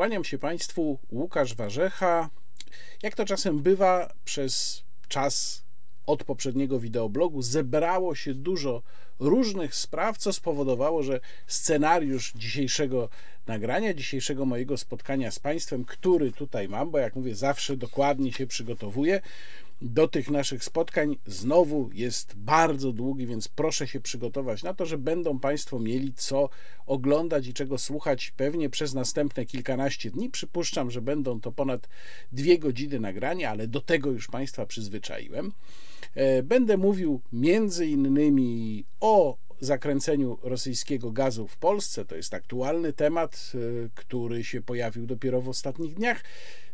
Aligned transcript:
Kłaniam 0.00 0.24
się 0.24 0.38
Państwu, 0.38 0.98
Łukasz 1.10 1.54
Warzecha. 1.54 2.30
Jak 3.02 3.14
to 3.14 3.24
czasem 3.24 3.58
bywa, 3.58 4.12
przez 4.24 4.84
czas 5.08 5.64
od 6.06 6.24
poprzedniego 6.24 6.80
wideoblogu 6.80 7.42
zebrało 7.42 8.14
się 8.14 8.34
dużo 8.34 8.82
różnych 9.18 9.74
spraw, 9.74 10.18
co 10.18 10.32
spowodowało, 10.32 11.02
że 11.02 11.20
scenariusz 11.46 12.32
dzisiejszego 12.32 13.08
nagrania, 13.46 13.94
dzisiejszego 13.94 14.44
mojego 14.46 14.76
spotkania 14.76 15.30
z 15.30 15.38
Państwem, 15.38 15.84
który 15.84 16.32
tutaj 16.32 16.68
mam, 16.68 16.90
bo 16.90 16.98
jak 16.98 17.16
mówię, 17.16 17.34
zawsze 17.34 17.76
dokładnie 17.76 18.32
się 18.32 18.46
przygotowuję, 18.46 19.20
do 19.82 20.08
tych 20.08 20.30
naszych 20.30 20.64
spotkań 20.64 21.16
znowu 21.26 21.90
jest 21.92 22.34
bardzo 22.34 22.92
długi, 22.92 23.26
więc 23.26 23.48
proszę 23.48 23.86
się 23.88 24.00
przygotować 24.00 24.62
na 24.62 24.74
to, 24.74 24.86
że 24.86 24.98
będą 24.98 25.38
Państwo 25.38 25.78
mieli 25.78 26.12
co 26.14 26.48
oglądać 26.86 27.46
i 27.46 27.54
czego 27.54 27.78
słuchać 27.78 28.32
pewnie 28.36 28.70
przez 28.70 28.94
następne 28.94 29.46
kilkanaście 29.46 30.10
dni. 30.10 30.30
Przypuszczam, 30.30 30.90
że 30.90 31.02
będą 31.02 31.40
to 31.40 31.52
ponad 31.52 31.88
dwie 32.32 32.58
godziny 32.58 33.00
nagrania, 33.00 33.50
ale 33.50 33.68
do 33.68 33.80
tego 33.80 34.10
już 34.10 34.28
Państwa 34.28 34.66
przyzwyczaiłem. 34.66 35.52
E, 36.14 36.42
będę 36.42 36.76
mówił 36.76 37.20
między 37.32 37.86
innymi 37.86 38.84
o 39.00 39.36
zakręceniu 39.60 40.38
rosyjskiego 40.42 41.12
gazu 41.12 41.48
w 41.48 41.56
Polsce. 41.56 42.04
To 42.04 42.16
jest 42.16 42.34
aktualny 42.34 42.92
temat, 42.92 43.52
e, 43.54 43.58
który 43.94 44.44
się 44.44 44.62
pojawił 44.62 45.06
dopiero 45.06 45.40
w 45.40 45.48
ostatnich 45.48 45.94
dniach. 45.94 46.24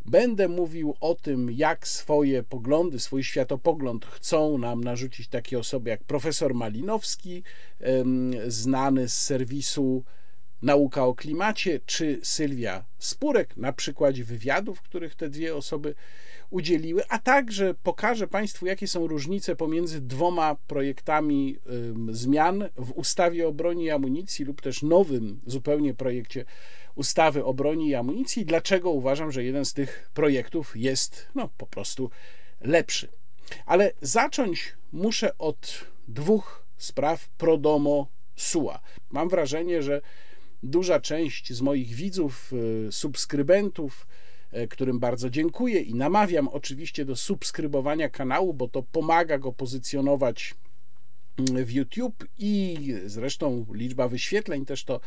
Będę 0.05 0.47
mówił 0.47 0.95
o 0.99 1.15
tym, 1.15 1.51
jak 1.51 1.87
swoje 1.87 2.43
poglądy, 2.43 2.99
swój 2.99 3.23
światopogląd 3.23 4.05
chcą 4.05 4.57
nam 4.57 4.83
narzucić 4.83 5.27
takie 5.27 5.59
osoby 5.59 5.89
jak 5.89 6.03
profesor 6.03 6.53
Malinowski, 6.53 7.43
znany 8.47 9.09
z 9.09 9.13
serwisu 9.13 10.03
Nauka 10.61 11.05
o 11.05 11.15
klimacie, 11.15 11.79
czy 11.85 12.19
Sylwia 12.23 12.85
Spurek, 12.97 13.57
na 13.57 13.73
przykładzie 13.73 14.23
wywiadów, 14.23 14.81
których 14.81 15.15
te 15.15 15.29
dwie 15.29 15.55
osoby 15.55 15.95
udzieliły, 16.49 17.03
a 17.09 17.19
także 17.19 17.73
pokażę 17.83 18.27
Państwu, 18.27 18.65
jakie 18.65 18.87
są 18.87 19.07
różnice 19.07 19.55
pomiędzy 19.55 20.01
dwoma 20.01 20.55
projektami 20.67 21.57
zmian 22.11 22.69
w 22.75 22.91
ustawie 22.91 23.47
o 23.47 23.53
broni 23.53 23.83
i 23.83 23.89
amunicji 23.89 24.45
lub 24.45 24.61
też 24.61 24.83
nowym 24.83 25.41
zupełnie 25.45 25.93
projekcie 25.93 26.45
ustawy 26.95 27.45
o 27.45 27.53
broni 27.53 27.89
i 27.89 27.95
amunicji, 27.95 28.45
dlaczego 28.45 28.89
uważam, 28.89 29.31
że 29.31 29.43
jeden 29.43 29.65
z 29.65 29.73
tych 29.73 30.09
projektów 30.13 30.77
jest 30.77 31.27
no, 31.35 31.49
po 31.57 31.67
prostu 31.67 32.09
lepszy. 32.61 33.07
Ale 33.65 33.91
zacząć 34.01 34.73
muszę 34.91 35.37
od 35.37 35.85
dwóch 36.07 36.65
spraw 36.77 37.29
pro 37.29 37.57
domo 37.57 38.07
sua. 38.35 38.79
Mam 39.09 39.29
wrażenie, 39.29 39.83
że 39.83 40.01
duża 40.63 40.99
część 40.99 41.53
z 41.53 41.61
moich 41.61 41.89
widzów, 41.89 42.53
y, 42.87 42.91
subskrybentów, 42.91 44.07
którym 44.69 44.99
bardzo 44.99 45.29
dziękuję 45.29 45.81
i 45.81 45.95
namawiam 45.95 46.47
oczywiście 46.47 47.05
do 47.05 47.15
subskrybowania 47.15 48.09
kanału, 48.09 48.53
bo 48.53 48.67
to 48.67 48.83
pomaga 48.83 49.37
go 49.37 49.53
pozycjonować 49.53 50.55
mm, 51.37 51.65
w 51.65 51.71
YouTube 51.71 52.25
i 52.37 52.77
zresztą 53.05 53.65
liczba 53.73 54.07
wyświetleń 54.07 54.65
też 54.65 54.83
to 54.83 54.99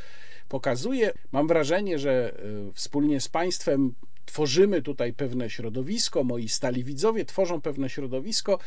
pokazuje. 0.48 1.12
Mam 1.32 1.48
wrażenie, 1.48 1.98
że 1.98 2.34
y, 2.68 2.72
wspólnie 2.72 3.20
z 3.20 3.28
Państwem 3.28 3.94
tworzymy 4.24 4.82
tutaj 4.82 5.12
pewne 5.12 5.50
środowisko, 5.50 6.24
moi 6.24 6.48
stali 6.48 6.84
widzowie 6.84 7.24
tworzą 7.24 7.60
pewne 7.60 7.90
środowisko 7.90 8.58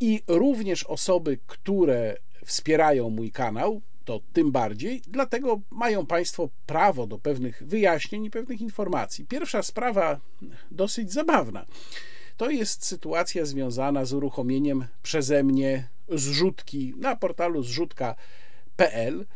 i 0.00 0.22
również 0.26 0.84
osoby, 0.84 1.38
które 1.46 2.16
wspierają 2.44 3.10
mój 3.10 3.32
kanał, 3.32 3.82
to 4.04 4.20
tym 4.32 4.52
bardziej, 4.52 5.02
dlatego 5.08 5.60
mają 5.70 6.06
Państwo 6.06 6.48
prawo 6.66 7.06
do 7.06 7.18
pewnych 7.18 7.62
wyjaśnień 7.66 8.24
i 8.24 8.30
pewnych 8.30 8.60
informacji. 8.60 9.26
Pierwsza 9.26 9.62
sprawa, 9.62 10.20
dosyć 10.70 11.12
zabawna, 11.12 11.66
to 12.36 12.50
jest 12.50 12.86
sytuacja 12.86 13.44
związana 13.44 14.04
z 14.04 14.12
uruchomieniem 14.12 14.86
przeze 15.02 15.42
mnie 15.42 15.88
zrzutki 16.08 16.94
na 16.96 17.16
portalu 17.16 17.62
zrzutka.pl. 17.62 19.26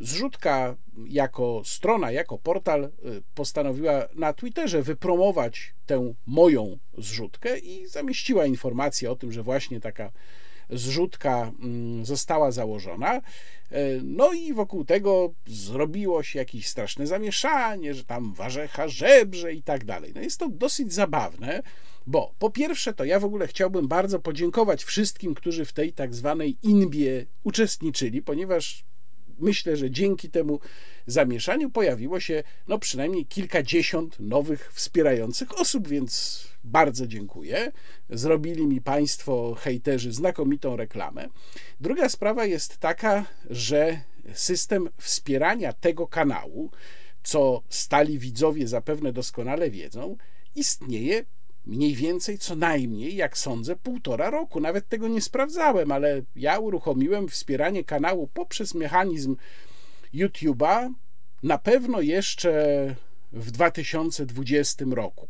Zrzutka 0.00 0.76
jako 1.06 1.62
strona, 1.64 2.10
jako 2.10 2.38
portal 2.38 2.84
y, 2.84 2.90
postanowiła 3.34 4.08
na 4.14 4.32
Twitterze 4.32 4.82
wypromować 4.82 5.74
tę 5.86 6.14
moją 6.26 6.78
zrzutkę 6.98 7.58
i 7.58 7.86
zamieściła 7.86 8.46
informację 8.46 9.10
o 9.10 9.16
tym, 9.16 9.32
że 9.32 9.42
właśnie 9.42 9.80
taka 9.80 10.12
zrzutka 10.72 11.52
mm, 11.62 12.04
została 12.04 12.52
założona. 12.52 13.16
E, 13.16 13.22
no 14.04 14.32
i 14.32 14.52
wokół 14.52 14.84
tego 14.84 15.34
zrobiło 15.46 16.22
się 16.22 16.38
jakieś 16.38 16.66
straszne 16.66 17.06
zamieszanie, 17.06 17.94
że 17.94 18.04
tam 18.04 18.34
warzecha 18.34 18.88
żebrze 18.88 19.52
i 19.52 19.62
tak 19.62 19.84
dalej. 19.84 20.12
No 20.14 20.20
jest 20.20 20.38
to 20.38 20.48
dosyć 20.48 20.92
zabawne, 20.92 21.62
bo 22.06 22.34
po 22.38 22.50
pierwsze 22.50 22.94
to 22.94 23.04
ja 23.04 23.20
w 23.20 23.24
ogóle 23.24 23.46
chciałbym 23.46 23.88
bardzo 23.88 24.18
podziękować 24.18 24.84
wszystkim, 24.84 25.34
którzy 25.34 25.64
w 25.64 25.72
tej 25.72 25.92
tak 25.92 26.14
zwanej 26.14 26.58
inbie 26.62 27.26
uczestniczyli, 27.44 28.22
ponieważ 28.22 28.84
myślę, 29.40 29.76
że 29.76 29.90
dzięki 29.90 30.30
temu 30.30 30.60
zamieszaniu 31.06 31.70
pojawiło 31.70 32.20
się 32.20 32.42
no 32.68 32.78
przynajmniej 32.78 33.26
kilkadziesiąt 33.26 34.20
nowych 34.20 34.72
wspierających 34.72 35.60
osób, 35.60 35.88
więc 35.88 36.44
bardzo 36.64 37.06
dziękuję. 37.06 37.72
Zrobili 38.10 38.66
mi 38.66 38.80
Państwo, 38.80 39.54
hejterzy, 39.54 40.12
znakomitą 40.12 40.76
reklamę. 40.76 41.28
Druga 41.80 42.08
sprawa 42.08 42.44
jest 42.44 42.78
taka, 42.78 43.24
że 43.50 44.00
system 44.32 44.88
wspierania 44.98 45.72
tego 45.72 46.06
kanału, 46.06 46.70
co 47.22 47.62
stali 47.68 48.18
widzowie 48.18 48.68
zapewne 48.68 49.12
doskonale 49.12 49.70
wiedzą, 49.70 50.16
istnieje 50.54 51.24
mniej 51.70 51.94
więcej 51.94 52.38
co 52.38 52.56
najmniej, 52.56 53.16
jak 53.16 53.38
sądzę, 53.38 53.76
półtora 53.76 54.30
roku. 54.30 54.60
Nawet 54.60 54.88
tego 54.88 55.08
nie 55.08 55.20
sprawdzałem, 55.20 55.92
ale 55.92 56.22
ja 56.36 56.58
uruchomiłem 56.58 57.28
wspieranie 57.28 57.84
kanału 57.84 58.26
poprzez 58.26 58.74
mechanizm 58.74 59.36
YouTube'a 60.14 60.92
na 61.42 61.58
pewno 61.58 62.00
jeszcze 62.00 62.52
w 63.32 63.50
2020 63.50 64.84
roku. 64.90 65.28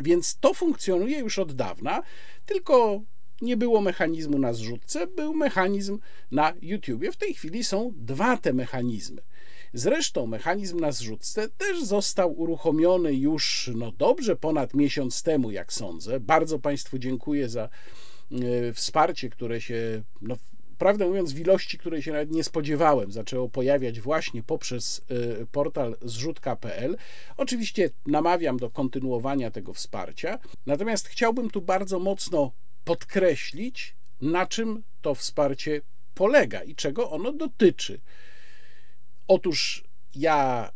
Więc 0.00 0.36
to 0.40 0.54
funkcjonuje 0.54 1.18
już 1.18 1.38
od 1.38 1.52
dawna, 1.52 2.02
tylko 2.46 3.02
nie 3.40 3.56
było 3.56 3.80
mechanizmu 3.80 4.38
na 4.38 4.52
zrzutce, 4.52 5.06
był 5.06 5.34
mechanizm 5.34 5.98
na 6.30 6.52
YouTubie. 6.62 7.12
W 7.12 7.16
tej 7.16 7.34
chwili 7.34 7.64
są 7.64 7.92
dwa 7.96 8.36
te 8.36 8.52
mechanizmy. 8.52 9.22
Zresztą 9.72 10.26
mechanizm 10.26 10.80
na 10.80 10.92
zrzutce 10.92 11.48
też 11.48 11.84
został 11.84 12.40
uruchomiony 12.40 13.14
już 13.14 13.70
no 13.74 13.92
dobrze 13.92 14.36
ponad 14.36 14.74
miesiąc 14.74 15.22
temu, 15.22 15.50
jak 15.50 15.72
sądzę. 15.72 16.20
Bardzo 16.20 16.58
Państwu 16.58 16.98
dziękuję 16.98 17.48
za 17.48 17.68
e, 18.32 18.72
wsparcie, 18.72 19.30
które 19.30 19.60
się 19.60 20.02
no, 20.22 20.36
prawdę 20.78 21.06
mówiąc, 21.06 21.32
w 21.32 21.40
ilości, 21.40 21.78
której 21.78 22.02
się 22.02 22.12
nawet 22.12 22.30
nie 22.30 22.44
spodziewałem, 22.44 23.12
zaczęło 23.12 23.48
pojawiać 23.48 24.00
właśnie 24.00 24.42
poprzez 24.42 25.00
e, 25.42 25.46
portal 25.46 25.96
zrzutka.pl. 26.02 26.96
Oczywiście 27.36 27.90
namawiam 28.06 28.56
do 28.56 28.70
kontynuowania 28.70 29.50
tego 29.50 29.72
wsparcia, 29.72 30.38
natomiast 30.66 31.08
chciałbym 31.08 31.50
tu 31.50 31.62
bardzo 31.62 31.98
mocno 31.98 32.52
podkreślić, 32.84 33.96
na 34.20 34.46
czym 34.46 34.82
to 35.02 35.14
wsparcie 35.14 35.80
polega 36.14 36.62
i 36.62 36.74
czego 36.74 37.10
ono 37.10 37.32
dotyczy. 37.32 38.00
Otóż 39.28 39.84
ja 40.14 40.70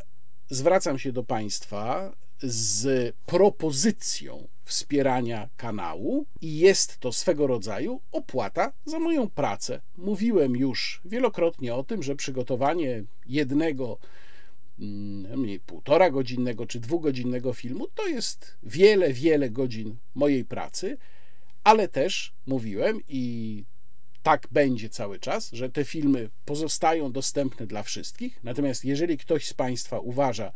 zwracam 0.50 0.98
się 0.98 1.12
do 1.12 1.22
Państwa 1.22 2.12
z 2.42 3.14
propozycją 3.26 4.48
wspierania 4.64 5.48
kanału 5.56 6.26
i 6.40 6.58
jest 6.58 6.98
to 6.98 7.12
swego 7.12 7.46
rodzaju 7.46 8.00
opłata 8.12 8.72
za 8.84 8.98
moją 8.98 9.30
pracę. 9.30 9.80
Mówiłem 9.96 10.56
już 10.56 11.00
wielokrotnie 11.04 11.74
o 11.74 11.84
tym, 11.84 12.02
że 12.02 12.16
przygotowanie 12.16 13.04
jednego 13.26 13.98
mm, 14.80 15.60
półtora 15.66 16.10
godzinnego 16.10 16.66
czy 16.66 16.80
dwugodzinnego 16.80 17.52
filmu 17.52 17.86
to 17.94 18.06
jest 18.06 18.56
wiele, 18.62 19.12
wiele 19.12 19.50
godzin 19.50 19.96
mojej 20.14 20.44
pracy, 20.44 20.98
ale 21.64 21.88
też 21.88 22.32
mówiłem 22.46 23.00
i 23.08 23.64
tak 24.22 24.48
będzie 24.50 24.88
cały 24.88 25.18
czas, 25.18 25.52
że 25.52 25.70
te 25.70 25.84
filmy 25.84 26.30
pozostają 26.44 27.12
dostępne 27.12 27.66
dla 27.66 27.82
wszystkich. 27.82 28.40
Natomiast 28.44 28.84
jeżeli 28.84 29.18
ktoś 29.18 29.46
z 29.46 29.54
Państwa 29.54 29.98
uważa, 29.98 30.52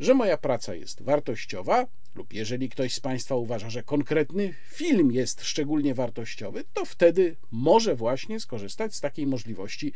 że 0.00 0.14
moja 0.14 0.38
praca 0.38 0.74
jest 0.74 1.02
wartościowa, 1.02 1.86
lub 2.14 2.32
jeżeli 2.32 2.68
ktoś 2.68 2.94
z 2.94 3.00
Państwa 3.00 3.34
uważa, 3.34 3.70
że 3.70 3.82
konkretny 3.82 4.54
film 4.68 5.12
jest 5.12 5.44
szczególnie 5.44 5.94
wartościowy, 5.94 6.64
to 6.74 6.84
wtedy 6.84 7.36
może 7.50 7.94
właśnie 7.94 8.40
skorzystać 8.40 8.94
z 8.94 9.00
takiej 9.00 9.26
możliwości 9.26 9.92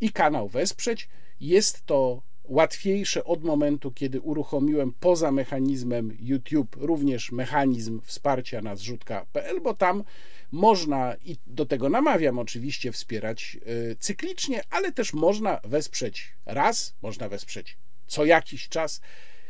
i 0.00 0.12
kanał 0.12 0.48
wesprzeć. 0.48 1.08
Jest 1.40 1.86
to 1.86 2.22
łatwiejsze 2.44 3.24
od 3.24 3.44
momentu, 3.44 3.90
kiedy 3.90 4.20
uruchomiłem 4.20 4.92
poza 5.00 5.32
mechanizmem 5.32 6.16
YouTube 6.20 6.76
również 6.76 7.32
mechanizm 7.32 8.00
wsparcia 8.04 8.62
na 8.62 8.76
zrzutka.pl, 8.76 9.60
bo 9.60 9.74
tam 9.74 10.04
można, 10.52 11.14
i 11.24 11.36
do 11.46 11.66
tego 11.66 11.88
namawiam 11.88 12.38
oczywiście, 12.38 12.92
wspierać 12.92 13.58
e, 13.90 13.96
cyklicznie, 13.96 14.62
ale 14.70 14.92
też 14.92 15.12
można 15.12 15.60
wesprzeć 15.64 16.34
raz, 16.46 16.94
można 17.02 17.28
wesprzeć 17.28 17.76
co 18.06 18.24
jakiś 18.24 18.68
czas, 18.68 19.00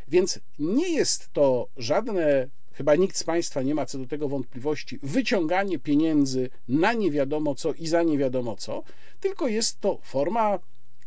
Więc 0.08 0.40
nie 0.58 0.88
jest 0.88 1.32
to 1.32 1.68
żadne 1.76 2.48
chyba 2.72 2.94
nikt 2.94 3.16
z 3.16 3.24
Państwa 3.24 3.62
nie 3.62 3.74
ma 3.74 3.86
co 3.86 3.98
do 3.98 4.06
tego 4.06 4.28
wątpliwości, 4.28 4.98
wyciąganie 5.02 5.78
pieniędzy 5.78 6.50
na 6.68 6.92
nie 6.92 7.10
wiadomo 7.10 7.54
co 7.54 7.72
i 7.72 7.86
za 7.86 8.02
nie 8.02 8.18
wiadomo 8.18 8.56
co, 8.56 8.82
tylko 9.20 9.48
jest 9.48 9.80
to 9.80 9.98
forma 10.02 10.58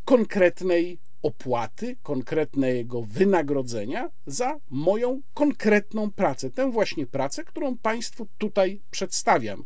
konkretnej 0.05 0.99
opłaty, 1.21 1.95
konkretnego 2.03 3.01
wynagrodzenia 3.01 4.09
za 4.25 4.59
moją 4.69 5.21
konkretną 5.33 6.11
pracę. 6.11 6.49
Tę 6.49 6.71
właśnie 6.71 7.07
pracę, 7.07 7.43
którą 7.43 7.77
Państwu 7.77 8.27
tutaj 8.37 8.81
przedstawiam. 8.91 9.63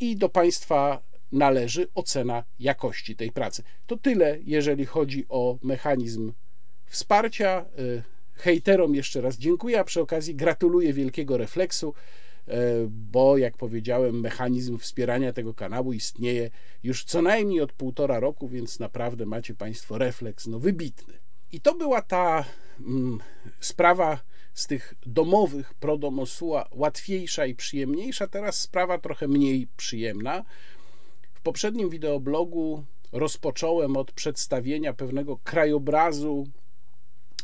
I 0.00 0.16
do 0.16 0.28
Państwa 0.28 1.02
należy 1.32 1.88
ocena 1.94 2.44
jakości 2.58 3.16
tej 3.16 3.32
pracy. 3.32 3.62
To 3.86 3.96
tyle, 3.96 4.38
jeżeli 4.42 4.86
chodzi 4.86 5.26
o 5.28 5.58
mechanizm 5.62 6.32
wsparcia. 6.86 7.64
Y, 7.78 8.02
hejterom 8.34 8.94
jeszcze 8.94 9.20
raz 9.20 9.36
dziękuję, 9.38 9.80
a 9.80 9.84
przy 9.84 10.00
okazji 10.00 10.34
gratuluję 10.34 10.92
wielkiego 10.92 11.36
refleksu, 11.36 11.94
bo 12.90 13.38
jak 13.38 13.56
powiedziałem, 13.56 14.20
mechanizm 14.20 14.78
wspierania 14.78 15.32
tego 15.32 15.54
kanału 15.54 15.92
istnieje 15.92 16.50
już 16.82 17.04
co 17.04 17.22
najmniej 17.22 17.60
od 17.60 17.72
półtora 17.72 18.20
roku, 18.20 18.48
więc 18.48 18.78
naprawdę 18.78 19.26
macie 19.26 19.54
Państwo 19.54 19.98
refleks 19.98 20.46
no, 20.46 20.58
wybitny. 20.58 21.14
I 21.52 21.60
to 21.60 21.74
była 21.74 22.02
ta 22.02 22.44
mm, 22.80 23.18
sprawa 23.60 24.20
z 24.54 24.66
tych 24.66 24.94
domowych 25.06 25.74
prodomosua 25.74 26.68
łatwiejsza 26.72 27.46
i 27.46 27.54
przyjemniejsza, 27.54 28.26
teraz 28.26 28.60
sprawa 28.60 28.98
trochę 28.98 29.28
mniej 29.28 29.68
przyjemna. 29.76 30.44
W 31.34 31.40
poprzednim 31.40 31.90
wideoblogu 31.90 32.84
rozpocząłem 33.12 33.96
od 33.96 34.12
przedstawienia 34.12 34.92
pewnego 34.92 35.36
krajobrazu 35.36 36.46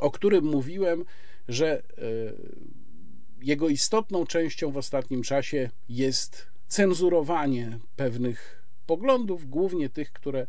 o 0.00 0.11
którym 0.11 0.44
mówiłem, 0.44 1.05
że 1.49 1.79
e, 1.79 1.82
jego 3.43 3.69
istotną 3.69 4.27
częścią 4.27 4.71
w 4.71 4.77
ostatnim 4.77 5.23
czasie 5.23 5.71
jest 5.89 6.47
cenzurowanie 6.67 7.79
pewnych 7.97 8.63
poglądów, 8.87 9.51
głównie 9.51 9.89
tych, 9.89 10.13
które, 10.13 10.47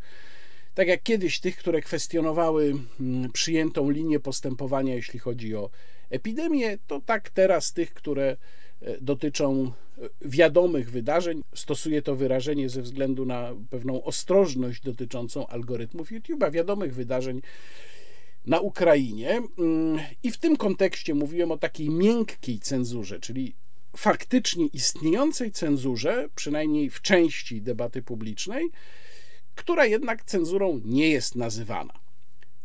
tak 0.73 0.87
jak 0.87 1.03
kiedyś, 1.03 1.39
tych, 1.39 1.57
które 1.57 1.81
kwestionowały 1.81 2.75
mm, 2.99 3.31
przyjętą 3.31 3.89
linię 3.89 4.19
postępowania, 4.19 4.95
jeśli 4.95 5.19
chodzi 5.19 5.55
o 5.55 5.69
epidemię, 6.09 6.77
to 6.87 7.01
tak 7.05 7.29
teraz 7.29 7.73
tych, 7.73 7.93
które 7.93 8.37
e, 8.81 8.97
dotyczą 9.01 9.71
e, 9.97 10.09
wiadomych 10.21 10.91
wydarzeń. 10.91 11.41
Stosuję 11.55 12.01
to 12.01 12.15
wyrażenie 12.15 12.69
ze 12.69 12.81
względu 12.81 13.25
na 13.25 13.55
pewną 13.69 14.03
ostrożność 14.03 14.81
dotyczącą 14.81 15.47
algorytmów 15.47 16.11
YouTube'a, 16.11 16.51
wiadomych 16.51 16.93
wydarzeń 16.93 17.41
na 18.45 18.59
Ukrainie. 18.59 19.41
Mm, 19.57 19.99
I 20.23 20.31
w 20.31 20.37
tym 20.37 20.57
kontekście 20.57 21.15
mówiłem 21.15 21.51
o 21.51 21.57
takiej 21.57 21.89
miękkiej 21.89 22.59
cenzurze, 22.59 23.19
czyli 23.19 23.55
faktycznie 23.97 24.65
istniejącej 24.65 25.51
cenzurze, 25.51 26.29
przynajmniej 26.35 26.89
w 26.89 27.01
części 27.01 27.61
debaty 27.61 28.01
publicznej, 28.01 28.69
która 29.55 29.85
jednak 29.85 30.23
cenzurą 30.23 30.81
nie 30.85 31.09
jest 31.09 31.35
nazywana. 31.35 31.93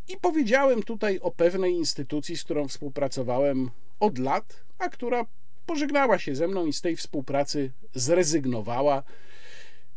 I 0.08 0.16
powiedziałem 0.20 0.82
tutaj 0.82 1.18
o 1.18 1.30
pewnej 1.30 1.72
instytucji, 1.72 2.36
z 2.36 2.44
którą 2.44 2.68
współpracowałem 2.68 3.70
od 4.00 4.18
lat, 4.18 4.64
a 4.78 4.88
która 4.88 5.26
pożegnała 5.66 6.18
się 6.18 6.34
ze 6.34 6.48
mną 6.48 6.66
i 6.66 6.72
z 6.72 6.80
tej 6.80 6.96
współpracy 6.96 7.72
zrezygnowała. 7.94 9.02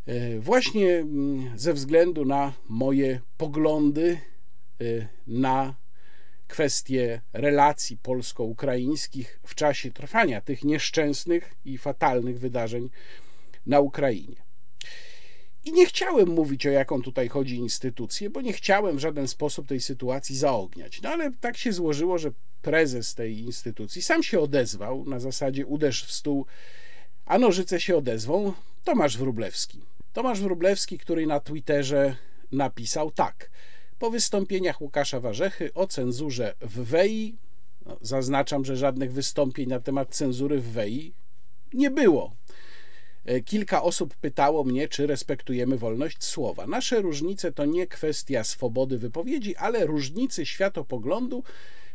E, 0.06 0.40
właśnie 0.40 0.96
mm, 0.96 1.60
ze 1.60 1.74
względu 1.74 2.26
na 2.26 2.54
moje 2.70 3.22
poglądy 3.38 4.18
na 5.28 5.76
kwestie 6.50 7.22
relacji 7.34 7.98
polsko-ukraińskich 7.98 9.40
w 9.46 9.56
czasie 9.56 9.92
trwania 9.92 10.42
tych 10.42 10.64
nieszczęsnych 10.64 11.54
i 11.66 11.78
fatalnych 11.78 12.40
wydarzeń 12.40 12.90
na 13.66 13.80
Ukrainie. 13.80 14.36
I 15.66 15.72
nie 15.72 15.86
chciałem 15.86 16.30
mówić 16.30 16.68
o 16.68 16.70
jaką 16.70 17.02
tutaj 17.02 17.28
chodzi 17.28 17.56
instytucję, 17.56 18.30
bo 18.30 18.42
nie 18.42 18.54
chciałem 18.54 18.98
w 18.98 19.00
żaden 19.00 19.28
sposób 19.28 19.68
tej 19.68 19.82
sytuacji 19.82 20.38
zaogniać. 20.38 21.02
No 21.02 21.10
ale 21.10 21.32
tak 21.32 21.58
się 21.58 21.74
złożyło, 21.74 22.18
że 22.18 22.32
prezes 22.62 23.16
tej 23.16 23.40
instytucji 23.40 24.02
sam 24.02 24.24
się 24.24 24.40
odezwał 24.40 25.06
na 25.06 25.20
zasadzie 25.20 25.66
uderz 25.66 26.06
w 26.06 26.12
stół, 26.12 26.46
a 27.26 27.38
nożyce 27.38 27.80
się 27.80 27.98
odezwą. 27.98 28.54
Tomasz 28.84 29.18
Wrublewski. 29.18 29.82
Tomasz 30.14 30.42
Wrublewski, 30.42 30.98
który 30.98 31.28
na 31.28 31.40
Twitterze 31.40 32.16
napisał 32.52 33.12
tak– 33.12 33.50
po 34.00 34.10
wystąpieniach 34.10 34.82
Łukasza 34.82 35.20
Warzechy 35.20 35.74
o 35.74 35.88
cenzurze 35.88 36.54
w 36.62 36.84
WEI, 36.84 37.38
no, 37.86 37.98
zaznaczam, 38.02 38.66
że 38.66 38.78
żadnych 38.78 39.14
wystąpień 39.14 39.70
na 39.70 39.80
temat 39.80 40.16
cenzury 40.16 40.60
w 40.60 40.72
WEI 40.72 41.14
nie 41.74 41.92
było. 41.92 42.36
E, 43.26 43.42
kilka 43.42 43.84
osób 43.84 44.16
pytało 44.16 44.64
mnie, 44.64 44.88
czy 44.88 45.08
respektujemy 45.08 45.78
wolność 45.78 46.24
słowa. 46.24 46.68
Nasze 46.68 47.02
różnice 47.02 47.52
to 47.52 47.66
nie 47.66 47.88
kwestia 47.88 48.44
swobody 48.44 48.98
wypowiedzi, 48.98 49.56
ale 49.56 49.86
różnicy 49.86 50.46
światopoglądu 50.46 51.44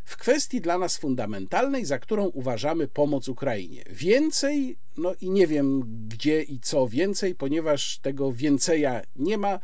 w 0.04 0.16
kwestii 0.16 0.60
dla 0.60 0.78
nas 0.78 0.96
fundamentalnej, 0.96 1.84
za 1.84 1.98
którą 1.98 2.24
uważamy 2.26 2.88
pomoc 2.88 3.28
Ukrainie. 3.28 3.84
Więcej, 3.90 4.76
no 4.96 5.14
i 5.20 5.30
nie 5.30 5.46
wiem 5.46 5.82
gdzie 6.08 6.42
i 6.42 6.60
co 6.60 6.88
więcej, 6.88 7.34
ponieważ 7.34 7.98
tego 7.98 8.32
więceja 8.32 9.02
nie 9.16 9.38
ma 9.38 9.60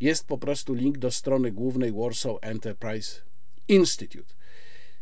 jest 0.00 0.26
po 0.26 0.38
prostu 0.38 0.74
link 0.74 0.98
do 0.98 1.10
strony 1.10 1.52
głównej 1.52 1.92
Warsaw 1.92 2.36
Enterprise 2.40 3.20
Institute. 3.68 4.34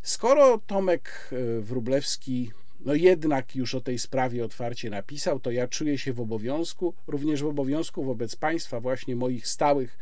Skoro 0.03 0.59
Tomek 0.67 1.31
e, 1.33 1.61
Wrublewski 1.61 2.51
no 2.85 2.95
jednak 2.95 3.57
już 3.57 3.75
o 3.75 3.81
tej 3.81 3.99
sprawie 3.99 4.45
otwarcie 4.45 4.91
napisał, 4.91 5.41
to 5.41 5.51
ja 5.51 5.69
czuję 5.69 5.99
się 5.99 6.13
w 6.13 6.21
obowiązku, 6.21 6.95
również 7.07 7.43
w 7.43 7.47
obowiązku 7.47 8.05
wobec 8.05 8.37
Państwa, 8.37 8.81
właśnie 8.81 9.17
moich 9.17 9.49
stałych 9.49 9.99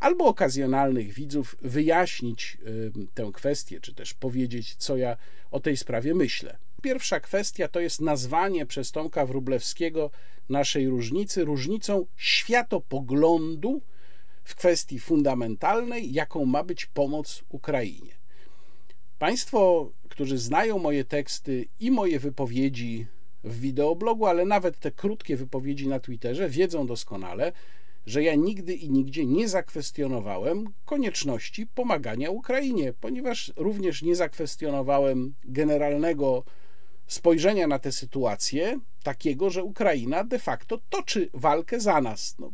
albo 0.00 0.24
okazjonalnych 0.24 1.12
widzów, 1.12 1.56
wyjaśnić 1.62 2.58
y, 2.66 2.92
tę 3.14 3.30
kwestię, 3.34 3.80
czy 3.80 3.94
też 3.94 4.14
powiedzieć, 4.14 4.74
co 4.74 4.96
ja 4.96 5.16
o 5.50 5.60
tej 5.60 5.76
sprawie 5.76 6.14
myślę. 6.14 6.58
Pierwsza 6.82 7.20
kwestia 7.20 7.68
to 7.68 7.80
jest 7.80 8.00
nazwanie 8.00 8.66
przez 8.66 8.92
Tomka 8.92 9.26
Wrublewskiego 9.26 10.10
naszej 10.48 10.88
różnicy 10.88 11.44
różnicą 11.44 12.06
światopoglądu 12.16 13.82
w 14.50 14.54
kwestii 14.54 14.98
fundamentalnej, 14.98 16.12
jaką 16.12 16.44
ma 16.44 16.64
być 16.64 16.86
pomoc 16.86 17.44
Ukrainie. 17.48 18.14
Państwo, 19.18 19.92
którzy 20.08 20.38
znają 20.38 20.78
moje 20.78 21.04
teksty 21.04 21.66
i 21.80 21.90
moje 21.90 22.18
wypowiedzi 22.18 23.06
w 23.44 23.60
wideoblogu, 23.60 24.26
ale 24.26 24.44
nawet 24.44 24.78
te 24.78 24.90
krótkie 24.90 25.36
wypowiedzi 25.36 25.88
na 25.88 26.00
Twitterze, 26.00 26.48
wiedzą 26.48 26.86
doskonale, 26.86 27.52
że 28.06 28.22
ja 28.22 28.34
nigdy 28.34 28.74
i 28.74 28.90
nigdzie 28.90 29.26
nie 29.26 29.48
zakwestionowałem 29.48 30.64
konieczności 30.84 31.66
pomagania 31.66 32.30
Ukrainie, 32.30 32.92
ponieważ 33.00 33.52
również 33.56 34.02
nie 34.02 34.16
zakwestionowałem 34.16 35.34
generalnego 35.44 36.44
spojrzenia 37.06 37.66
na 37.66 37.78
tę 37.78 37.92
sytuację 37.92 38.80
takiego, 39.02 39.50
że 39.50 39.64
Ukraina 39.64 40.24
de 40.24 40.38
facto 40.38 40.78
toczy 40.88 41.30
walkę 41.34 41.80
za 41.80 42.00
nas. 42.00 42.36
No, 42.38 42.52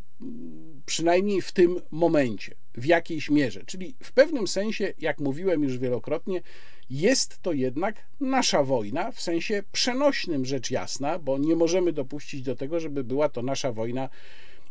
przynajmniej 0.87 1.43
w 1.43 1.53
tym 1.53 1.81
momencie, 1.91 2.55
w 2.75 2.87
jakiejś 2.87 3.31
mierze. 3.31 3.65
Czyli 3.65 3.97
w 4.03 4.13
pewnym 4.13 4.47
sensie, 4.47 4.95
jak 4.99 5.21
mówiłem 5.21 5.63
już 5.63 5.79
wielokrotnie, 5.79 6.43
jest 6.91 7.39
to 7.43 7.53
jednak 7.53 8.07
nasza 8.21 8.63
wojna, 8.63 9.13
w 9.13 9.21
sensie 9.21 9.63
przenośnym 9.73 10.45
rzecz 10.45 10.71
jasna, 10.71 11.19
bo 11.19 11.39
nie 11.39 11.57
możemy 11.57 11.93
dopuścić 11.93 12.43
do 12.43 12.57
tego, 12.57 12.81
żeby 12.81 13.05
była 13.05 13.29
to 13.29 13.43
nasza 13.43 13.73
wojna 13.73 14.09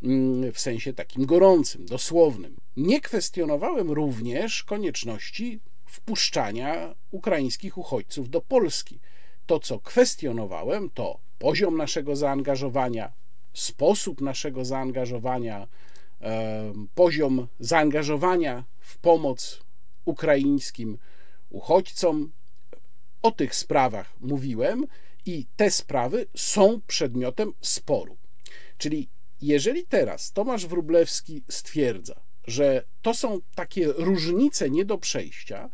mm, 0.04 0.52
w 0.52 0.60
sensie 0.60 0.94
takim 0.94 1.26
gorącym, 1.26 1.86
dosłownym. 1.86 2.56
Nie 2.78 3.02
kwestionowałem 3.02 3.92
również 3.92 4.64
konieczności 4.64 5.60
wpuszczania 5.86 6.96
ukraińskich 7.12 7.78
uchodźców 7.78 8.30
do 8.30 8.42
Polski. 8.42 9.00
To, 9.46 9.60
co 9.60 9.80
kwestionowałem, 9.80 10.90
to 10.90 11.25
poziom 11.40 11.78
naszego 11.78 12.16
zaangażowania, 12.16 13.14
sposób 13.54 14.22
naszego 14.22 14.66
zaangażowania, 14.66 15.68
poziom 16.96 17.48
zaangażowania 17.60 18.64
w 18.80 18.98
pomoc 18.98 19.64
ukraińskim 20.06 20.98
uchodźcom. 21.50 22.32
O 23.22 23.32
tych 23.32 23.56
sprawach 23.56 24.14
mówiłem 24.22 24.86
i 25.26 25.46
te 25.56 25.72
sprawy 25.72 26.26
są 26.36 26.82
przedmiotem 26.88 27.54
sporu. 27.62 28.18
Czyli 28.78 29.10
jeżeli 29.42 29.84
teraz 29.84 30.32
Tomasz 30.32 30.68
Wrublewski 30.68 31.44
stwierdza, 31.50 32.16
że 32.48 32.84
to 33.02 33.14
są 33.14 33.40
takie 33.56 33.88
różnice 33.88 34.70
nie 34.70 34.86
do 34.86 34.98
przejścia, 34.98 35.70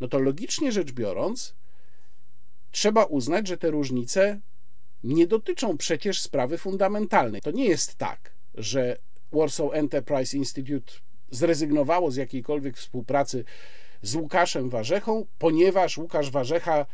no 0.00 0.08
to 0.08 0.18
logicznie 0.18 0.72
rzecz 0.72 0.92
biorąc, 0.92 1.54
trzeba 2.70 3.04
uznać, 3.04 3.46
że 3.48 3.56
te 3.56 3.70
różnice 3.70 4.40
nie 5.06 5.26
dotyczą 5.26 5.76
przecież 5.76 6.20
sprawy 6.20 6.58
fundamentalnej. 6.58 7.40
To 7.40 7.50
nie 7.50 7.64
jest 7.64 7.94
tak, 7.94 8.32
że 8.54 8.96
Warsaw 9.32 9.68
Enterprise 9.72 10.36
Institute 10.36 10.92
zrezygnowało 11.30 12.10
z 12.10 12.16
jakiejkolwiek 12.16 12.76
współpracy 12.76 13.44
z 14.02 14.14
Łukaszem 14.14 14.70
Warzechą, 14.70 15.26
ponieważ 15.38 15.98
Łukasz 15.98 16.30
Warzecha 16.30 16.86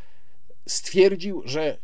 stwierdził, 0.67 1.41
że 1.45 1.77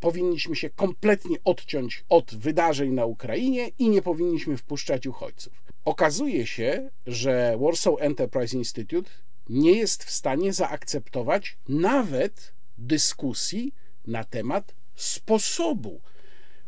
powinniśmy 0.00 0.56
się 0.56 0.70
kompletnie 0.70 1.36
odciąć 1.44 2.04
od 2.08 2.34
wydarzeń 2.34 2.92
na 2.92 3.04
Ukrainie 3.04 3.68
i 3.78 3.88
nie 3.88 4.02
powinniśmy 4.02 4.56
wpuszczać 4.56 5.06
uchodźców. 5.06 5.64
Okazuje 5.84 6.46
się, 6.46 6.90
że 7.06 7.56
Warsaw 7.60 7.94
Enterprise 7.98 8.56
Institute 8.56 9.10
nie 9.48 9.72
jest 9.72 10.04
w 10.04 10.10
stanie 10.10 10.52
zaakceptować 10.52 11.58
nawet 11.68 12.52
dyskusji 12.78 13.72
na 14.06 14.24
temat 14.24 14.74
sposobu 14.98 16.00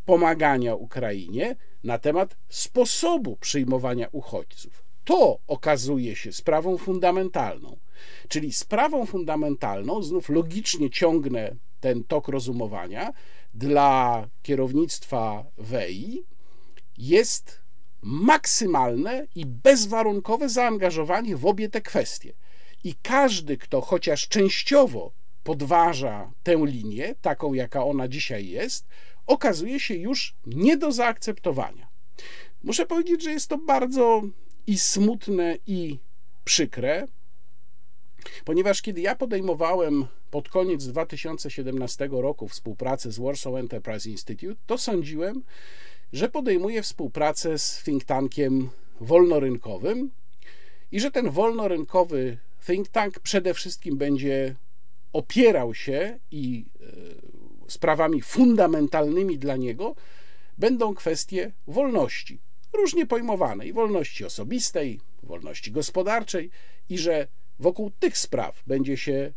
pomagania 0.05 0.75
Ukrainie, 0.75 1.57
na 1.85 1.99
temat 1.99 2.37
sposobu 2.49 3.37
przyjmowania 3.37 4.09
uchodźców. 4.13 4.85
To 5.05 5.39
okazuje 5.47 6.17
się 6.17 6.33
sprawą 6.33 6.79
fundamentalną. 6.79 7.77
Czyli 8.29 8.53
sprawą 8.53 9.07
fundamentalną, 9.07 10.03
znów 10.03 10.29
logicznie 10.29 10.91
ciągnę 10.91 11.57
ten 11.81 12.05
tok 12.05 12.29
rozumowania, 12.29 13.13
dla 13.55 14.29
kierownictwa 14.43 15.45
WEI 15.59 16.25
jest 16.99 17.61
maksymalne 18.03 19.27
i 19.35 19.47
bezwarunkowe 19.47 20.49
zaangażowanie 20.49 21.37
w 21.37 21.47
obie 21.47 21.69
te 21.69 21.81
kwestie. 21.81 22.33
I 22.85 22.95
każdy, 23.03 23.57
kto 23.57 23.81
chociaż 23.81 24.29
częściowo 24.29 25.13
podważa 25.45 26.33
tę 26.43 26.57
linię, 26.65 27.15
taką 27.21 27.53
jaka 27.53 27.85
ona 27.85 28.09
dzisiaj 28.09 28.49
jest, 28.49 28.87
okazuje 29.27 29.81
się 29.81 29.95
już 29.95 30.35
nie 30.47 30.77
do 30.77 30.93
zaakceptowania. 30.93 31.89
Muszę 32.63 32.87
powiedzieć, 32.87 33.23
że 33.23 33.31
jest 33.31 33.49
to 33.49 33.59
bardzo 33.59 34.23
i 34.67 34.79
smutne, 34.79 35.57
i 35.67 35.99
przykre, 36.45 37.07
ponieważ 38.45 38.83
kiedy 38.83 39.01
ja 39.01 39.15
podejmowałem 39.15 40.07
pod 40.31 40.49
koniec 40.49 40.87
2017 40.87 42.09
roku 42.13 42.49
współpracę 42.49 43.13
z 43.13 43.19
Warsaw 43.19 43.55
Enterprise 43.55 44.11
Institute, 44.11 44.61
to 44.67 44.79
sądziłem, 44.79 45.43
że 46.13 46.29
podejmuję 46.29 46.83
współpracę 46.83 47.59
z 47.59 47.83
think 47.83 48.05
tankiem 48.05 48.71
wolnorynkowym 49.01 50.11
i 50.93 51.01
że 51.01 51.11
ten 51.11 51.31
wolnorynkowy 51.31 52.39
think 52.67 52.89
tank 52.89 53.19
przede 53.19 53.55
wszystkim 53.55 53.97
będzie 53.97 54.57
opierał 55.13 55.75
się 55.75 56.19
i 56.31 56.67
e, 56.81 57.71
sprawami 57.71 58.23
fundamentalnymi 58.23 59.39
dla 59.39 59.57
niego 59.57 59.95
będą 60.59 60.95
kwestie 60.95 61.53
wolności, 61.67 62.41
różnie 62.73 63.07
pojmowanej. 63.07 63.73
Wolności 63.73 64.25
osobistej, 64.25 65.01
wolności 65.23 65.73
gospodarczej 65.73 66.51
i 66.89 66.99
że 66.99 67.29
wokół 67.59 67.91
tych 67.91 68.19
spraw 68.19 68.63
będzie 68.67 68.97
się 68.97 69.33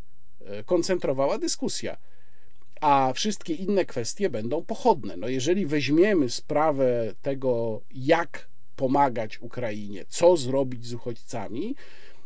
e, 0.45 0.63
koncentrowała 0.63 1.37
dyskusja, 1.37 1.97
a 2.81 3.13
wszystkie 3.15 3.53
inne 3.53 3.85
kwestie 3.85 4.29
będą 4.29 4.65
pochodne. 4.65 5.17
No 5.17 5.27
jeżeli 5.27 5.65
weźmiemy 5.65 6.29
sprawę 6.29 7.13
tego, 7.21 7.81
jak 7.91 8.47
pomagać 8.75 9.41
Ukrainie, 9.41 10.05
co 10.07 10.37
zrobić 10.37 10.85
z 10.85 10.93
uchodźcami, 10.93 11.75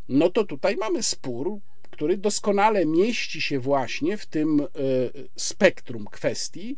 no 0.10 0.30
to 0.30 0.44
tutaj 0.44 0.78
mamy 0.78 1.04
spór, 1.04 1.60
który 1.98 2.18
doskonale 2.18 2.86
mieści 2.86 3.42
się 3.42 3.60
właśnie 3.60 4.18
w 4.18 4.26
tym 4.26 4.60
e, 4.62 4.66
spektrum 5.36 6.06
kwestii, 6.06 6.76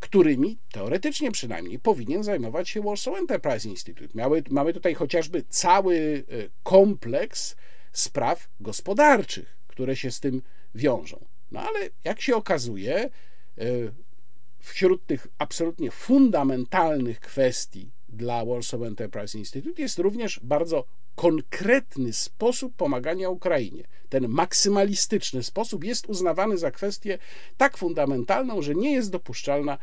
którymi 0.00 0.58
teoretycznie 0.72 1.32
przynajmniej 1.32 1.78
powinien 1.78 2.24
zajmować 2.24 2.68
się 2.68 2.82
Warsaw 2.82 3.18
Enterprise 3.18 3.68
Institute. 3.68 4.08
Miały, 4.14 4.42
mamy 4.50 4.72
tutaj 4.72 4.94
chociażby 4.94 5.44
cały 5.48 6.24
e, 6.28 6.48
kompleks 6.62 7.56
spraw 7.92 8.48
gospodarczych, 8.60 9.58
które 9.66 9.96
się 9.96 10.10
z 10.10 10.20
tym 10.20 10.42
wiążą. 10.74 11.24
No 11.50 11.60
ale 11.60 11.78
jak 12.04 12.20
się 12.20 12.36
okazuje, 12.36 12.96
e, 12.96 13.10
wśród 14.58 15.06
tych 15.06 15.26
absolutnie 15.38 15.90
fundamentalnych 15.90 17.20
kwestii 17.20 17.90
dla 18.08 18.44
Warsaw 18.44 18.82
Enterprise 18.82 19.38
Institute 19.38 19.82
jest 19.82 19.98
również 19.98 20.40
bardzo 20.42 20.84
konkretny 21.14 22.12
sposób 22.12 22.76
pomagania 22.76 23.30
Ukrainie. 23.30 23.84
Ten 24.08 24.28
maksymalistyczny 24.28 25.42
sposób 25.42 25.84
jest 25.84 26.06
uznawany 26.06 26.58
za 26.58 26.70
kwestię 26.70 27.18
tak 27.56 27.76
fundamentalną, 27.76 28.62
że 28.62 28.74
nie 28.74 28.92
jest 28.92 29.10
dopuszczalna 29.10 29.78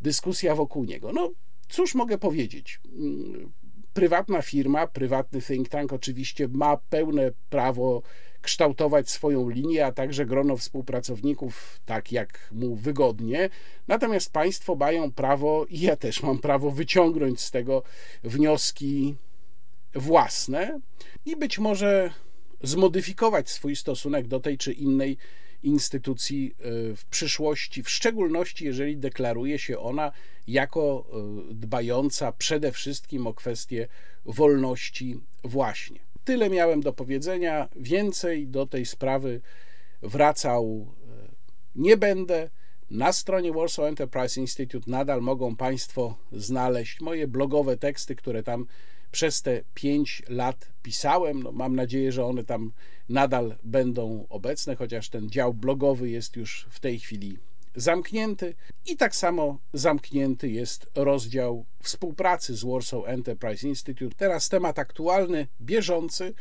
dyskusja 0.00 0.54
wokół 0.54 0.84
niego. 0.84 1.12
No, 1.12 1.30
cóż 1.68 1.94
mogę 1.94 2.18
powiedzieć? 2.18 2.80
Mm, 2.84 3.52
prywatna 3.92 4.42
firma, 4.42 4.86
prywatny 4.86 5.42
think 5.42 5.68
tank 5.68 5.92
oczywiście 5.92 6.48
ma 6.48 6.76
pełne 6.76 7.32
prawo 7.50 8.02
kształtować 8.42 9.10
swoją 9.10 9.48
linię, 9.48 9.86
a 9.86 9.92
także 9.92 10.26
grono 10.26 10.56
współpracowników 10.56 11.80
tak 11.86 12.12
jak 12.12 12.50
mu 12.52 12.76
wygodnie. 12.76 13.50
Natomiast 13.88 14.32
państwo 14.32 14.74
mają 14.74 15.12
prawo, 15.12 15.66
i 15.70 15.80
ja 15.80 15.96
też 15.96 16.22
mam 16.22 16.38
prawo, 16.38 16.70
wyciągnąć 16.70 17.40
z 17.40 17.50
tego 17.50 17.82
wnioski 18.24 19.16
własne 19.94 20.80
i 21.24 21.36
być 21.36 21.58
może 21.58 22.10
zmodyfikować 22.62 23.50
swój 23.50 23.76
stosunek 23.76 24.26
do 24.26 24.40
tej 24.40 24.58
czy 24.58 24.72
innej 24.72 25.16
instytucji 25.62 26.54
e, 26.58 26.96
w 26.96 27.04
przyszłości, 27.04 27.82
w 27.82 27.90
szczególności 27.90 28.64
jeżeli 28.64 28.96
deklaruje 28.96 29.58
się 29.58 29.78
ona 29.78 30.12
jako 30.46 31.06
e, 31.50 31.54
dbająca 31.54 32.32
przede 32.32 32.72
wszystkim 32.72 33.26
o 33.26 33.34
kwestie 33.34 33.88
wolności 34.24 35.20
właśnie. 35.44 36.00
Tyle 36.24 36.50
miałem 36.50 36.80
do 36.80 36.92
powiedzenia, 36.92 37.68
więcej 37.76 38.48
do 38.48 38.66
tej 38.66 38.86
sprawy 38.86 39.40
wracał 40.02 40.94
e, 41.06 41.28
nie 41.74 41.96
będę. 41.96 42.50
Na 42.90 43.12
stronie 43.12 43.52
Warsaw 43.52 43.84
Enterprise 43.84 44.40
Institute 44.40 44.90
nadal 44.90 45.20
mogą 45.20 45.56
Państwo 45.56 46.18
znaleźć 46.32 47.00
moje 47.00 47.28
blogowe 47.28 47.76
teksty, 47.76 48.16
które 48.16 48.42
tam 48.42 48.66
przez 49.10 49.42
te 49.42 49.62
pięć 49.74 50.22
lat 50.28 50.68
pisałem. 50.82 51.42
No, 51.42 51.52
mam 51.52 51.76
nadzieję, 51.76 52.12
że 52.12 52.24
one 52.24 52.44
tam 52.44 52.72
nadal 53.08 53.56
będą 53.62 54.26
obecne, 54.28 54.76
chociaż 54.76 55.08
ten 55.08 55.30
dział 55.30 55.54
blogowy 55.54 56.10
jest 56.10 56.36
już 56.36 56.66
w 56.70 56.80
tej 56.80 56.98
chwili 56.98 57.38
zamknięty. 57.74 58.54
I 58.86 58.96
tak 58.96 59.16
samo 59.16 59.58
zamknięty 59.72 60.48
jest 60.48 60.90
rozdział 60.94 61.64
współpracy 61.82 62.56
z 62.56 62.64
Warsaw 62.64 63.02
Enterprise 63.06 63.68
Institute. 63.68 64.14
Teraz 64.16 64.48
temat 64.48 64.78
aktualny, 64.78 65.46
bieżący, 65.60 66.34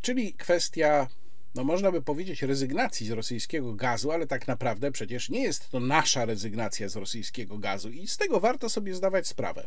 czyli 0.00 0.34
kwestia 0.34 1.08
no 1.54 1.64
można 1.64 1.92
by 1.92 2.02
powiedzieć, 2.02 2.42
rezygnacji 2.42 3.06
z 3.06 3.10
rosyjskiego 3.10 3.74
gazu, 3.74 4.10
ale 4.10 4.26
tak 4.26 4.48
naprawdę 4.48 4.92
przecież 4.92 5.30
nie 5.30 5.42
jest 5.42 5.70
to 5.70 5.80
nasza 5.80 6.24
rezygnacja 6.24 6.88
z 6.88 6.96
rosyjskiego 6.96 7.58
gazu 7.58 7.90
i 7.90 8.08
z 8.08 8.16
tego 8.16 8.40
warto 8.40 8.68
sobie 8.68 8.94
zdawać 8.94 9.26
sprawę 9.26 9.66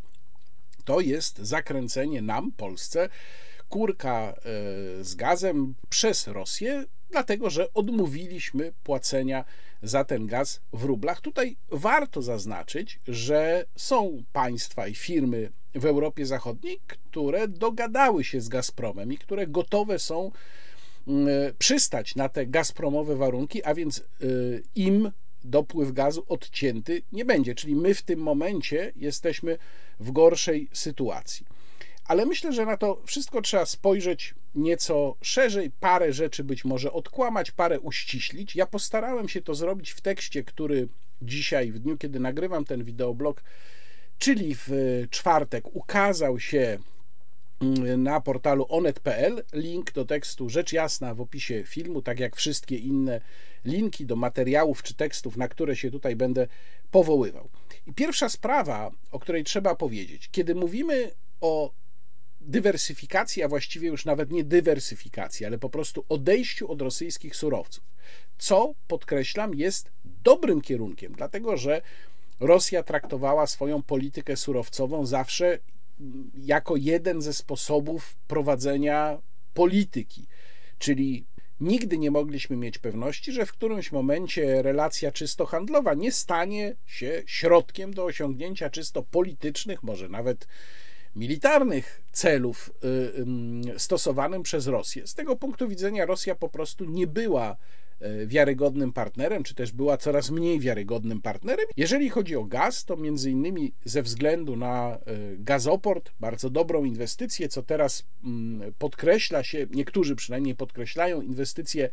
to 0.86 1.00
jest 1.00 1.38
zakręcenie 1.38 2.22
nam, 2.22 2.52
Polsce, 2.52 3.10
kurka 3.70 4.34
e, 4.34 4.34
z 5.04 5.16
gazem 5.16 5.76
przez 5.90 6.28
Rosję, 6.28 6.86
dlatego 7.10 7.50
że 7.50 7.74
odmówiliśmy 7.74 8.74
płacenia 8.84 9.46
za 9.84 10.04
ten 10.04 10.28
gaz 10.28 10.62
w 10.74 10.84
rublach. 10.84 11.22
Tutaj 11.22 11.58
warto 11.70 12.22
zaznaczyć, 12.22 13.00
że 13.08 13.66
są 13.76 14.24
państwa 14.34 14.88
i 14.88 14.96
firmy 14.96 15.52
w 15.76 15.86
Europie 15.86 16.26
Zachodniej, 16.26 16.80
które 16.88 17.48
dogadały 17.48 18.24
się 18.24 18.42
z 18.42 18.50
Gazpromem 18.50 19.14
i 19.14 19.18
które 19.18 19.48
gotowe 19.48 20.00
są 20.00 20.32
mm, 21.08 21.28
przystać 21.58 22.16
na 22.16 22.30
te 22.30 22.48
gazpromowe 22.48 23.16
warunki, 23.16 23.64
a 23.64 23.74
więc 23.74 24.00
e, 24.00 24.04
im 24.76 25.12
dopływ 25.46 25.92
gazu 25.92 26.26
odcięty 26.28 27.02
nie 27.12 27.26
będzie. 27.26 27.56
Czyli 27.56 27.76
my 27.76 27.94
w 27.94 28.02
tym 28.02 28.20
momencie 28.20 28.94
jesteśmy 28.96 29.58
w 30.00 30.12
gorszej 30.12 30.70
sytuacji. 30.74 31.46
Ale 32.06 32.26
myślę, 32.26 32.54
że 32.54 32.66
na 32.66 32.78
to 32.78 33.02
wszystko 33.06 33.42
trzeba 33.42 33.66
spojrzeć 33.66 34.36
nieco 34.56 35.16
szerzej, 35.22 35.72
parę 35.80 36.14
rzeczy 36.14 36.44
być 36.44 36.66
może 36.66 36.94
odkłamać, 36.94 37.52
parę 37.52 37.80
uściślić. 37.80 38.56
Ja 38.56 38.66
postarałem 38.66 39.30
się 39.30 39.42
to 39.42 39.56
zrobić 39.56 39.92
w 39.92 40.02
tekście, 40.02 40.44
który 40.44 40.88
dzisiaj, 41.22 41.72
w 41.72 41.80
dniu, 41.80 41.98
kiedy 41.98 42.20
nagrywam 42.20 42.66
ten 42.66 42.84
wideoblog, 42.84 43.44
czyli 44.18 44.56
w 44.56 44.72
czwartek, 45.10 45.76
ukazał 45.76 46.40
się 46.40 46.80
mm, 47.62 48.04
na 48.04 48.22
portalu 48.22 48.66
onet.pl. 48.70 49.44
Link 49.54 49.92
do 49.92 50.06
tekstu 50.06 50.50
rzecz 50.50 50.74
jasna 50.74 51.14
w 51.14 51.22
opisie 51.22 51.64
filmu, 51.64 52.02
tak 52.02 52.20
jak 52.20 52.36
wszystkie 52.36 52.78
inne 52.78 53.22
linki 53.66 54.06
do 54.06 54.16
materiałów 54.16 54.84
czy 54.84 54.94
tekstów, 54.94 55.38
na 55.38 55.48
które 55.48 55.76
się 55.76 55.92
tutaj 55.92 56.16
będę 56.16 56.48
powoływał. 56.92 57.50
I 57.88 57.94
pierwsza 57.94 58.30
sprawa, 58.30 58.92
o 59.12 59.20
której 59.20 59.44
trzeba 59.44 59.76
powiedzieć, 59.76 60.30
kiedy 60.32 60.56
mówimy 60.56 61.12
o 61.42 61.72
dywersyfikacji, 62.42 63.44
a 63.44 63.48
właściwie 63.48 63.88
już 63.88 64.06
nawet 64.06 64.32
nie 64.32 64.44
dywersyfikacji, 64.44 65.46
ale 65.46 65.58
po 65.58 65.70
prostu 65.70 66.06
odejściu 66.10 66.72
od 66.72 66.82
rosyjskich 66.82 67.36
surowców, 67.36 67.84
co 68.38 68.74
podkreślam, 68.88 69.56
jest 69.56 69.92
dobrym 70.06 70.62
kierunkiem, 70.62 71.14
dlatego 71.14 71.58
że 71.58 71.82
Rosja 72.40 72.84
traktowała 72.84 73.48
swoją 73.48 73.84
politykę 73.84 74.38
surowcową 74.38 75.06
zawsze 75.06 75.60
jako 76.38 76.76
jeden 76.76 77.22
ze 77.22 77.34
sposobów 77.34 78.16
prowadzenia 78.28 79.18
polityki, 79.54 80.28
czyli 80.80 81.26
nigdy 81.60 81.98
nie 81.98 82.12
mogliśmy 82.12 82.58
mieć 82.58 82.78
pewności, 82.78 83.32
że 83.32 83.46
w 83.46 83.52
którymś 83.52 83.92
momencie 83.92 84.62
relacja 84.62 85.12
czysto 85.12 85.46
handlowa 85.46 85.94
nie 85.94 86.12
stanie 86.12 86.76
się 86.86 87.24
środkiem 87.26 87.94
do 87.94 88.06
osiągnięcia 88.06 88.70
czysto 88.70 89.04
politycznych, 89.04 89.84
może 89.84 90.10
nawet 90.10 90.48
militarnych 91.16 92.02
celów 92.12 92.72
y, 93.76 93.80
stosowanym 93.80 94.44
przez 94.44 94.68
Rosję. 94.68 95.08
Z 95.08 95.14
tego 95.14 95.36
punktu 95.36 95.68
widzenia 95.68 96.06
Rosja 96.06 96.36
po 96.36 96.50
prostu 96.50 96.86
nie 96.86 97.08
była 97.08 97.58
wiarygodnym 98.26 98.94
partnerem, 98.94 99.44
czy 99.44 99.56
też 99.56 99.72
była 99.72 99.98
coraz 99.98 100.32
mniej 100.32 100.60
wiarygodnym 100.60 101.22
partnerem. 101.22 101.66
Jeżeli 101.78 102.10
chodzi 102.10 102.36
o 102.36 102.44
gaz, 102.44 102.86
to 102.86 102.98
między 102.98 103.32
innymi 103.32 103.74
ze 103.86 104.02
względu 104.02 104.56
na 104.56 104.94
e, 104.94 104.98
gazoport, 105.38 106.12
bardzo 106.20 106.50
dobrą 106.50 106.84
inwestycję, 106.84 107.50
co 107.50 107.64
teraz 107.64 108.04
podkreśla 108.78 109.44
się, 109.44 109.68
niektórzy 109.72 110.16
przynajmniej 110.16 110.56
podkreślają, 110.56 111.22
inwestycje 111.22 111.90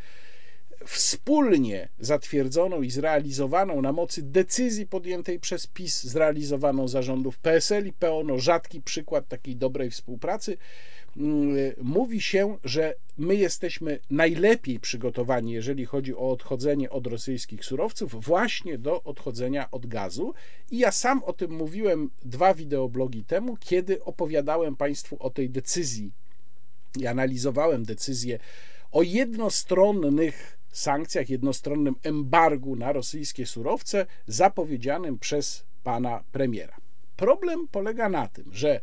wspólnie 0.86 1.88
zatwierdzoną 1.98 2.82
i 2.82 2.90
zrealizowaną 2.90 3.82
na 3.82 3.92
mocy 3.92 4.22
decyzji 4.22 4.86
podjętej 4.86 5.40
przez 5.40 5.66
PiS, 5.66 6.02
zrealizowaną 6.02 6.88
zarządów 6.88 7.38
PSL 7.38 7.86
i 7.86 7.92
PO, 7.92 8.38
rzadki 8.38 8.80
przykład 8.80 9.28
takiej 9.28 9.56
dobrej 9.56 9.90
współpracy, 9.90 10.52
mm, 10.52 10.91
mówi 11.82 12.20
się, 12.20 12.58
że 12.64 12.94
my 13.18 13.36
jesteśmy 13.36 13.98
najlepiej 14.10 14.80
przygotowani, 14.80 15.52
jeżeli 15.52 15.84
chodzi 15.84 16.14
o 16.14 16.30
odchodzenie 16.30 16.90
od 16.90 17.06
rosyjskich 17.06 17.64
surowców, 17.64 18.24
właśnie 18.24 18.78
do 18.78 19.02
odchodzenia 19.02 19.70
od 19.70 19.86
gazu. 19.86 20.34
I 20.70 20.78
ja 20.78 20.92
sam 20.92 21.24
o 21.24 21.32
tym 21.32 21.50
mówiłem 21.52 22.10
dwa 22.22 22.54
wideoblogi 22.54 23.24
temu, 23.24 23.56
kiedy 23.60 24.04
opowiadałem 24.04 24.76
Państwu 24.76 25.16
o 25.20 25.30
tej 25.30 25.50
decyzji 25.50 26.12
i 27.00 27.06
analizowałem 27.06 27.84
decyzję 27.84 28.38
o 28.92 29.02
jednostronnych 29.02 30.58
sankcjach, 30.72 31.30
jednostronnym 31.30 31.94
embargu 32.02 32.76
na 32.76 32.92
rosyjskie 32.92 33.46
surowce 33.46 34.06
zapowiedzianym 34.26 35.18
przez 35.18 35.64
pana 35.82 36.24
premiera. 36.32 36.76
Problem 37.16 37.68
polega 37.68 38.08
na 38.08 38.28
tym, 38.28 38.44
że 38.52 38.80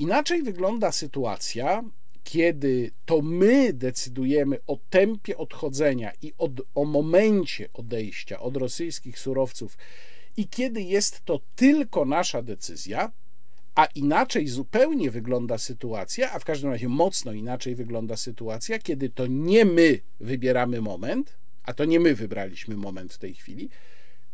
inaczej 0.00 0.42
wygląda 0.42 0.92
sytuacja, 0.92 1.84
kiedy 2.24 2.90
to 3.04 3.22
my 3.22 3.72
decydujemy 3.72 4.58
o 4.66 4.78
tempie 4.90 5.36
odchodzenia 5.36 6.12
i 6.22 6.32
od, 6.38 6.52
o 6.74 6.84
momencie 6.84 7.68
odejścia 7.72 8.40
od 8.40 8.56
rosyjskich 8.56 9.18
surowców, 9.18 9.78
i 10.36 10.48
kiedy 10.48 10.82
jest 10.82 11.24
to 11.24 11.40
tylko 11.56 12.04
nasza 12.04 12.42
decyzja, 12.42 13.12
a 13.74 13.84
inaczej 13.84 14.48
zupełnie 14.48 15.10
wygląda 15.10 15.58
sytuacja, 15.58 16.32
a 16.32 16.38
w 16.38 16.44
każdym 16.44 16.70
razie 16.70 16.88
mocno 16.88 17.32
inaczej 17.32 17.74
wygląda 17.74 18.16
sytuacja, 18.16 18.78
kiedy 18.78 19.08
to 19.08 19.26
nie 19.26 19.64
my 19.64 20.00
wybieramy 20.20 20.80
moment, 20.80 21.36
a 21.62 21.72
to 21.72 21.84
nie 21.84 22.00
my 22.00 22.14
wybraliśmy 22.14 22.76
moment 22.76 23.12
w 23.12 23.18
tej 23.18 23.34
chwili. 23.34 23.70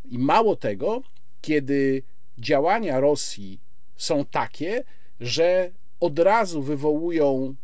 I 0.05 0.17
mało 0.17 0.55
tego, 0.55 1.01
kiedy 1.41 2.03
działania 2.37 2.99
Rosji 2.99 3.59
są 3.97 4.25
takie, 4.25 4.83
że 5.19 5.71
od 5.99 6.19
razu 6.19 6.61
wywołują, 6.61 7.55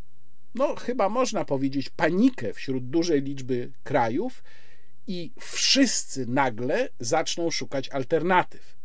no 0.56 0.76
chyba 0.76 1.10
można 1.10 1.46
powiedzieć, 1.46 1.90
panikę 1.90 2.54
wśród 2.54 2.90
dużej 2.90 3.22
liczby 3.22 3.72
krajów 3.84 4.44
i 5.08 5.32
wszyscy 5.40 6.26
nagle 6.26 6.90
zaczną 7.00 7.52
szukać 7.52 7.90
alternatyw 7.90 8.84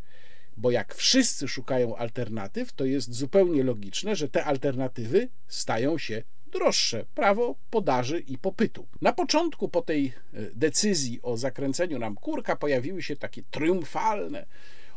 bo 0.58 0.70
jak 0.70 0.94
wszyscy 0.94 1.48
szukają 1.48 1.96
alternatyw, 1.96 2.72
to 2.72 2.84
jest 2.84 3.14
zupełnie 3.14 3.62
logiczne, 3.62 4.16
że 4.16 4.28
te 4.28 4.44
alternatywy 4.44 5.28
stają 5.48 5.98
się 5.98 6.22
droższe. 6.46 7.04
Prawo 7.14 7.54
podaży 7.70 8.20
i 8.20 8.38
popytu. 8.38 8.86
Na 9.00 9.12
początku 9.12 9.68
po 9.68 9.82
tej 9.82 10.06
e, 10.06 10.12
decyzji 10.54 11.20
o 11.22 11.36
zakręceniu 11.36 11.98
nam 11.98 12.14
kurka 12.14 12.56
pojawiły 12.56 13.02
się 13.02 13.16
takie 13.16 13.42
triumfalne 13.50 14.46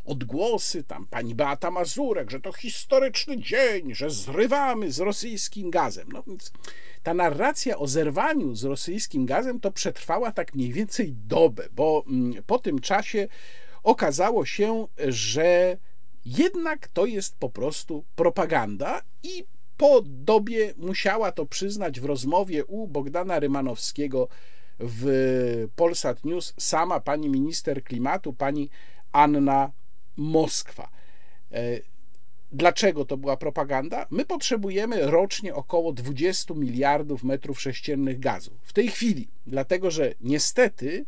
odgłosy, 0.06 0.84
tam 0.84 1.08
pani 1.08 1.36
Beata 1.36 1.72
Mazurek, 1.72 2.32
że 2.32 2.40
to 2.40 2.54
historyczny 2.54 3.38
dzień, 3.38 3.96
że 3.96 4.10
zrywamy 4.10 4.92
z 4.92 5.00
rosyjskim 5.00 5.72
gazem. 5.72 6.10
No 6.12 6.24
więc 6.28 6.52
ta 7.04 7.14
narracja 7.14 7.78
o 7.78 7.88
zerwaniu 7.88 8.56
z 8.56 8.64
rosyjskim 8.64 9.26
gazem 9.26 9.60
to 9.60 9.72
przetrwała 9.72 10.32
tak 10.32 10.56
mniej 10.56 10.74
więcej 10.74 11.14
dobę, 11.14 11.68
bo 11.72 12.04
mm, 12.08 12.44
po 12.44 12.60
tym 12.60 12.80
czasie 12.80 13.28
okazało 13.84 14.46
się, 14.46 14.88
że 15.08 15.78
jednak 16.26 16.88
to 16.88 17.06
jest 17.06 17.38
po 17.38 17.50
prostu 17.50 18.06
propaganda 18.16 19.02
i 19.24 19.44
po 19.78 20.02
dobie 20.06 20.74
musiała 20.78 21.32
to 21.32 21.46
przyznać 21.46 22.00
w 22.00 22.06
rozmowie 22.06 22.66
u 22.66 22.88
Bogdana 22.88 23.40
Rymanowskiego 23.40 24.28
w 24.80 25.68
Polsat 25.76 26.26
News 26.26 26.54
sama 26.60 27.00
pani 27.00 27.30
minister 27.30 27.84
klimatu, 27.84 28.34
pani 28.34 28.70
Anna 29.12 29.72
Moskwa. 30.18 30.90
E, 31.52 31.80
dlaczego 32.52 33.06
to 33.06 33.18
była 33.18 33.38
propaganda? 33.38 34.08
My 34.10 34.26
potrzebujemy 34.26 35.02
rocznie 35.02 35.56
około 35.56 35.94
20 35.94 36.54
miliardów 36.54 37.24
metrów 37.24 37.62
sześciennych 37.62 38.20
gazu. 38.20 38.52
W 38.62 38.74
tej 38.74 38.88
chwili, 38.88 39.28
dlatego 39.48 39.92
że 39.92 40.14
niestety 40.22 41.06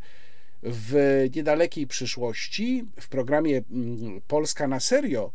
w 0.64 1.24
niedalekiej 1.36 1.88
przyszłości 1.88 2.86
w 3.00 3.08
programie 3.08 3.62
mm, 3.72 4.22
Polska 4.28 4.68
na 4.68 4.80
serio 4.80 5.32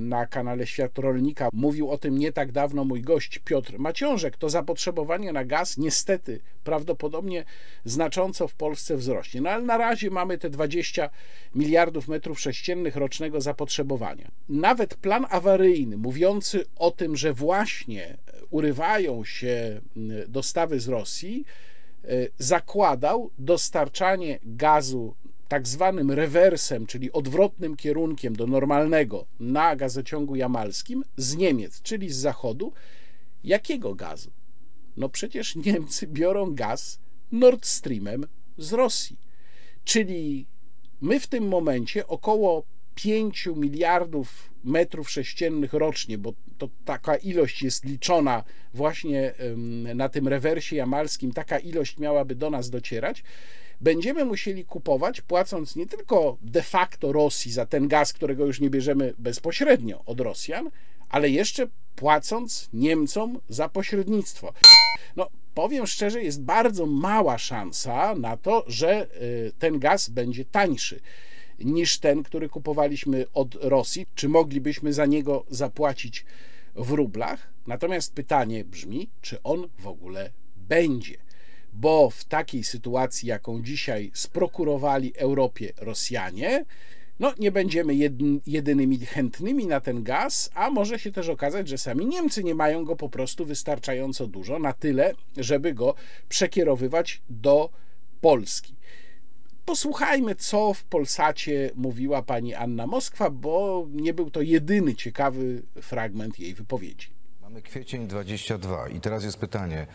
na 0.00 0.26
kanale 0.26 0.66
Świat 0.66 0.98
Rolnika 0.98 1.48
mówił 1.52 1.90
o 1.90 1.98
tym 1.98 2.18
nie 2.18 2.32
tak 2.32 2.52
dawno 2.52 2.84
mój 2.84 3.02
gość 3.02 3.38
Piotr 3.38 3.78
Maciążek, 3.78 4.36
to 4.36 4.50
zapotrzebowanie 4.50 5.32
na 5.32 5.44
gaz 5.44 5.78
niestety 5.78 6.40
prawdopodobnie 6.64 7.44
znacząco 7.84 8.48
w 8.48 8.54
Polsce 8.54 8.96
wzrośnie. 8.96 9.40
No 9.40 9.50
ale 9.50 9.64
na 9.64 9.76
razie 9.76 10.10
mamy 10.10 10.38
te 10.38 10.50
20 10.50 11.10
miliardów 11.54 12.08
metrów 12.08 12.40
sześciennych 12.40 12.96
rocznego 12.96 13.40
zapotrzebowania. 13.40 14.30
Nawet 14.48 14.94
plan 14.94 15.26
awaryjny 15.30 15.96
mówiący 15.96 16.64
o 16.76 16.90
tym, 16.90 17.16
że 17.16 17.32
właśnie 17.32 18.16
urywają 18.50 19.24
się 19.24 19.80
dostawy 20.28 20.80
z 20.80 20.88
Rosji, 20.88 21.44
Y, 22.10 22.30
zakładał 22.38 23.30
dostarczanie 23.38 24.38
gazu 24.42 25.14
tak 25.48 25.68
zwanym 25.68 26.10
rewersem, 26.10 26.86
czyli 26.86 27.12
odwrotnym 27.12 27.76
kierunkiem 27.76 28.36
do 28.36 28.46
normalnego 28.46 29.26
na 29.40 29.76
gazociągu 29.76 30.36
jamalskim 30.36 31.04
z 31.16 31.36
Niemiec, 31.36 31.82
czyli 31.82 32.10
z 32.10 32.16
zachodu. 32.16 32.72
Jakiego 33.44 33.94
gazu? 33.94 34.30
No 34.96 35.08
przecież 35.08 35.56
Niemcy 35.56 36.06
biorą 36.06 36.54
gaz 36.54 36.98
Nord 37.32 37.66
Streamem 37.66 38.26
z 38.58 38.72
Rosji. 38.72 39.18
Czyli 39.84 40.46
my 41.00 41.20
w 41.20 41.26
tym 41.26 41.48
momencie 41.48 42.06
około 42.06 42.62
5 42.94 43.48
miliardów 43.56 44.50
metrów 44.64 45.10
sześciennych 45.10 45.72
rocznie, 45.72 46.18
bo 46.18 46.32
to 46.58 46.68
taka 46.84 47.16
ilość 47.16 47.62
jest 47.62 47.84
liczona 47.84 48.44
właśnie 48.74 49.34
na 49.94 50.08
tym 50.08 50.28
rewersie 50.28 50.76
jamalskim, 50.76 51.32
taka 51.32 51.58
ilość 51.58 51.98
miałaby 51.98 52.34
do 52.34 52.50
nas 52.50 52.70
docierać, 52.70 53.22
będziemy 53.84 54.24
musieli 54.24 54.64
kupować, 54.64 55.20
płacąc 55.20 55.76
nie 55.76 55.86
tylko 55.86 56.36
de 56.42 56.62
facto 56.62 57.12
Rosji 57.12 57.52
za 57.52 57.66
ten 57.66 57.88
gaz, 57.88 58.12
którego 58.12 58.46
już 58.46 58.60
nie 58.60 58.70
bierzemy 58.70 59.14
bezpośrednio 59.18 60.04
od 60.06 60.20
Rosjan, 60.20 60.70
ale 61.08 61.30
jeszcze 61.30 61.66
płacąc 61.96 62.68
Niemcom 62.72 63.40
za 63.48 63.68
pośrednictwo. 63.68 64.52
No, 65.16 65.28
powiem 65.54 65.86
szczerze, 65.86 66.22
jest 66.22 66.42
bardzo 66.42 66.86
mała 66.86 67.38
szansa 67.38 68.14
na 68.14 68.36
to, 68.36 68.64
że 68.66 69.06
y, 69.22 69.52
ten 69.58 69.78
gaz 69.78 70.08
będzie 70.08 70.44
tańszy 70.44 71.00
niż 71.58 71.98
ten, 71.98 72.22
który 72.22 72.48
kupowaliśmy 72.48 73.26
od 73.34 73.54
Rosji. 73.54 74.06
Czy 74.14 74.28
moglibyśmy 74.28 74.92
za 74.92 75.06
niego 75.06 75.44
zapłacić 75.50 76.24
w 76.74 76.90
rublach? 76.90 77.48
Natomiast 77.66 78.14
pytanie 78.14 78.64
brzmi, 78.64 79.10
czy 79.20 79.42
on 79.42 79.68
w 79.78 79.86
ogóle 79.86 80.30
będzie. 80.56 81.23
Bo 81.74 82.10
w 82.10 82.24
takiej 82.24 82.64
sytuacji, 82.64 83.28
jaką 83.28 83.62
dzisiaj 83.62 84.10
sprokurowali 84.14 85.12
Europie 85.16 85.72
Rosjanie, 85.76 86.64
no 87.20 87.32
nie 87.38 87.52
będziemy 87.52 87.94
jedynymi 88.46 88.98
chętnymi 88.98 89.66
na 89.66 89.80
ten 89.80 90.02
gaz, 90.02 90.50
a 90.54 90.70
może 90.70 90.98
się 90.98 91.12
też 91.12 91.28
okazać, 91.28 91.68
że 91.68 91.78
sami 91.78 92.06
Niemcy 92.06 92.44
nie 92.44 92.54
mają 92.54 92.84
go 92.84 92.96
po 92.96 93.08
prostu 93.08 93.44
wystarczająco 93.44 94.26
dużo, 94.26 94.58
na 94.58 94.72
tyle, 94.72 95.14
żeby 95.36 95.74
go 95.74 95.94
przekierowywać 96.28 97.22
do 97.30 97.70
Polski. 98.20 98.74
Posłuchajmy, 99.64 100.34
co 100.34 100.74
w 100.74 100.84
Polsacie 100.84 101.70
mówiła 101.74 102.22
pani 102.22 102.54
Anna 102.54 102.86
Moskwa, 102.86 103.30
bo 103.30 103.86
nie 103.90 104.14
był 104.14 104.30
to 104.30 104.42
jedyny 104.42 104.94
ciekawy 104.94 105.62
fragment 105.82 106.38
jej 106.38 106.54
wypowiedzi. 106.54 107.08
Mamy 107.42 107.62
kwiecień 107.62 108.06
22 108.06 108.88
i 108.88 109.00
teraz 109.00 109.24
jest 109.24 109.36
pytanie, 109.36 109.86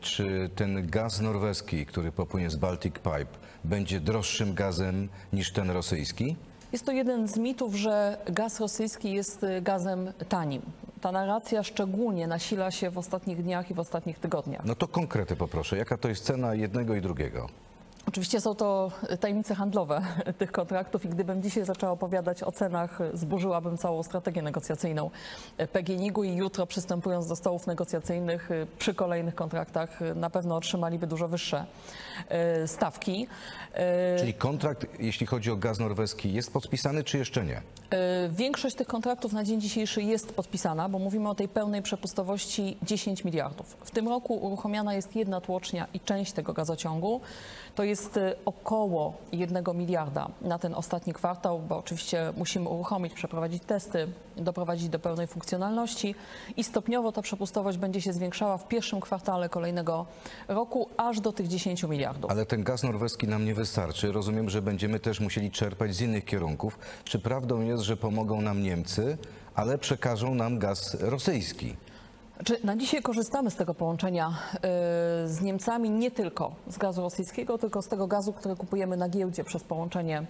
czy 0.00 0.50
ten 0.54 0.90
gaz 0.90 1.20
norweski, 1.20 1.86
który 1.86 2.12
popłynie 2.12 2.50
z 2.50 2.56
Baltic 2.56 2.94
Pipe, 2.94 3.26
będzie 3.64 4.00
droższym 4.00 4.54
gazem 4.54 5.08
niż 5.32 5.52
ten 5.52 5.70
rosyjski? 5.70 6.36
Jest 6.72 6.86
to 6.86 6.92
jeden 6.92 7.28
z 7.28 7.36
mitów, 7.36 7.74
że 7.74 8.18
gaz 8.26 8.60
rosyjski 8.60 9.12
jest 9.12 9.46
gazem 9.62 10.12
tanim 10.28 10.62
Ta 11.00 11.12
narracja 11.12 11.62
szczególnie 11.62 12.26
nasila 12.26 12.70
się 12.70 12.90
w 12.90 12.98
ostatnich 12.98 13.42
dniach 13.42 13.70
i 13.70 13.74
w 13.74 13.78
ostatnich 13.78 14.18
tygodniach. 14.18 14.64
No 14.64 14.74
to 14.74 14.88
konkrety 14.88 15.36
poproszę. 15.36 15.76
Jaka 15.76 15.96
to 15.96 16.08
jest 16.08 16.24
cena 16.24 16.54
jednego 16.54 16.94
i 16.94 17.00
drugiego? 17.00 17.48
Oczywiście 18.08 18.40
są 18.40 18.54
to 18.54 18.92
tajemnice 19.20 19.54
handlowe 19.54 20.02
tych 20.38 20.52
kontraktów 20.52 21.04
i 21.04 21.08
gdybym 21.08 21.42
dzisiaj 21.42 21.64
zaczęła 21.64 21.92
opowiadać 21.92 22.42
o 22.42 22.52
cenach, 22.52 22.98
zburzyłabym 23.14 23.78
całą 23.78 24.02
strategię 24.02 24.42
negocjacyjną 24.42 25.10
PGNiG-u 25.72 26.24
i 26.24 26.36
jutro 26.36 26.66
przystępując 26.66 27.26
do 27.26 27.36
stołów 27.36 27.66
negocjacyjnych 27.66 28.48
przy 28.78 28.94
kolejnych 28.94 29.34
kontraktach 29.34 30.00
na 30.14 30.30
pewno 30.30 30.56
otrzymaliby 30.56 31.06
dużo 31.06 31.28
wyższe 31.28 31.66
e, 32.28 32.68
stawki. 32.68 33.26
E, 33.72 34.18
Czyli 34.18 34.34
kontrakt, 34.34 34.86
jeśli 34.98 35.26
chodzi 35.26 35.50
o 35.50 35.56
gaz 35.56 35.78
norweski, 35.78 36.32
jest 36.32 36.52
podpisany 36.52 37.04
czy 37.04 37.18
jeszcze 37.18 37.44
nie? 37.44 37.62
E, 37.90 38.28
większość 38.28 38.76
tych 38.76 38.86
kontraktów 38.86 39.32
na 39.32 39.44
dzień 39.44 39.60
dzisiejszy 39.60 40.02
jest 40.02 40.32
podpisana, 40.32 40.88
bo 40.88 40.98
mówimy 40.98 41.28
o 41.28 41.34
tej 41.34 41.48
pełnej 41.48 41.82
przepustowości 41.82 42.76
10 42.82 43.24
miliardów. 43.24 43.76
W 43.84 43.90
tym 43.90 44.08
roku 44.08 44.34
uruchomiona 44.34 44.94
jest 44.94 45.16
jedna 45.16 45.40
tłocznia 45.40 45.86
i 45.94 46.00
część 46.00 46.32
tego 46.32 46.52
gazociągu. 46.52 47.20
To 47.74 47.84
jest 47.84 47.95
y, 48.16 48.36
około 48.44 49.14
1 49.32 49.64
miliarda 49.74 50.28
na 50.40 50.58
ten 50.58 50.74
ostatni 50.74 51.12
kwartał, 51.12 51.58
bo 51.58 51.78
oczywiście 51.78 52.32
musimy 52.36 52.68
uruchomić, 52.68 53.12
przeprowadzić 53.12 53.62
testy, 53.64 54.08
doprowadzić 54.36 54.88
do 54.88 54.98
pełnej 54.98 55.26
funkcjonalności 55.26 56.14
i 56.56 56.64
stopniowo 56.64 57.12
ta 57.12 57.22
przepustowość 57.22 57.78
będzie 57.78 58.00
się 58.00 58.12
zwiększała 58.12 58.58
w 58.58 58.68
pierwszym 58.68 59.00
kwartale 59.00 59.48
kolejnego 59.48 60.06
roku 60.48 60.88
aż 60.96 61.20
do 61.20 61.32
tych 61.32 61.48
10 61.48 61.82
miliardów. 61.82 62.30
Ale 62.30 62.46
ten 62.46 62.64
gaz 62.64 62.82
norweski 62.82 63.28
nam 63.28 63.44
nie 63.44 63.54
wystarczy. 63.54 64.12
Rozumiem, 64.12 64.50
że 64.50 64.62
będziemy 64.62 65.00
też 65.00 65.20
musieli 65.20 65.50
czerpać 65.50 65.94
z 65.94 66.00
innych 66.00 66.24
kierunków. 66.24 66.78
Czy 67.04 67.18
prawdą 67.18 67.60
jest, 67.60 67.82
że 67.82 67.96
pomogą 67.96 68.40
nam 68.40 68.62
Niemcy, 68.62 69.18
ale 69.54 69.78
przekażą 69.78 70.34
nam 70.34 70.58
gaz 70.58 70.96
rosyjski? 71.00 71.76
Znaczy, 72.36 72.58
na 72.64 72.76
dzisiaj 72.76 73.02
korzystamy 73.02 73.50
z 73.50 73.56
tego 73.56 73.74
połączenia 73.74 74.28
y, 74.28 75.28
z 75.28 75.40
Niemcami 75.40 75.90
nie 75.90 76.10
tylko 76.10 76.54
z 76.68 76.78
gazu 76.78 77.02
rosyjskiego, 77.02 77.58
tylko 77.58 77.82
z 77.82 77.88
tego 77.88 78.06
gazu, 78.06 78.32
który 78.32 78.56
kupujemy 78.56 78.96
na 78.96 79.08
giełdzie 79.08 79.44
przez 79.44 79.64
połączenie 79.64 80.22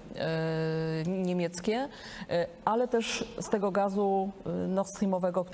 y, 1.05 1.09
niemieckie, 1.09 1.85
y, 1.85 2.47
ale 2.65 2.89
też 2.89 3.35
z 3.41 3.49
tego 3.49 3.71
gazu 3.71 4.31
Nord 4.69 4.89
Streamowego, 4.89 5.45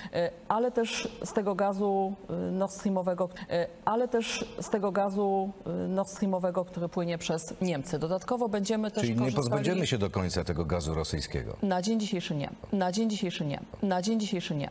ale 0.47 0.71
też 0.71 1.17
z 1.25 1.33
tego 1.33 1.55
gazu 1.55 2.13
Nord 2.51 2.73
Streamowego, 2.73 3.29
ale 3.85 4.07
też 4.07 4.45
z 4.61 4.69
tego 4.69 4.91
gazu 4.91 5.51
Nord 5.87 6.09
Streamowego, 6.09 6.65
który 6.65 6.89
płynie 6.89 7.17
przez 7.17 7.53
Niemcy. 7.61 7.99
Dodatkowo 7.99 8.49
będziemy 8.49 8.91
też 8.91 9.03
Czyli 9.03 9.21
nie 9.21 9.31
pozbędziemy 9.31 9.87
się 9.87 9.97
do 9.97 10.09
końca 10.09 10.43
tego 10.43 10.65
gazu 10.65 10.93
rosyjskiego? 10.93 11.57
Na 11.61 11.81
dzień 11.81 11.99
dzisiejszy 11.99 12.35
nie. 12.35 12.49
Na 12.71 12.91
dzień 12.91 13.09
dzisiejszy 13.09 13.45
nie. 13.45 13.59
Na 13.81 14.01
dzień 14.01 14.19
dzisiejszy 14.19 14.55
nie. 14.55 14.69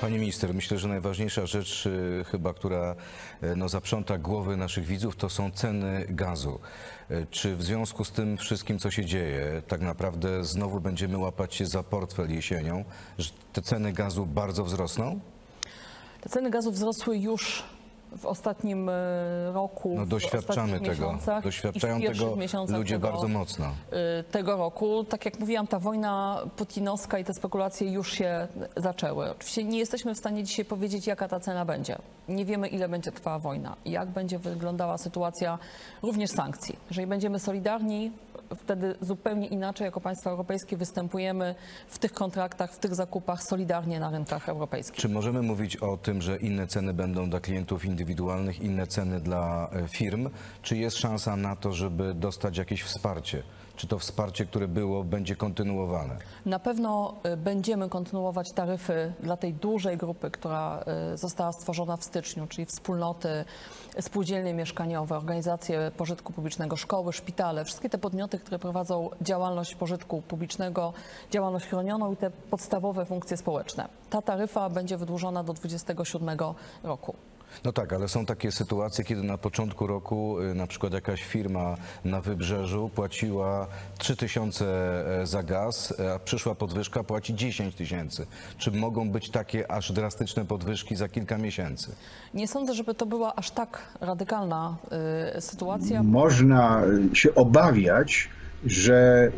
Pani 0.00 0.18
minister, 0.18 0.54
myślę, 0.54 0.78
że 0.78 0.88
najważniejsza 0.88 1.46
rzecz 1.46 1.86
y, 1.86 2.24
chyba, 2.30 2.54
która 2.54 2.96
y, 3.42 3.56
no, 3.56 3.68
zaprząta 3.68 4.18
głowy 4.18 4.56
naszych 4.56 4.86
widzów, 4.86 5.16
to 5.16 5.28
są 5.28 5.50
ceny 5.50 6.06
gazu. 6.08 6.58
Y, 7.10 7.26
czy 7.30 7.56
w 7.56 7.62
związku 7.62 8.04
z 8.04 8.10
tym 8.10 8.36
wszystkim, 8.36 8.78
co 8.78 8.90
się 8.90 9.04
dzieje, 9.04 9.62
tak 9.68 9.80
naprawdę 9.80 10.44
znowu 10.44 10.80
będziemy 10.80 11.18
łapać 11.18 11.54
się 11.54 11.66
za 11.66 11.82
portfel 11.82 12.34
jesienią, 12.34 12.84
że 13.18 13.30
te 13.52 13.62
ceny 13.62 13.92
gazu 13.92 14.26
bardzo 14.26 14.64
wzrosną? 14.64 15.20
Te 16.20 16.28
ceny 16.28 16.50
gazu 16.50 16.72
wzrosły 16.72 17.18
już 17.18 17.62
w 18.18 18.26
ostatnim 18.26 18.88
e, 18.88 18.92
roku. 19.52 19.94
No 19.96 20.06
doświadczamy 20.06 20.80
tego. 20.80 21.18
Doświadczają 21.42 22.00
tego 22.00 22.36
ludzie 22.68 22.94
tego, 22.94 23.08
bardzo 23.08 23.28
mocno. 23.28 23.66
E, 23.66 24.22
tego 24.22 24.56
roku. 24.56 25.04
Tak 25.04 25.24
jak 25.24 25.40
mówiłam, 25.40 25.66
ta 25.66 25.78
wojna 25.78 26.40
putinowska 26.56 27.18
i 27.18 27.24
te 27.24 27.34
spekulacje 27.34 27.92
już 27.92 28.12
się 28.12 28.48
zaczęły. 28.76 29.30
Oczywiście 29.30 29.64
nie 29.64 29.78
jesteśmy 29.78 30.14
w 30.14 30.18
stanie 30.18 30.44
dzisiaj 30.44 30.64
powiedzieć, 30.64 31.06
jaka 31.06 31.28
ta 31.28 31.40
cena 31.40 31.64
będzie. 31.64 31.98
Nie 32.28 32.44
wiemy, 32.44 32.68
ile 32.68 32.88
będzie 32.88 33.12
trwała 33.12 33.38
wojna, 33.38 33.76
jak 33.84 34.08
będzie 34.08 34.38
wyglądała 34.38 34.98
sytuacja 34.98 35.58
również 36.02 36.30
sankcji. 36.30 36.76
Jeżeli 36.90 37.06
będziemy 37.06 37.38
solidarni, 37.38 38.12
wtedy 38.56 38.94
zupełnie 39.00 39.46
inaczej 39.46 39.84
jako 39.84 40.00
państwa 40.00 40.30
europejskie 40.30 40.76
występujemy 40.76 41.54
w 41.88 41.98
tych 41.98 42.12
kontraktach, 42.12 42.72
w 42.72 42.78
tych 42.78 42.94
zakupach 42.94 43.42
solidarnie 43.42 44.00
na 44.00 44.10
rynkach 44.10 44.48
europejskich. 44.48 45.00
Czy 45.00 45.08
możemy 45.08 45.42
mówić 45.42 45.76
o 45.76 45.96
tym, 45.96 46.22
że 46.22 46.36
inne 46.36 46.66
ceny 46.66 46.94
będą 46.94 47.30
dla 47.30 47.40
klientów 47.40 47.84
indywidualnych, 47.84 48.05
inne 48.60 48.86
ceny 48.86 49.20
dla 49.20 49.70
e, 49.72 49.88
firm? 49.88 50.30
Czy 50.62 50.76
jest 50.76 50.96
szansa 50.96 51.36
na 51.36 51.56
to, 51.56 51.72
żeby 51.72 52.14
dostać 52.14 52.58
jakieś 52.58 52.82
wsparcie? 52.82 53.42
Czy 53.76 53.86
to 53.86 53.98
wsparcie, 53.98 54.46
które 54.46 54.68
było, 54.68 55.04
będzie 55.04 55.36
kontynuowane? 55.36 56.16
Na 56.46 56.58
pewno 56.58 57.14
y, 57.26 57.36
będziemy 57.36 57.88
kontynuować 57.88 58.52
taryfy 58.54 59.12
dla 59.20 59.36
tej 59.36 59.54
dużej 59.54 59.96
grupy, 59.96 60.30
która 60.30 60.84
y, 61.14 61.16
została 61.16 61.52
stworzona 61.52 61.96
w 61.96 62.04
styczniu, 62.04 62.46
czyli 62.46 62.66
wspólnoty, 62.66 63.44
spółdzielnie 64.00 64.54
mieszkaniowe, 64.54 65.16
organizacje 65.16 65.90
pożytku 65.96 66.32
publicznego, 66.32 66.76
szkoły, 66.76 67.12
szpitale, 67.12 67.64
wszystkie 67.64 67.88
te 67.88 67.98
podmioty, 67.98 68.38
które 68.38 68.58
prowadzą 68.58 69.10
działalność 69.20 69.74
pożytku 69.74 70.22
publicznego, 70.22 70.92
działalność 71.30 71.66
chronioną 71.66 72.12
i 72.12 72.16
te 72.16 72.30
podstawowe 72.30 73.04
funkcje 73.04 73.36
społeczne. 73.36 73.88
Ta 74.10 74.22
taryfa 74.22 74.70
będzie 74.70 74.96
wydłużona 74.96 75.44
do 75.44 75.52
2027 75.52 76.38
roku. 76.82 77.14
No 77.64 77.72
tak, 77.72 77.92
ale 77.92 78.08
są 78.08 78.26
takie 78.26 78.52
sytuacje, 78.52 79.04
kiedy 79.04 79.22
na 79.22 79.38
początku 79.38 79.86
roku 79.86 80.40
y, 80.40 80.54
na 80.54 80.66
przykład 80.66 80.92
jakaś 80.92 81.22
firma 81.22 81.76
na 82.04 82.20
wybrzeżu 82.20 82.90
płaciła 82.94 83.66
3 83.98 84.16
tysiące 84.16 84.66
e, 85.22 85.26
za 85.26 85.42
gaz, 85.42 85.94
a 86.14 86.18
przyszła 86.18 86.54
podwyżka 86.54 87.04
płaci 87.04 87.34
10 87.34 87.74
tysięcy. 87.74 88.26
Czy 88.58 88.70
mogą 88.70 89.10
być 89.10 89.30
takie 89.30 89.70
aż 89.70 89.92
drastyczne 89.92 90.44
podwyżki 90.44 90.96
za 90.96 91.08
kilka 91.08 91.38
miesięcy? 91.38 91.94
Nie 92.34 92.48
sądzę, 92.48 92.74
żeby 92.74 92.94
to 92.94 93.06
była 93.06 93.34
aż 93.34 93.50
tak 93.50 93.82
radykalna 94.00 94.76
y, 95.36 95.40
sytuacja. 95.40 96.02
Można 96.02 96.82
się 97.12 97.34
obawiać, 97.34 98.28
że, 98.64 99.32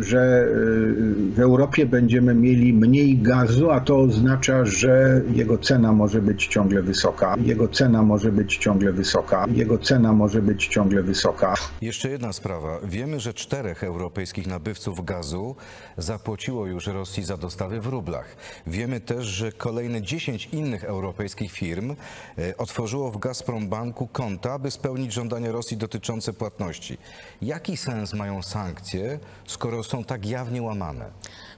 że 0.00 0.44
y, 0.44 1.32
w 1.34 1.40
Europie 1.40 1.86
będziemy 1.86 2.34
mieli 2.34 2.72
mniej 2.72 3.18
gazu, 3.18 3.70
a 3.70 3.80
to 3.80 3.98
oznacza, 3.98 4.64
że 4.64 5.22
jego 5.34 5.58
cena 5.58 5.92
może 5.92 6.22
być 6.22 6.46
ciągle 6.46 6.82
wysoka. 6.82 7.36
Jego 7.44 7.68
cena 7.68 8.02
może 8.02 8.32
być 8.32 8.56
ciągle 8.56 8.92
wysoka. 8.92 9.46
Jego 9.54 9.78
cena 9.78 10.12
może 10.12 10.42
być 10.42 10.66
ciągle 10.66 11.02
wysoka. 11.02 11.54
Jeszcze 11.80 12.08
jedna 12.10 12.32
sprawa. 12.32 12.78
Wiemy, 12.84 13.20
że 13.20 13.34
czterech 13.34 13.84
europejskich 13.84 14.46
nabywców 14.46 15.04
gazu 15.04 15.56
zapłaciło 15.96 16.66
już 16.66 16.86
Rosji 16.86 17.24
za 17.24 17.36
dostawy 17.36 17.80
w 17.80 17.86
rublach. 17.86 18.36
Wiemy 18.66 19.00
też, 19.00 19.26
że 19.26 19.52
kolejne 19.52 20.02
10 20.02 20.48
innych 20.52 20.84
europejskich 20.84 21.52
firm 21.52 21.94
e, 22.38 22.56
otworzyło 22.56 23.10
w 23.10 23.18
Gazprom 23.18 23.68
Banku 23.68 24.06
konta, 24.06 24.52
aby 24.52 24.70
spełnić 24.70 25.12
żądania 25.12 25.52
Rosji 25.52 25.76
dotyczące 25.76 26.32
płatności. 26.32 26.98
Jaki 27.42 27.76
sens 27.76 28.14
mają 28.14 28.35
sankcje, 28.42 29.18
skoro 29.46 29.82
są 29.82 30.04
tak 30.04 30.26
jawnie 30.26 30.62
łamane? 30.62 31.10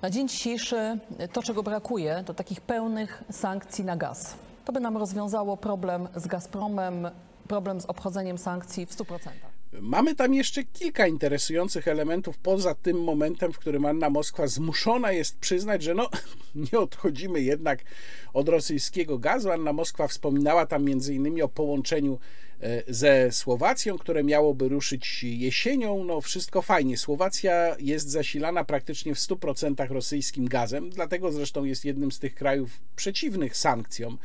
Na 0.03 0.11
dzień 0.11 0.29
dzisiejszy 0.29 0.99
to, 1.33 1.43
czego 1.43 1.63
brakuje, 1.63 2.23
to 2.27 2.35
takich 2.35 2.61
pełnych 2.61 3.25
sankcji 3.31 3.85
na 3.85 3.97
gaz. 3.97 4.35
To 4.65 4.73
by 4.73 4.81
nam 4.81 4.97
rozwiązało 4.97 5.57
problem 5.57 6.09
z 6.17 6.27
Gazpromem, 6.27 7.11
problem 7.49 7.81
z 7.81 7.87
obchodzeniem 7.87 8.39
sankcji 8.39 8.87
w 8.87 8.91
100%. 8.91 9.31
Mamy 9.73 10.15
tam 10.15 10.35
jeszcze 10.35 10.65
kilka 10.65 11.07
interesujących 11.07 11.89
elementów 11.89 12.39
poza 12.39 12.75
tym 12.75 13.05
momentem, 13.05 13.53
w 13.53 13.59
którym 13.59 13.87
Anna 13.87 14.11
Moskwa 14.11 14.47
zmuszona 14.47 15.13
jest 15.13 15.39
przyznać, 15.39 15.83
że 15.83 15.95
no, 15.95 16.09
nie 16.73 16.79
odchodzimy 16.79 17.41
jednak 17.41 17.79
od 18.33 18.49
rosyjskiego 18.49 19.19
gazu. 19.19 19.51
Anna 19.51 19.73
Moskwa 19.73 20.09
wspominała 20.09 20.67
tam 20.67 20.85
między 20.85 21.15
innymi 21.15 21.43
o 21.43 21.49
połączeniu 21.49 22.19
ze 22.89 23.33
Słowacją, 23.33 23.99
które 23.99 24.25
miałoby 24.25 24.69
ruszyć 24.69 25.25
jesienią. 25.25 26.05
No 26.05 26.21
wszystko 26.21 26.63
fajnie. 26.63 26.97
Słowacja 26.97 27.77
jest 27.79 28.09
zasilana 28.09 28.65
praktycznie 28.65 29.15
w 29.15 29.19
100% 29.19 29.91
rosyjskim 29.91 30.49
gazem, 30.49 30.91
dlatego 30.91 31.33
zresztą 31.33 31.65
jest 31.65 31.85
jednym 31.85 32.13
z 32.13 32.19
tych 32.19 32.35
krajów 32.35 32.81
przeciwnych 32.97 33.57
sankcjom 33.57 34.19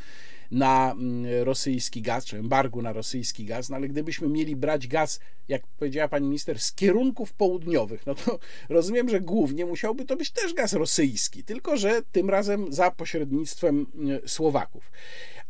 na 0.53 0.91
mm, 0.91 1.43
rosyjski 1.43 2.01
gaz, 2.01 2.25
czy 2.25 2.37
embargu 2.37 2.81
na 2.81 2.93
rosyjski 2.93 3.45
gaz, 3.45 3.69
no 3.69 3.75
ale 3.75 3.87
gdybyśmy 3.87 4.27
mieli 4.27 4.55
brać 4.55 4.87
gaz, 4.87 5.19
jak 5.47 5.67
powiedziała 5.67 6.07
pani 6.07 6.27
minister, 6.27 6.59
z 6.59 6.73
kierunków 6.73 7.33
południowych, 7.33 8.05
no 8.05 8.15
to 8.15 8.39
rozumiem, 8.69 9.09
że 9.09 9.21
głównie 9.21 9.65
musiałby 9.65 10.05
to 10.05 10.15
być 10.15 10.31
też 10.31 10.53
gaz 10.53 10.73
rosyjski, 10.73 11.43
tylko 11.43 11.77
że 11.77 12.01
tym 12.11 12.29
razem 12.29 12.73
za 12.73 12.91
pośrednictwem 12.91 13.85
mm, 13.95 14.19
Słowaków. 14.27 14.91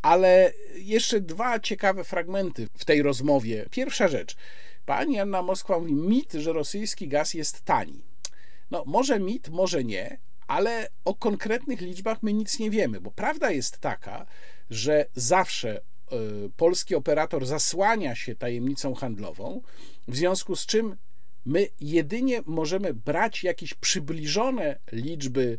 Ale 0.03 0.53
jeszcze 0.75 1.21
dwa 1.21 1.59
ciekawe 1.59 2.03
fragmenty 2.03 2.67
w 2.77 2.85
tej 2.85 3.01
rozmowie. 3.01 3.65
Pierwsza 3.71 4.07
rzecz. 4.07 4.35
Pani 4.85 5.19
Anna 5.19 5.41
Moskwa 5.41 5.79
mówi 5.79 5.93
mit, 5.93 6.33
że 6.33 6.53
rosyjski 6.53 7.07
gaz 7.07 7.33
jest 7.33 7.61
tani. 7.61 8.03
No, 8.71 8.83
może 8.87 9.19
mit, 9.19 9.49
może 9.49 9.83
nie, 9.83 10.17
ale 10.47 10.89
o 11.05 11.15
konkretnych 11.15 11.81
liczbach 11.81 12.23
my 12.23 12.33
nic 12.33 12.59
nie 12.59 12.71
wiemy, 12.71 13.01
bo 13.01 13.11
prawda 13.11 13.51
jest 13.51 13.77
taka, 13.79 14.25
że 14.69 15.05
zawsze 15.13 15.77
e, 15.77 15.81
polski 16.57 16.95
operator 16.95 17.45
zasłania 17.45 18.15
się 18.15 18.35
tajemnicą 18.35 18.93
handlową, 18.93 19.61
w 20.07 20.15
związku 20.15 20.55
z 20.55 20.65
czym 20.65 20.95
My 21.45 21.67
jedynie 21.79 22.41
możemy 22.45 22.93
brać 22.93 23.43
jakieś 23.43 23.73
przybliżone 23.73 24.79
liczby, 24.91 25.57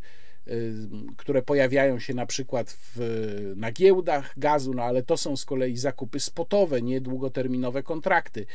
które 1.17 1.41
pojawiają 1.41 1.99
się 1.99 2.13
na 2.13 2.25
przykład 2.25 2.71
w, 2.71 3.53
na 3.55 3.71
giełdach 3.71 4.33
gazu, 4.37 4.73
no 4.73 4.83
ale 4.83 5.03
to 5.03 5.17
są 5.17 5.37
z 5.37 5.45
kolei 5.45 5.77
zakupy 5.77 6.19
spotowe, 6.19 6.81
nie 6.81 7.01
długoterminowe 7.01 7.83
kontrakty. 7.83 8.45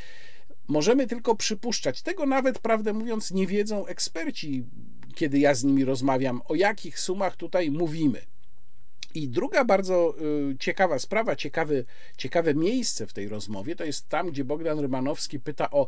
Możemy 0.68 1.06
tylko 1.06 1.34
przypuszczać. 1.34 2.02
Tego 2.02 2.26
nawet, 2.26 2.58
prawdę 2.58 2.92
mówiąc, 2.92 3.30
nie 3.30 3.46
wiedzą 3.46 3.86
eksperci, 3.86 4.64
kiedy 5.14 5.38
ja 5.38 5.54
z 5.54 5.64
nimi 5.64 5.84
rozmawiam, 5.84 6.42
o 6.44 6.54
jakich 6.54 7.00
sumach 7.00 7.36
tutaj 7.36 7.70
mówimy. 7.70 8.20
I 9.14 9.28
druga 9.28 9.64
bardzo 9.64 10.14
y, 10.50 10.56
ciekawa 10.58 10.98
sprawa, 10.98 11.36
ciekawe 12.16 12.54
miejsce 12.54 13.06
w 13.06 13.12
tej 13.12 13.28
rozmowie, 13.28 13.76
to 13.76 13.84
jest 13.84 14.08
tam, 14.08 14.30
gdzie 14.30 14.44
Bogdan 14.44 14.78
Rymanowski 14.78 15.40
pyta 15.40 15.70
o 15.70 15.86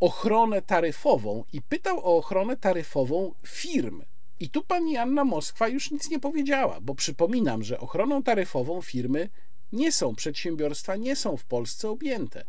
ochronę 0.00 0.62
taryfową 0.62 1.44
i 1.52 1.62
pytał 1.62 1.98
o 1.98 2.16
ochronę 2.16 2.56
taryfową 2.56 3.34
firm. 3.46 4.02
I 4.40 4.50
tu 4.50 4.62
pani 4.62 4.96
Anna 4.96 5.24
Moskwa 5.24 5.68
już 5.68 5.90
nic 5.90 6.10
nie 6.10 6.20
powiedziała, 6.20 6.80
bo 6.80 6.94
przypominam, 6.94 7.62
że 7.62 7.80
ochroną 7.80 8.22
taryfową 8.22 8.82
firmy 8.82 9.28
nie 9.72 9.92
są, 9.92 10.14
przedsiębiorstwa 10.14 10.96
nie 10.96 11.16
są 11.16 11.36
w 11.36 11.44
Polsce 11.44 11.90
objęte. 11.90 12.44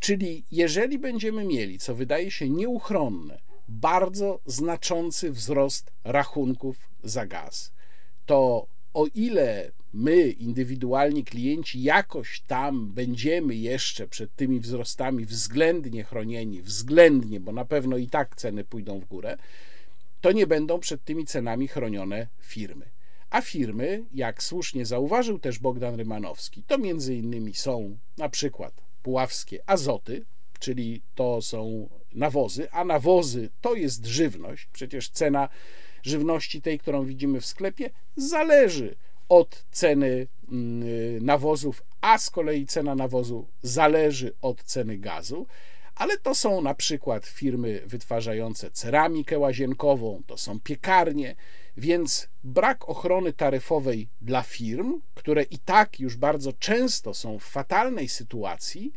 Czyli 0.00 0.44
jeżeli 0.52 0.98
będziemy 0.98 1.44
mieli, 1.44 1.78
co 1.78 1.94
wydaje 1.94 2.30
się 2.30 2.50
nieuchronne, 2.50 3.40
bardzo 3.68 4.40
znaczący 4.46 5.32
wzrost 5.32 5.92
rachunków 6.04 6.90
za 7.02 7.26
gaz, 7.26 7.72
to 8.26 8.66
o 8.94 9.06
ile 9.14 9.72
my, 9.92 10.30
indywidualni 10.30 11.24
klienci, 11.24 11.82
jakoś 11.82 12.40
tam 12.46 12.92
będziemy 12.92 13.56
jeszcze 13.56 14.08
przed 14.08 14.34
tymi 14.34 14.60
wzrostami 14.60 15.24
względnie 15.24 16.04
chronieni, 16.04 16.62
względnie, 16.62 17.40
bo 17.40 17.52
na 17.52 17.64
pewno 17.64 17.96
i 17.96 18.06
tak 18.06 18.36
ceny 18.36 18.64
pójdą 18.64 19.00
w 19.00 19.04
górę, 19.04 19.36
to 20.20 20.32
nie 20.32 20.46
będą 20.46 20.80
przed 20.80 21.04
tymi 21.04 21.24
cenami 21.26 21.68
chronione 21.68 22.28
firmy. 22.40 22.90
A 23.30 23.40
firmy, 23.40 24.04
jak 24.14 24.42
słusznie 24.42 24.86
zauważył 24.86 25.38
też 25.38 25.58
Bogdan 25.58 25.94
Rymanowski, 25.94 26.62
to 26.62 26.78
między 26.78 27.14
innymi 27.14 27.54
są 27.54 27.98
na 28.18 28.28
przykład 28.28 28.74
puławskie 29.02 29.62
azoty, 29.66 30.24
czyli 30.58 31.02
to 31.14 31.42
są 31.42 31.88
nawozy, 32.12 32.70
a 32.70 32.84
nawozy 32.84 33.50
to 33.60 33.74
jest 33.74 34.06
żywność. 34.06 34.68
Przecież 34.72 35.10
cena 35.10 35.48
żywności, 36.02 36.62
tej, 36.62 36.78
którą 36.78 37.04
widzimy 37.04 37.40
w 37.40 37.46
sklepie, 37.46 37.90
zależy 38.16 38.96
od 39.28 39.64
ceny 39.70 40.26
mm, 40.52 41.24
nawozów, 41.24 41.82
a 42.00 42.18
z 42.18 42.30
kolei 42.30 42.66
cena 42.66 42.94
nawozu 42.94 43.48
zależy 43.62 44.34
od 44.42 44.62
ceny 44.62 44.98
gazu. 44.98 45.46
Ale 46.00 46.18
to 46.18 46.34
są 46.34 46.60
na 46.60 46.74
przykład 46.74 47.26
firmy 47.26 47.82
wytwarzające 47.86 48.70
ceramikę 48.70 49.38
łazienkową, 49.38 50.22
to 50.26 50.38
są 50.38 50.60
piekarnie, 50.60 51.36
więc 51.76 52.28
brak 52.44 52.88
ochrony 52.88 53.32
taryfowej 53.32 54.08
dla 54.20 54.42
firm, 54.42 55.00
które 55.14 55.42
i 55.42 55.58
tak 55.58 56.00
już 56.00 56.16
bardzo 56.16 56.52
często 56.52 57.14
są 57.14 57.38
w 57.38 57.44
fatalnej 57.44 58.08
sytuacji, 58.08 58.92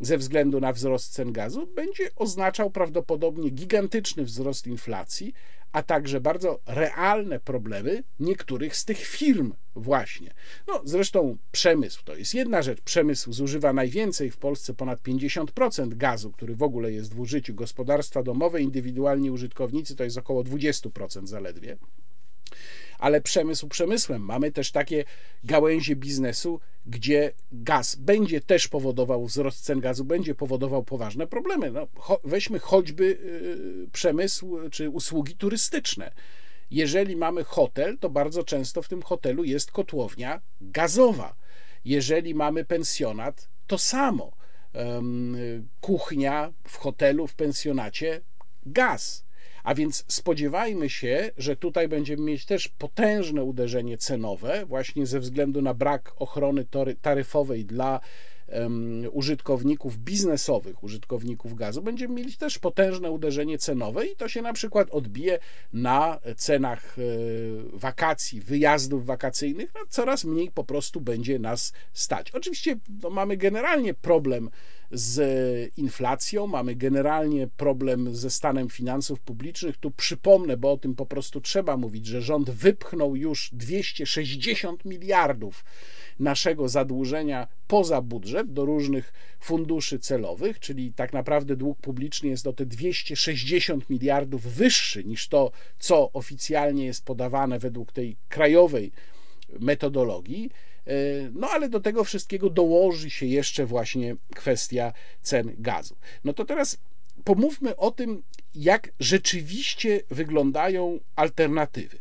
ze 0.00 0.18
względu 0.18 0.60
na 0.60 0.72
wzrost 0.72 1.12
cen 1.12 1.32
gazu, 1.32 1.66
będzie 1.66 2.10
oznaczał 2.16 2.70
prawdopodobnie 2.70 3.50
gigantyczny 3.50 4.24
wzrost 4.24 4.66
inflacji, 4.66 5.34
a 5.72 5.82
także 5.82 6.20
bardzo 6.20 6.60
realne 6.66 7.40
problemy 7.40 8.02
niektórych 8.20 8.76
z 8.76 8.84
tych 8.84 8.98
firm 8.98 9.52
właśnie. 9.76 10.34
No, 10.66 10.82
zresztą 10.84 11.36
przemysł 11.52 12.04
to 12.04 12.16
jest 12.16 12.34
jedna 12.34 12.62
rzecz. 12.62 12.80
Przemysł 12.80 13.32
zużywa 13.32 13.72
najwięcej 13.72 14.30
w 14.30 14.36
Polsce, 14.36 14.74
ponad 14.74 15.00
50% 15.00 15.94
gazu, 15.94 16.32
który 16.32 16.56
w 16.56 16.62
ogóle 16.62 16.92
jest 16.92 17.14
w 17.14 17.20
użyciu. 17.20 17.54
Gospodarstwa 17.54 18.22
domowe, 18.22 18.62
indywidualni 18.62 19.30
użytkownicy 19.30 19.96
to 19.96 20.04
jest 20.04 20.18
około 20.18 20.44
20% 20.44 21.26
zaledwie 21.26 21.76
ale 22.98 23.20
przemysł 23.20 23.68
przemysłem. 23.68 24.22
Mamy 24.22 24.52
też 24.52 24.72
takie 24.72 25.04
gałęzie 25.44 25.96
biznesu, 25.96 26.60
gdzie 26.86 27.32
gaz 27.52 27.94
będzie 27.94 28.40
też 28.40 28.68
powodował 28.68 29.26
wzrost 29.26 29.64
cen 29.64 29.80
gazu, 29.80 30.04
będzie 30.04 30.34
powodował 30.34 30.84
poważne 30.84 31.26
problemy. 31.26 31.70
No, 31.70 31.88
weźmy 32.24 32.58
choćby 32.58 33.04
y, 33.04 33.90
przemysł 33.92 34.58
czy 34.70 34.90
usługi 34.90 35.36
turystyczne. 35.36 36.12
Jeżeli 36.70 37.16
mamy 37.16 37.44
hotel, 37.44 37.98
to 37.98 38.10
bardzo 38.10 38.44
często 38.44 38.82
w 38.82 38.88
tym 38.88 39.02
hotelu 39.02 39.44
jest 39.44 39.70
kotłownia 39.70 40.40
gazowa. 40.60 41.34
Jeżeli 41.84 42.34
mamy 42.34 42.64
pensjonat, 42.64 43.48
to 43.66 43.78
samo. 43.78 44.32
Kuchnia 45.80 46.52
w 46.64 46.76
hotelu, 46.76 47.26
w 47.26 47.34
pensjonacie, 47.34 48.20
gaz. 48.66 49.24
A 49.64 49.74
więc 49.74 50.04
spodziewajmy 50.08 50.90
się, 50.90 51.30
że 51.36 51.56
tutaj 51.56 51.88
będziemy 51.88 52.22
mieć 52.22 52.44
też 52.46 52.68
potężne 52.68 53.44
uderzenie 53.44 53.98
cenowe, 53.98 54.66
właśnie 54.66 55.06
ze 55.06 55.20
względu 55.20 55.62
na 55.62 55.74
brak 55.74 56.12
ochrony 56.16 56.64
taryfowej 57.02 57.64
dla 57.64 58.00
użytkowników 59.12 59.98
biznesowych, 59.98 60.82
użytkowników 60.84 61.54
gazu, 61.54 61.82
będziemy 61.82 62.14
mieli 62.14 62.36
też 62.36 62.58
potężne 62.58 63.10
uderzenie 63.10 63.58
cenowe 63.58 64.06
i 64.06 64.16
to 64.16 64.28
się 64.28 64.42
na 64.42 64.52
przykład 64.52 64.90
odbije 64.90 65.38
na 65.72 66.18
cenach 66.36 66.96
e, 66.98 67.02
wakacji, 67.72 68.40
wyjazdów 68.40 69.06
wakacyjnych. 69.06 69.70
No, 69.74 69.80
coraz 69.88 70.24
mniej 70.24 70.50
po 70.50 70.64
prostu 70.64 71.00
będzie 71.00 71.38
nas 71.38 71.72
stać. 71.92 72.30
Oczywiście 72.30 72.76
no, 73.02 73.10
mamy 73.10 73.36
generalnie 73.36 73.94
problem 73.94 74.50
z 74.90 75.20
inflacją, 75.76 76.46
mamy 76.46 76.74
generalnie 76.74 77.48
problem 77.56 78.14
ze 78.14 78.30
stanem 78.30 78.68
finansów 78.68 79.20
publicznych. 79.20 79.76
Tu 79.76 79.90
przypomnę, 79.90 80.56
bo 80.56 80.72
o 80.72 80.76
tym 80.76 80.94
po 80.94 81.06
prostu 81.06 81.40
trzeba 81.40 81.76
mówić, 81.76 82.06
że 82.06 82.22
rząd 82.22 82.50
wypchnął 82.50 83.16
już 83.16 83.50
260 83.52 84.84
miliardów 84.84 85.64
naszego 86.18 86.68
zadłużenia 86.68 87.48
poza 87.66 88.02
budżet 88.02 88.52
do 88.52 88.64
różnych 88.64 89.12
funduszy 89.40 89.98
celowych, 89.98 90.60
czyli 90.60 90.92
tak 90.92 91.12
naprawdę 91.12 91.56
dług 91.56 91.78
publiczny 91.80 92.28
jest 92.28 92.46
o 92.46 92.52
te 92.52 92.66
260 92.66 93.90
miliardów 93.90 94.42
wyższy 94.42 95.04
niż 95.04 95.28
to, 95.28 95.50
co 95.78 96.12
oficjalnie 96.12 96.84
jest 96.84 97.04
podawane 97.04 97.58
według 97.58 97.92
tej 97.92 98.16
krajowej 98.28 98.92
metodologii. 99.60 100.50
E, 100.86 100.92
no 101.32 101.50
ale 101.50 101.68
do 101.68 101.80
tego 101.80 102.04
wszystkiego 102.04 102.50
dołoży 102.50 103.10
się 103.10 103.26
jeszcze 103.26 103.66
właśnie 103.66 104.16
kwestia 104.34 104.92
cen 105.22 105.54
gazu. 105.58 105.96
No 106.24 106.32
to 106.32 106.44
teraz 106.44 106.78
pomówmy 107.24 107.76
o 107.76 107.90
tym, 107.90 108.22
jak 108.54 108.92
rzeczywiście 109.00 110.00
wyglądają 110.10 111.00
alternatywy. 111.16 111.98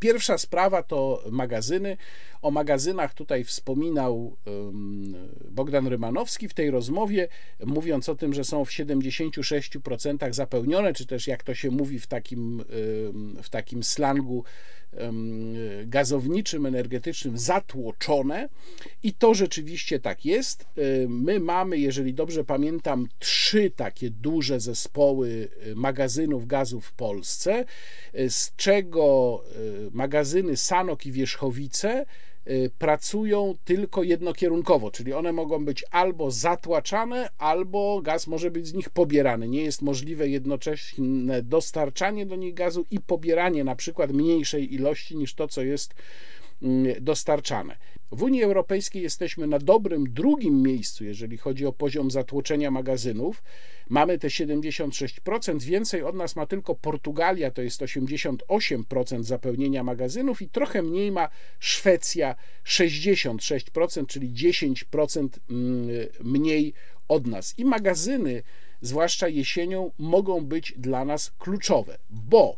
Pierwsza 0.00 0.38
sprawa 0.38 0.82
to 0.82 1.24
magazyny. 1.30 1.96
O 2.42 2.50
magazynach 2.50 3.14
tutaj 3.14 3.44
wspominał 3.44 4.36
Bogdan 5.50 5.86
Rymanowski 5.86 6.48
w 6.48 6.54
tej 6.54 6.70
rozmowie, 6.70 7.28
mówiąc 7.66 8.08
o 8.08 8.14
tym, 8.14 8.34
że 8.34 8.44
są 8.44 8.64
w 8.64 8.70
76% 8.70 10.32
zapełnione, 10.32 10.92
czy 10.92 11.06
też 11.06 11.26
jak 11.26 11.42
to 11.42 11.54
się 11.54 11.70
mówi 11.70 11.98
w 11.98 12.06
takim, 12.06 12.64
w 13.42 13.48
takim 13.50 13.82
slangu 13.82 14.44
gazowniczym, 15.86 16.66
energetycznym 16.66 17.38
zatłoczone 17.38 18.48
i 19.02 19.14
to 19.14 19.34
rzeczywiście 19.34 20.00
tak 20.00 20.24
jest. 20.24 20.66
My 21.08 21.40
mamy, 21.40 21.78
jeżeli 21.78 22.14
dobrze 22.14 22.44
pamiętam, 22.44 23.08
trzy 23.18 23.70
takie 23.70 24.10
duże 24.10 24.60
zespoły 24.60 25.48
y, 25.66 25.74
magazynów 25.74 26.46
gazu 26.46 26.80
w 26.80 26.92
Polsce, 26.92 27.64
y, 28.14 28.30
z 28.30 28.52
czego 28.56 29.44
magazyny 29.92 30.56
Sanok 30.56 31.06
i 31.06 31.12
Wierzchowice 31.12 32.06
pracują 32.78 33.54
tylko 33.64 34.02
jednokierunkowo, 34.02 34.90
czyli 34.90 35.12
one 35.12 35.32
mogą 35.32 35.64
być 35.64 35.84
albo 35.90 36.30
zatłaczane, 36.30 37.28
albo 37.38 38.00
gaz 38.02 38.26
może 38.26 38.50
być 38.50 38.66
z 38.66 38.74
nich 38.74 38.90
pobierany. 38.90 39.48
Nie 39.48 39.62
jest 39.62 39.82
możliwe 39.82 40.28
jednoczesne 40.28 41.42
dostarczanie 41.42 42.26
do 42.26 42.36
nich 42.36 42.54
gazu 42.54 42.86
i 42.90 43.00
pobieranie 43.00 43.64
na 43.64 43.76
przykład 43.76 44.12
mniejszej 44.12 44.74
ilości 44.74 45.16
niż 45.16 45.34
to, 45.34 45.48
co 45.48 45.62
jest 45.62 45.94
mm, 46.62 46.94
dostarczane. 47.00 47.76
W 48.12 48.22
Unii 48.22 48.42
Europejskiej 48.42 49.02
jesteśmy 49.02 49.46
na 49.46 49.58
dobrym 49.58 50.12
drugim 50.12 50.62
miejscu, 50.62 51.04
jeżeli 51.04 51.38
chodzi 51.38 51.66
o 51.66 51.72
poziom 51.72 52.10
zatłoczenia 52.10 52.70
magazynów. 52.70 53.42
Mamy 53.88 54.18
te 54.18 54.28
76%, 54.28 55.62
więcej 55.62 56.02
od 56.02 56.14
nas 56.14 56.36
ma 56.36 56.46
tylko 56.46 56.74
Portugalia, 56.74 57.50
to 57.50 57.62
jest 57.62 57.80
88% 57.80 59.22
zapełnienia 59.22 59.84
magazynów 59.84 60.42
i 60.42 60.48
trochę 60.48 60.82
mniej 60.82 61.12
ma 61.12 61.28
Szwecja 61.58 62.34
66%, 62.64 64.06
czyli 64.06 64.30
10% 64.30 65.28
mm, 65.50 65.88
mniej 66.20 66.72
od 67.08 67.26
nas. 67.26 67.58
I 67.58 67.64
magazyny, 67.64 68.42
zwłaszcza 68.80 69.28
jesienią, 69.28 69.90
mogą 69.98 70.44
być 70.46 70.74
dla 70.76 71.04
nas 71.04 71.30
kluczowe, 71.38 71.98
bo 72.10 72.56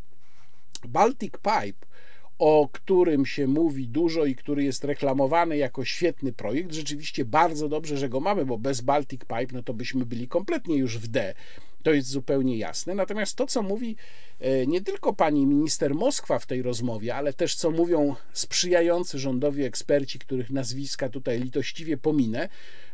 Baltic 0.88 1.32
Pipe 1.32 1.91
o 2.38 2.68
którym 2.72 3.26
się 3.26 3.46
mówi 3.46 3.88
dużo 3.88 4.24
i 4.24 4.34
który 4.34 4.64
jest 4.64 4.84
reklamowany 4.84 5.56
jako 5.56 5.84
świetny 5.84 6.32
projekt. 6.32 6.72
Rzeczywiście 6.72 7.24
bardzo 7.24 7.68
dobrze, 7.68 7.96
że 7.96 8.08
go 8.08 8.20
mamy, 8.20 8.46
bo 8.46 8.58
bez 8.58 8.80
Baltic 8.80 9.20
Pipe 9.20 9.46
no 9.52 9.62
to 9.62 9.74
byśmy 9.74 10.06
byli 10.06 10.28
kompletnie 10.28 10.76
już 10.76 10.98
w 10.98 11.08
D. 11.08 11.34
To 11.82 11.92
jest 11.92 12.08
zupełnie 12.08 12.58
jasne. 12.58 12.94
Natomiast 12.94 13.36
to, 13.36 13.46
co 13.46 13.62
mówi 13.62 13.96
e, 14.40 14.66
nie 14.66 14.80
tylko 14.80 15.12
pani 15.12 15.46
minister 15.46 15.94
Moskwa 15.94 16.38
w 16.38 16.46
tej 16.46 16.62
rozmowie, 16.62 17.14
ale 17.14 17.32
też 17.32 17.54
co 17.54 17.70
mówią 17.70 18.14
sprzyjający 18.32 19.18
rządowi 19.18 19.64
eksperci, 19.64 20.18
których 20.18 20.50
nazwiska 20.50 21.08
tutaj 21.08 21.40
litościwie 21.40 21.96
pominę, 21.96 22.48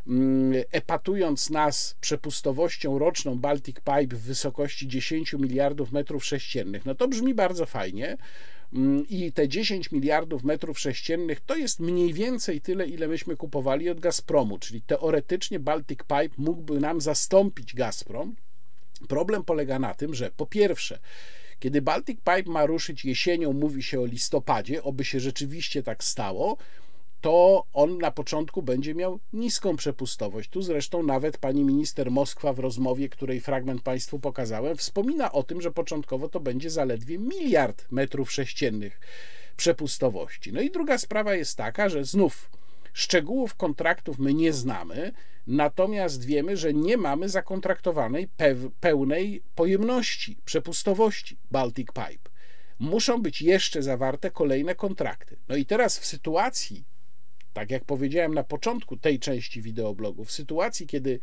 mm, 0.07 0.63
epatując 0.71 1.49
nas 1.49 1.95
przepustowością 2.01 2.99
roczną 2.99 3.39
Baltic 3.39 3.75
Pipe 3.75 4.15
w 4.15 4.21
wysokości 4.21 4.87
10 4.87 5.33
miliardów 5.33 5.91
metrów 5.91 6.25
sześciennych, 6.25 6.85
no 6.85 6.95
to 6.95 7.07
brzmi 7.07 7.33
bardzo 7.33 7.65
fajnie. 7.65 8.17
Mm, 8.73 9.07
I 9.09 9.31
te 9.31 9.47
10 9.47 9.91
miliardów 9.91 10.43
metrów 10.43 10.79
sześciennych 10.79 11.39
to 11.39 11.55
jest 11.55 11.79
mniej 11.79 12.13
więcej 12.13 12.61
tyle, 12.61 12.87
ile 12.87 13.07
myśmy 13.07 13.35
kupowali 13.35 13.89
od 13.89 13.99
Gazpromu, 13.99 14.59
czyli 14.59 14.81
teoretycznie 14.81 15.59
Baltic 15.59 15.99
Pipe 15.99 16.35
mógłby 16.37 16.79
nam 16.79 17.01
zastąpić 17.01 17.75
Gazprom. 17.75 18.35
Problem 19.07 19.43
polega 19.43 19.79
na 19.79 19.93
tym, 19.93 20.13
że 20.13 20.31
po 20.31 20.45
pierwsze, 20.45 20.99
kiedy 21.59 21.81
Baltic 21.81 22.17
Pipe 22.17 22.51
ma 22.51 22.65
ruszyć 22.65 23.05
jesienią, 23.05 23.53
mówi 23.53 23.83
się 23.83 24.01
o 24.01 24.05
listopadzie, 24.05 24.83
oby 24.83 25.05
się 25.05 25.19
rzeczywiście 25.19 25.83
tak 25.83 26.03
stało, 26.03 26.57
to 27.21 27.65
on 27.73 27.97
na 27.97 28.11
początku 28.11 28.63
będzie 28.63 28.95
miał 28.95 29.19
niską 29.33 29.75
przepustowość. 29.75 30.49
Tu 30.49 30.61
zresztą 30.61 31.03
nawet 31.03 31.37
pani 31.37 31.63
minister 31.63 32.11
Moskwa 32.11 32.53
w 32.53 32.59
rozmowie, 32.59 33.09
której 33.09 33.41
fragment 33.41 33.81
Państwu 33.81 34.19
pokazałem, 34.19 34.77
wspomina 34.77 35.31
o 35.31 35.43
tym, 35.43 35.61
że 35.61 35.71
początkowo 35.71 36.29
to 36.29 36.39
będzie 36.39 36.69
zaledwie 36.69 37.17
miliard 37.17 37.85
metrów 37.91 38.31
sześciennych 38.31 38.99
przepustowości. 39.57 40.53
No 40.53 40.61
i 40.61 40.71
druga 40.71 40.97
sprawa 40.97 41.35
jest 41.35 41.57
taka, 41.57 41.89
że 41.89 42.05
znów 42.05 42.49
szczegółów 42.93 43.55
kontraktów 43.55 44.19
my 44.19 44.33
nie 44.33 44.53
znamy, 44.53 45.11
natomiast 45.47 46.25
wiemy, 46.25 46.57
że 46.57 46.73
nie 46.73 46.97
mamy 46.97 47.29
zakontraktowanej 47.29 48.29
pełnej 48.79 49.43
pojemności, 49.55 50.37
przepustowości 50.45 51.37
Baltic 51.51 51.87
Pipe. 51.87 52.29
Muszą 52.79 53.21
być 53.21 53.41
jeszcze 53.41 53.83
zawarte 53.83 54.31
kolejne 54.31 54.75
kontrakty. 54.75 55.37
No 55.47 55.55
i 55.55 55.65
teraz 55.65 55.99
w 55.99 56.05
sytuacji, 56.05 56.85
tak 57.59 57.71
jak 57.71 57.85
powiedziałem 57.85 58.33
na 58.33 58.43
początku 58.43 58.97
tej 58.97 59.19
części 59.19 59.61
wideoblogu, 59.61 60.25
w 60.25 60.31
sytuacji, 60.31 60.87
kiedy 60.87 61.19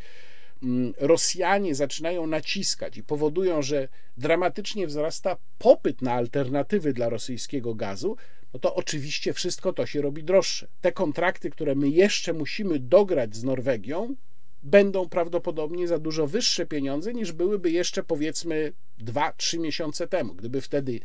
mm, 0.63 0.95
Rosjanie 0.99 1.75
zaczynają 1.75 2.27
naciskać 2.27 2.97
i 2.97 3.03
powodują, 3.03 3.63
że 3.63 3.89
dramatycznie 4.17 4.87
wzrasta 4.87 5.37
popyt 5.59 6.03
na 6.03 6.13
alternatywy 6.13 6.93
dla 6.93 7.09
rosyjskiego 7.09 7.75
gazu, 7.75 8.17
no 8.55 8.61
to 8.61 8.75
oczywiście 8.75 9.33
wszystko 9.33 9.73
to 9.73 9.87
się 9.87 10.03
robi 10.03 10.25
droższe. 10.25 10.69
Te 10.81 10.93
kontrakty, 10.93 11.51
które 11.51 11.75
my 11.75 11.89
jeszcze 11.89 12.33
musimy 12.33 12.79
dograć 12.79 13.37
z 13.37 13.45
Norwegią, 13.45 14.15
będą 14.63 15.09
prawdopodobnie 15.09 15.89
za 15.89 15.99
dużo 15.99 16.27
wyższe 16.27 16.67
pieniądze 16.67 17.15
niż 17.15 17.33
byłyby 17.33 17.71
jeszcze 17.71 18.03
powiedzmy 18.03 18.73
2-3 19.01 19.59
miesiące 19.59 20.09
temu, 20.09 20.35
gdyby 20.35 20.61
wtedy 20.61 21.01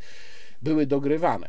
były 0.62 0.86
dogrywane. 0.86 1.48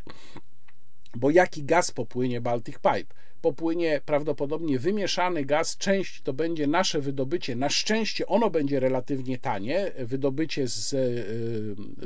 Bo 1.15 1.29
jaki 1.29 1.63
gaz 1.63 1.91
popłynie 1.91 2.41
Baltic 2.41 2.75
Pipe? 2.75 3.15
Popłynie 3.43 4.01
prawdopodobnie 4.05 4.79
wymieszany 4.79 5.45
gaz. 5.45 5.77
Część 5.77 6.21
to 6.21 6.33
będzie 6.33 6.67
nasze 6.67 7.01
wydobycie. 7.01 7.55
Na 7.55 7.69
szczęście 7.69 8.27
ono 8.27 8.49
będzie 8.49 8.79
relatywnie 8.79 9.37
tanie. 9.37 9.91
Wydobycie 9.99 10.67
z, 10.67 10.93
e, 10.93 10.97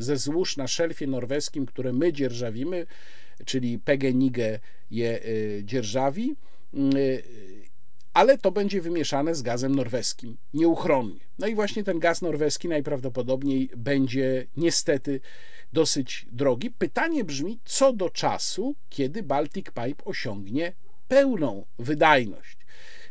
ze 0.02 0.17
złóż 0.17 0.58
na 0.58 0.67
szelfie 0.67 1.08
norweskim, 1.08 1.65
które 1.65 1.93
my 1.93 2.13
dzierżawimy, 2.13 2.86
czyli 3.45 3.80
PGNiG 3.80 4.38
je 4.91 5.19
e, 5.21 5.63
dzierżawi, 5.63 6.36
e, 6.73 6.78
ale 8.13 8.38
to 8.38 8.52
będzie 8.52 8.82
wymieszane 8.82 9.36
z 9.36 9.41
gazem 9.41 9.76
norweskim, 9.76 10.38
nieuchronnie. 10.54 11.19
No 11.39 11.47
i 11.47 11.56
właśnie 11.56 11.84
ten 11.84 12.00
gaz 12.00 12.21
norweski 12.21 12.67
najprawdopodobniej 12.67 13.69
będzie 13.78 14.47
niestety 14.58 15.19
dosyć 15.73 16.26
drogi. 16.32 16.71
Pytanie 16.71 17.23
brzmi, 17.23 17.60
co 17.65 17.93
do 17.93 18.10
czasu, 18.10 18.76
kiedy 18.89 19.23
Baltic 19.23 19.65
Pipe 19.65 20.06
osiągnie 20.06 20.73
pełną 21.08 21.65
wydajność. 21.80 22.58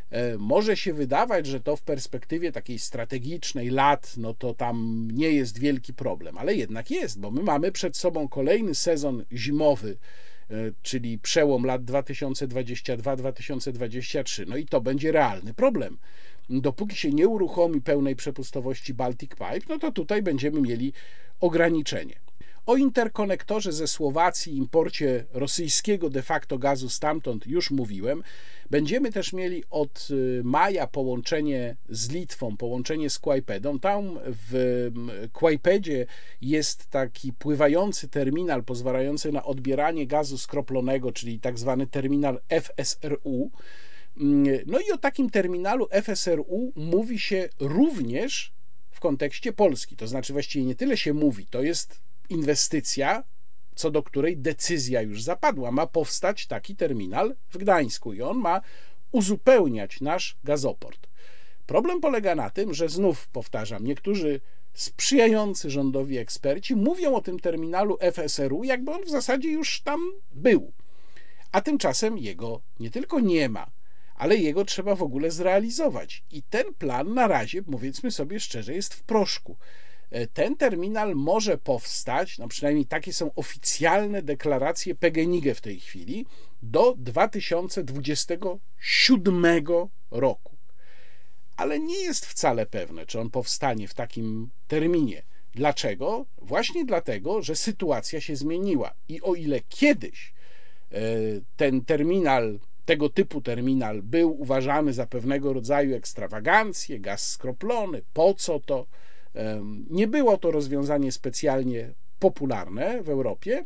E, 0.09 0.37
może 0.37 0.77
się 0.77 0.93
wydawać, 0.93 1.45
że 1.45 1.59
to 1.59 1.75
w 1.75 1.81
perspektywie 1.81 2.51
takiej 2.51 2.79
strategicznej 2.79 3.69
lat, 3.69 4.13
no 4.17 4.33
to 4.33 4.53
tam 4.53 5.07
nie 5.13 5.31
jest 5.31 5.59
wielki 5.59 5.93
problem, 5.93 6.37
ale 6.37 6.55
jednak 6.55 6.91
jest, 6.91 7.19
bo 7.19 7.31
my 7.31 7.43
mamy 7.43 7.71
przed 7.71 7.97
sobą 7.97 8.27
kolejny 8.27 8.75
sezon 8.75 9.25
zimowy, 9.31 9.97
e, 10.49 10.55
czyli 10.81 11.19
przełom 11.19 11.65
lat 11.65 11.83
2022-2023. 11.83 14.47
No 14.47 14.57
i 14.57 14.65
to 14.65 14.81
będzie 14.81 15.11
realny 15.11 15.53
problem. 15.53 15.97
Dopóki 16.49 16.95
się 16.95 17.11
nie 17.11 17.27
uruchomi 17.27 17.81
pełnej 17.81 18.15
przepustowości 18.15 18.93
Baltic 18.93 19.31
Pipe, 19.31 19.65
no 19.69 19.79
to 19.79 19.91
tutaj 19.91 20.21
będziemy 20.21 20.61
mieli 20.61 20.93
ograniczenie. 21.39 22.26
O 22.67 22.77
interkonektorze 22.77 23.71
ze 23.71 23.87
Słowacji, 23.87 24.57
imporcie 24.57 25.25
rosyjskiego 25.33 26.09
de 26.09 26.21
facto 26.21 26.57
gazu 26.57 26.89
stamtąd 26.89 27.47
już 27.47 27.71
mówiłem. 27.71 28.23
Będziemy 28.69 29.11
też 29.11 29.33
mieli 29.33 29.63
od 29.69 30.07
y, 30.11 30.41
maja 30.43 30.87
połączenie 30.87 31.75
z 31.89 32.09
Litwą, 32.09 32.57
połączenie 32.57 33.09
z 33.09 33.19
Kłajpedą. 33.19 33.79
Tam 33.79 34.19
w 34.23 34.89
Kłajpedzie 35.33 36.05
jest 36.41 36.87
taki 36.87 37.33
pływający 37.33 38.07
terminal 38.07 38.63
pozwalający 38.63 39.31
na 39.31 39.43
odbieranie 39.43 40.07
gazu 40.07 40.37
skroplonego, 40.37 41.11
czyli 41.11 41.39
tak 41.39 41.59
zwany 41.59 41.87
terminal 41.87 42.39
FSRU. 42.49 43.51
Mm, 44.17 44.59
no 44.65 44.79
i 44.79 44.91
o 44.91 44.97
takim 44.97 45.29
terminalu 45.29 45.87
FSRU 46.03 46.71
mówi 46.75 47.19
się 47.19 47.49
również 47.59 48.53
w 48.91 48.99
kontekście 48.99 49.53
Polski. 49.53 49.95
To 49.95 50.07
znaczy 50.07 50.33
właściwie 50.33 50.65
nie 50.65 50.75
tyle 50.75 50.97
się 50.97 51.13
mówi, 51.13 51.45
to 51.45 51.61
jest 51.61 52.06
inwestycja, 52.29 53.23
co 53.75 53.91
do 53.91 54.03
której 54.03 54.37
decyzja 54.37 55.01
już 55.01 55.23
zapadła. 55.23 55.71
Ma 55.71 55.87
powstać 55.87 56.47
taki 56.47 56.75
terminal 56.75 57.35
w 57.49 57.57
Gdańsku 57.57 58.13
i 58.13 58.21
on 58.21 58.37
ma 58.37 58.61
uzupełniać 59.11 60.01
nasz 60.01 60.37
gazoport. 60.43 61.07
Problem 61.65 62.01
polega 62.01 62.35
na 62.35 62.49
tym, 62.49 62.73
że 62.73 62.89
znów 62.89 63.27
powtarzam, 63.27 63.83
niektórzy 63.83 64.41
sprzyjający 64.73 65.69
rządowi 65.69 66.17
eksperci 66.17 66.75
mówią 66.75 67.15
o 67.15 67.21
tym 67.21 67.39
terminalu 67.39 67.97
FSRU, 68.13 68.63
jakby 68.63 68.91
on 68.91 69.03
w 69.03 69.09
zasadzie 69.09 69.49
już 69.49 69.81
tam 69.81 69.99
był. 70.31 70.73
A 71.51 71.61
tymczasem 71.61 72.17
jego 72.17 72.61
nie 72.79 72.91
tylko 72.91 73.19
nie 73.19 73.49
ma, 73.49 73.71
ale 74.15 74.37
jego 74.37 74.65
trzeba 74.65 74.95
w 74.95 75.03
ogóle 75.03 75.31
zrealizować. 75.31 76.23
I 76.31 76.43
ten 76.43 76.73
plan 76.73 77.13
na 77.13 77.27
razie, 77.27 77.63
powiedzmy 77.63 78.11
sobie 78.11 78.39
szczerze, 78.39 78.73
jest 78.73 78.93
w 78.93 79.03
proszku. 79.03 79.57
E, 80.11 80.27
ten 80.27 80.55
terminal 80.55 81.15
może 81.15 81.57
powstać, 81.57 82.37
no 82.37 82.47
przynajmniej 82.47 82.85
takie 82.85 83.13
są 83.13 83.31
oficjalne 83.35 84.21
deklaracje 84.21 84.95
PGNiG 84.95 85.55
w 85.55 85.61
tej 85.61 85.79
chwili, 85.79 86.25
do 86.61 86.95
2027 86.97 89.45
roku. 90.11 90.57
Ale 91.57 91.79
nie 91.79 91.99
jest 91.99 92.25
wcale 92.25 92.65
pewne, 92.65 93.05
czy 93.05 93.19
on 93.19 93.29
powstanie 93.29 93.87
w 93.87 93.93
takim 93.93 94.49
terminie. 94.67 95.23
Dlaczego? 95.55 96.25
Właśnie 96.37 96.85
dlatego, 96.85 97.41
że 97.41 97.55
sytuacja 97.55 98.21
się 98.21 98.35
zmieniła. 98.35 98.93
I 99.09 99.21
o 99.21 99.35
ile 99.35 99.59
kiedyś 99.69 100.33
e, 100.91 100.99
ten 101.55 101.85
terminal, 101.85 102.59
tego 102.85 103.09
typu 103.09 103.41
terminal 103.41 104.01
był 104.01 104.41
uważany 104.41 104.93
za 104.93 105.05
pewnego 105.05 105.53
rodzaju 105.53 105.95
ekstrawagancję, 105.95 106.99
gaz 106.99 107.29
skroplony, 107.29 108.01
po 108.13 108.33
co 108.33 108.59
to, 108.59 108.85
nie 109.89 110.07
było 110.07 110.37
to 110.37 110.51
rozwiązanie 110.51 111.11
specjalnie 111.11 111.93
popularne 112.19 113.03
w 113.03 113.09
Europie. 113.09 113.65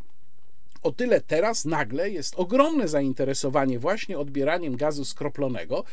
O 0.84 0.92
tyle 0.92 1.22
teraz 1.22 1.66
nagle 1.66 2.10
jest 2.10 2.34
ogromne 2.38 2.88
zainteresowanie 2.88 3.80
właśnie 3.80 4.20
odbieraniem 4.20 4.78
gazu 4.78 5.06
skroplonego, 5.06 5.84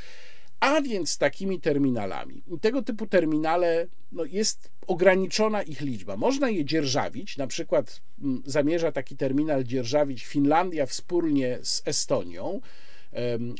a 0.60 0.80
więc 0.80 1.18
takimi 1.18 1.60
terminalami. 1.60 2.42
I 2.56 2.60
tego 2.60 2.82
typu 2.82 3.06
terminale 3.06 3.86
no, 4.12 4.24
jest 4.24 4.70
ograniczona 4.86 5.62
ich 5.62 5.80
liczba. 5.80 6.16
Można 6.16 6.50
je 6.50 6.64
dzierżawić, 6.64 7.36
na 7.36 7.46
przykład 7.46 8.00
mm, 8.22 8.42
zamierza 8.46 8.92
taki 8.92 9.16
terminal 9.16 9.64
dzierżawić 9.64 10.26
Finlandia 10.26 10.86
wspólnie 10.86 11.58
z 11.62 11.82
Estonią, 11.86 12.60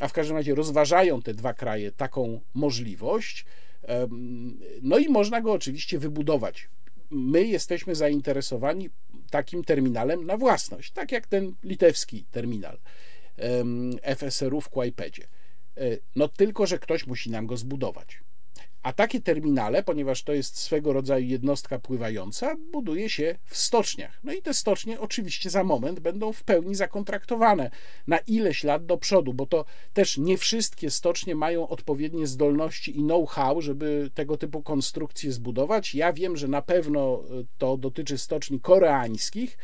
a 0.01 0.09
w 0.09 0.13
każdym 0.13 0.37
razie 0.37 0.55
rozważają 0.55 1.23
te 1.23 1.35
dwa 1.35 1.55
kraje 1.55 1.93
taką 1.93 2.41
możliwość. 2.55 3.45
No 4.83 4.99
i 4.99 5.09
można 5.09 5.41
go 5.41 5.53
oczywiście 5.53 5.99
wybudować. 5.99 6.69
My 7.11 7.47
jesteśmy 7.47 7.95
zainteresowani 7.95 8.91
takim 9.31 9.65
terminalem 9.65 10.27
na 10.27 10.37
własność, 10.37 10.93
tak 10.93 11.13
jak 11.13 11.27
ten 11.27 11.55
litewski 11.63 12.25
terminal 12.31 12.79
FSR-u 14.03 14.61
w 14.61 14.69
Kłajpedzie. 14.69 15.29
E, 15.77 15.99
no 16.17 16.29
tylko, 16.29 16.67
że 16.67 16.79
ktoś 16.79 17.07
musi 17.07 17.31
nam 17.31 17.47
go 17.47 17.57
zbudować. 17.57 18.21
A 18.83 18.93
takie 18.93 19.21
terminale, 19.21 19.83
ponieważ 19.83 20.23
to 20.23 20.33
jest 20.33 20.59
swego 20.59 20.93
rodzaju 20.93 21.27
jednostka 21.27 21.79
pływająca, 21.79 22.57
buduje 22.73 23.11
się 23.11 23.39
w 23.45 23.57
stoczniach. 23.57 24.21
No 24.25 24.33
i 24.33 24.43
te 24.43 24.55
stocznie 24.55 25.01
oczywiście 25.01 25.51
za 25.51 25.65
moment 25.65 26.01
będą 26.01 26.33
w 26.33 26.45
pełni 26.45 26.75
zakontraktowane 26.75 27.71
na 28.07 28.19
ileś 28.19 28.65
lat 28.65 28.87
do 28.87 28.97
przodu, 28.97 29.35
bo 29.35 29.47
to 29.47 29.65
też 29.93 30.19
nie 30.19 30.39
wszystkie 30.39 30.91
stocznie 30.91 31.35
mają 31.35 31.69
odpowiednie 31.69 32.27
zdolności 32.27 32.99
i 32.99 33.03
know-how, 33.03 33.61
żeby 33.61 34.11
tego 34.15 34.37
typu 34.37 34.63
konstrukcje 34.63 35.33
zbudować. 35.33 35.95
Ja 35.95 36.13
wiem, 36.13 36.37
że 36.37 36.49
na 36.49 36.63
pewno 36.63 37.23
to 37.59 37.77
dotyczy 37.77 38.19
stoczni 38.19 38.61
koreańskich 38.61 39.59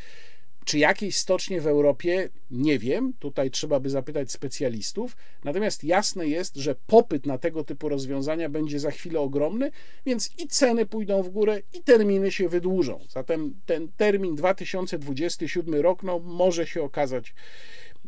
czy 0.64 0.78
jakieś 0.78 1.16
stocznie 1.16 1.60
w 1.60 1.66
Europie? 1.66 2.28
Nie 2.50 2.78
wiem, 2.78 3.12
tutaj 3.18 3.50
trzeba 3.50 3.80
by 3.80 3.90
zapytać 3.90 4.32
specjalistów. 4.32 5.16
Natomiast 5.44 5.84
jasne 5.84 6.28
jest, 6.28 6.56
że 6.56 6.74
popyt 6.86 7.26
na 7.26 7.38
tego 7.38 7.64
typu 7.64 7.88
rozwiązania 7.88 8.48
będzie 8.48 8.80
za 8.80 8.90
chwilę 8.90 9.20
ogromny, 9.20 9.70
więc 10.06 10.30
i 10.38 10.48
ceny 10.48 10.86
pójdą 10.86 11.22
w 11.22 11.28
górę, 11.28 11.60
i 11.72 11.82
terminy 11.82 12.32
się 12.32 12.48
wydłużą. 12.48 13.00
Zatem 13.08 13.60
ten 13.66 13.88
termin 13.96 14.34
2027 14.34 15.74
rok 15.74 16.02
no, 16.02 16.18
może 16.18 16.66
się 16.66 16.82
okazać 16.82 17.34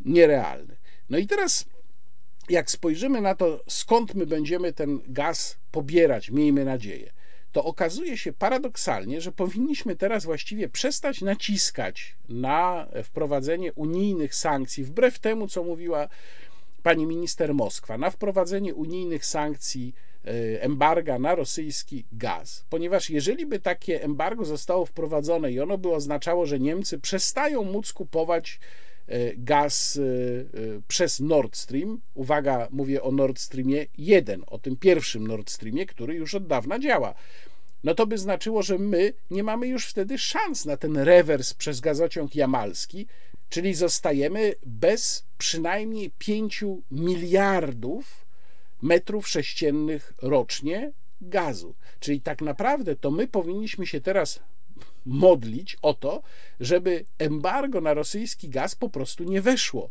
nierealny. 0.05 0.77
No 1.09 1.17
i 1.17 1.27
teraz 1.27 1.65
jak 2.49 2.71
spojrzymy 2.71 3.21
na 3.21 3.35
to, 3.35 3.63
skąd 3.67 4.15
my 4.15 4.25
będziemy 4.25 4.73
ten 4.73 4.99
gaz 5.07 5.57
pobierać, 5.71 6.31
miejmy 6.31 6.65
nadzieję, 6.65 7.11
to 7.57 7.63
okazuje 7.63 8.17
się 8.17 8.33
paradoksalnie, 8.33 9.21
że 9.21 9.31
powinniśmy 9.31 9.95
teraz 9.95 10.25
właściwie 10.25 10.69
przestać 10.69 11.21
naciskać 11.21 12.15
na 12.29 12.87
wprowadzenie 13.03 13.73
unijnych 13.73 14.35
sankcji, 14.35 14.83
wbrew 14.83 15.19
temu, 15.19 15.47
co 15.47 15.63
mówiła 15.63 16.07
pani 16.83 17.05
minister 17.05 17.53
Moskwa, 17.53 17.97
na 17.97 18.09
wprowadzenie 18.09 18.75
unijnych 18.75 19.25
sankcji 19.25 19.93
e, 20.25 20.61
embarga 20.61 21.19
na 21.19 21.35
rosyjski 21.35 22.05
gaz. 22.11 22.65
Ponieważ 22.69 23.09
jeżeli 23.09 23.45
by 23.45 23.59
takie 23.59 24.03
embargo 24.03 24.45
zostało 24.45 24.85
wprowadzone 24.85 25.51
i 25.51 25.59
ono 25.59 25.77
by 25.77 25.89
oznaczało, 25.89 26.45
że 26.45 26.59
Niemcy 26.59 26.99
przestają 26.99 27.63
móc 27.63 27.93
kupować 27.93 28.59
e, 29.07 29.35
gaz 29.35 29.99
e, 29.99 30.81
przez 30.87 31.19
Nord 31.19 31.57
Stream, 31.57 32.01
uwaga, 32.13 32.67
mówię 32.71 33.03
o 33.03 33.11
Nord 33.11 33.39
Streamie 33.39 33.85
1, 33.97 34.43
o 34.47 34.59
tym 34.59 34.75
pierwszym 34.75 35.27
Nord 35.27 35.49
Streamie, 35.49 35.85
który 35.85 36.15
już 36.15 36.35
od 36.35 36.47
dawna 36.47 36.79
działa 36.79 37.13
no 37.83 37.95
to 37.95 38.07
by 38.07 38.17
znaczyło, 38.17 38.63
że 38.63 38.77
my 38.77 39.13
nie 39.31 39.43
mamy 39.43 39.67
już 39.67 39.85
wtedy 39.85 40.17
szans 40.17 40.65
na 40.65 40.77
ten 40.77 40.97
rewers 40.97 41.53
przez 41.53 41.79
gazociąg 41.79 42.35
jamalski, 42.35 43.07
czyli 43.49 43.73
zostajemy 43.73 44.55
bez 44.65 45.25
przynajmniej 45.37 46.11
5 46.17 46.63
miliardów 46.91 48.25
metrów 48.81 49.27
sześciennych 49.27 50.13
rocznie 50.21 50.91
gazu. 51.21 51.75
Czyli 51.99 52.21
tak 52.21 52.41
naprawdę 52.41 52.95
to 52.95 53.11
my 53.11 53.27
powinniśmy 53.27 53.87
się 53.87 54.01
teraz 54.01 54.39
modlić 55.05 55.77
o 55.81 55.93
to, 55.93 56.21
żeby 56.59 57.05
embargo 57.17 57.81
na 57.81 57.93
rosyjski 57.93 58.49
gaz 58.49 58.75
po 58.75 58.89
prostu 58.89 59.23
nie 59.23 59.41
weszło 59.41 59.89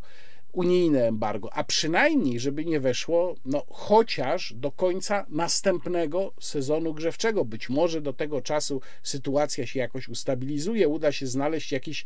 unijne 0.57 1.07
embargo, 1.07 1.53
a 1.53 1.63
przynajmniej, 1.63 2.39
żeby 2.39 2.65
nie 2.65 2.79
weszło, 2.79 3.35
no 3.45 3.65
chociaż 3.69 4.53
do 4.53 4.71
końca 4.71 5.25
następnego 5.29 6.33
sezonu 6.39 6.93
grzewczego. 6.93 7.45
Być 7.45 7.69
może 7.69 8.01
do 8.01 8.13
tego 8.13 8.41
czasu 8.41 8.81
sytuacja 9.03 9.65
się 9.65 9.79
jakoś 9.79 10.09
ustabilizuje, 10.09 10.87
uda 10.87 11.11
się 11.11 11.27
znaleźć 11.27 11.71
jakieś 11.71 12.05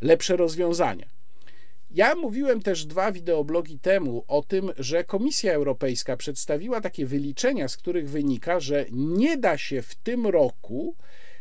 lepsze 0.00 0.36
rozwiązania. 0.36 1.06
Ja 1.90 2.14
mówiłem 2.14 2.62
też 2.62 2.86
dwa 2.86 3.12
wideoblogi 3.12 3.78
temu 3.78 4.24
o 4.28 4.42
tym, 4.42 4.72
że 4.78 5.04
Komisja 5.04 5.52
Europejska 5.52 6.16
przedstawiła 6.16 6.80
takie 6.80 7.06
wyliczenia, 7.06 7.68
z 7.68 7.76
których 7.76 8.10
wynika, 8.10 8.60
że 8.60 8.86
nie 8.92 9.36
da 9.36 9.58
się 9.58 9.82
w 9.82 9.94
tym 9.94 10.26
roku 10.26 10.96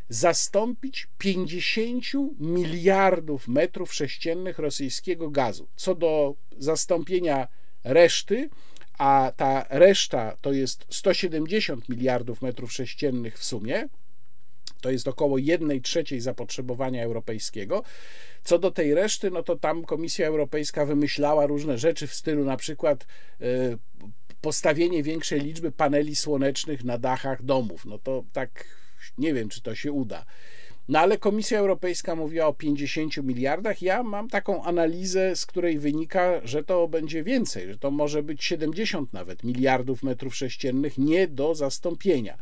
zastąpić 0.10 1.08
50 1.18 2.04
miliardów 2.40 3.48
metrów 3.48 3.94
sześciennych 3.94 4.60
rosyjskiego 4.60 5.30
gazu. 5.30 5.68
Co 5.76 5.96
do 5.96 6.36
zastąpienia 6.58 7.48
reszty, 7.84 8.50
a 8.98 9.32
ta 9.38 9.66
reszta 9.70 10.38
to 10.42 10.54
jest 10.54 10.86
170 10.90 11.90
miliardów 11.90 12.42
metrów 12.42 12.74
sześciennych 12.74 13.40
w 13.40 13.44
sumie, 13.44 13.88
to 14.82 14.92
jest 14.92 15.08
około 15.08 15.38
1 15.38 15.82
trzeciej 15.82 16.22
zapotrzebowania 16.22 17.04
europejskiego. 17.04 17.84
Co 18.44 18.60
do 18.60 18.72
tej 18.72 18.94
reszty, 18.94 19.32
no 19.32 19.44
to 19.44 19.56
tam 19.56 19.86
Komisja 19.86 20.28
Europejska 20.28 20.86
wymyślała 20.86 21.46
różne 21.46 21.78
rzeczy 21.78 22.08
w 22.08 22.14
stylu 22.14 22.46
na 22.46 22.58
przykład 22.58 23.08
e, 23.42 23.46
postawienie 24.42 25.04
większej 25.04 25.42
liczby 25.42 25.72
paneli 25.72 26.16
słonecznych 26.16 26.84
na 26.84 26.98
dachach 26.98 27.44
domów. 27.44 27.86
No 27.86 27.98
to 27.98 28.24
tak 28.34 28.79
nie 29.18 29.34
wiem, 29.34 29.50
czy 29.50 29.62
to 29.62 29.76
się 29.76 29.92
uda. 29.92 30.26
No 30.90 31.00
ale 31.00 31.18
Komisja 31.18 31.60
Europejska 31.60 32.16
mówiła 32.16 32.46
o 32.48 32.54
50 32.54 33.18
miliardach. 33.18 33.82
Ja 33.82 34.04
mam 34.04 34.30
taką 34.30 34.64
analizę, 34.64 35.36
z 35.36 35.46
której 35.46 35.80
wynika, 35.80 36.42
że 36.44 36.64
to 36.64 36.88
będzie 36.88 37.24
więcej, 37.24 37.68
że 37.68 37.78
to 37.78 37.92
może 37.92 38.24
być 38.24 38.44
70 38.44 39.14
nawet 39.14 39.44
miliardów 39.44 40.04
metrów 40.04 40.36
sześciennych 40.36 40.98
nie 40.98 41.28
do 41.28 41.56
zastąpienia. 41.56 42.38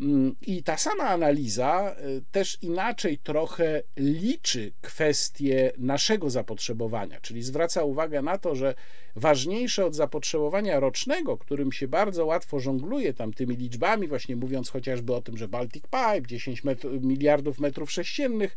Mm, 0.00 0.36
I 0.46 0.62
ta 0.62 0.76
sama 0.76 1.04
analiza 1.04 1.96
y, 2.04 2.22
też 2.30 2.58
inaczej 2.62 3.18
trochę 3.18 3.82
liczy 3.96 4.72
kwestie 4.80 5.72
naszego 5.78 6.30
zapotrzebowania, 6.30 7.20
czyli 7.20 7.42
zwraca 7.42 7.84
uwagę 7.84 8.22
na 8.22 8.38
to, 8.38 8.54
że 8.54 8.74
ważniejsze 9.16 9.86
od 9.86 9.94
zapotrzebowania 9.94 10.80
rocznego, 10.80 11.38
którym 11.38 11.72
się 11.72 11.88
bardzo 11.88 12.26
łatwo 12.26 12.60
żongluje 12.60 13.14
tam 13.14 13.32
tymi 13.32 13.56
liczbami, 13.56 14.08
właśnie 14.08 14.36
mówiąc 14.36 14.70
chociażby 14.70 15.14
o 15.14 15.22
tym, 15.22 15.36
że 15.36 15.48
Baltic 15.48 15.84
Pipe 15.84 16.26
10 16.26 16.64
metr, 16.64 16.88
miliardów 17.00 17.58
metrów 17.58 17.90
sześciennych 17.92 18.56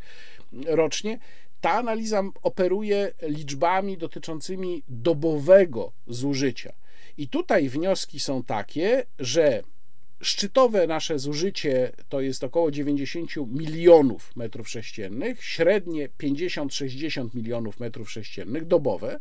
rocznie, 0.66 1.20
ta 1.62 1.72
analiza 1.72 2.24
operuje 2.42 3.12
liczbami 3.22 3.98
dotyczącymi 3.98 4.84
dobowego 4.88 5.92
zużycia. 6.08 6.74
I 7.18 7.28
tutaj 7.28 7.70
wnioski 7.70 8.20
są 8.20 8.44
takie, 8.44 9.06
że 9.20 9.64
Szczytowe 10.24 10.88
nasze 10.88 11.20
zużycie 11.20 11.92
to 12.10 12.22
jest 12.22 12.44
około 12.44 12.72
90 12.72 13.32
milionów 13.48 14.36
metrów 14.36 14.70
sześciennych, 14.70 15.44
średnie 15.44 16.10
50-60 16.10 17.36
milionów 17.36 17.80
metrów 17.80 18.12
sześciennych 18.12 18.66
dobowe 18.66 19.20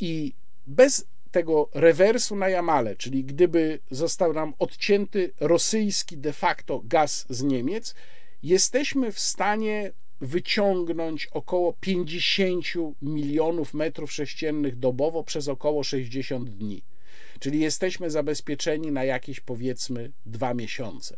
i 0.00 0.32
bez 0.66 1.06
tego 1.30 1.68
rewersu 1.74 2.36
na 2.36 2.48
Jamale, 2.48 2.96
czyli 2.96 3.24
gdyby 3.24 3.78
został 3.90 4.32
nam 4.32 4.54
odcięty 4.58 5.32
rosyjski 5.40 6.18
de 6.18 6.32
facto 6.32 6.82
gaz 6.84 7.26
z 7.30 7.42
Niemiec, 7.42 7.94
jesteśmy 8.42 9.12
w 9.12 9.20
stanie 9.20 9.92
wyciągnąć 10.20 11.26
około 11.26 11.72
50 11.80 12.64
milionów 13.02 13.74
metrów 13.74 14.12
sześciennych 14.12 14.76
dobowo 14.76 15.24
przez 15.24 15.48
około 15.48 15.84
60 15.84 16.50
dni. 16.50 16.82
Czyli 17.40 17.60
jesteśmy 17.60 18.10
zabezpieczeni 18.10 18.92
na 18.92 19.04
jakieś 19.04 19.40
powiedzmy 19.40 20.12
dwa 20.26 20.54
miesiące. 20.54 21.16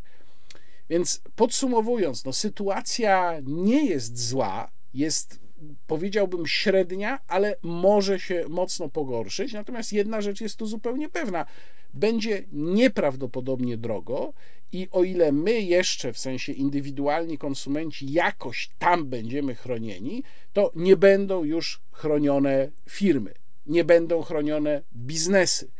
Więc 0.90 1.22
podsumowując, 1.36 2.24
no, 2.24 2.32
sytuacja 2.32 3.36
nie 3.42 3.86
jest 3.86 4.28
zła, 4.28 4.70
jest 4.94 5.40
powiedziałbym 5.86 6.46
średnia, 6.46 7.18
ale 7.26 7.56
może 7.62 8.20
się 8.20 8.44
mocno 8.48 8.88
pogorszyć. 8.88 9.52
Natomiast 9.52 9.92
jedna 9.92 10.20
rzecz 10.20 10.40
jest 10.40 10.56
tu 10.56 10.66
zupełnie 10.66 11.08
pewna: 11.08 11.46
będzie 11.94 12.44
nieprawdopodobnie 12.52 13.76
drogo, 13.76 14.32
i 14.72 14.88
o 14.90 15.04
ile 15.04 15.32
my 15.32 15.60
jeszcze 15.60 16.12
w 16.12 16.18
sensie 16.18 16.52
indywidualni 16.52 17.38
konsumenci 17.38 18.12
jakoś 18.12 18.70
tam 18.78 19.06
będziemy 19.06 19.54
chronieni, 19.54 20.22
to 20.52 20.72
nie 20.74 20.96
będą 20.96 21.44
już 21.44 21.80
chronione 21.92 22.70
firmy, 22.88 23.34
nie 23.66 23.84
będą 23.84 24.22
chronione 24.22 24.82
biznesy. 24.96 25.70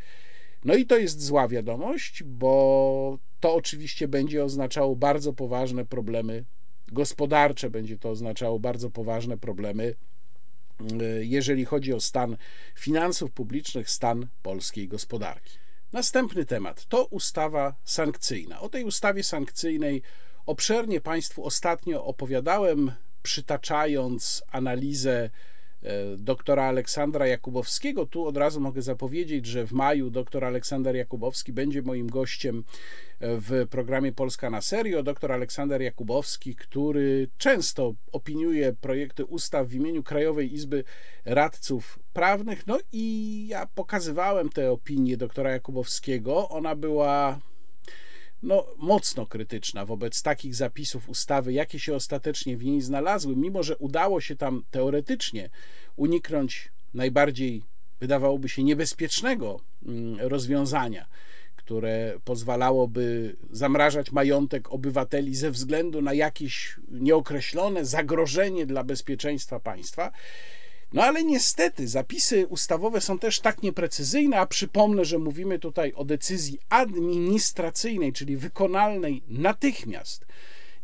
No 0.64 0.74
i 0.74 0.86
to 0.86 0.98
jest 0.98 1.24
zła 1.24 1.48
wiadomość, 1.48 2.22
bo 2.22 3.18
to 3.40 3.54
oczywiście 3.54 4.08
będzie 4.08 4.44
oznaczało 4.44 4.96
bardzo 4.96 5.32
poważne 5.32 5.84
problemy 5.84 6.44
gospodarcze, 6.92 7.70
będzie 7.70 7.98
to 7.98 8.10
oznaczało 8.10 8.58
bardzo 8.58 8.90
poważne 8.90 9.38
problemy, 9.38 9.94
y, 11.02 11.24
jeżeli 11.24 11.64
chodzi 11.64 11.92
o 11.92 12.00
stan 12.00 12.36
finansów 12.74 13.30
publicznych, 13.30 13.90
stan 13.90 14.26
polskiej 14.42 14.88
gospodarki. 14.88 15.58
Następny 15.92 16.44
temat 16.44 16.86
to 16.86 17.04
ustawa 17.04 17.74
sankcyjna. 17.84 18.60
O 18.60 18.68
tej 18.68 18.84
ustawie 18.84 19.22
sankcyjnej 19.22 20.02
obszernie 20.46 21.00
Państwu 21.00 21.44
ostatnio 21.44 22.04
opowiadałem, 22.04 22.92
przytaczając 23.22 24.42
analizę 24.48 25.30
doktora 26.18 26.64
Aleksandra 26.64 27.26
Jakubowskiego. 27.26 28.06
Tu 28.06 28.26
od 28.26 28.36
razu 28.36 28.60
mogę 28.60 28.82
zapowiedzieć, 28.82 29.46
że 29.46 29.66
w 29.66 29.72
maju 29.72 30.10
doktor 30.10 30.44
Aleksander 30.44 30.96
Jakubowski 30.96 31.52
będzie 31.52 31.82
moim 31.82 32.06
gościem 32.06 32.64
e, 33.20 33.36
w 33.40 33.66
programie 33.70 34.12
Polska 34.12 34.50
na 34.50 34.60
serio. 34.60 35.02
Doktor 35.02 35.32
Aleksander 35.32 35.82
Jakubowski, 35.82 36.54
który 36.56 37.28
często 37.38 37.94
opiniuje 38.12 38.72
projekty 38.72 39.24
ustaw 39.24 39.68
w 39.68 39.74
imieniu 39.74 40.02
Krajowej 40.02 40.54
Izby 40.54 40.84
Radców 41.24 41.98
Prawnych. 42.12 42.66
No 42.66 42.78
i 42.92 43.46
ja 43.48 43.66
pokazywałem 43.74 44.48
tę 44.48 44.70
opinię 44.70 45.16
doktora 45.16 45.50
Jakubowskiego. 45.50 46.48
Ona 46.48 46.76
była 46.76 47.40
no, 48.42 48.66
mocno 48.78 49.26
krytyczna 49.26 49.86
wobec 49.86 50.22
takich 50.22 50.54
zapisów 50.54 51.08
ustawy, 51.08 51.52
jakie 51.52 51.78
się 51.78 51.94
ostatecznie 51.94 52.56
w 52.56 52.64
niej 52.64 52.80
znalazły, 52.80 53.36
mimo 53.36 53.62
że 53.62 53.76
udało 53.76 54.20
się 54.20 54.36
tam 54.36 54.64
teoretycznie 54.70 55.50
uniknąć 55.96 56.72
najbardziej, 56.94 57.64
wydawałoby 58.00 58.48
się, 58.48 58.62
niebezpiecznego 58.62 59.60
mm, 59.86 60.20
rozwiązania, 60.20 61.06
które 61.56 62.18
pozwalałoby 62.24 63.36
zamrażać 63.50 64.12
majątek 64.12 64.72
obywateli 64.72 65.34
ze 65.34 65.50
względu 65.50 66.02
na 66.02 66.14
jakieś 66.14 66.80
nieokreślone 66.88 67.84
zagrożenie 67.84 68.66
dla 68.66 68.84
bezpieczeństwa 68.84 69.60
państwa. 69.60 70.12
No 70.92 71.02
ale 71.02 71.24
niestety 71.24 71.88
zapisy 71.88 72.46
ustawowe 72.46 73.00
są 73.00 73.18
też 73.18 73.40
tak 73.40 73.62
nieprecyzyjne, 73.62 74.38
a 74.38 74.46
przypomnę, 74.46 75.04
że 75.04 75.18
mówimy 75.18 75.58
tutaj 75.58 75.92
o 75.92 76.04
decyzji 76.04 76.58
administracyjnej, 76.68 78.12
czyli 78.12 78.36
wykonalnej 78.36 79.22
natychmiast 79.28 80.26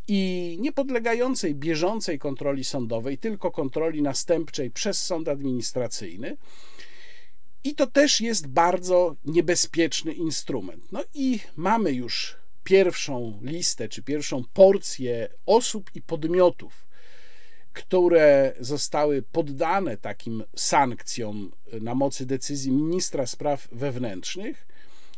i 0.08 0.56
niepodlegającej 0.60 1.54
bieżącej 1.54 2.18
kontroli 2.18 2.64
sądowej, 2.64 3.18
tylko 3.18 3.50
kontroli 3.50 4.02
następczej 4.02 4.70
przez 4.70 5.04
sąd 5.04 5.28
administracyjny. 5.28 6.36
I 7.64 7.74
to 7.74 7.86
też 7.86 8.20
jest 8.20 8.46
bardzo 8.46 9.16
niebezpieczny 9.24 10.12
instrument. 10.12 10.92
No 10.92 11.04
i 11.14 11.40
mamy 11.56 11.92
już 11.92 12.36
pierwszą 12.64 13.38
listę, 13.42 13.88
czy 13.88 14.02
pierwszą 14.02 14.44
porcję 14.52 15.28
osób 15.46 15.90
i 15.94 16.02
podmiotów, 16.02 16.85
które 17.76 18.52
zostały 18.60 19.22
poddane 19.22 19.96
takim 19.96 20.44
sankcjom 20.56 21.52
na 21.80 21.94
mocy 21.94 22.26
decyzji 22.26 22.72
ministra 22.72 23.26
spraw 23.26 23.68
wewnętrznych. 23.72 24.66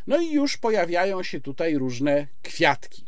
No 0.07 0.21
i 0.21 0.33
już 0.33 0.57
pojawiają 0.57 1.23
się 1.23 1.41
tutaj 1.41 1.79
różne 1.79 2.27
kwiatki. 2.43 3.05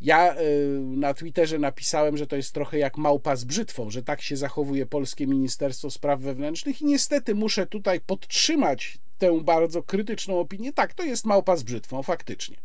Ja 0.00 0.40
y, 0.40 0.80
na 0.80 1.14
Twitterze 1.14 1.58
napisałem, 1.58 2.16
że 2.16 2.26
to 2.26 2.36
jest 2.36 2.52
trochę 2.52 2.78
jak 2.78 2.96
małpa 2.96 3.36
z 3.36 3.44
brzytwą, 3.44 3.90
że 3.90 4.02
tak 4.02 4.22
się 4.22 4.36
zachowuje 4.36 4.86
polskie 4.86 5.26
Ministerstwo 5.26 5.90
Spraw 5.90 6.20
Wewnętrznych 6.20 6.82
i 6.82 6.84
niestety 6.84 7.34
muszę 7.34 7.66
tutaj 7.66 8.00
podtrzymać 8.00 8.98
tę 9.18 9.40
bardzo 9.40 9.82
krytyczną 9.82 10.40
opinię. 10.40 10.72
Tak, 10.72 10.94
to 10.94 11.02
jest 11.02 11.24
małpa 11.24 11.56
z 11.56 11.62
brzytwą, 11.62 12.02
faktycznie. 12.02 12.56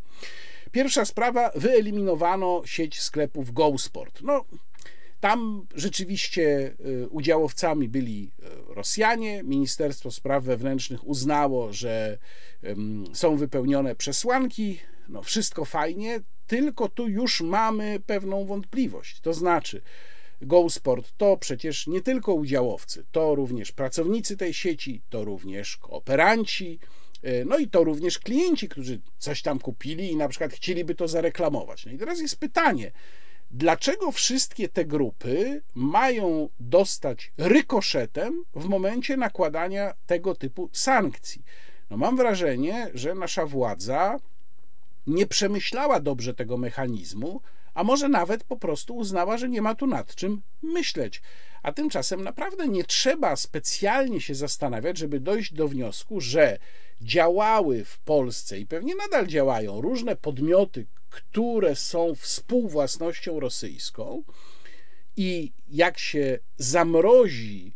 Pierwsza 0.71 1.05
sprawa, 1.05 1.51
wyeliminowano 1.55 2.61
sieć 2.65 3.01
sklepów 3.01 3.53
GoSport. 3.53 4.21
No, 4.21 4.45
tam 5.25 5.67
rzeczywiście 5.75 6.75
y, 7.03 7.09
udziałowcami 7.09 7.89
byli 7.89 8.31
y, 8.69 8.73
Rosjanie. 8.73 9.43
Ministerstwo 9.43 10.11
Spraw 10.11 10.43
Wewnętrznych 10.43 11.07
uznało, 11.07 11.73
że 11.73 12.17
są 13.13 13.37
wypełnione 13.37 13.95
przesłanki. 13.95 14.79
No, 15.09 15.23
wszystko 15.23 15.65
fajnie, 15.65 16.19
tylko 16.47 16.89
tu 16.89 17.07
już 17.07 17.41
mamy 17.41 17.99
pewną 18.05 18.45
wątpliwość. 18.45 19.21
To 19.21 19.33
znaczy, 19.33 19.81
GoSport 20.41 21.11
to 21.17 21.37
przecież 21.37 21.87
nie 21.87 22.01
tylko 22.01 22.33
udziałowcy, 22.33 23.05
to 23.11 23.35
również 23.35 23.71
pracownicy 23.71 24.37
tej 24.37 24.53
sieci, 24.53 25.01
to 25.09 25.23
również 25.23 25.77
kooperanci, 25.77 26.79
y, 27.25 27.45
no 27.47 27.57
i 27.57 27.67
to 27.67 27.83
również 27.83 28.19
klienci, 28.19 28.69
którzy 28.69 29.01
coś 29.17 29.41
tam 29.41 29.59
kupili 29.59 30.11
i 30.11 30.15
na 30.15 30.27
przykład 30.27 30.53
chcieliby 30.53 30.95
to 30.95 31.07
zareklamować. 31.07 31.85
No 31.85 31.91
i 31.91 31.97
teraz 31.97 32.19
jest 32.19 32.39
pytanie, 32.39 32.91
Dlaczego 33.51 34.11
wszystkie 34.11 34.69
te 34.69 34.85
grupy 34.85 35.61
mają 35.75 36.49
dostać 36.59 37.31
rykoszetem 37.37 38.43
w 38.55 38.65
momencie 38.65 39.17
nakładania 39.17 39.93
tego 40.05 40.35
typu 40.35 40.69
sankcji? 40.73 41.43
No 41.89 41.97
mam 41.97 42.17
wrażenie, 42.17 42.89
że 42.93 43.15
nasza 43.15 43.45
władza 43.45 44.19
nie 45.07 45.27
przemyślała 45.27 45.99
dobrze 45.99 46.33
tego 46.33 46.57
mechanizmu, 46.57 47.41
a 47.73 47.83
może 47.83 48.09
nawet 48.09 48.43
po 48.43 48.57
prostu 48.57 48.95
uznała, 48.95 49.37
że 49.37 49.49
nie 49.49 49.61
ma 49.61 49.75
tu 49.75 49.87
nad 49.87 50.15
czym 50.15 50.41
myśleć. 50.61 51.21
A 51.63 51.71
tymczasem 51.71 52.23
naprawdę 52.23 52.67
nie 52.67 52.83
trzeba 52.83 53.35
specjalnie 53.35 54.21
się 54.21 54.35
zastanawiać, 54.35 54.97
żeby 54.97 55.19
dojść 55.19 55.53
do 55.53 55.67
wniosku, 55.67 56.21
że 56.21 56.57
działały 57.01 57.85
w 57.85 57.99
Polsce 57.99 58.59
i 58.59 58.65
pewnie 58.65 58.95
nadal 58.95 59.27
działają 59.27 59.81
różne 59.81 60.15
podmioty, 60.15 60.85
które 61.15 61.75
są 61.75 62.15
współwłasnością 62.15 63.39
rosyjską 63.39 64.23
i 65.17 65.51
jak 65.67 65.99
się 65.99 66.39
zamrozi 66.57 67.73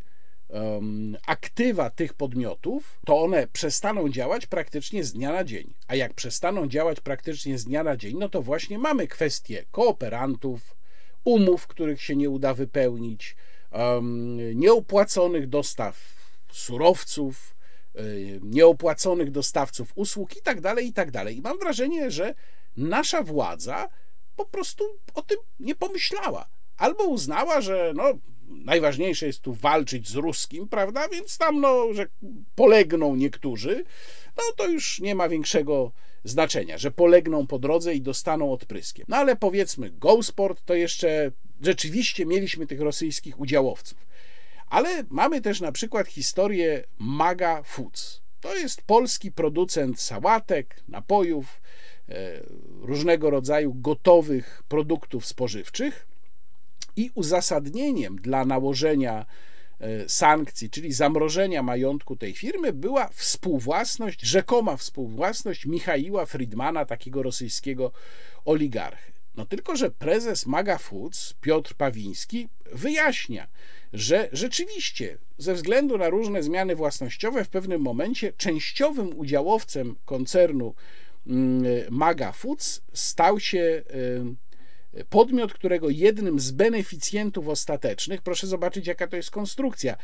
um, 0.47 1.17
aktywa 1.27 1.89
tych 1.89 2.13
podmiotów, 2.13 2.99
to 3.05 3.21
one 3.21 3.47
przestaną 3.47 4.09
działać 4.09 4.45
praktycznie 4.45 5.03
z 5.03 5.13
dnia 5.13 5.33
na 5.33 5.43
dzień. 5.43 5.73
A 5.87 5.95
jak 5.95 6.13
przestaną 6.13 6.67
działać 6.67 6.99
praktycznie 6.99 7.57
z 7.57 7.65
dnia 7.65 7.83
na 7.83 7.97
dzień, 7.97 8.17
no 8.17 8.29
to 8.29 8.41
właśnie 8.41 8.79
mamy 8.79 9.07
kwestie 9.07 9.65
kooperantów, 9.71 10.75
umów, 11.23 11.67
których 11.67 12.01
się 12.01 12.15
nie 12.15 12.29
uda 12.29 12.53
wypełnić, 12.53 13.35
um, 13.71 14.59
nieopłaconych 14.59 15.49
dostaw 15.49 15.95
surowców, 16.51 17.55
y, 17.99 18.39
nieopłaconych 18.43 19.31
dostawców 19.31 19.91
usług 19.95 20.37
i 20.37 20.41
tak 20.41 20.61
dalej, 20.61 20.87
i 20.87 20.93
tak 20.93 21.11
dalej. 21.11 21.37
I 21.37 21.41
mam 21.41 21.59
wrażenie, 21.59 22.11
że 22.11 22.35
nasza 22.80 23.23
władza 23.23 23.89
po 24.36 24.45
prostu 24.45 24.84
o 25.13 25.21
tym 25.21 25.38
nie 25.59 25.75
pomyślała. 25.75 26.49
Albo 26.77 27.03
uznała, 27.03 27.61
że 27.61 27.93
no, 27.95 28.03
najważniejsze 28.47 29.27
jest 29.27 29.41
tu 29.41 29.53
walczyć 29.53 30.09
z 30.09 30.15
ruskim, 30.15 30.67
prawda? 30.67 31.07
Więc 31.09 31.38
tam, 31.38 31.61
no, 31.61 31.93
że 31.93 32.07
polegną 32.55 33.15
niektórzy, 33.15 33.84
no 34.38 34.43
to 34.55 34.67
już 34.67 34.99
nie 34.99 35.15
ma 35.15 35.30
większego 35.30 35.91
znaczenia, 36.23 36.77
że 36.77 36.91
polegną 36.91 37.47
po 37.47 37.59
drodze 37.59 37.95
i 37.95 38.01
dostaną 38.01 38.51
odpryskiem. 38.51 39.05
No 39.09 39.17
ale 39.17 39.36
powiedzmy, 39.36 39.89
GoSport 39.89 40.65
to 40.65 40.73
jeszcze 40.73 41.32
rzeczywiście 41.61 42.25
mieliśmy 42.25 42.67
tych 42.67 42.82
rosyjskich 42.82 43.39
udziałowców. 43.39 44.07
Ale 44.67 45.03
mamy 45.09 45.41
też 45.41 45.61
na 45.61 45.71
przykład 45.71 46.07
historię 46.07 46.84
Maga 46.99 47.63
Foods. 47.63 48.21
To 48.39 48.55
jest 48.55 48.82
polski 48.82 49.32
producent 49.32 50.01
sałatek, 50.01 50.84
napojów, 50.88 51.61
różnego 52.82 53.30
rodzaju 53.30 53.74
gotowych 53.74 54.64
produktów 54.68 55.26
spożywczych 55.26 56.07
i 56.95 57.12
uzasadnieniem 57.16 58.16
dla 58.16 58.45
nałożenia 58.45 59.26
e, 59.80 60.10
sankcji, 60.10 60.70
czyli 60.70 60.93
zamrożenia 60.93 61.64
majątku 61.64 62.16
tej 62.16 62.34
firmy, 62.34 62.74
była 62.74 63.07
współwłasność, 63.07 64.22
rzekoma 64.22 64.78
współwłasność 64.78 65.66
Michaiła 65.66 66.26
Friedmana, 66.26 66.86
takiego 66.86 67.24
rosyjskiego 67.24 67.91
oligarchy. 68.45 69.12
No 69.36 69.45
tylko, 69.45 69.76
że 69.76 69.91
prezes 69.91 70.45
Maga 70.45 70.78
Foods, 70.78 71.34
Piotr 71.41 71.74
Pawiński, 71.74 72.49
wyjaśnia, 72.74 73.47
że 73.93 74.30
rzeczywiście 74.32 75.18
ze 75.38 75.53
względu 75.53 75.97
na 75.97 76.10
różne 76.10 76.43
zmiany 76.43 76.76
własnościowe 76.76 77.45
w 77.45 77.49
pewnym 77.49 77.82
momencie 77.82 78.34
częściowym 78.34 79.18
udziałowcem 79.20 79.95
koncernu 80.05 80.74
Maga 81.89 82.32
Foods 82.32 82.82
stał 82.93 83.39
się 83.39 83.84
y, 84.95 85.05
podmiot, 85.09 85.53
którego 85.53 85.89
jednym 85.89 86.39
z 86.39 86.51
beneficjentów 86.51 87.47
ostatecznych, 87.47 88.21
proszę 88.21 88.47
zobaczyć, 88.47 88.88
jaka 88.88 89.07
to 89.07 89.15
jest 89.15 89.32
konstrukcja, 89.32 89.95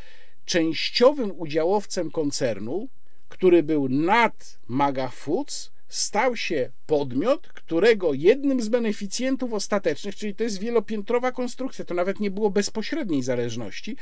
częściowym 0.45 1.32
udziałowcem 1.38 2.11
koncernu, 2.11 2.88
który 3.30 3.63
był 3.63 3.89
nad 3.89 4.59
Maga 4.67 5.07
Foods, 5.07 5.71
stał 5.88 6.36
się 6.36 6.71
podmiot, 6.86 7.47
którego 7.47 8.13
jednym 8.13 8.61
z 8.61 8.69
beneficjentów 8.69 9.53
ostatecznych, 9.53 10.15
czyli 10.15 10.36
to 10.36 10.43
jest 10.43 10.59
wielopiętrowa 10.59 11.32
konstrukcja, 11.32 11.86
to 11.86 11.93
nawet 11.93 12.19
nie 12.19 12.32
było 12.32 12.49
bezpośredniej 12.49 13.23
zależności, 13.23 13.97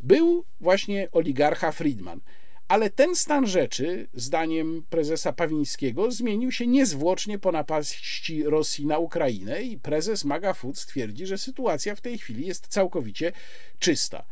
był 0.00 0.44
właśnie 0.60 1.08
oligarcha 1.12 1.72
Friedman. 1.72 2.20
Ale 2.68 2.90
ten 2.90 3.16
stan 3.16 3.46
rzeczy, 3.46 4.08
zdaniem 4.14 4.82
prezesa 4.90 5.32
Pawińskiego, 5.32 6.10
zmienił 6.10 6.52
się 6.52 6.66
niezwłocznie 6.66 7.38
po 7.38 7.52
napaści 7.52 8.44
Rosji 8.44 8.86
na 8.86 8.98
Ukrainę 8.98 9.62
i 9.62 9.78
prezes 9.78 10.24
Maga 10.24 10.54
Foods 10.54 10.86
twierdzi, 10.86 11.26
że 11.26 11.38
sytuacja 11.38 11.94
w 11.94 12.00
tej 12.00 12.18
chwili 12.18 12.46
jest 12.46 12.66
całkowicie 12.66 13.32
czysta. 13.78 14.24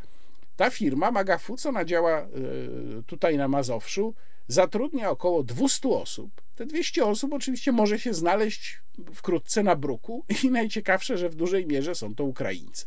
Ta 0.57 0.71
firma 0.71 1.11
Maga 1.11 1.39
Foods, 1.39 1.67
ona 1.67 1.85
działa 1.85 2.21
e, 2.21 2.27
tutaj 3.07 3.37
na 3.37 3.49
Mazowszu, 3.49 4.15
zatrudnia 4.49 5.11
około 5.11 5.43
200 5.43 5.89
osób. 5.89 6.43
Te 6.55 6.67
200 6.67 7.05
osób 7.05 7.33
oczywiście 7.33 7.73
może 7.73 7.99
się 7.99 8.15
znaleźć 8.15 8.81
wkrótce 9.15 9.63
na 9.63 9.77
bruku 9.77 10.25
i 10.43 10.51
najciekawsze, 10.61 11.19
że 11.19 11.29
w 11.29 11.35
dużej 11.35 11.67
mierze 11.67 11.95
są 11.95 12.15
to 12.15 12.25
Ukraińcy. 12.25 12.87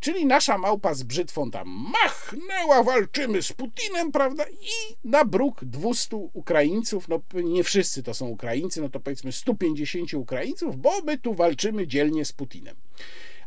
Czyli 0.00 0.26
nasza 0.26 0.58
małpa 0.58 0.94
z 0.94 1.02
brzytwą 1.02 1.50
tam 1.50 1.68
machnęła, 1.68 2.82
walczymy 2.82 3.42
z 3.42 3.52
Putinem, 3.52 4.12
prawda? 4.12 4.44
I 4.44 4.96
na 5.04 5.24
bruk 5.24 5.64
200 5.64 6.16
Ukraińców, 6.16 7.08
no 7.08 7.20
nie 7.34 7.64
wszyscy 7.64 8.02
to 8.02 8.14
są 8.14 8.26
Ukraińcy, 8.26 8.80
no 8.80 8.88
to 8.88 9.00
powiedzmy 9.00 9.32
150 9.32 10.14
Ukraińców, 10.14 10.76
bo 10.76 11.00
my 11.04 11.18
tu 11.18 11.34
walczymy 11.34 11.86
dzielnie 11.86 12.24
z 12.24 12.32
Putinem. 12.32 12.76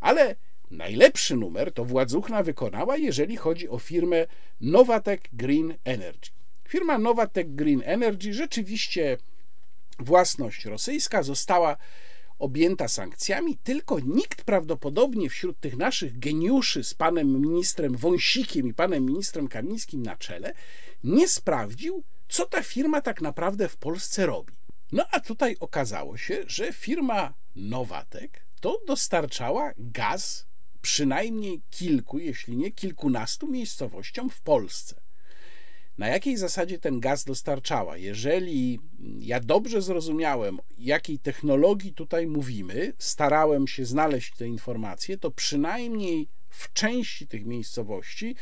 Ale 0.02 0.36
najlepszy 0.72 1.36
numer 1.36 1.74
to 1.74 1.86
Władzuchna 1.86 2.44
wykonała, 2.44 2.98
jeżeli 2.98 3.38
chodzi 3.38 3.70
o 3.70 3.80
firmę 3.80 4.26
Novatek 4.62 5.30
Green 5.34 5.74
Energy. 5.84 6.32
Firma 6.68 6.98
Novatek 6.98 7.56
Green 7.56 7.82
Energy 7.86 8.34
rzeczywiście 8.34 9.18
własność 10.00 10.66
rosyjska 10.66 11.24
została 11.24 11.78
objęta 12.40 12.88
sankcjami, 12.88 13.58
tylko 13.58 14.00
nikt 14.00 14.44
prawdopodobnie 14.44 15.30
wśród 15.30 15.60
tych 15.60 15.78
naszych 15.78 16.20
geniuszy 16.20 16.84
z 16.84 16.94
panem 16.94 17.42
ministrem 17.42 17.98
Wąsikiem 17.98 18.68
i 18.68 18.74
panem 18.74 19.06
ministrem 19.06 19.48
Kamińskim 19.48 20.04
na 20.04 20.16
czele 20.16 20.54
nie 21.04 21.28
sprawdził, 21.28 22.04
co 22.30 22.46
ta 22.46 22.64
firma 22.64 23.02
tak 23.02 23.22
naprawdę 23.22 23.70
w 23.70 23.78
Polsce 23.78 24.26
robi. 24.26 24.54
No 24.92 25.06
a 25.12 25.20
tutaj 25.20 25.58
okazało 25.60 26.18
się, 26.18 26.44
że 26.48 26.74
firma 26.74 27.34
Nowatek 27.56 28.46
to 28.62 28.82
dostarczała 28.88 29.74
gaz 29.78 30.46
przynajmniej 30.82 31.62
kilku, 31.70 32.20
jeśli 32.20 32.58
nie 32.58 32.72
kilkunastu 32.72 33.48
miejscowościom 33.48 34.30
w 34.30 34.42
Polsce. 34.42 34.99
Na 36.00 36.08
jakiej 36.08 36.38
zasadzie 36.38 36.80
ten 36.80 37.00
gaz 37.00 37.24
dostarczała? 37.26 37.98
Jeżeli 37.98 38.80
ja 39.20 39.40
dobrze 39.40 39.82
zrozumiałem, 39.82 40.58
jakiej 40.78 41.20
technologii 41.20 41.94
tutaj 41.94 42.28
mówimy, 42.28 42.94
starałem 42.98 43.68
się 43.68 43.86
znaleźć 43.86 44.36
te 44.36 44.48
informacje, 44.48 45.18
to 45.18 45.32
przynajmniej 45.32 46.28
w 46.50 46.74
części 46.74 47.28
tych 47.28 47.46
miejscowości 47.46 48.36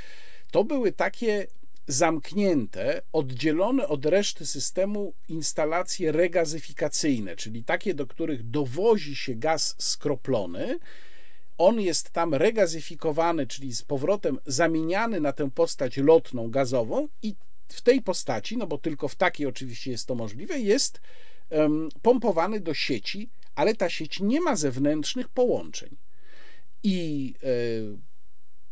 to 0.51 0.63
były 0.63 0.91
takie 0.91 1.47
zamknięte, 1.87 3.01
oddzielone 3.13 3.87
od 3.87 4.05
reszty 4.05 4.45
systemu 4.45 5.13
instalacje 5.27 6.11
regazyfikacyjne, 6.11 7.35
czyli 7.35 7.63
takie, 7.63 7.93
do 7.93 8.07
których 8.07 8.49
dowozi 8.49 9.15
się 9.15 9.35
gaz 9.35 9.75
skroplony. 9.77 10.79
On 11.57 11.81
jest 11.81 12.09
tam 12.09 12.33
regazyfikowany, 12.33 13.47
czyli 13.47 13.75
z 13.75 13.81
powrotem 13.81 14.39
zamieniany 14.45 15.19
na 15.19 15.33
tę 15.33 15.51
postać 15.51 15.97
lotną 15.97 16.51
gazową 16.51 17.07
i 17.21 17.35
w 17.67 17.81
tej 17.81 18.01
postaci, 18.01 18.57
no 18.57 18.67
bo 18.67 18.77
tylko 18.77 19.07
w 19.07 19.15
takiej 19.15 19.47
oczywiście 19.47 19.91
jest 19.91 20.07
to 20.07 20.15
możliwe, 20.15 20.59
jest 20.59 21.01
um, 21.49 21.89
pompowany 22.01 22.59
do 22.59 22.73
sieci, 22.73 23.29
ale 23.55 23.75
ta 23.75 23.89
sieć 23.89 24.19
nie 24.19 24.41
ma 24.41 24.55
zewnętrznych 24.55 25.29
połączeń. 25.29 25.97
I 26.83 27.33
y, 27.43 27.97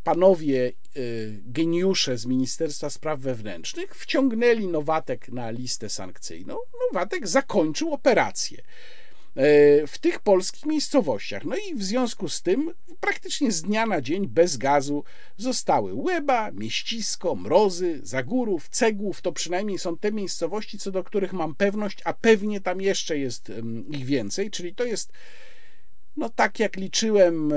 panowie 0.03 0.73
y, 0.97 1.41
geniusze 1.45 2.17
z 2.17 2.25
Ministerstwa 2.25 2.89
Spraw 2.89 3.19
Wewnętrznych 3.19 3.95
wciągnęli 3.95 4.67
Nowatek 4.67 5.29
na 5.29 5.51
listę 5.51 5.89
sankcyjną. 5.89 6.57
Nowatek 6.91 7.27
zakończył 7.27 7.93
operację 7.93 8.63
w 9.88 9.97
tych 10.01 10.19
polskich 10.19 10.65
miejscowościach. 10.65 11.45
No 11.45 11.55
i 11.55 11.75
w 11.75 11.83
związku 11.83 12.29
z 12.29 12.41
tym 12.41 12.71
praktycznie 12.99 13.51
z 13.51 13.61
dnia 13.61 13.86
na 13.86 14.01
dzień 14.01 14.27
bez 14.27 14.57
gazu 14.57 15.03
zostały 15.38 15.93
Łeba, 15.93 16.51
Mieścisko, 16.51 17.36
Mrozy, 17.36 17.99
Zagórów, 18.03 18.69
Cegłów. 18.69 19.21
To 19.21 19.31
przynajmniej 19.31 19.79
są 19.79 19.97
te 19.97 20.11
miejscowości, 20.11 20.79
co 20.79 20.91
do 20.91 21.03
których 21.03 21.33
mam 21.33 21.55
pewność, 21.55 21.97
a 22.03 22.13
pewnie 22.13 22.61
tam 22.61 22.81
jeszcze 22.81 23.17
jest 23.17 23.51
ich 23.89 24.05
więcej, 24.05 24.51
czyli 24.51 24.75
to 24.75 24.86
jest 24.86 25.11
no 26.18 26.30
tak 26.30 26.59
jak 26.59 26.76
liczyłem, 26.76 27.51
e, 27.53 27.55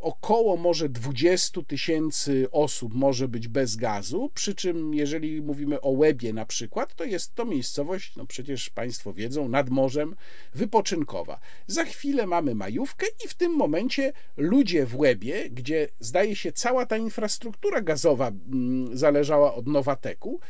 około 0.00 0.56
może 0.56 0.88
20 0.88 1.62
tysięcy 1.62 2.46
osób 2.50 2.94
może 2.94 3.28
być 3.28 3.48
bez 3.48 3.76
gazu, 3.76 4.30
przy 4.34 4.54
czym 4.54 4.94
jeżeli 4.94 5.42
mówimy 5.42 5.80
o 5.80 5.90
Łebie 5.90 6.32
na 6.32 6.46
przykład, 6.46 6.94
to 6.94 7.04
jest 7.04 7.34
to 7.34 7.44
miejscowość, 7.44 8.16
no 8.16 8.26
przecież 8.26 8.70
Państwo 8.70 9.12
wiedzą, 9.12 9.48
nad 9.48 9.70
morzem, 9.70 10.16
wypoczynkowa. 10.54 11.40
Za 11.66 11.84
chwilę 11.84 12.26
mamy 12.26 12.54
majówkę 12.54 13.06
i 13.24 13.28
w 13.28 13.34
tym 13.34 13.52
momencie 13.52 14.12
ludzie 14.36 14.86
w 14.86 14.96
Łebie, 14.96 15.50
gdzie 15.50 15.88
zdaje 16.00 16.36
się 16.36 16.52
cała 16.52 16.86
ta 16.86 16.96
infrastruktura 16.96 17.80
gazowa 17.80 18.28
mm, 18.28 18.96
zależała 18.96 19.54
od 19.54 19.66
Nowateku, 19.66 20.40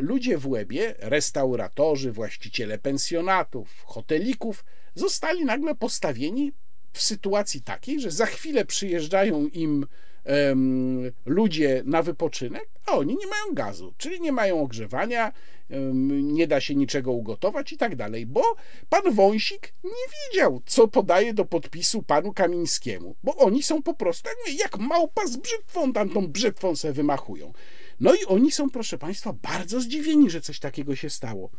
ludzie 0.00 0.38
w 0.38 0.48
Łebie, 0.48 0.94
restauratorzy, 0.98 2.12
właściciele 2.12 2.78
pensjonatów, 2.78 3.82
hotelików, 3.84 4.64
zostali 4.94 5.44
nagle 5.44 5.74
postawieni 5.74 6.52
w 6.92 7.02
sytuacji 7.02 7.62
takiej, 7.62 8.00
że 8.00 8.10
za 8.10 8.26
chwilę 8.26 8.64
przyjeżdżają 8.64 9.46
im 9.46 9.86
um, 10.24 11.12
ludzie 11.26 11.82
na 11.84 12.02
wypoczynek, 12.02 12.68
a 12.86 12.92
oni 12.92 13.16
nie 13.16 13.26
mają 13.26 13.54
gazu, 13.54 13.94
czyli 13.98 14.20
nie 14.20 14.32
mają 14.32 14.62
ogrzewania, 14.62 15.32
um, 15.70 16.32
nie 16.32 16.46
da 16.46 16.60
się 16.60 16.74
niczego 16.74 17.12
ugotować 17.12 17.72
i 17.72 17.76
tak 17.76 17.96
dalej, 17.96 18.26
bo 18.26 18.42
pan 18.88 19.14
Wąsik 19.14 19.74
nie 19.84 20.30
wiedział, 20.32 20.62
co 20.66 20.88
podaje 20.88 21.34
do 21.34 21.44
podpisu 21.44 22.02
panu 22.02 22.32
Kamińskiemu, 22.32 23.16
bo 23.22 23.36
oni 23.36 23.62
są 23.62 23.82
po 23.82 23.94
prostu 23.94 24.28
jak, 24.28 24.58
jak 24.58 24.78
małpa 24.78 25.26
z 25.26 25.36
brzytwą, 25.36 25.92
tam 25.92 26.10
tą 26.10 26.28
brzytwą 26.28 26.76
se 26.76 26.92
wymachują. 26.92 27.52
No 28.00 28.14
i 28.14 28.24
oni 28.26 28.52
są, 28.52 28.70
proszę 28.70 28.98
Państwa, 28.98 29.32
bardzo 29.32 29.80
zdziwieni, 29.80 30.30
że 30.30 30.40
coś 30.40 30.58
takiego 30.58 30.96
się 30.96 31.10
stało. 31.10 31.50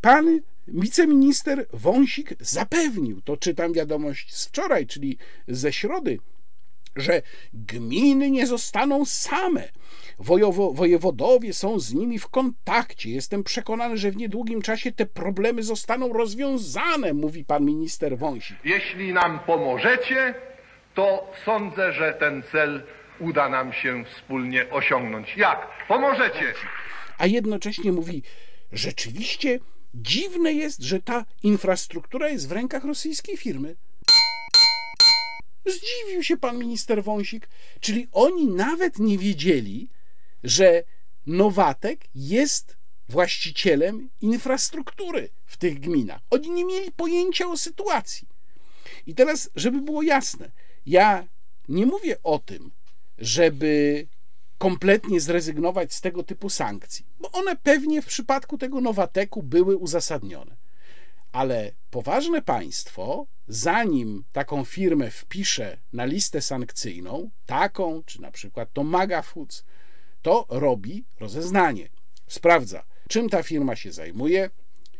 Pan 0.00 0.40
wiceminister 0.68 1.66
Wąsik 1.72 2.34
zapewnił, 2.40 3.20
to 3.20 3.36
czytam 3.36 3.72
wiadomość 3.72 4.34
z 4.34 4.46
wczoraj, 4.46 4.86
czyli 4.86 5.18
ze 5.48 5.72
środy, 5.72 6.18
że 6.96 7.22
gminy 7.52 8.30
nie 8.30 8.46
zostaną 8.46 9.04
same. 9.04 9.68
Wojowo, 10.18 10.72
wojewodowie 10.72 11.52
są 11.52 11.80
z 11.80 11.94
nimi 11.94 12.18
w 12.18 12.28
kontakcie. 12.28 13.10
Jestem 13.10 13.44
przekonany, 13.44 13.96
że 13.96 14.10
w 14.10 14.16
niedługim 14.16 14.62
czasie 14.62 14.92
te 14.92 15.06
problemy 15.06 15.62
zostaną 15.62 16.12
rozwiązane, 16.12 17.14
mówi 17.14 17.44
pan 17.44 17.64
minister 17.64 18.18
Wąsik. 18.18 18.56
Jeśli 18.64 19.12
nam 19.12 19.38
pomożecie, 19.38 20.34
to 20.94 21.32
sądzę, 21.44 21.92
że 21.92 22.16
ten 22.20 22.42
cel 22.52 22.82
uda 23.20 23.48
nam 23.48 23.72
się 23.72 24.04
wspólnie 24.04 24.70
osiągnąć. 24.70 25.36
Jak? 25.36 25.68
Pomożecie! 25.88 26.54
A 27.18 27.26
jednocześnie 27.26 27.92
mówi, 27.92 28.22
rzeczywiście 28.72 29.58
dziwne 29.94 30.52
jest, 30.52 30.82
że 30.82 31.02
ta 31.02 31.24
infrastruktura 31.42 32.28
jest 32.28 32.48
w 32.48 32.52
rękach 32.52 32.84
rosyjskiej 32.84 33.36
firmy. 33.36 33.76
Zdziwił 35.66 36.22
się 36.22 36.36
pan 36.36 36.58
minister 36.58 37.04
Wąsik, 37.04 37.48
czyli 37.80 38.08
oni 38.12 38.46
nawet 38.46 38.98
nie 38.98 39.18
wiedzieli, 39.18 39.88
że 40.44 40.82
Nowatek 41.26 42.04
jest 42.14 42.76
właścicielem 43.08 44.10
infrastruktury 44.20 45.28
w 45.46 45.56
tych 45.56 45.80
gminach. 45.80 46.20
Oni 46.30 46.50
nie 46.50 46.64
mieli 46.64 46.92
pojęcia 46.92 47.46
o 47.48 47.56
sytuacji. 47.56 48.28
I 49.06 49.14
teraz, 49.14 49.50
żeby 49.56 49.80
było 49.80 50.02
jasne, 50.02 50.50
ja 50.86 51.26
nie 51.68 51.86
mówię 51.86 52.16
o 52.22 52.38
tym, 52.38 52.70
żeby 53.18 54.06
kompletnie 54.58 55.20
zrezygnować 55.20 55.94
z 55.94 56.00
tego 56.00 56.22
typu 56.22 56.50
sankcji, 56.50 57.06
bo 57.20 57.32
one 57.32 57.56
pewnie 57.56 58.02
w 58.02 58.06
przypadku 58.06 58.58
tego 58.58 58.80
Nowateku 58.80 59.42
były 59.42 59.76
uzasadnione. 59.76 60.56
Ale 61.32 61.72
poważne 61.90 62.42
państwo, 62.42 63.26
zanim 63.48 64.24
taką 64.32 64.64
firmę 64.64 65.10
wpisze 65.10 65.78
na 65.92 66.04
listę 66.04 66.42
sankcyjną, 66.42 67.30
taką 67.46 68.02
czy 68.06 68.20
na 68.22 68.30
przykład 68.30 68.72
to 68.72 68.84
Maga 68.84 69.22
Foods, 69.22 69.64
to 70.22 70.46
robi 70.48 71.04
rozeznanie. 71.20 71.88
Sprawdza, 72.26 72.84
czym 73.08 73.28
ta 73.28 73.42
firma 73.42 73.76
się 73.76 73.92
zajmuje. 73.92 74.50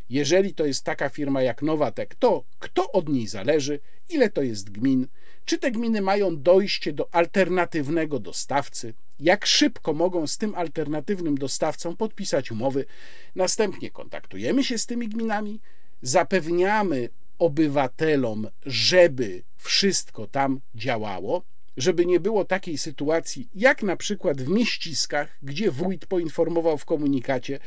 Jeżeli 0.08 0.54
to 0.54 0.66
jest 0.66 0.84
taka 0.84 1.08
firma 1.08 1.42
jak 1.42 1.62
Nowatek, 1.62 2.14
to 2.14 2.44
kto 2.58 2.92
od 2.92 3.08
niej 3.08 3.26
zależy, 3.26 3.80
ile 4.08 4.30
to 4.30 4.42
jest 4.42 4.70
gmin, 4.70 5.08
czy 5.46 5.58
te 5.58 5.70
gminy 5.70 6.00
mają 6.00 6.42
dojście 6.42 6.92
do 6.92 7.14
alternatywnego 7.14 8.18
dostawcy? 8.18 8.94
Jak 9.20 9.46
szybko 9.46 9.92
mogą 9.92 10.26
z 10.26 10.38
tym 10.38 10.54
alternatywnym 10.54 11.38
dostawcą 11.38 11.96
podpisać 11.96 12.50
umowy? 12.50 12.86
Następnie 13.34 13.90
kontaktujemy 13.90 14.64
się 14.64 14.78
z 14.78 14.86
tymi 14.86 15.08
gminami, 15.08 15.60
zapewniamy 16.02 17.08
obywatelom, 17.38 18.48
żeby 18.66 19.42
wszystko 19.56 20.26
tam 20.26 20.60
działało, 20.74 21.42
żeby 21.76 22.06
nie 22.06 22.20
było 22.20 22.44
takiej 22.44 22.78
sytuacji, 22.78 23.48
jak 23.54 23.82
na 23.82 23.96
przykład 23.96 24.42
w 24.42 24.48
mieściskach, 24.48 25.38
gdzie 25.42 25.70
wójt 25.70 26.06
poinformował 26.06 26.78
w 26.78 26.84
komunikacie, 26.84 27.58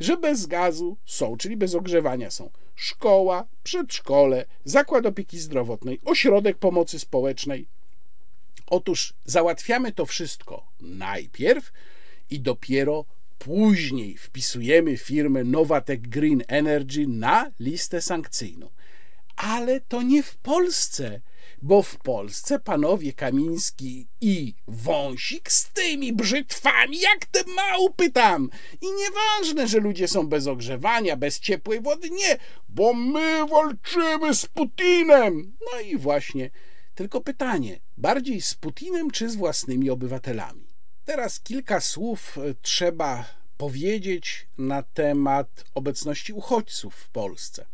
że 0.00 0.16
bez 0.16 0.46
gazu 0.46 0.96
są, 1.04 1.36
czyli 1.36 1.56
bez 1.56 1.74
ogrzewania 1.74 2.30
są 2.30 2.50
szkoła, 2.78 3.46
przedszkole, 3.62 4.44
zakład 4.64 5.06
opieki 5.06 5.38
zdrowotnej, 5.38 6.00
ośrodek 6.04 6.58
pomocy 6.58 6.98
społecznej. 6.98 7.68
Otóż 8.66 9.14
załatwiamy 9.24 9.92
to 9.92 10.06
wszystko 10.06 10.66
najpierw 10.80 11.72
i 12.30 12.40
dopiero 12.40 13.04
później 13.38 14.16
wpisujemy 14.16 14.96
firmę 14.96 15.44
Novatek 15.44 16.08
Green 16.08 16.42
Energy 16.48 17.06
na 17.08 17.50
listę 17.60 18.02
sankcyjną. 18.02 18.70
Ale 19.36 19.80
to 19.80 20.02
nie 20.02 20.22
w 20.22 20.36
Polsce 20.36 21.20
bo 21.62 21.82
w 21.82 21.96
Polsce 21.96 22.58
panowie 22.58 23.12
Kamiński 23.12 24.08
i 24.20 24.54
Wąsik 24.68 25.52
z 25.52 25.72
tymi 25.72 26.12
brzytwami, 26.12 27.00
jak 27.00 27.26
te 27.26 27.44
małpy 27.44 28.10
tam. 28.10 28.50
I 28.80 28.86
nieważne, 28.92 29.68
że 29.68 29.78
ludzie 29.78 30.08
są 30.08 30.26
bez 30.26 30.46
ogrzewania, 30.46 31.16
bez 31.16 31.40
ciepłej 31.40 31.80
wody, 31.80 32.10
nie, 32.10 32.38
bo 32.68 32.94
my 32.94 33.46
walczymy 33.46 34.34
z 34.34 34.46
Putinem. 34.46 35.56
No 35.72 35.80
i 35.80 35.96
właśnie, 35.96 36.50
tylko 36.94 37.20
pytanie, 37.20 37.80
bardziej 37.96 38.40
z 38.40 38.54
Putinem 38.54 39.10
czy 39.10 39.30
z 39.30 39.36
własnymi 39.36 39.90
obywatelami? 39.90 40.68
Teraz 41.04 41.40
kilka 41.40 41.80
słów 41.80 42.38
e, 42.38 42.54
trzeba 42.62 43.24
powiedzieć 43.56 44.46
na 44.58 44.82
temat 44.82 45.64
obecności 45.74 46.32
uchodźców 46.32 46.94
w 46.94 47.08
Polsce. 47.08 47.66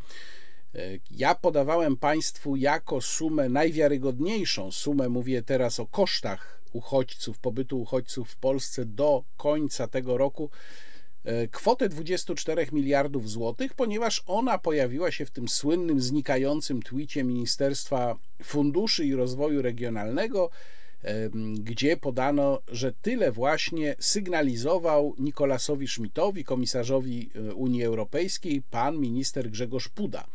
Ja 1.11 1.35
podawałem 1.35 1.97
Państwu 1.97 2.57
jako 2.57 3.01
sumę 3.01 3.49
najwiarygodniejszą, 3.49 4.73
sumę 4.73 5.09
mówię 5.09 5.43
teraz 5.43 5.81
o 5.81 5.87
kosztach 5.87 6.61
uchodźców, 6.73 7.39
pobytu 7.39 7.81
uchodźców 7.81 8.31
w 8.31 8.37
Polsce 8.37 8.85
do 8.85 9.25
końca 9.37 9.89
tego 9.89 10.19
roku, 10.19 10.51
e, 11.25 11.49
kwotę 11.49 11.89
24 11.89 12.67
miliardów 12.73 13.31
złotych, 13.31 13.75
ponieważ 13.75 14.23
ona 14.27 14.59
pojawiła 14.59 15.11
się 15.11 15.27
w 15.27 15.31
tym 15.31 15.49
słynnym, 15.49 16.01
znikającym 16.01 16.83
twicie 16.83 17.25
Ministerstwa 17.25 18.19
Funduszy 18.43 19.05
i 19.05 19.15
Rozwoju 19.15 19.63
Regionalnego, 19.63 20.51
gdzie 21.55 21.97
podano, 21.97 22.61
że 22.69 22.93
tyle 22.93 23.33
właśnie 23.33 23.97
sygnalizował 23.99 25.15
Nikolasowi 25.19 25.89
Schmidtowi, 25.89 26.45
komisarzowi 26.45 27.31
e, 27.35 27.55
Unii 27.55 27.85
Europejskiej, 27.85 28.63
pan 28.71 28.99
minister 28.99 29.51
Grzegorz 29.51 29.89
Puda. 29.89 30.27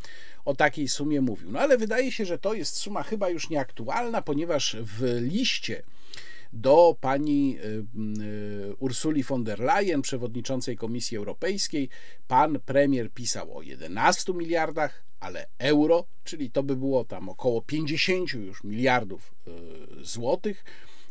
O 0.45 0.55
takiej 0.55 0.88
sumie 0.88 1.22
mówił. 1.22 1.51
No 1.51 1.59
ale 1.59 1.78
wydaje 1.78 2.11
się, 2.11 2.26
że 2.26 2.39
to 2.39 2.53
jest 2.53 2.76
suma 2.76 3.03
chyba 3.03 3.30
już 3.30 3.49
nieaktualna, 3.49 4.22
ponieważ 4.22 4.78
w 4.82 5.17
liście 5.22 5.84
do 6.53 6.97
pani 7.01 7.57
e, 7.57 8.74
Ursuli 8.80 9.24
von 9.24 9.43
der 9.43 9.59
Leyen, 9.59 10.01
przewodniczącej 10.01 10.78
Komisji 10.78 11.17
Europejskiej, 11.17 11.89
pan 12.28 12.59
premier 12.65 13.11
pisał 13.11 13.57
o 13.57 13.61
11 13.61 14.34
miliardach, 14.34 15.09
ale 15.20 15.45
euro, 15.57 16.05
czyli 16.24 16.51
to 16.51 16.63
by 16.63 16.76
było 16.76 17.05
tam 17.05 17.30
około 17.30 17.61
50 17.61 18.34
już 18.34 18.63
miliardów 18.63 19.36
e, 19.47 19.51
złotych. 20.05 20.63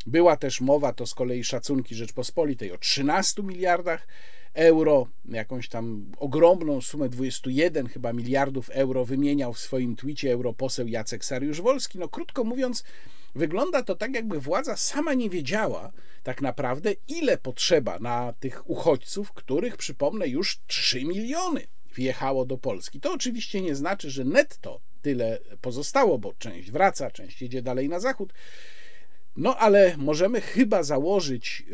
Była 0.06 0.36
też 0.36 0.60
mowa, 0.60 0.92
to 0.92 1.06
z 1.06 1.14
kolei 1.14 1.44
szacunki 1.44 1.94
Rzeczpospolitej, 1.94 2.72
o 2.72 2.78
13 2.78 3.42
miliardach 3.42 4.06
euro, 4.54 5.06
jakąś 5.24 5.68
tam 5.68 6.12
ogromną 6.18 6.80
sumę 6.80 7.08
21 7.08 7.88
chyba 7.88 8.12
miliardów 8.12 8.70
euro 8.70 9.04
wymieniał 9.04 9.52
w 9.52 9.58
swoim 9.58 9.96
twicie 9.96 10.32
europoseł 10.32 10.88
Jacek 10.88 11.24
Sariusz-Wolski. 11.24 11.98
No 11.98 12.08
krótko 12.08 12.44
mówiąc, 12.44 12.84
wygląda 13.34 13.82
to 13.82 13.94
tak, 13.94 14.14
jakby 14.14 14.40
władza 14.40 14.76
sama 14.76 15.14
nie 15.14 15.30
wiedziała 15.30 15.92
tak 16.22 16.42
naprawdę, 16.42 16.92
ile 17.08 17.38
potrzeba 17.38 17.98
na 17.98 18.32
tych 18.40 18.70
uchodźców, 18.70 19.32
których, 19.32 19.76
przypomnę, 19.76 20.28
już 20.28 20.60
3 20.66 21.04
miliony 21.04 21.66
wjechało 21.98 22.44
do 22.44 22.58
Polski. 22.58 23.00
To 23.00 23.12
oczywiście 23.12 23.60
nie 23.60 23.74
znaczy, 23.74 24.10
że 24.10 24.24
netto 24.24 24.80
tyle 25.02 25.38
pozostało, 25.60 26.18
bo 26.18 26.34
część 26.38 26.70
wraca, 26.70 27.10
część 27.10 27.42
jedzie 27.42 27.62
dalej 27.62 27.88
na 27.88 28.00
zachód. 28.00 28.32
No 29.36 29.56
ale 29.56 29.96
możemy 29.96 30.40
chyba 30.40 30.82
założyć. 30.82 31.64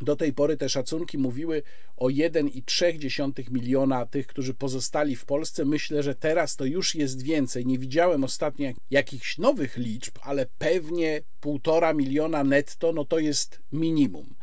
Do 0.00 0.16
tej 0.16 0.32
pory 0.32 0.56
te 0.56 0.68
szacunki 0.68 1.18
mówiły 1.18 1.62
o 1.96 2.06
1,3 2.06 3.50
miliona 3.50 4.06
tych, 4.06 4.26
którzy 4.26 4.54
pozostali 4.54 5.16
w 5.16 5.24
Polsce. 5.24 5.64
Myślę, 5.64 6.02
że 6.02 6.14
teraz 6.14 6.56
to 6.56 6.64
już 6.64 6.94
jest 6.94 7.22
więcej. 7.22 7.66
Nie 7.66 7.78
widziałem 7.78 8.24
ostatnio 8.24 8.72
jakichś 8.90 9.38
nowych 9.38 9.76
liczb, 9.76 10.18
ale 10.22 10.46
pewnie 10.58 11.22
półtora 11.40 11.92
miliona 11.94 12.44
netto, 12.44 12.92
no 12.92 13.04
to 13.04 13.18
jest 13.18 13.60
minimum. 13.72 14.34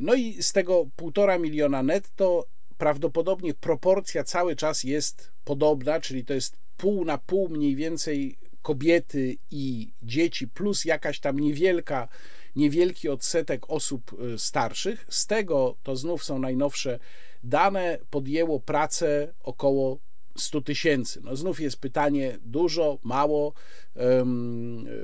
No 0.00 0.14
i 0.14 0.42
z 0.42 0.52
tego 0.52 0.86
półtora 0.96 1.38
miliona 1.38 1.82
netto 1.82 2.46
prawdopodobnie 2.78 3.54
proporcja 3.54 4.24
cały 4.24 4.56
czas 4.56 4.84
jest 4.84 5.32
podobna, 5.44 6.00
czyli 6.00 6.24
to 6.24 6.34
jest 6.34 6.56
pół 6.76 7.04
na 7.04 7.18
pół 7.18 7.48
mniej 7.48 7.76
więcej 7.76 8.38
kobiety 8.62 9.36
i 9.50 9.92
dzieci, 10.02 10.48
plus 10.48 10.84
jakaś 10.84 11.20
tam 11.20 11.38
niewielka, 11.38 12.08
niewielki 12.56 13.08
odsetek 13.08 13.70
osób 13.70 14.16
y, 14.34 14.38
starszych. 14.38 15.06
Z 15.08 15.26
tego 15.26 15.76
to 15.82 15.96
znów 15.96 16.24
są 16.24 16.38
najnowsze 16.38 16.98
dane, 17.42 17.98
podjęło 18.10 18.60
pracę 18.60 19.34
około 19.40 19.98
100 20.36 20.60
tysięcy. 20.60 21.20
No 21.24 21.36
znów 21.36 21.60
jest 21.60 21.80
pytanie 21.80 22.38
dużo, 22.44 22.98
mało. 23.02 23.52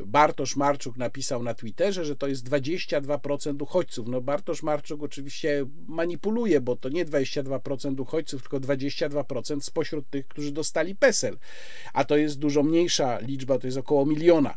Bartosz 0.07 0.57
Marczuk 0.57 0.97
napisał 0.97 1.43
na 1.43 1.55
Twitterze, 1.55 2.05
że 2.05 2.17
to 2.17 2.27
jest 2.27 2.49
22% 2.49 3.63
uchodźców. 3.63 4.09
No 4.09 4.21
Bartosz 4.21 4.63
Marczuk 4.63 5.03
oczywiście 5.03 5.67
manipuluje, 5.89 6.61
bo 6.61 6.77
to 6.77 6.89
nie 6.89 7.07
22% 7.07 8.01
uchodźców, 8.01 8.43
tylko 8.43 8.61
22% 8.61 9.61
spośród 9.61 10.11
tych, 10.11 10.29
którzy 10.29 10.53
dostali 10.53 10.97
PESEL. 10.97 11.39
A 11.93 12.05
to 12.05 12.17
jest 12.17 12.39
dużo 12.39 12.63
mniejsza 12.63 13.19
liczba, 13.19 13.59
to 13.59 13.67
jest 13.67 13.79
około 13.79 14.07
miliona. 14.07 14.57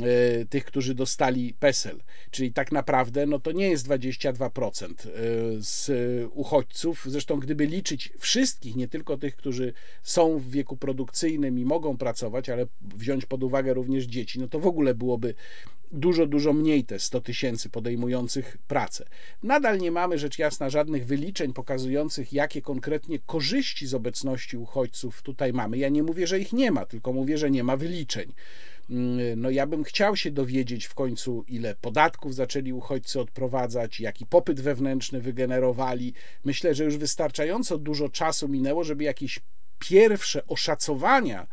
E, 0.00 0.44
tych, 0.44 0.64
którzy 0.64 0.94
dostali 0.94 1.54
PESEL. 1.54 2.02
Czyli 2.30 2.52
tak 2.52 2.72
naprawdę 2.72 3.26
no 3.26 3.38
to 3.38 3.52
nie 3.52 3.70
jest 3.70 3.88
22% 3.88 4.86
e, 4.86 5.12
z 5.58 5.90
uchodźców. 6.34 7.04
Zresztą 7.06 7.40
gdyby 7.40 7.66
liczyć 7.66 8.12
wszystkich, 8.18 8.76
nie 8.76 8.88
tylko 8.88 9.16
tych, 9.16 9.36
którzy 9.36 9.72
są 10.02 10.38
w 10.38 10.50
wieku 10.50 10.76
produkcyjnym 10.76 11.58
i 11.58 11.64
mogą 11.64 11.96
pracować, 11.96 12.48
ale 12.48 12.66
wziąć 12.80 13.26
pod 13.26 13.42
uwagę 13.42 13.74
również 13.74 14.04
dzieci, 14.04 14.40
no 14.40 14.48
to 14.48 14.60
w 14.60 14.66
ogóle 14.66 14.94
byłoby 14.94 15.34
dużo, 15.92 16.26
dużo 16.26 16.52
mniej 16.52 16.84
te 16.84 16.98
100 16.98 17.20
tysięcy 17.20 17.68
podejmujących 17.68 18.58
pracę. 18.68 19.04
Nadal 19.42 19.78
nie 19.78 19.90
mamy 19.90 20.18
rzecz 20.18 20.38
jasna 20.38 20.70
żadnych 20.70 21.06
wyliczeń 21.06 21.52
pokazujących, 21.52 22.32
jakie 22.32 22.62
konkretnie 22.62 23.18
korzyści 23.18 23.86
z 23.86 23.94
obecności 23.94 24.56
uchodźców 24.56 25.22
tutaj 25.22 25.52
mamy. 25.52 25.78
Ja 25.78 25.88
nie 25.88 26.02
mówię, 26.02 26.26
że 26.26 26.40
ich 26.40 26.52
nie 26.52 26.70
ma, 26.70 26.86
tylko 26.86 27.12
mówię, 27.12 27.38
że 27.38 27.50
nie 27.50 27.64
ma 27.64 27.76
wyliczeń. 27.76 28.32
Mm, 28.90 29.40
no 29.40 29.50
ja 29.50 29.66
bym 29.66 29.84
chciał 29.84 30.16
się 30.16 30.30
dowiedzieć 30.30 30.84
w 30.86 30.94
końcu, 30.94 31.44
ile 31.48 31.74
podatków 31.74 32.34
zaczęli 32.34 32.72
uchodźcy 32.72 33.20
odprowadzać, 33.20 34.00
jaki 34.00 34.26
popyt 34.26 34.60
wewnętrzny 34.60 35.20
wygenerowali. 35.20 36.14
Myślę, 36.44 36.74
że 36.74 36.84
już 36.84 36.96
wystarczająco 36.96 37.78
dużo 37.78 38.08
czasu 38.08 38.48
minęło, 38.48 38.84
żeby 38.84 39.04
jakieś 39.04 39.40
pierwsze 39.78 40.46
oszacowania 40.46 41.46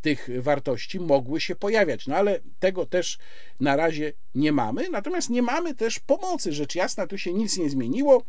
tych 0.00 0.28
wartości 0.42 1.00
mogły 1.00 1.40
się 1.40 1.54
pojawiać. 1.54 2.06
No 2.06 2.16
ale 2.16 2.40
tego 2.58 2.86
też 2.86 3.18
na 3.60 3.76
razie 3.76 4.12
nie 4.34 4.52
mamy. 4.52 4.88
Natomiast 4.90 5.30
nie 5.30 5.42
mamy 5.42 5.74
też 5.74 5.98
pomocy. 5.98 6.52
Rzecz 6.52 6.74
jasna, 6.74 7.06
tu 7.06 7.18
się 7.18 7.32
nic 7.32 7.58
nie 7.58 7.70
zmieniło. 7.70 8.24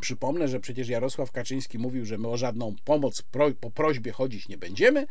Przypomnę, 0.00 0.48
że 0.48 0.60
przecież 0.60 0.88
Jarosław 0.88 1.32
Kaczyński 1.32 1.78
mówił, 1.78 2.06
że 2.06 2.18
my 2.18 2.28
o 2.28 2.36
żadną 2.36 2.74
pomoc 2.84 3.22
pro, 3.22 3.50
po 3.60 3.70
prośbie 3.70 4.12
chodzić 4.12 4.48
nie 4.48 4.58
będziemy. 4.58 5.06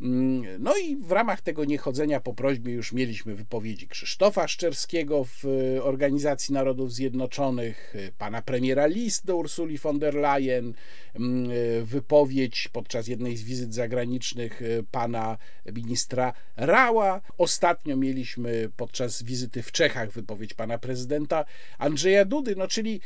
Mm, 0.00 0.62
no 0.62 0.76
i 0.76 0.96
w 0.96 1.12
ramach 1.12 1.40
tego 1.40 1.64
niechodzenia 1.64 2.20
po 2.20 2.34
prośbie 2.34 2.72
już 2.72 2.92
mieliśmy 2.92 3.34
wypowiedzi 3.34 3.88
Krzysztofa 3.88 4.48
Szczerskiego 4.48 5.24
w 5.24 5.44
e, 5.44 5.82
Organizacji 5.82 6.54
Narodów 6.54 6.92
Zjednoczonych, 6.92 7.94
e, 7.96 8.12
pana 8.12 8.42
premiera 8.42 8.86
list 8.86 9.26
do 9.26 9.36
Ursuli 9.36 9.78
von 9.78 9.98
der 9.98 10.14
Leyen, 10.14 10.74
mm, 11.14 11.50
e, 11.50 11.54
wypowiedź 11.82 12.68
podczas 12.72 13.08
jednej 13.08 13.36
z 13.36 13.42
wizyt 13.42 13.74
zagranicznych 13.74 14.62
pana 14.90 15.38
ministra 15.72 16.32
Rała. 16.56 17.20
Ostatnio 17.38 17.96
mieliśmy 17.96 18.70
podczas 18.76 19.22
wizyty 19.22 19.62
w 19.62 19.72
Czechach 19.72 20.12
wypowiedź 20.12 20.54
pana 20.54 20.78
prezydenta 20.78 21.44
Andrzeja 21.78 22.24
Dudy, 22.24 22.56
no 22.56 22.68
czyli 22.68 23.00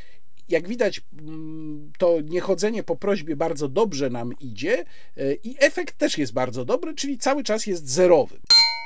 jak 0.49 0.69
widać, 0.69 1.01
mm, 1.19 1.93
to 1.99 2.21
niechodzenie 2.21 2.83
po 2.83 2.97
prośbie 2.97 3.37
bardzo 3.37 3.69
dobrze 3.69 4.11
nam 4.11 4.33
idzie 4.41 4.85
e, 5.17 5.35
i 5.35 5.57
efekt 5.59 5.99
też 5.99 6.19
jest 6.19 6.33
bardzo 6.33 6.65
dobry, 6.65 6.95
czyli 6.95 7.19
cały 7.19 7.45
czas 7.45 7.67
jest 7.67 7.89
zerowy. 7.89 8.41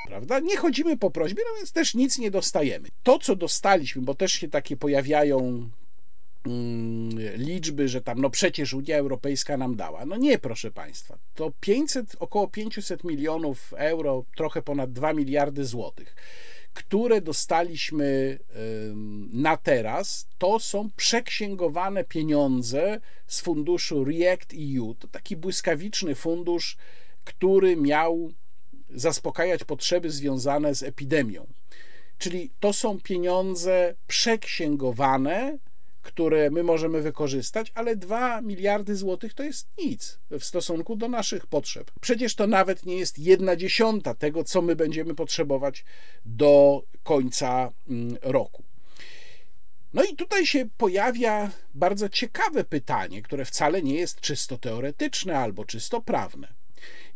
Prawda? 0.07 0.39
Nie 0.39 0.57
chodzimy 0.57 0.97
po 0.97 1.11
prośbie, 1.11 1.43
no 1.51 1.57
więc 1.57 1.71
też 1.71 1.95
nic 1.95 2.19
nie 2.19 2.31
dostajemy. 2.31 2.87
To, 3.03 3.19
co 3.19 3.35
dostaliśmy, 3.35 4.01
bo 4.01 4.15
też 4.15 4.31
się 4.31 4.47
takie 4.47 4.77
pojawiają 4.77 5.69
mm, 6.45 7.09
liczby, 7.35 7.87
że 7.87 8.01
tam, 8.01 8.21
no 8.21 8.29
przecież 8.29 8.73
Unia 8.73 8.97
Europejska 8.97 9.57
nam 9.57 9.75
dała. 9.75 10.05
No 10.05 10.17
nie, 10.17 10.39
proszę 10.39 10.71
Państwa. 10.71 11.17
To 11.33 11.51
500, 11.59 12.15
około 12.19 12.47
500 12.47 13.03
milionów 13.03 13.73
euro, 13.77 14.25
trochę 14.37 14.61
ponad 14.61 14.93
2 14.93 15.13
miliardy 15.13 15.65
złotych 15.65 16.15
które 16.73 17.21
dostaliśmy 17.21 18.39
na 19.33 19.57
teraz, 19.57 20.27
to 20.37 20.59
są 20.59 20.89
przeksięgowane 20.95 22.03
pieniądze 22.03 22.99
z 23.27 23.41
funduszu 23.41 24.03
React 24.03 24.53
EU. 24.77 24.95
To 24.95 25.07
taki 25.07 25.35
błyskawiczny 25.35 26.15
fundusz, 26.15 26.77
który 27.23 27.77
miał 27.77 28.31
zaspokajać 28.89 29.63
potrzeby 29.63 30.11
związane 30.11 30.75
z 30.75 30.83
epidemią. 30.83 31.47
Czyli 32.17 32.51
to 32.59 32.73
są 32.73 33.01
pieniądze 33.01 33.95
przeksięgowane, 34.07 35.57
które 36.03 36.51
my 36.51 36.63
możemy 36.63 37.01
wykorzystać, 37.01 37.71
ale 37.75 37.95
2 37.95 38.41
miliardy 38.41 38.95
złotych 38.95 39.33
to 39.33 39.43
jest 39.43 39.67
nic 39.77 40.19
w 40.31 40.43
stosunku 40.43 40.95
do 40.95 41.07
naszych 41.07 41.47
potrzeb. 41.47 41.91
Przecież 42.01 42.35
to 42.35 42.47
nawet 42.47 42.85
nie 42.85 42.97
jest 42.97 43.19
jedna 43.19 43.55
dziesiąta 43.55 44.13
tego, 44.15 44.43
co 44.43 44.61
my 44.61 44.75
będziemy 44.75 45.15
potrzebować 45.15 45.85
do 46.25 46.83
końca 47.03 47.71
mm, 47.89 48.17
roku. 48.21 48.63
No 49.93 50.03
i 50.03 50.15
tutaj 50.15 50.45
się 50.45 50.65
pojawia 50.77 51.51
bardzo 51.73 52.09
ciekawe 52.09 52.63
pytanie, 52.63 53.21
które 53.21 53.45
wcale 53.45 53.81
nie 53.81 53.95
jest 53.95 54.19
czysto 54.19 54.57
teoretyczne 54.57 55.37
albo 55.37 55.65
czysto 55.65 56.01
prawne. 56.01 56.47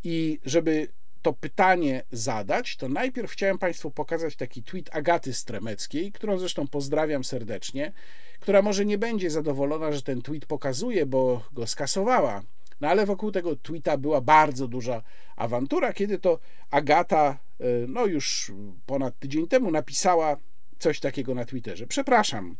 I 0.03 0.39
żeby 0.45 0.87
to 1.27 1.33
pytanie 1.33 2.03
zadać, 2.11 2.77
to 2.77 2.89
najpierw 2.89 3.31
chciałem 3.31 3.57
Państwu 3.57 3.91
pokazać 3.91 4.35
taki 4.35 4.63
tweet 4.63 4.95
Agaty 4.95 5.33
Stremeckiej, 5.33 6.11
którą 6.11 6.37
zresztą 6.37 6.67
pozdrawiam 6.67 7.23
serdecznie, 7.23 7.93
która 8.39 8.61
może 8.61 8.85
nie 8.85 8.97
będzie 8.97 9.29
zadowolona, 9.29 9.91
że 9.91 10.01
ten 10.01 10.21
tweet 10.21 10.45
pokazuje, 10.45 11.05
bo 11.05 11.43
go 11.53 11.67
skasowała 11.67 12.43
No 12.81 12.87
ale 12.87 13.05
wokół 13.05 13.31
tego 13.31 13.55
tweeta 13.55 13.97
była 13.97 14.21
bardzo 14.21 14.67
duża 14.67 15.03
awantura, 15.35 15.93
kiedy 15.93 16.19
to 16.19 16.39
Agata, 16.71 17.37
e, 17.59 17.65
no 17.87 18.05
już 18.05 18.51
ponad 18.85 19.19
tydzień 19.19 19.47
temu, 19.47 19.71
napisała 19.71 20.37
coś 20.79 20.99
takiego 20.99 21.35
na 21.35 21.45
Twitterze. 21.45 21.87
Przepraszam, 21.87 22.55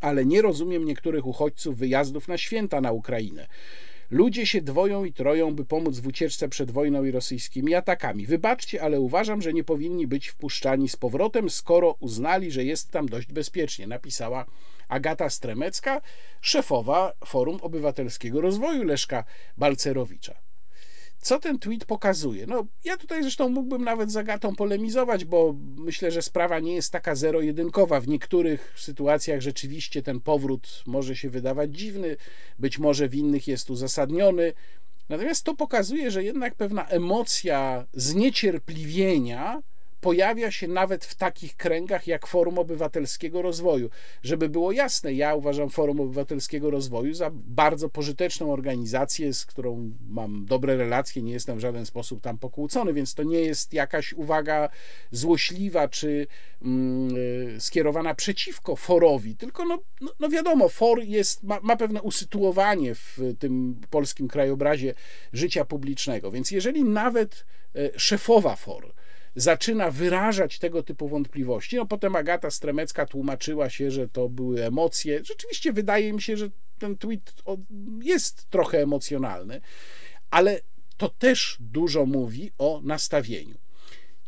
ale 0.00 0.26
nie 0.26 0.42
rozumiem 0.42 0.84
niektórych 0.84 1.26
uchodźców 1.26 1.76
wyjazdów 1.76 2.28
na 2.28 2.38
święta 2.38 2.80
na 2.80 2.92
Ukrainę. 2.92 3.46
Ludzie 4.10 4.46
się 4.46 4.62
dwoją 4.62 5.04
i 5.04 5.12
troją, 5.12 5.54
by 5.54 5.64
pomóc 5.64 5.98
w 5.98 6.06
ucieczce 6.06 6.48
przed 6.48 6.70
wojną 6.70 7.04
i 7.04 7.10
rosyjskimi 7.10 7.74
atakami. 7.74 8.26
Wybaczcie, 8.26 8.82
ale 8.82 9.00
uważam, 9.00 9.42
że 9.42 9.52
nie 9.52 9.64
powinni 9.64 10.06
być 10.06 10.28
wpuszczani 10.28 10.88
z 10.88 10.96
powrotem, 10.96 11.50
skoro 11.50 11.96
uznali, 12.00 12.50
że 12.50 12.64
jest 12.64 12.90
tam 12.90 13.08
dość 13.08 13.32
bezpiecznie, 13.32 13.86
napisała 13.86 14.46
Agata 14.88 15.30
Stremecka, 15.30 16.00
szefowa 16.40 17.12
Forum 17.26 17.58
Obywatelskiego 17.62 18.40
Rozwoju 18.40 18.84
Leszka 18.84 19.24
Balcerowicza. 19.58 20.49
Co 21.20 21.38
ten 21.38 21.58
tweet 21.58 21.84
pokazuje? 21.84 22.46
No, 22.46 22.66
ja 22.84 22.96
tutaj 22.96 23.22
zresztą 23.22 23.48
mógłbym 23.48 23.84
nawet 23.84 24.12
z 24.12 24.16
Agatą 24.16 24.56
polemizować, 24.56 25.24
bo 25.24 25.54
myślę, 25.76 26.10
że 26.10 26.22
sprawa 26.22 26.60
nie 26.60 26.74
jest 26.74 26.92
taka 26.92 27.14
zero-jedynkowa. 27.14 28.00
W 28.00 28.08
niektórych 28.08 28.74
sytuacjach 28.76 29.40
rzeczywiście 29.40 30.02
ten 30.02 30.20
powrót 30.20 30.82
może 30.86 31.16
się 31.16 31.30
wydawać 31.30 31.76
dziwny, 31.76 32.16
być 32.58 32.78
może 32.78 33.08
w 33.08 33.14
innych 33.14 33.48
jest 33.48 33.70
uzasadniony. 33.70 34.52
Natomiast 35.08 35.44
to 35.44 35.54
pokazuje, 35.54 36.10
że 36.10 36.24
jednak 36.24 36.54
pewna 36.54 36.86
emocja 36.86 37.86
zniecierpliwienia 37.92 39.62
pojawia 40.00 40.50
się 40.50 40.68
nawet 40.68 41.04
w 41.04 41.14
takich 41.14 41.56
kręgach 41.56 42.06
jak 42.06 42.26
Forum 42.26 42.58
Obywatelskiego 42.58 43.42
Rozwoju. 43.42 43.90
Żeby 44.22 44.48
było 44.48 44.72
jasne, 44.72 45.12
ja 45.12 45.34
uważam 45.34 45.70
Forum 45.70 46.00
Obywatelskiego 46.00 46.70
Rozwoju 46.70 47.14
za 47.14 47.30
bardzo 47.32 47.88
pożyteczną 47.88 48.52
organizację, 48.52 49.34
z 49.34 49.46
którą 49.46 49.90
mam 50.08 50.44
dobre 50.46 50.76
relacje, 50.76 51.22
nie 51.22 51.32
jestem 51.32 51.58
w 51.58 51.60
żaden 51.60 51.86
sposób 51.86 52.20
tam 52.20 52.38
pokłócony, 52.38 52.92
więc 52.92 53.14
to 53.14 53.22
nie 53.22 53.40
jest 53.40 53.72
jakaś 53.72 54.12
uwaga 54.12 54.68
złośliwa 55.10 55.88
czy 55.88 56.26
mm, 56.62 57.14
e, 57.56 57.60
skierowana 57.60 58.14
przeciwko 58.14 58.76
forowi, 58.76 59.36
tylko 59.36 59.64
no, 59.64 59.78
no, 60.00 60.12
no 60.20 60.28
wiadomo, 60.28 60.68
for 60.68 61.02
jest, 61.02 61.42
ma, 61.42 61.60
ma 61.62 61.76
pewne 61.76 62.02
usytuowanie 62.02 62.94
w 62.94 63.18
tym 63.38 63.80
polskim 63.90 64.28
krajobrazie 64.28 64.94
życia 65.32 65.64
publicznego, 65.64 66.30
więc 66.30 66.50
jeżeli 66.50 66.84
nawet 66.84 67.44
e, 67.74 67.98
szefowa 67.98 68.56
for 68.56 68.92
zaczyna 69.34 69.90
wyrażać 69.90 70.58
tego 70.58 70.82
typu 70.82 71.08
wątpliwości. 71.08 71.76
No 71.76 71.86
potem 71.86 72.16
Agata 72.16 72.50
Stremecka 72.50 73.06
tłumaczyła 73.06 73.70
się, 73.70 73.90
że 73.90 74.08
to 74.08 74.28
były 74.28 74.64
emocje. 74.64 75.20
Rzeczywiście 75.24 75.72
wydaje 75.72 76.12
mi 76.12 76.22
się, 76.22 76.36
że 76.36 76.50
ten 76.78 76.96
tweet 76.96 77.34
jest 78.02 78.50
trochę 78.50 78.82
emocjonalny, 78.82 79.60
ale 80.30 80.60
to 80.96 81.08
też 81.08 81.56
dużo 81.60 82.06
mówi 82.06 82.50
o 82.58 82.80
nastawieniu. 82.84 83.58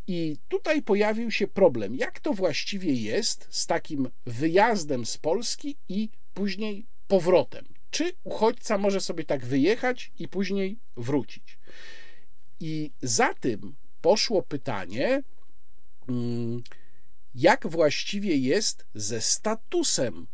I 0.07 0.37
tutaj 0.49 0.83
pojawił 0.83 1.31
się 1.31 1.49
problem, 1.49 1.95
jak 1.95 2.21
to 2.21 2.33
właściwie 2.33 2.93
jest 2.93 3.47
z 3.51 3.67
takim 3.67 4.09
wyjazdem 4.27 5.07
z 5.07 5.19
Polski 5.19 5.77
i 5.89 6.09
później 6.35 6.87
powrotem. 7.09 7.65
Czy 7.91 8.13
uchodźca 8.25 8.79
może 8.79 9.01
sobie 9.01 9.25
tak 9.25 9.47
wyjechać 9.47 10.13
i 10.19 10.29
później 10.29 10.79
wrócić? 10.97 11.59
I 12.61 12.91
za 13.03 13.35
tym 13.35 13.75
poszło 14.03 14.43
pytanie, 14.43 15.23
mm, 16.09 16.63
jak 17.35 17.67
właściwie 17.67 18.37
jest 18.37 18.87
ze 18.95 19.21
statusem 19.21 20.27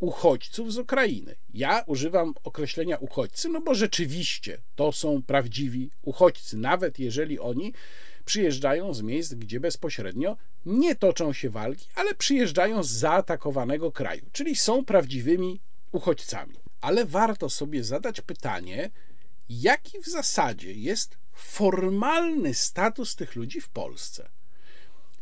uchodźców 0.00 0.72
z 0.72 0.78
Ukrainy. 0.78 1.36
Ja 1.54 1.84
używam 1.86 2.34
określenia 2.44 2.96
uchodźcy, 2.96 3.48
no 3.48 3.60
bo 3.60 3.74
rzeczywiście 3.74 4.58
to 4.74 4.92
są 4.92 5.22
prawdziwi 5.22 5.90
uchodźcy, 6.02 6.56
nawet 6.56 6.98
jeżeli 6.98 7.38
oni 7.38 7.72
przyjeżdżają 8.24 8.94
z 8.94 9.02
miejsc, 9.02 9.34
gdzie 9.34 9.60
bezpośrednio 9.60 10.36
nie 10.66 10.94
toczą 10.94 11.32
się 11.32 11.50
walki, 11.50 11.88
ale 11.94 12.14
przyjeżdżają 12.14 12.82
z 12.82 12.90
zaatakowanego 12.90 13.92
kraju, 13.92 14.22
czyli 14.32 14.56
są 14.56 14.84
prawdziwymi 14.84 15.60
uchodźcami. 15.92 16.54
Ale 16.80 17.04
warto 17.04 17.50
sobie 17.50 17.84
zadać 17.84 18.20
pytanie, 18.20 18.90
jaki 19.48 20.00
w 20.00 20.06
zasadzie 20.06 20.72
jest 20.72 21.21
formalny 21.32 22.54
status 22.54 23.16
tych 23.16 23.36
ludzi 23.36 23.60
w 23.60 23.68
Polsce. 23.68 24.28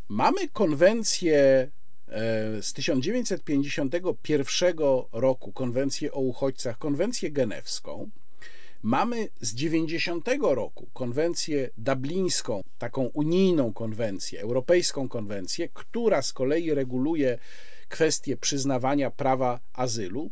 Mamy 0.09 0.49
konwencję 0.49 1.39
e, 1.39 1.71
z 2.63 2.73
1951 2.73 4.77
roku, 5.13 5.53
konwencję 5.53 6.13
o 6.13 6.21
uchodźcach, 6.21 6.79
konwencję 6.79 7.31
genewską. 7.31 8.11
Mamy 8.83 9.29
z 9.41 9.55
90 9.55 10.29
roku 10.41 10.89
konwencję 10.93 11.71
dublińską, 11.79 12.63
taką 12.79 13.03
unijną 13.03 13.73
konwencję, 13.73 14.41
europejską 14.41 15.09
konwencję, 15.09 15.69
która 15.69 16.23
z 16.23 16.33
kolei 16.33 16.75
reguluje 16.75 17.39
kwestię 17.89 18.37
przyznawania 18.37 19.11
prawa 19.11 19.61
azylu 19.73 20.31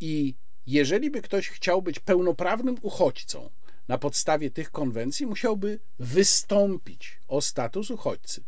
i 0.00 0.34
jeżeli 0.66 1.10
by 1.10 1.22
ktoś 1.22 1.48
chciał 1.48 1.82
być 1.82 1.98
pełnoprawnym 1.98 2.76
uchodźcą, 2.82 3.50
na 3.88 3.98
podstawie 3.98 4.50
tych 4.50 4.70
konwencji 4.70 5.26
musiałby 5.26 5.78
wystąpić 5.98 7.20
o 7.28 7.40
status 7.40 7.90
uchodźcy. 7.90 8.44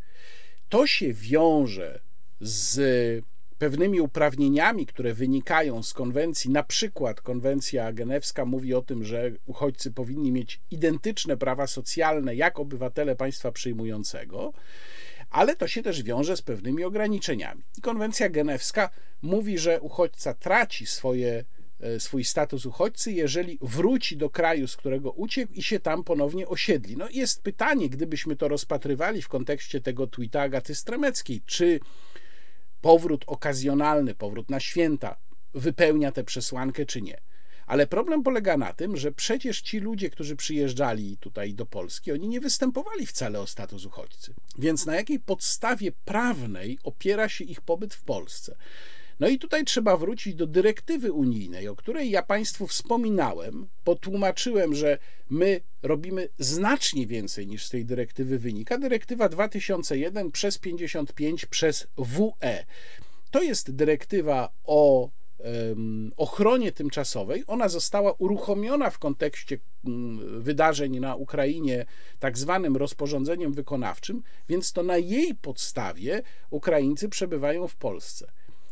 To 0.68 0.86
się 0.86 1.12
wiąże 1.12 2.00
z 2.40 2.80
pewnymi 3.58 4.00
uprawnieniami, 4.00 4.86
które 4.86 5.14
wynikają 5.14 5.82
z 5.82 5.94
konwencji, 5.94 6.50
na 6.50 6.62
przykład 6.62 7.20
konwencja 7.20 7.92
genewska 7.92 8.44
mówi 8.44 8.74
o 8.74 8.82
tym, 8.82 9.04
że 9.04 9.30
uchodźcy 9.46 9.90
powinni 9.90 10.32
mieć 10.32 10.60
identyczne 10.70 11.36
prawa 11.36 11.66
socjalne 11.66 12.34
jak 12.34 12.58
obywatele 12.58 13.16
państwa 13.16 13.52
przyjmującego, 13.52 14.52
ale 15.30 15.56
to 15.56 15.68
się 15.68 15.82
też 15.82 16.02
wiąże 16.02 16.36
z 16.36 16.42
pewnymi 16.42 16.84
ograniczeniami. 16.84 17.62
Konwencja 17.82 18.28
genewska 18.28 18.90
mówi, 19.22 19.58
że 19.58 19.80
uchodźca 19.80 20.34
traci 20.34 20.86
swoje 20.86 21.44
swój 21.98 22.24
status 22.24 22.66
uchodźcy, 22.66 23.12
jeżeli 23.12 23.58
wróci 23.62 24.16
do 24.16 24.30
kraju, 24.30 24.68
z 24.68 24.76
którego 24.76 25.12
uciekł 25.12 25.52
i 25.52 25.62
się 25.62 25.80
tam 25.80 26.04
ponownie 26.04 26.48
osiedli. 26.48 26.96
No 26.96 27.08
jest 27.08 27.42
pytanie, 27.42 27.88
gdybyśmy 27.88 28.36
to 28.36 28.48
rozpatrywali 28.48 29.22
w 29.22 29.28
kontekście 29.28 29.80
tego 29.80 30.06
tweeta 30.06 30.40
Agaty 30.40 30.74
Stremeckiej, 30.74 31.42
czy 31.46 31.80
powrót 32.80 33.24
okazjonalny, 33.26 34.14
powrót 34.14 34.50
na 34.50 34.60
święta 34.60 35.16
wypełnia 35.54 36.12
tę 36.12 36.24
przesłankę, 36.24 36.86
czy 36.86 37.02
nie. 37.02 37.20
Ale 37.66 37.86
problem 37.86 38.22
polega 38.22 38.56
na 38.56 38.72
tym, 38.72 38.96
że 38.96 39.12
przecież 39.12 39.60
ci 39.60 39.78
ludzie, 39.80 40.10
którzy 40.10 40.36
przyjeżdżali 40.36 41.16
tutaj 41.16 41.54
do 41.54 41.66
Polski, 41.66 42.12
oni 42.12 42.28
nie 42.28 42.40
występowali 42.40 43.06
wcale 43.06 43.40
o 43.40 43.46
status 43.46 43.84
uchodźcy. 43.84 44.34
Więc 44.58 44.86
na 44.86 44.96
jakiej 44.96 45.20
podstawie 45.20 45.92
prawnej 45.92 46.78
opiera 46.82 47.28
się 47.28 47.44
ich 47.44 47.60
pobyt 47.60 47.94
w 47.94 48.02
Polsce? 48.02 48.56
No 49.20 49.28
i 49.28 49.38
tutaj 49.38 49.64
trzeba 49.64 49.96
wrócić 49.96 50.34
do 50.34 50.46
dyrektywy 50.46 51.12
unijnej, 51.12 51.68
o 51.68 51.76
której 51.76 52.10
ja 52.10 52.22
Państwu 52.22 52.66
wspominałem. 52.66 53.68
Potłumaczyłem, 53.84 54.74
że 54.74 54.98
my 55.30 55.60
robimy 55.82 56.28
znacznie 56.38 57.06
więcej 57.06 57.46
niż 57.46 57.66
z 57.66 57.70
tej 57.70 57.84
dyrektywy 57.84 58.38
wynika. 58.38 58.78
Dyrektywa 58.78 59.28
2001 59.28 60.30
przez 60.30 60.58
55 60.58 61.46
przez 61.46 61.86
WE. 61.98 62.64
To 63.30 63.42
jest 63.42 63.70
dyrektywa 63.70 64.52
o 64.64 65.10
ochronie 66.16 66.72
tymczasowej. 66.72 67.44
Ona 67.46 67.68
została 67.68 68.12
uruchomiona 68.12 68.90
w 68.90 68.98
kontekście 68.98 69.58
mm, 69.86 70.42
wydarzeń 70.42 71.00
na 71.00 71.16
Ukrainie 71.16 71.86
tak 72.18 72.38
zwanym 72.38 72.76
rozporządzeniem 72.76 73.52
wykonawczym, 73.52 74.22
więc 74.48 74.72
to 74.72 74.82
na 74.82 74.96
jej 74.96 75.34
podstawie 75.34 76.22
Ukraińcy 76.50 77.08
przebywają 77.08 77.68
w 77.68 77.76
Polsce. 77.76 78.26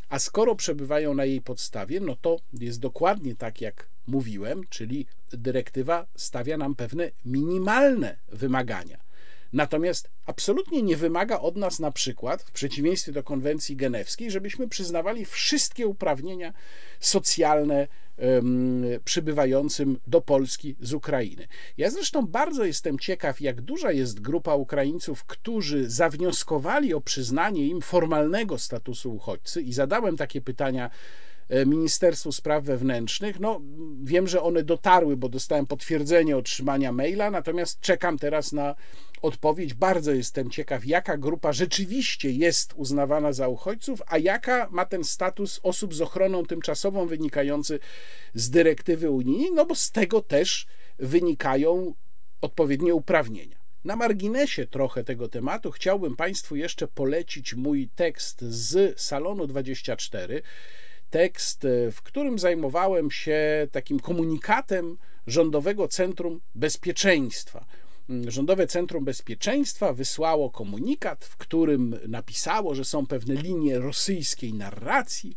A 0.09 0.18
skoro 0.18 0.54
przebywają 0.54 1.14
na 1.14 1.24
jej 1.24 1.40
podstawie, 1.40 2.00
no 2.00 2.16
to 2.16 2.36
jest 2.52 2.80
dokładnie 2.80 3.36
tak, 3.36 3.61
jak 3.61 3.88
mówiłem, 4.07 4.62
czyli 4.68 5.07
dyrektywa 5.30 6.07
stawia 6.16 6.57
nam 6.57 6.74
pewne 6.74 7.11
minimalne 7.24 8.16
wymagania. 8.28 9.07
Natomiast 9.52 10.11
absolutnie 10.26 10.82
nie 10.82 10.96
wymaga 10.96 11.38
od 11.38 11.57
nas 11.57 11.80
na 11.80 11.90
przykład, 11.90 12.42
w 12.42 12.50
przeciwieństwie 12.50 13.12
do 13.12 13.22
konwencji 13.22 13.76
genewskiej, 13.76 14.30
żebyśmy 14.30 14.68
przyznawali 14.68 15.24
wszystkie 15.24 15.86
uprawnienia 15.86 16.52
socjalne 17.00 17.88
przybywającym 19.04 19.98
do 20.06 20.20
Polski 20.20 20.76
z 20.80 20.92
Ukrainy. 20.92 21.46
Ja 21.76 21.90
zresztą 21.90 22.26
bardzo 22.26 22.64
jestem 22.64 22.98
ciekaw, 22.98 23.40
jak 23.40 23.60
duża 23.60 23.92
jest 23.92 24.20
grupa 24.20 24.54
Ukraińców, 24.54 25.24
którzy 25.24 25.90
zawnioskowali 25.90 26.94
o 26.94 27.00
przyznanie 27.00 27.66
im 27.66 27.80
formalnego 27.80 28.58
statusu 28.58 29.14
uchodźcy 29.14 29.62
i 29.62 29.72
zadałem 29.72 30.16
takie 30.16 30.40
pytania 30.40 30.90
Ministerstwu 31.66 32.32
Spraw 32.32 32.64
Wewnętrznych. 32.64 33.40
No, 33.40 33.61
wiem, 34.03 34.28
że 34.28 34.42
one 34.42 34.62
dotarły, 34.62 35.16
bo 35.16 35.28
dostałem 35.28 35.66
potwierdzenie 35.66 36.36
otrzymania 36.36 36.92
maila, 36.92 37.30
natomiast 37.30 37.80
czekam 37.80 38.18
teraz 38.18 38.53
na 38.53 38.74
odpowiedź. 39.22 39.74
Bardzo 39.74 40.12
jestem 40.12 40.51
ciekaw, 40.51 40.86
jaka 40.86 41.16
grupa 41.16 41.53
rzeczywiście 41.53 42.30
jest 42.30 42.72
uznawana 42.76 43.32
za 43.32 43.49
uchodźców, 43.49 44.03
a 44.07 44.18
jaka 44.18 44.68
ma 44.70 44.84
ten 44.84 45.05
status 45.05 45.61
osób 45.62 45.94
z 45.94 46.01
ochroną 46.01 46.44
tymczasową 46.44 47.07
wynikający 47.07 47.78
z 48.34 48.51
dyrektywy 48.51 49.11
unijnej, 49.11 49.53
no 49.53 49.66
bo 49.66 49.74
z 49.74 49.92
tego 49.92 50.22
też 50.22 50.66
wynikają 50.99 51.94
odpowiednie 52.40 52.94
uprawnienia. 52.94 53.57
Na 53.84 53.97
marginesie 53.97 54.66
trochę 54.66 55.05
tego 55.05 55.28
tematu 55.28 55.70
chciałbym 55.70 56.16
Państwu 56.16 56.57
jeszcze 56.57 56.88
polecić 56.88 57.55
mój 57.55 57.88
tekst 57.88 58.40
z 58.40 59.01
Salonu 59.01 59.47
24. 59.47 60.42
Tekst, 61.16 61.64
e, 61.64 61.90
w 61.90 62.02
którym 62.02 62.38
zajmowałem 62.38 63.10
się 63.10 63.68
takim 63.72 64.00
komunikatem 64.00 64.98
Rządowego 65.26 65.88
Centrum 65.88 66.40
Bezpieczeństwa. 66.54 67.66
Mm, 68.10 68.30
Rządowe 68.30 68.66
Centrum 68.66 69.04
Bezpieczeństwa 69.04 69.92
wysłało 69.92 70.50
komunikat, 70.50 71.24
w 71.24 71.36
którym 71.36 71.98
napisało, 72.08 72.74
że 72.74 72.84
są 72.84 73.06
pewne 73.06 73.34
linie 73.34 73.78
rosyjskiej 73.78 74.54
narracji, 74.54 75.34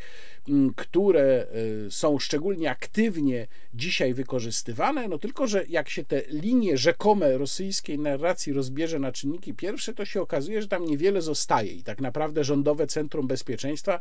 które 0.75 1.47
y, 1.87 1.91
są 1.91 2.19
szczególnie 2.19 2.71
aktywnie 2.71 3.47
dzisiaj 3.73 4.13
wykorzystywane. 4.13 5.07
No 5.07 5.17
tylko, 5.17 5.47
że 5.47 5.65
jak 5.69 5.89
się 5.89 6.03
te 6.03 6.21
linie 6.27 6.77
rzekome 6.77 7.37
rosyjskiej 7.37 7.99
narracji 7.99 8.53
rozbierze 8.53 8.99
na 8.99 9.11
czynniki 9.11 9.53
pierwsze, 9.53 9.93
to 9.93 10.05
się 10.05 10.21
okazuje, 10.21 10.61
że 10.61 10.67
tam 10.67 10.85
niewiele 10.85 11.21
zostaje 11.21 11.71
i 11.71 11.83
tak 11.83 12.01
naprawdę 12.01 12.43
Rządowe 12.43 12.87
Centrum 12.87 13.27
Bezpieczeństwa 13.27 13.99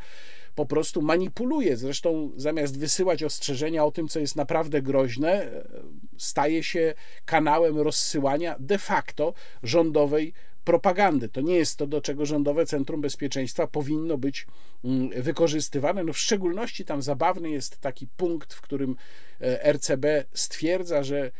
po 0.54 0.66
prostu 0.66 1.02
manipuluje. 1.02 1.76
Zresztą 1.76 2.32
zamiast 2.36 2.78
wysyłać 2.78 3.22
ostrzeżenia 3.22 3.84
o 3.84 3.90
tym, 3.90 4.08
co 4.08 4.20
jest 4.20 4.36
naprawdę 4.36 4.82
groźne, 4.82 5.50
staje 6.16 6.62
się 6.62 6.94
kanałem 7.24 7.78
rozsyłania 7.78 8.56
de 8.58 8.78
facto 8.78 9.34
rządowej 9.62 10.32
propagandy. 10.68 11.28
To 11.28 11.40
nie 11.40 11.56
jest 11.56 11.76
to, 11.76 11.86
do 11.86 12.00
czego 12.00 12.26
Rządowe 12.26 12.66
Centrum 12.66 13.00
Bezpieczeństwa 13.00 13.66
powinno 13.66 14.18
być 14.18 14.46
mm, 14.84 15.22
wykorzystywane. 15.22 16.04
No 16.04 16.12
w 16.12 16.18
szczególności 16.18 16.84
tam 16.84 17.02
zabawny 17.02 17.50
jest 17.50 17.78
taki 17.80 18.06
punkt, 18.16 18.54
w 18.54 18.60
którym 18.60 18.96
e, 19.40 19.72
RCB 19.72 20.24
stwierdza, 20.32 21.02
że 21.02 21.18
e, 21.18 21.30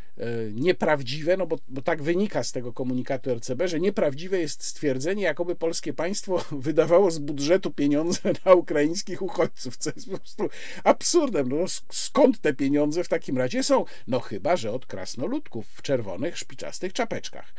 nieprawdziwe, 0.52 1.36
no 1.36 1.46
bo, 1.46 1.58
bo 1.68 1.82
tak 1.82 2.02
wynika 2.02 2.42
z 2.42 2.52
tego 2.52 2.72
komunikatu 2.72 3.30
RCB, 3.34 3.68
że 3.68 3.80
nieprawdziwe 3.80 4.38
jest 4.38 4.64
stwierdzenie, 4.64 5.22
jakoby 5.22 5.56
polskie 5.56 5.92
państwo 5.92 6.44
wydawało 6.68 7.10
z 7.10 7.18
budżetu 7.18 7.70
pieniądze 7.70 8.20
na 8.44 8.54
ukraińskich 8.54 9.22
uchodźców, 9.22 9.76
co 9.76 9.90
jest 9.96 10.10
po 10.10 10.18
prostu 10.18 10.48
absurdem. 10.84 11.48
No, 11.48 11.64
skąd 11.92 12.40
te 12.40 12.54
pieniądze 12.54 13.04
w 13.04 13.08
takim 13.08 13.38
razie 13.38 13.62
są? 13.62 13.84
No 14.06 14.20
chyba, 14.20 14.56
że 14.56 14.72
od 14.72 14.86
krasnoludków 14.86 15.66
w 15.66 15.82
czerwonych, 15.82 16.38
szpiczastych 16.38 16.92
czapeczkach. 16.92 17.54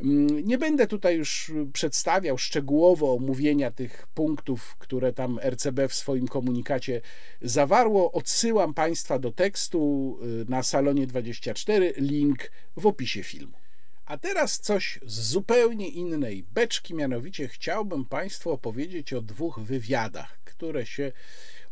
Mm, 0.00 0.46
nie 0.46 0.58
będę 0.58 0.86
tutaj 0.86 1.16
już 1.16 1.52
przedstawiał 1.72 2.38
szczegółowo 2.38 3.14
omówienia 3.14 3.70
tych 3.70 4.06
punktów, 4.14 4.76
które 4.78 5.12
tam 5.12 5.38
RCB 5.42 5.88
w 5.88 5.94
swoim 5.94 6.28
komunikacie 6.28 7.00
zawarło. 7.42 8.12
Odsyłam 8.12 8.74
Państwa 8.74 9.18
do 9.18 9.32
tekstu 9.32 10.18
y, 10.42 10.50
na 10.50 10.62
salonie 10.62 11.06
24, 11.06 11.94
link 11.96 12.50
w 12.76 12.86
opisie 12.86 13.22
filmu. 13.22 13.64
A 14.06 14.18
teraz 14.18 14.60
coś 14.60 15.00
z 15.06 15.20
zupełnie 15.20 15.88
innej 15.88 16.42
beczki, 16.42 16.94
mianowicie 16.94 17.48
chciałbym 17.48 18.04
Państwu 18.04 18.50
opowiedzieć 18.50 19.12
o 19.12 19.22
dwóch 19.22 19.60
wywiadach, 19.60 20.38
które 20.44 20.86
się 20.86 21.12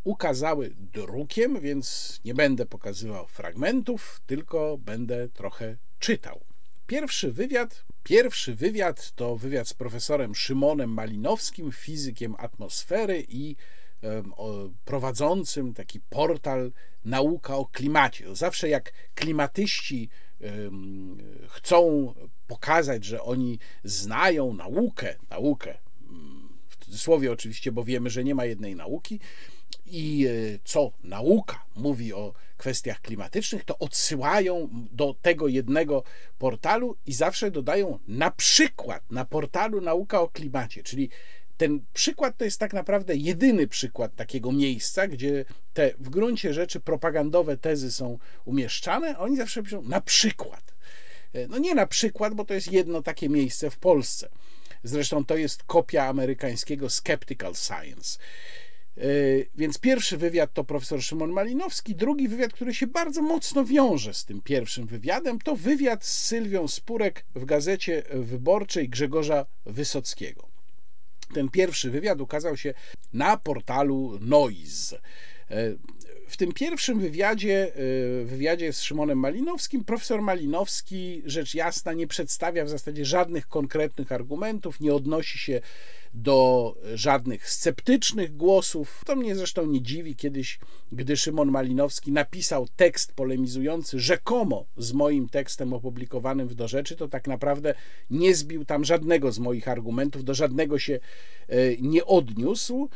ukazały 0.04 0.74
drukiem, 0.76 1.60
więc 1.60 2.20
nie 2.24 2.34
będę 2.34 2.66
pokazywał 2.66 3.26
fragmentów, 3.26 4.20
tylko 4.26 4.78
będę 4.78 5.28
trochę 5.28 5.76
czytał. 5.98 6.51
Pierwszy 6.92 7.32
wywiad, 7.32 7.84
pierwszy 8.02 8.54
wywiad 8.54 9.12
to 9.12 9.36
wywiad 9.36 9.68
z 9.68 9.74
profesorem 9.74 10.34
Szymonem 10.34 10.90
Malinowskim, 10.90 11.72
fizykiem 11.72 12.34
atmosfery 12.38 13.24
i 13.28 13.56
prowadzącym 14.84 15.74
taki 15.74 16.00
portal 16.00 16.72
Nauka 17.04 17.56
o 17.56 17.66
klimacie. 17.66 18.36
Zawsze 18.36 18.68
jak 18.68 18.92
klimatyści 19.14 20.08
chcą 21.48 22.14
pokazać, 22.46 23.04
że 23.04 23.22
oni 23.22 23.58
znają 23.84 24.52
naukę, 24.52 25.14
naukę, 25.30 25.78
w 26.68 26.84
cudzysłowie 26.84 27.32
oczywiście, 27.32 27.72
bo 27.72 27.84
wiemy, 27.84 28.10
że 28.10 28.24
nie 28.24 28.34
ma 28.34 28.44
jednej 28.44 28.76
nauki, 28.76 29.20
i 29.86 30.26
e, 30.26 30.58
co 30.64 30.92
nauka 31.04 31.64
mówi 31.76 32.12
o 32.12 32.34
kwestiach 32.62 33.00
klimatycznych, 33.00 33.64
to 33.64 33.78
odsyłają 33.78 34.68
do 34.92 35.14
tego 35.22 35.48
jednego 35.48 36.02
portalu 36.38 36.96
i 37.06 37.12
zawsze 37.12 37.50
dodają 37.50 37.98
na 38.08 38.30
przykład 38.30 39.10
na 39.10 39.24
portalu 39.24 39.80
Nauka 39.80 40.20
o 40.20 40.28
klimacie, 40.28 40.82
czyli 40.82 41.10
ten 41.56 41.80
przykład 41.92 42.36
to 42.36 42.44
jest 42.44 42.60
tak 42.60 42.72
naprawdę 42.72 43.16
jedyny 43.16 43.66
przykład 43.68 44.14
takiego 44.14 44.52
miejsca, 44.52 45.08
gdzie 45.08 45.44
te 45.74 45.90
w 45.98 46.08
gruncie 46.10 46.54
rzeczy 46.54 46.80
propagandowe 46.80 47.56
tezy 47.56 47.92
są 47.92 48.18
umieszczane, 48.44 49.18
oni 49.18 49.36
zawsze 49.36 49.62
piszą 49.62 49.82
na 49.82 50.00
przykład. 50.00 50.74
E, 51.32 51.48
no 51.48 51.58
nie 51.58 51.74
na 51.74 51.86
przykład, 51.86 52.34
bo 52.34 52.44
to 52.44 52.54
jest 52.54 52.72
jedno 52.72 53.02
takie 53.02 53.28
miejsce 53.28 53.70
w 53.70 53.78
Polsce. 53.78 54.28
Zresztą 54.84 55.24
to 55.24 55.36
jest 55.36 55.62
kopia 55.62 56.06
amerykańskiego 56.06 56.90
Skeptical 56.90 57.54
Science. 57.54 58.18
E, 58.98 59.02
więc 59.54 59.78
pierwszy 59.78 60.16
wywiad 60.16 60.52
to 60.52 60.64
profesor 60.64 61.02
Szymon 61.02 61.30
Malinowski, 61.30 61.94
drugi 61.94 62.28
wywiad, 62.28 62.52
który 62.52 62.74
się 62.74 62.86
bardzo 62.86 63.22
mocno 63.22 63.64
wiąże 63.64 64.14
z 64.14 64.24
tym 64.24 64.40
pierwszym 64.42 64.86
wywiadem, 64.86 65.38
to 65.38 65.56
wywiad 65.56 66.04
z 66.04 66.26
Sylwią 66.26 66.68
Spurek 66.68 67.24
w 67.34 67.44
gazecie 67.44 68.02
wyborczej 68.10 68.88
Grzegorza 68.88 69.46
Wysockiego. 69.66 70.48
Ten 71.34 71.48
pierwszy 71.48 71.90
wywiad 71.90 72.20
ukazał 72.20 72.56
się 72.56 72.74
na 73.12 73.36
portalu 73.36 74.18
Noise. 74.20 75.00
W 76.32 76.36
tym 76.36 76.52
pierwszym 76.52 77.00
wywiadzie, 77.00 77.72
y, 78.22 78.24
wywiadzie 78.24 78.72
z 78.72 78.82
Szymonem 78.82 79.18
Malinowskim, 79.18 79.84
profesor 79.84 80.22
Malinowski, 80.22 81.22
rzecz 81.24 81.54
jasna, 81.54 81.92
nie 81.92 82.06
przedstawia 82.06 82.64
w 82.64 82.68
zasadzie 82.68 83.04
żadnych 83.04 83.48
konkretnych 83.48 84.12
argumentów, 84.12 84.80
nie 84.80 84.94
odnosi 84.94 85.38
się 85.38 85.60
do 86.14 86.74
żadnych 86.94 87.50
sceptycznych 87.50 88.36
głosów. 88.36 89.02
To 89.06 89.16
mnie 89.16 89.36
zresztą 89.36 89.66
nie 89.66 89.82
dziwi. 89.82 90.16
Kiedyś, 90.16 90.58
gdy 90.92 91.16
Szymon 91.16 91.50
Malinowski 91.50 92.12
napisał 92.12 92.66
tekst 92.76 93.12
polemizujący 93.12 94.00
rzekomo 94.00 94.64
z 94.76 94.92
moim 94.92 95.28
tekstem 95.28 95.72
opublikowanym 95.72 96.48
w 96.48 96.54
Do 96.54 96.68
Rzeczy, 96.68 96.96
to 96.96 97.08
tak 97.08 97.28
naprawdę 97.28 97.74
nie 98.10 98.34
zbił 98.34 98.64
tam 98.64 98.84
żadnego 98.84 99.32
z 99.32 99.38
moich 99.38 99.68
argumentów, 99.68 100.24
do 100.24 100.34
żadnego 100.34 100.78
się 100.78 101.00
y, 101.50 101.76
nie 101.80 102.04
odniósł. 102.04 102.88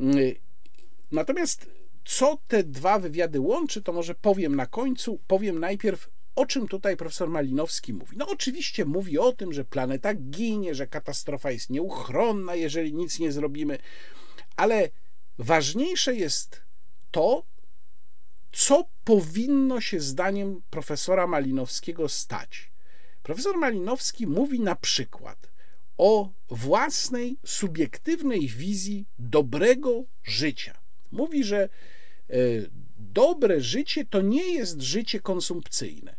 Y, 0.00 0.36
natomiast 1.12 1.75
co 2.06 2.38
te 2.48 2.64
dwa 2.64 2.98
wywiady 2.98 3.40
łączy, 3.40 3.82
to 3.82 3.92
może 3.92 4.14
powiem 4.14 4.56
na 4.56 4.66
końcu. 4.66 5.20
Powiem 5.26 5.60
najpierw, 5.60 6.10
o 6.34 6.46
czym 6.46 6.68
tutaj 6.68 6.96
profesor 6.96 7.28
Malinowski 7.28 7.92
mówi. 7.92 8.16
No, 8.16 8.28
oczywiście 8.28 8.84
mówi 8.84 9.18
o 9.18 9.32
tym, 9.32 9.52
że 9.52 9.64
planeta 9.64 10.14
ginie, 10.14 10.74
że 10.74 10.86
katastrofa 10.86 11.50
jest 11.50 11.70
nieuchronna, 11.70 12.54
jeżeli 12.54 12.94
nic 12.94 13.18
nie 13.18 13.32
zrobimy, 13.32 13.78
ale 14.56 14.90
ważniejsze 15.38 16.14
jest 16.14 16.62
to, 17.10 17.42
co 18.52 18.88
powinno 19.04 19.80
się 19.80 20.00
zdaniem 20.00 20.62
profesora 20.70 21.26
Malinowskiego 21.26 22.08
stać. 22.08 22.72
Profesor 23.22 23.58
Malinowski 23.58 24.26
mówi 24.26 24.60
na 24.60 24.76
przykład 24.76 25.50
o 25.96 26.30
własnej 26.48 27.36
subiektywnej 27.46 28.48
wizji 28.48 29.06
dobrego 29.18 30.04
życia. 30.22 30.78
Mówi, 31.12 31.44
że 31.44 31.68
dobre 32.98 33.60
życie 33.60 34.04
to 34.04 34.20
nie 34.20 34.52
jest 34.52 34.80
życie 34.80 35.20
konsumpcyjne. 35.20 36.16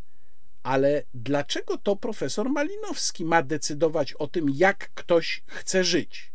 Ale 0.64 1.04
dlaczego 1.14 1.78
to 1.78 1.96
profesor 1.96 2.50
Malinowski 2.50 3.26
ma 3.26 3.44
decydować 3.44 4.14
o 4.14 4.28
tym, 4.28 4.46
jak 4.54 4.90
ktoś 4.94 5.44
chce 5.48 5.84
żyć? 5.84 6.32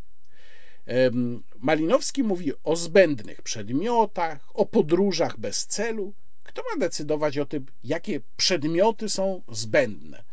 Malinowski 1.58 2.22
mówi 2.22 2.52
o 2.64 2.76
zbędnych 2.76 3.42
przedmiotach, 3.42 4.48
o 4.54 4.66
podróżach 4.66 5.38
bez 5.38 5.66
celu. 5.66 6.14
Kto 6.42 6.62
ma 6.70 6.80
decydować 6.80 7.38
o 7.38 7.46
tym, 7.46 7.66
jakie 7.84 8.20
przedmioty 8.36 9.08
są 9.08 9.42
zbędne? 9.48 10.24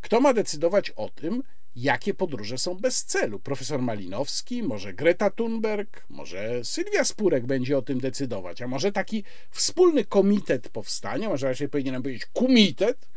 Kto 0.00 0.20
ma 0.20 0.34
decydować 0.34 0.90
o 0.90 1.08
tym, 1.08 1.42
jakie 1.76 2.14
podróże 2.14 2.58
są 2.58 2.74
bez 2.74 3.04
celu. 3.04 3.38
Profesor 3.38 3.82
Malinowski, 3.82 4.62
może 4.62 4.92
Greta 4.92 5.30
Thunberg, 5.30 6.06
może 6.10 6.64
Sylwia 6.64 7.04
Spurek 7.04 7.46
będzie 7.46 7.78
o 7.78 7.82
tym 7.82 8.00
decydować, 8.00 8.62
a 8.62 8.68
może 8.68 8.92
taki 8.92 9.24
wspólny 9.50 10.04
komitet 10.04 10.68
powstania, 10.68 11.28
może 11.28 11.48
raczej 11.48 11.68
powinienem 11.68 12.02
powiedzieć 12.02 12.26
komitet, 12.32 13.08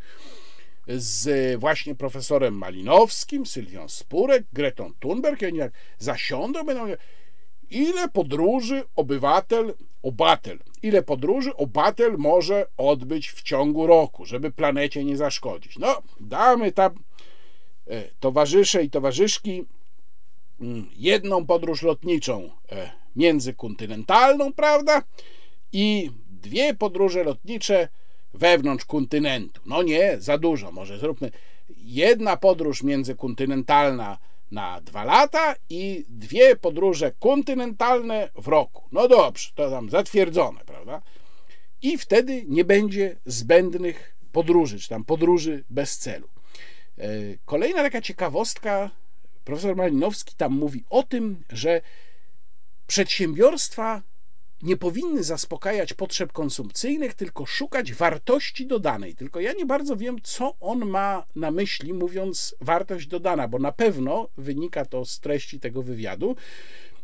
z 0.87 1.59
właśnie 1.59 1.95
profesorem 1.95 2.53
Malinowskim, 2.53 3.45
Sylwią 3.45 3.87
Spurek, 3.87 4.43
Gretą 4.53 4.91
Thunberg 4.99 5.41
i 5.41 5.45
oni 5.45 5.57
jak 5.57 5.71
zasiądą, 5.99 6.63
będą 6.63 6.85
ile 7.69 8.09
podróży 8.09 8.83
obywatel, 8.95 9.73
obatel, 10.03 10.59
ile 10.83 11.03
podróży 11.03 11.55
obatel 11.55 12.15
może 12.17 12.65
odbyć 12.77 13.29
w 13.31 13.41
ciągu 13.41 13.87
roku, 13.87 14.25
żeby 14.25 14.51
planecie 14.51 15.05
nie 15.05 15.17
zaszkodzić. 15.17 15.77
No, 15.77 16.01
damy 16.19 16.71
tam 16.71 16.95
towarzysze 18.19 18.83
i 18.83 18.89
towarzyszki 18.89 19.65
mm, 20.61 20.89
jedną 20.95 21.45
podróż 21.45 21.81
lotniczą 21.81 22.49
e, 22.71 22.91
międzykontynentalną, 23.15 24.53
prawda? 24.53 25.03
I 25.71 26.11
dwie 26.29 26.73
podróże 26.73 27.23
lotnicze 27.23 27.87
wewnątrz 28.33 28.85
kontynentu. 28.85 29.61
No 29.65 29.83
nie, 29.83 30.15
za 30.19 30.37
dużo, 30.37 30.71
może 30.71 30.97
zróbmy 30.97 31.31
jedna 31.77 32.37
podróż 32.37 32.83
międzykontynentalna 32.83 34.17
na 34.51 34.81
dwa 34.81 35.03
lata 35.03 35.55
i 35.69 36.05
dwie 36.09 36.55
podróże 36.55 37.11
kontynentalne 37.19 38.29
w 38.35 38.47
roku. 38.47 38.83
No 38.91 39.07
dobrze, 39.07 39.51
to 39.55 39.69
tam 39.69 39.89
zatwierdzone, 39.89 40.59
prawda? 40.65 41.01
I 41.81 41.97
wtedy 41.97 42.45
nie 42.47 42.65
będzie 42.65 43.15
zbędnych 43.25 44.15
podróży, 44.31 44.79
czy 44.79 44.89
tam 44.89 45.03
podróży 45.03 45.63
bez 45.69 45.97
celu. 45.97 46.27
E, 46.97 47.37
kolejna 47.45 47.83
taka 47.83 48.01
ciekawostka, 48.01 48.89
profesor 49.43 49.75
Malinowski 49.75 50.35
tam 50.35 50.53
mówi 50.53 50.83
o 50.89 51.03
tym, 51.03 51.43
że 51.49 51.81
przedsiębiorstwa 52.87 54.01
nie 54.61 54.77
powinny 54.77 55.23
zaspokajać 55.23 55.93
potrzeb 55.93 56.31
konsumpcyjnych, 56.31 57.13
tylko 57.13 57.45
szukać 57.45 57.93
wartości 57.93 58.67
dodanej. 58.67 59.15
Tylko 59.15 59.39
ja 59.39 59.53
nie 59.53 59.65
bardzo 59.65 59.97
wiem, 59.97 60.17
co 60.23 60.55
on 60.59 60.85
ma 60.85 61.25
na 61.35 61.51
myśli, 61.51 61.93
mówiąc 61.93 62.55
wartość 62.61 63.07
dodana, 63.07 63.47
bo 63.47 63.59
na 63.59 63.71
pewno 63.71 64.29
wynika 64.37 64.85
to 64.85 65.05
z 65.05 65.19
treści 65.19 65.59
tego 65.59 65.83
wywiadu. 65.83 66.35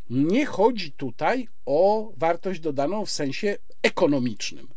Nie 0.10 0.46
chodzi 0.46 0.91
tutaj 0.91 1.48
o 1.66 2.12
wartość 2.18 2.60
dodaną 2.60 3.06
w 3.06 3.12
sensie 3.12 3.58
ekonomicznym. 3.82 4.68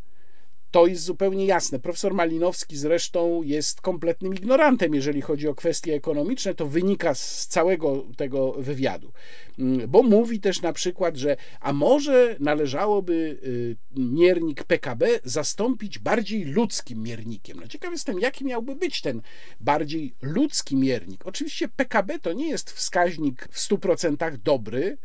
To 0.77 0.87
jest 0.87 1.03
zupełnie 1.03 1.47
jasne. 1.47 1.79
Profesor 1.79 2.15
Malinowski 2.15 2.77
zresztą 2.77 3.43
jest 3.43 3.81
kompletnym 3.81 4.35
ignorantem, 4.35 4.95
jeżeli 4.95 5.21
chodzi 5.21 5.49
o 5.49 5.55
kwestie 5.55 5.95
ekonomiczne. 5.95 6.55
To 6.55 6.67
wynika 6.67 7.15
z 7.15 7.47
całego 7.47 8.07
tego 8.17 8.53
wywiadu. 8.53 9.13
Mm, 9.59 9.91
bo 9.91 10.03
mówi 10.03 10.41
też 10.41 10.63
na 10.63 10.73
przykład, 10.73 11.17
że 11.17 11.37
a 11.61 11.73
może 11.73 12.37
należałoby 12.41 13.39
y, 13.45 13.77
miernik 13.97 14.65
PKB 14.65 15.09
zastąpić 15.25 15.99
bardziej 15.99 16.45
ludzkim 16.45 17.03
miernikiem. 17.03 17.61
No 17.61 17.69
ciekaw 17.69 17.93
jestem, 17.93 18.21
jaki 18.21 18.45
miałby 18.45 18.75
być 18.75 19.01
ten 19.01 19.23
bardziej 19.61 20.15
ludzki 20.23 20.77
miernik. 20.77 21.27
Oczywiście 21.27 21.69
PKB 21.69 22.19
to 22.19 22.33
nie 22.33 22.49
jest 22.49 22.71
wskaźnik 22.71 23.49
w 23.51 23.59
100% 23.59 24.37
dobry, 24.37 24.99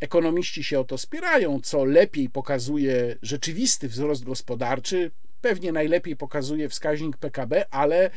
Ekonomiści 0.00 0.64
się 0.64 0.80
o 0.80 0.84
to 0.84 0.98
spierają, 0.98 1.60
co 1.60 1.84
lepiej 1.84 2.30
pokazuje 2.30 3.16
rzeczywisty 3.22 3.88
wzrost 3.88 4.24
gospodarczy. 4.24 5.10
Pewnie 5.40 5.72
najlepiej 5.72 6.16
pokazuje 6.16 6.68
wskaźnik 6.68 7.16
PKB, 7.16 7.64
ale 7.70 8.10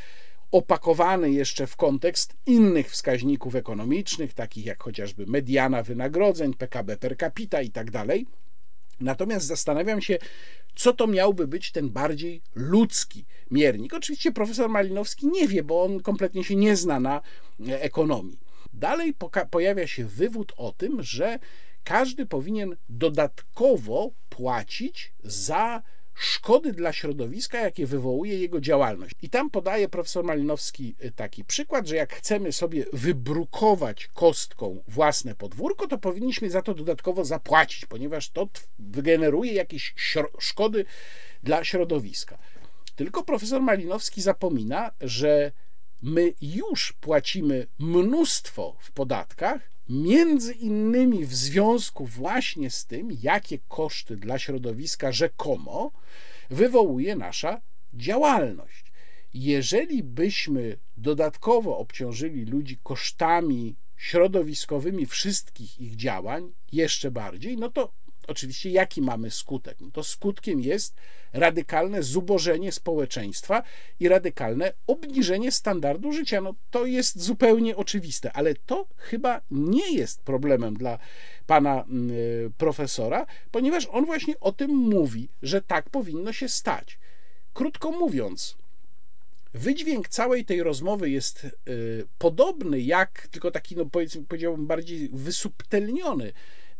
opakowany 0.52 1.32
jeszcze 1.32 1.68
w 1.68 1.76
kontekst 1.76 2.36
innych 2.46 2.92
wskaźników 2.92 3.56
ekonomicznych, 3.56 4.34
takich 4.34 4.66
jak 4.66 4.84
chociażby 4.84 5.26
mediana 5.26 5.84
wynagrodzeń, 5.84 6.54
PKB 6.54 6.98
per 6.98 7.18
capita 7.18 7.62
i 7.62 7.70
tak 7.72 7.92
dalej. 7.92 8.26
Natomiast 9.00 9.46
zastanawiam 9.46 10.02
się, 10.02 10.18
co 10.76 10.94
to 10.94 11.08
miałby 11.08 11.48
być 11.48 11.72
ten 11.72 11.90
bardziej 11.90 12.42
ludzki 12.56 13.26
miernik. 13.52 13.94
Oczywiście 13.94 14.32
profesor 14.32 14.70
Malinowski 14.70 15.28
nie 15.28 15.48
wie, 15.48 15.64
bo 15.64 15.84
on 15.84 16.00
kompletnie 16.00 16.44
się 16.44 16.56
nie 16.56 16.76
zna 16.76 17.00
na 17.00 17.22
ekonomii. 17.70 18.40
Dalej 18.74 19.14
pojawia 19.52 19.88
się 19.88 20.06
wywód 20.06 20.54
o 20.58 20.72
tym, 20.72 21.04
że 21.04 21.40
każdy 21.84 22.26
powinien 22.26 22.76
dodatkowo 22.90 24.12
płacić 24.30 25.14
za 25.24 25.82
szkody 26.20 26.74
dla 26.74 26.94
środowiska, 26.94 27.60
jakie 27.60 27.86
wywołuje 27.86 28.40
jego 28.40 28.62
działalność. 28.62 29.16
I 29.22 29.30
tam 29.30 29.50
podaje 29.50 29.90
profesor 29.90 30.26
Malinowski 30.26 30.96
y, 31.04 31.12
taki 31.12 31.46
przykład, 31.46 31.88
że 31.88 31.96
jak 31.96 32.14
chcemy 32.14 32.52
sobie 32.52 32.86
wybrukować 32.94 34.08
kostką 34.08 34.84
własne 34.88 35.36
podwórko, 35.36 35.88
to 35.88 35.98
powinniśmy 35.98 36.50
za 36.50 36.62
to 36.62 36.74
dodatkowo 36.74 37.26
zapłacić, 37.26 37.86
ponieważ 37.86 38.30
to 38.30 38.48
wygeneruje 38.80 39.54
jakieś 39.54 39.94
szkody 40.40 40.86
dla 41.44 41.64
środowiska. 41.64 42.38
Tylko 42.96 43.24
profesor 43.24 43.62
Malinowski 43.62 44.22
zapomina, 44.22 44.92
że 45.02 45.52
my 46.02 46.34
już 46.42 46.94
płacimy 46.94 47.68
mnóstwo 47.80 48.76
w 48.80 48.92
podatkach, 48.92 49.70
między 49.90 50.54
innymi 50.54 51.26
w 51.26 51.36
związku 51.36 52.06
właśnie 52.06 52.70
z 52.70 52.86
tym, 52.86 53.10
jakie 53.22 53.60
koszty 53.68 54.18
dla 54.18 54.40
środowiska 54.40 55.12
rzekomo 55.12 55.92
wywołuje 56.50 57.16
nasza 57.16 57.62
działalność. 57.94 58.92
Jeżeli 59.34 60.04
byśmy 60.04 60.78
dodatkowo 60.98 61.78
obciążyli 61.78 62.46
ludzi 62.46 62.78
kosztami 62.84 63.76
środowiskowymi 63.98 65.06
wszystkich 65.06 65.80
ich 65.80 65.96
działań 65.96 66.52
jeszcze 66.72 67.12
bardziej, 67.12 67.58
no 67.58 67.70
to 67.70 67.92
Oczywiście, 68.30 68.70
jaki 68.70 69.02
mamy 69.02 69.32
skutek? 69.32 69.78
No 69.82 69.92
to 69.92 70.04
skutkiem 70.04 70.62
jest 70.62 70.96
radykalne 71.34 72.04
zubożenie 72.04 72.72
społeczeństwa 72.72 73.64
i 74.00 74.08
radykalne 74.08 74.74
obniżenie 74.88 75.52
standardu 75.52 76.12
życia. 76.12 76.42
No, 76.42 76.56
to 76.72 76.86
jest 76.86 77.22
zupełnie 77.22 77.76
oczywiste, 77.76 78.34
ale 78.34 78.56
to 78.56 78.88
chyba 78.98 79.42
nie 79.52 79.92
jest 79.92 80.22
problemem 80.22 80.74
dla 80.74 81.00
pana 81.48 81.84
mm, 81.84 82.12
y, 82.12 82.52
profesora, 82.58 83.26
ponieważ 83.52 83.88
on 83.92 84.06
właśnie 84.06 84.40
o 84.40 84.52
tym 84.52 84.72
mówi, 84.72 85.30
że 85.42 85.62
tak 85.62 85.90
powinno 85.90 86.34
się 86.34 86.50
stać. 86.50 87.00
Krótko 87.54 87.92
mówiąc, 87.92 88.58
Wydźwięk 89.54 90.10
całej 90.10 90.46
tej 90.46 90.64
rozmowy 90.64 91.10
jest 91.10 91.48
y, 91.70 92.08
podobny, 92.18 92.82
jak 92.82 93.28
tylko 93.28 93.52
taki, 93.52 93.76
no 93.76 93.86
powiedziałbym, 94.28 94.68
bardziej 94.68 95.10
wysubtelniony 95.14 96.34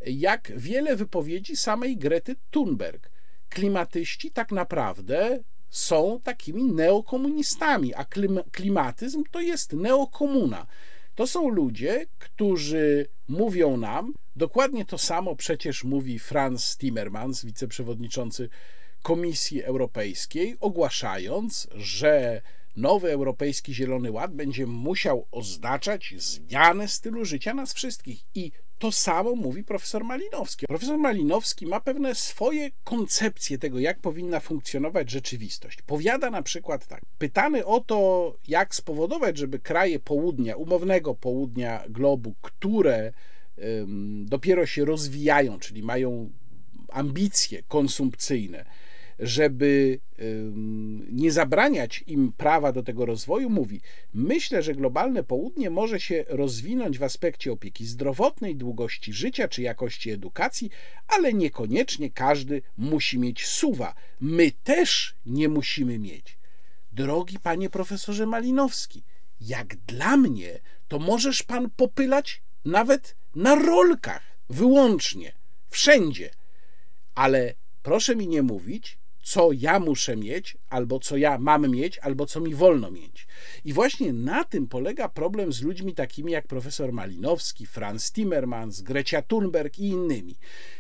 jak 0.06 0.52
wiele 0.56 0.96
wypowiedzi 0.96 1.56
samej 1.56 1.98
Grety 1.98 2.36
Thunberg. 2.52 3.12
Klimatyści 3.50 4.32
tak 4.32 4.52
naprawdę 4.52 5.40
są 5.70 6.20
takimi 6.24 6.64
neokomunistami, 6.64 7.94
a 7.96 8.06
klimatyzm 8.52 9.24
to 9.32 9.42
jest 9.42 9.74
neokomuna. 9.74 10.68
To 11.16 11.28
są 11.28 11.50
ludzie, 11.50 12.06
którzy 12.20 13.08
mówią 13.28 13.78
nam, 13.78 14.14
dokładnie 14.36 14.86
to 14.86 14.98
samo 14.98 15.36
przecież 15.36 15.84
mówi 15.84 16.20
Franz 16.20 16.78
Timmermans, 16.78 17.46
wiceprzewodniczący 17.46 18.50
Komisji 19.02 19.64
Europejskiej, 19.64 20.58
ogłaszając, 20.60 21.68
że 21.76 22.42
nowy 22.76 23.12
Europejski 23.12 23.74
Zielony 23.74 24.12
Ład 24.12 24.34
będzie 24.34 24.68
musiał 24.68 25.28
oznaczać 25.32 26.14
zmianę 26.18 26.88
stylu 26.88 27.26
życia 27.26 27.54
nas 27.54 27.74
wszystkich. 27.74 28.24
I 28.36 28.52
to 28.80 28.92
samo 28.92 29.36
mówi 29.36 29.64
profesor 29.64 30.04
Malinowski. 30.04 30.68
Profesor 30.68 30.98
Malinowski 30.98 31.66
ma 31.66 31.80
pewne 31.80 32.16
swoje 32.16 32.72
koncepcje 32.84 33.58
tego, 33.58 33.80
jak 33.80 34.00
powinna 34.00 34.40
funkcjonować 34.40 35.10
rzeczywistość. 35.10 35.82
Powiada 35.82 36.30
na 36.30 36.42
przykład 36.42 36.88
tak: 36.88 37.02
pytany 37.18 37.66
o 37.66 37.80
to, 37.80 38.38
jak 38.48 38.76
spowodować, 38.76 39.38
żeby 39.38 39.60
kraje 39.60 40.00
południa, 40.00 40.56
umownego 40.56 41.16
południa 41.16 41.84
globu, 41.90 42.36
które 42.42 43.14
dopiero 44.26 44.66
się 44.66 44.86
rozwijają, 44.86 45.60
czyli 45.60 45.84
mają 45.84 46.32
ambicje 46.92 47.64
konsumpcyjne, 47.64 48.66
żeby 49.20 50.00
nie 51.12 51.32
zabraniać 51.32 52.04
im 52.08 52.34
prawa 52.38 52.72
do 52.72 52.84
tego 52.84 53.06
rozwoju, 53.06 53.50
mówi: 53.50 53.82
Myślę, 54.14 54.64
że 54.64 54.76
globalne 54.76 55.24
południe 55.24 55.70
może 55.70 56.00
się 56.00 56.26
rozwinąć 56.28 57.00
w 57.00 57.04
aspekcie 57.04 57.52
opieki 57.52 57.86
zdrowotnej, 57.86 58.56
długości 58.56 59.14
życia 59.14 59.48
czy 59.48 59.62
jakości 59.62 60.12
edukacji, 60.12 60.70
ale 61.08 61.34
niekoniecznie 61.34 62.10
każdy 62.10 62.62
musi 62.78 63.20
mieć 63.20 63.46
suwa. 63.46 63.96
My 64.20 64.52
też 64.64 65.16
nie 65.26 65.50
musimy 65.50 66.00
mieć. 66.00 66.38
Drogi 66.92 67.40
panie 67.40 67.70
profesorze 67.70 68.26
Malinowski, 68.26 69.04
jak 69.42 69.76
dla 69.76 70.18
mnie, 70.18 70.60
to 70.88 71.00
możesz 71.00 71.44
pan 71.44 71.70
popylać 71.70 72.42
nawet 72.66 73.16
na 73.36 73.56
rolkach, 73.56 74.38
wyłącznie, 74.50 75.34
wszędzie. 75.70 76.30
Ale 77.16 77.54
proszę 77.84 78.16
mi 78.16 78.28
nie 78.28 78.42
mówić, 78.44 78.99
co 79.30 79.50
ja 79.52 79.80
muszę 79.80 80.16
mieć, 80.16 80.58
albo 80.70 81.00
co 81.00 81.18
ja 81.18 81.38
mam 81.38 81.72
mieć, 81.72 82.00
albo 82.00 82.26
co 82.26 82.40
mi 82.42 82.56
wolno 82.56 82.92
mieć. 82.92 83.28
I 83.66 83.74
właśnie 83.74 84.14
na 84.14 84.44
tym 84.44 84.68
polega 84.68 85.10
problem 85.10 85.54
z 85.54 85.62
ludźmi 85.62 85.94
takimi 85.94 86.32
jak 86.32 86.48
profesor 86.48 86.94
Malinowski, 86.94 87.66
Franz 87.66 88.12
Timmermans, 88.12 88.82
Grecia 88.82 89.22
Thunberg 89.22 89.80
i 89.80 89.88
innymi, 89.88 90.36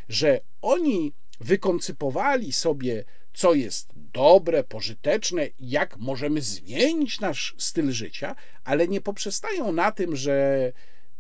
że 0.10 0.40
oni 0.62 1.14
wykoncypowali 1.40 2.54
sobie, 2.54 3.04
co 3.34 3.54
jest 3.54 3.90
dobre, 3.96 4.64
pożyteczne, 4.64 5.48
jak 5.60 5.98
możemy 5.98 6.42
zmienić 6.42 7.20
nasz 7.20 7.56
styl 7.58 7.92
życia, 7.92 8.36
ale 8.64 8.88
nie 8.88 9.02
poprzestają 9.02 9.72
na 9.72 9.92
tym, 9.92 10.16
że 10.16 10.72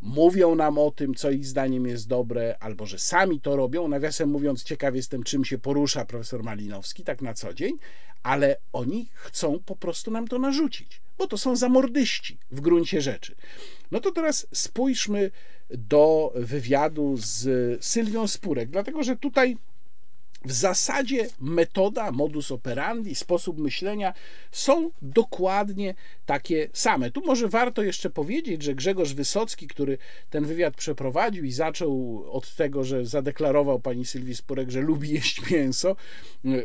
mówią 0.01 0.55
nam 0.55 0.77
o 0.77 0.91
tym, 0.91 1.15
co 1.15 1.31
ich 1.31 1.45
zdaniem 1.45 1.87
jest 1.87 2.07
dobre, 2.07 2.55
albo 2.59 2.85
że 2.85 2.99
sami 2.99 3.41
to 3.41 3.55
robią. 3.55 3.87
Nawiasem 3.87 4.29
mówiąc, 4.29 4.63
ciekaw 4.63 4.95
jestem, 4.95 5.23
czym 5.23 5.45
się 5.45 5.57
porusza 5.57 6.05
profesor 6.05 6.43
Malinowski 6.43 7.03
tak 7.03 7.21
na 7.21 7.33
co 7.33 7.53
dzień, 7.53 7.77
ale 8.23 8.57
oni 8.73 9.09
chcą 9.13 9.59
po 9.65 9.75
prostu 9.75 10.11
nam 10.11 10.27
to 10.27 10.39
narzucić, 10.39 11.01
bo 11.17 11.27
to 11.27 11.37
są 11.37 11.55
zamordyści 11.55 12.37
w 12.51 12.61
gruncie 12.61 13.01
rzeczy. 13.01 13.35
No 13.91 13.99
to 13.99 14.11
teraz 14.11 14.47
spójrzmy 14.53 15.31
do 15.69 16.33
wywiadu 16.35 17.15
z 17.17 17.45
Sylwią 17.85 18.27
Spurek, 18.27 18.69
dlatego 18.69 19.03
że 19.03 19.15
tutaj 19.15 19.57
w 20.45 20.51
zasadzie 20.51 21.27
metoda, 21.39 22.11
modus 22.11 22.51
operandi, 22.51 23.15
sposób 23.15 23.59
myślenia 23.59 24.13
są 24.51 24.91
dokładnie 25.01 25.95
takie 26.25 26.69
same. 26.73 27.11
Tu 27.11 27.25
może 27.25 27.47
warto 27.47 27.83
jeszcze 27.83 28.09
powiedzieć, 28.09 28.63
że 28.63 28.75
Grzegorz 28.75 29.13
Wysocki, 29.13 29.67
który 29.67 29.97
ten 30.29 30.45
wywiad 30.45 30.75
przeprowadził 30.75 31.43
i 31.43 31.51
zaczął 31.51 32.23
od 32.31 32.55
tego, 32.55 32.83
że 32.83 33.05
zadeklarował 33.05 33.79
pani 33.79 34.05
Sylwii 34.05 34.35
Spurek, 34.35 34.69
że 34.69 34.81
lubi 34.81 35.09
jeść 35.09 35.51
mięso, 35.51 35.95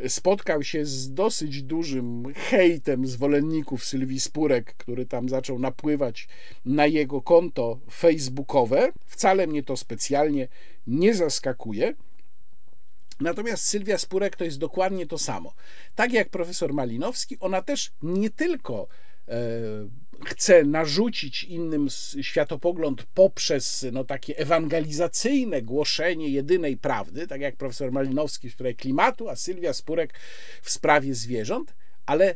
spotkał 0.09 0.63
się 0.63 0.85
z 0.87 1.13
dosyć 1.13 1.63
dużym 1.63 2.25
hejtem 2.35 3.07
zwolenników 3.07 3.85
Sylwii 3.85 4.21
Spurek, 4.21 4.75
który 4.75 5.07
tam 5.07 5.29
zaczął 5.29 5.59
napływać 5.59 6.29
na 6.65 6.87
jego 6.87 7.23
konto 7.23 7.79
facebookowe. 7.91 8.93
Wcale 9.07 9.47
mnie 9.47 9.63
to 9.63 9.77
specjalnie 9.77 10.49
nie 10.87 11.15
zaskakuje. 11.15 11.95
Natomiast 13.21 13.65
Sylwia 13.65 13.99
Spurek 13.99 14.37
to 14.37 14.45
jest 14.45 14.59
dokładnie 14.59 15.07
to 15.07 15.19
samo. 15.19 15.55
Tak 15.95 16.13
jak 16.13 16.29
profesor 16.29 16.75
Malinowski, 16.75 17.39
ona 17.41 17.63
też 17.63 17.93
nie 18.03 18.31
tylko 18.31 18.89
e, 19.29 19.39
chce 20.25 20.65
narzucić 20.65 21.45
innym 21.45 21.89
światopogląd 22.23 23.03
poprzez 23.15 23.87
no, 23.93 24.05
takie 24.05 24.39
ewangelizacyjne 24.39 25.63
głoszenie 25.63 26.29
jedynej 26.29 26.77
prawdy, 26.77 27.27
tak 27.27 27.41
jak 27.41 27.57
profesor 27.57 27.93
Malinowski 27.93 28.51
w 28.51 28.53
sprawie 28.53 28.75
klimatu, 28.75 29.29
a 29.29 29.37
Sylwia 29.37 29.73
Spurek 29.73 30.15
w 30.63 30.71
sprawie 30.71 31.15
zwierząt, 31.15 31.75
ale 32.07 32.35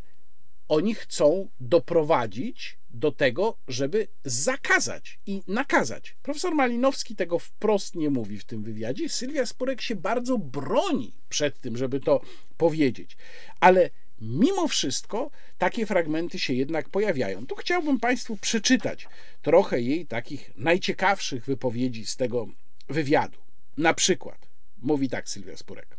oni 0.68 0.94
chcą 0.94 1.48
doprowadzić 1.60 2.77
do 2.90 3.12
tego, 3.12 3.58
żeby 3.68 4.08
zakazać 4.24 5.18
i 5.26 5.42
nakazać. 5.46 6.16
Profesor 6.22 6.54
Malinowski 6.54 7.16
tego 7.16 7.38
wprost 7.38 7.94
nie 7.94 8.10
mówi 8.10 8.38
w 8.38 8.44
tym 8.44 8.62
wywiadzie. 8.62 9.08
Sylwia 9.08 9.46
Spurek 9.46 9.80
się 9.80 9.96
bardzo 9.96 10.38
broni 10.38 11.12
przed 11.28 11.60
tym, 11.60 11.76
żeby 11.76 12.00
to 12.00 12.20
powiedzieć. 12.56 13.16
Ale 13.60 13.90
mimo 14.20 14.68
wszystko 14.68 15.30
takie 15.58 15.86
fragmenty 15.86 16.38
się 16.38 16.54
jednak 16.54 16.88
pojawiają. 16.88 17.46
Tu 17.46 17.54
chciałbym 17.54 18.00
Państwu 18.00 18.36
przeczytać 18.36 19.08
trochę 19.42 19.80
jej 19.80 20.06
takich 20.06 20.50
najciekawszych 20.56 21.44
wypowiedzi 21.44 22.06
z 22.06 22.16
tego 22.16 22.48
wywiadu. 22.88 23.38
Na 23.76 23.94
przykład 23.94 24.48
mówi 24.78 25.08
tak 25.08 25.28
Sylwia 25.28 25.56
Spurek. 25.56 25.97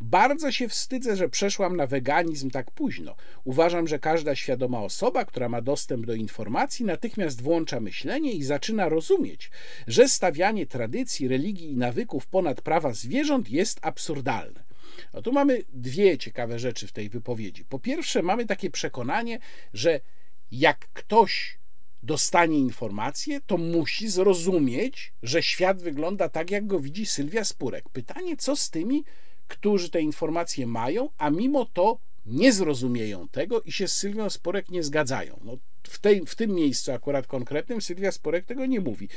Bardzo 0.00 0.52
się 0.52 0.68
wstydzę, 0.68 1.16
że 1.16 1.28
przeszłam 1.28 1.76
na 1.76 1.86
weganizm 1.86 2.50
tak 2.50 2.70
późno. 2.70 3.16
Uważam, 3.44 3.88
że 3.88 3.98
każda 3.98 4.34
świadoma 4.34 4.82
osoba, 4.82 5.24
która 5.24 5.48
ma 5.48 5.62
dostęp 5.62 6.06
do 6.06 6.14
informacji, 6.14 6.84
natychmiast 6.84 7.42
włącza 7.42 7.80
myślenie 7.80 8.32
i 8.32 8.42
zaczyna 8.42 8.88
rozumieć, 8.88 9.50
że 9.86 10.08
stawianie 10.08 10.66
tradycji, 10.66 11.28
religii 11.28 11.72
i 11.72 11.76
nawyków 11.76 12.26
ponad 12.26 12.60
prawa 12.60 12.92
zwierząt 12.92 13.50
jest 13.50 13.78
absurdalne. 13.82 14.64
No 15.14 15.22
tu 15.22 15.32
mamy 15.32 15.62
dwie 15.72 16.18
ciekawe 16.18 16.58
rzeczy 16.58 16.86
w 16.86 16.92
tej 16.92 17.08
wypowiedzi. 17.08 17.64
Po 17.64 17.78
pierwsze, 17.78 18.22
mamy 18.22 18.46
takie 18.46 18.70
przekonanie, 18.70 19.38
że 19.74 20.00
jak 20.50 20.88
ktoś 20.92 21.58
dostanie 22.02 22.58
informację, 22.58 23.40
to 23.46 23.56
musi 23.56 24.08
zrozumieć, 24.08 25.12
że 25.22 25.42
świat 25.42 25.82
wygląda 25.82 26.28
tak, 26.28 26.50
jak 26.50 26.66
go 26.66 26.80
widzi 26.80 27.06
Sylwia 27.06 27.44
Spurek. 27.44 27.88
Pytanie, 27.88 28.36
co 28.36 28.56
z 28.56 28.70
tymi 28.70 29.04
którzy 29.50 29.90
te 29.90 30.00
informacje 30.00 30.66
mają, 30.66 31.08
a 31.18 31.30
mimo 31.30 31.64
to 31.64 31.98
nie 32.26 32.52
zrozumieją 32.52 33.28
tego 33.28 33.60
i 33.60 33.72
się 33.72 33.88
z 33.88 33.92
Sylwią 33.92 34.30
Sporek 34.30 34.68
nie 34.68 34.82
zgadzają. 34.82 35.40
No, 35.44 35.56
w, 35.82 35.98
tej, 35.98 36.26
w 36.26 36.34
tym 36.34 36.54
miejscu 36.54 36.92
akurat 36.92 37.26
konkretnym 37.26 37.80
Sylwia 37.80 38.12
Sporek 38.12 38.46
tego 38.46 38.66
nie 38.66 38.80
mówi. 38.80 39.08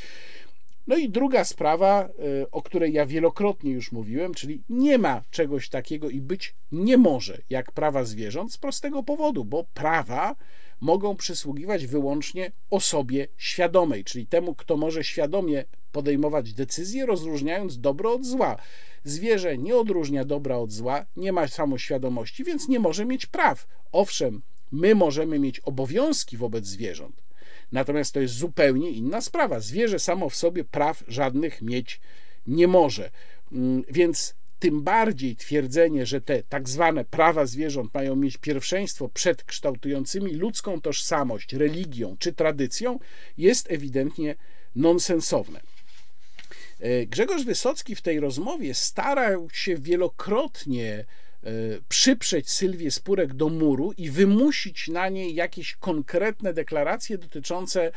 No 0.88 0.97
i 0.97 1.10
druga 1.10 1.45
sprawa, 1.45 2.10
y, 2.41 2.51
o 2.51 2.61
której 2.61 2.93
ja 2.93 3.05
wielokrotnie 3.05 3.72
już 3.72 3.91
mówiłem, 3.91 4.34
czyli 4.34 4.64
nie 4.69 4.97
ma 4.97 5.22
czegoś 5.31 5.69
takiego 5.69 6.10
i 6.10 6.22
być 6.22 6.55
nie 6.72 6.97
może 6.97 7.38
jak 7.49 7.72
prawa 7.72 8.03
zwierząt 8.03 8.53
z 8.53 8.57
prostego 8.57 9.03
powodu, 9.03 9.45
bo 9.45 9.64
prawa 9.73 10.35
mogą 10.81 11.15
przysługiwać 11.15 11.88
wyłącznie 11.88 12.51
osobie 12.69 13.27
świadomej, 13.38 14.03
czyli 14.03 14.27
temu, 14.27 14.55
kto 14.55 14.77
może 14.77 15.03
świadomie 15.03 15.65
podejmować 15.91 16.53
decyzje, 16.53 17.05
rozróżniając 17.05 17.80
dobro 17.80 18.14
od 18.14 18.26
zła. 18.26 18.57
Zwierzę 19.04 19.58
nie 19.58 19.78
odróżnia 19.78 20.26
dobra 20.26 20.58
od 20.58 20.72
zła, 20.72 21.06
nie 21.16 21.32
ma 21.32 21.48
samoświadomości, 21.48 22.44
więc 22.44 22.68
nie 22.68 22.80
może 22.80 23.06
mieć 23.06 23.26
praw. 23.26 23.68
Owszem, 23.92 24.42
my 24.72 24.96
możemy 24.96 25.40
mieć 25.40 25.60
obowiązki 25.60 26.38
wobec 26.38 26.66
zwierząt, 26.66 27.24
natomiast 27.72 28.14
to 28.14 28.20
jest 28.20 28.34
zupełnie 28.34 28.92
inna 28.92 29.22
sprawa. 29.22 29.60
Zwierzę 29.60 30.00
samo 30.00 30.30
w 30.30 30.36
sobie 30.36 30.64
praw 30.64 31.04
żadnych 31.08 31.62
mieć 31.62 32.02
nie 32.48 32.68
może. 32.68 33.10
Mm, 33.52 33.84
więc 33.90 34.36
tym 34.60 34.84
bardziej 34.84 35.36
twierdzenie, 35.36 36.06
że 36.06 36.22
te 36.22 36.44
tak 36.44 36.70
zwane 36.70 37.06
prawa 37.06 37.46
zwierząt 37.46 37.94
mają 37.94 38.16
mieć 38.16 38.38
pierwszeństwo 38.38 39.10
przed 39.10 39.44
kształtującymi 39.44 40.34
ludzką 40.34 40.82
tożsamość, 40.82 41.54
religią 41.54 42.16
czy 42.20 42.34
tradycją, 42.34 43.00
jest 43.38 43.72
ewidentnie 43.72 44.36
nonsensowne. 44.76 45.62
E, 46.84 47.05
Grzegorz 47.05 47.43
Wysocki 47.43 47.95
w 47.95 48.01
tej 48.01 48.19
rozmowie 48.19 48.73
starał 48.73 49.49
się 49.49 49.76
wielokrotnie 49.77 51.05
e, 51.43 51.51
przyprzeć 51.89 52.51
Sylwię 52.51 52.91
Spurek 52.91 53.34
do 53.34 53.49
muru 53.49 53.93
i 53.97 54.10
wymusić 54.10 54.88
na 54.88 55.10
niej 55.10 55.35
jakieś 55.35 55.76
konkretne 55.76 56.53
deklaracje 56.53 57.18
dotyczące 57.18 57.85
e, 57.85 57.91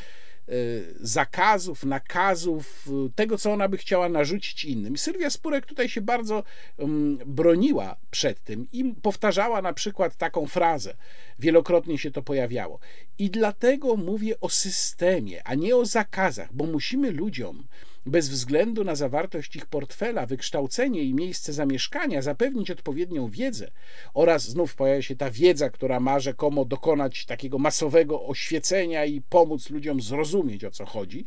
zakazów, 1.00 1.84
nakazów, 1.84 2.88
tego, 3.14 3.38
co 3.38 3.52
ona 3.52 3.68
by 3.68 3.76
chciała 3.76 4.08
narzucić 4.08 4.64
innym. 4.64 4.98
Sylwia 4.98 5.30
Spurek 5.30 5.66
tutaj 5.66 5.88
się 5.88 6.00
bardzo 6.00 6.42
mm, 6.78 7.18
broniła 7.26 7.96
przed 8.10 8.44
tym 8.44 8.66
i 8.72 8.94
powtarzała 9.02 9.62
na 9.62 9.72
przykład 9.72 10.16
taką 10.16 10.46
frazę. 10.46 10.96
Wielokrotnie 11.38 11.98
się 11.98 12.10
to 12.10 12.22
pojawiało. 12.22 12.78
I 13.18 13.30
dlatego 13.30 13.96
mówię 13.96 14.40
o 14.40 14.48
systemie, 14.48 15.42
a 15.44 15.54
nie 15.54 15.76
o 15.76 15.86
zakazach, 15.86 16.52
bo 16.52 16.66
musimy 16.66 17.10
ludziom 17.10 17.66
bez 18.07 18.28
względu 18.28 18.85
na 18.85 18.95
zawartość 18.95 19.57
ich 19.57 19.66
portfela, 19.66 20.27
wykształcenie 20.27 21.03
i 21.03 21.15
miejsce 21.15 21.53
zamieszkania, 21.53 22.23
zapewnić 22.23 22.70
odpowiednią 22.70 23.31
wiedzę 23.31 23.70
oraz 24.15 24.49
znów 24.49 24.74
pojawia 24.74 25.03
się 25.03 25.16
ta 25.16 25.31
wiedza, 25.31 25.70
która 25.70 26.01
ma 26.01 26.20
rzekomo 26.20 26.65
dokonać 26.65 27.27
takiego 27.27 27.59
masowego 27.59 28.27
oświecenia 28.27 29.05
i 29.05 29.20
pomóc 29.20 29.70
ludziom 29.70 30.01
zrozumieć 30.01 30.65
o 30.65 30.70
co 30.70 30.87
chodzi, 30.87 31.24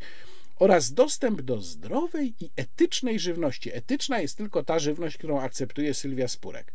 oraz 0.59 0.93
dostęp 0.93 1.41
do 1.41 1.61
zdrowej 1.61 2.33
i 2.39 2.49
etycznej 2.55 3.19
żywności. 3.19 3.75
Etyczna 3.75 4.19
jest 4.19 4.37
tylko 4.37 4.63
ta 4.63 4.79
żywność, 4.79 5.17
którą 5.17 5.39
akceptuje 5.39 5.93
Sylwia 5.93 6.27
Spurek. 6.27 6.73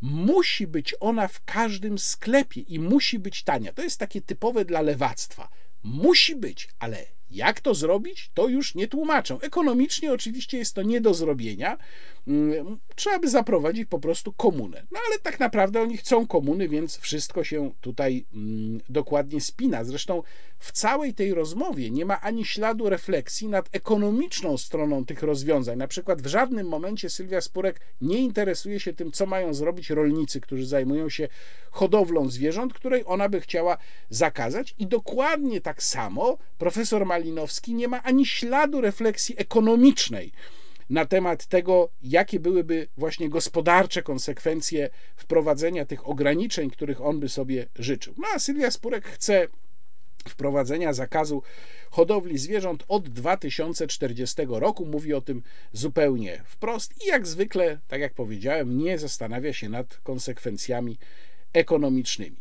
Musi 0.00 0.66
być 0.66 0.94
ona 1.00 1.28
w 1.28 1.44
każdym 1.44 1.98
sklepie 1.98 2.60
i 2.60 2.78
musi 2.78 3.18
być 3.18 3.42
tania. 3.42 3.72
To 3.72 3.82
jest 3.82 3.98
takie 3.98 4.20
typowe 4.20 4.64
dla 4.64 4.80
lewactwa. 4.80 5.48
Musi 5.82 6.36
być, 6.36 6.68
ale 6.78 7.06
jak 7.30 7.60
to 7.60 7.74
zrobić, 7.74 8.30
to 8.34 8.48
już 8.48 8.74
nie 8.74 8.88
tłumaczą. 8.88 9.40
Ekonomicznie 9.40 10.12
oczywiście 10.12 10.58
jest 10.58 10.74
to 10.74 10.82
nie 10.82 11.00
do 11.00 11.14
zrobienia. 11.14 11.78
Mm, 12.28 12.78
trzeba 12.94 13.18
by 13.18 13.28
zaprowadzić 13.28 13.88
po 13.88 13.98
prostu 13.98 14.32
komunę. 14.32 14.86
No 14.90 14.98
ale 15.08 15.18
tak 15.18 15.40
naprawdę 15.40 15.82
oni 15.82 15.96
chcą 15.96 16.26
komuny, 16.26 16.68
więc 16.68 16.98
wszystko 16.98 17.44
się 17.44 17.70
tutaj 17.80 18.26
mm, 18.34 18.80
dokładnie 18.88 19.40
spina. 19.40 19.84
Zresztą 19.84 20.22
w 20.58 20.72
całej 20.72 21.14
tej 21.14 21.34
rozmowie 21.34 21.90
nie 21.90 22.04
ma 22.04 22.20
ani 22.20 22.44
śladu 22.44 22.88
refleksji 22.88 23.48
nad 23.48 23.68
ekonomiczną 23.72 24.58
stroną 24.58 25.04
tych 25.04 25.22
rozwiązań. 25.22 25.78
Na 25.78 25.88
przykład 25.88 26.22
w 26.22 26.26
żadnym 26.26 26.68
momencie 26.68 27.10
Sylwia 27.10 27.40
Spurek 27.40 27.80
nie 28.00 28.18
interesuje 28.18 28.80
się 28.80 28.92
tym, 28.92 29.12
co 29.12 29.26
mają 29.26 29.54
zrobić 29.54 29.90
rolnicy, 29.90 30.40
którzy 30.40 30.66
zajmują 30.66 31.08
się 31.08 31.28
hodowlą 31.70 32.28
zwierząt, 32.28 32.74
której 32.74 33.02
ona 33.06 33.28
by 33.28 33.40
chciała 33.40 33.76
zakazać. 34.10 34.74
I 34.78 34.86
dokładnie 34.86 35.60
tak 35.60 35.82
samo 35.82 36.38
profesor 36.58 37.06
Nie 37.74 37.88
ma 37.88 38.02
ani 38.02 38.26
śladu 38.26 38.80
refleksji 38.80 39.34
ekonomicznej 39.38 40.32
na 40.90 41.06
temat 41.06 41.46
tego, 41.46 41.90
jakie 42.02 42.40
byłyby 42.40 42.88
właśnie 42.96 43.28
gospodarcze 43.28 44.02
konsekwencje 44.02 44.90
wprowadzenia 45.16 45.84
tych 45.84 46.08
ograniczeń, 46.08 46.70
których 46.70 47.00
on 47.00 47.20
by 47.20 47.28
sobie 47.28 47.66
życzył. 47.78 48.14
No 48.18 48.28
a 48.34 48.38
Sylwia 48.38 48.70
Spurek 48.70 49.08
chce 49.08 49.46
wprowadzenia 50.28 50.92
zakazu 50.92 51.42
hodowli 51.90 52.38
zwierząt 52.38 52.84
od 52.88 53.08
2040 53.08 54.42
roku. 54.48 54.86
Mówi 54.86 55.14
o 55.14 55.20
tym 55.20 55.42
zupełnie 55.72 56.42
wprost 56.46 57.04
i 57.04 57.08
jak 57.08 57.26
zwykle, 57.26 57.78
tak 57.88 58.00
jak 58.00 58.14
powiedziałem, 58.14 58.78
nie 58.78 58.98
zastanawia 58.98 59.52
się 59.52 59.68
nad 59.68 59.96
konsekwencjami 60.02 60.98
ekonomicznymi. 61.52 62.36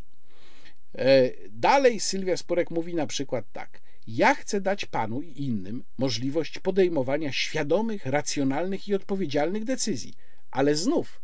E, 0.96 1.32
dalej 1.50 2.00
Sylwia 2.00 2.38
Sporek 2.38 2.72
mówi 2.72 2.96
na 2.96 3.08
przykład 3.08 3.46
tak. 3.54 3.82
Ja 4.16 4.36
chcę 4.36 4.62
dać 4.62 4.86
panu 4.86 5.22
i 5.22 5.44
innym 5.44 5.84
możliwość 5.98 6.60
podejmowania 6.60 7.32
świadomych, 7.32 8.06
racjonalnych 8.06 8.88
i 8.88 8.96
odpowiedzialnych 8.96 9.64
decyzji, 9.64 10.14
ale 10.52 10.76
znów 10.76 11.22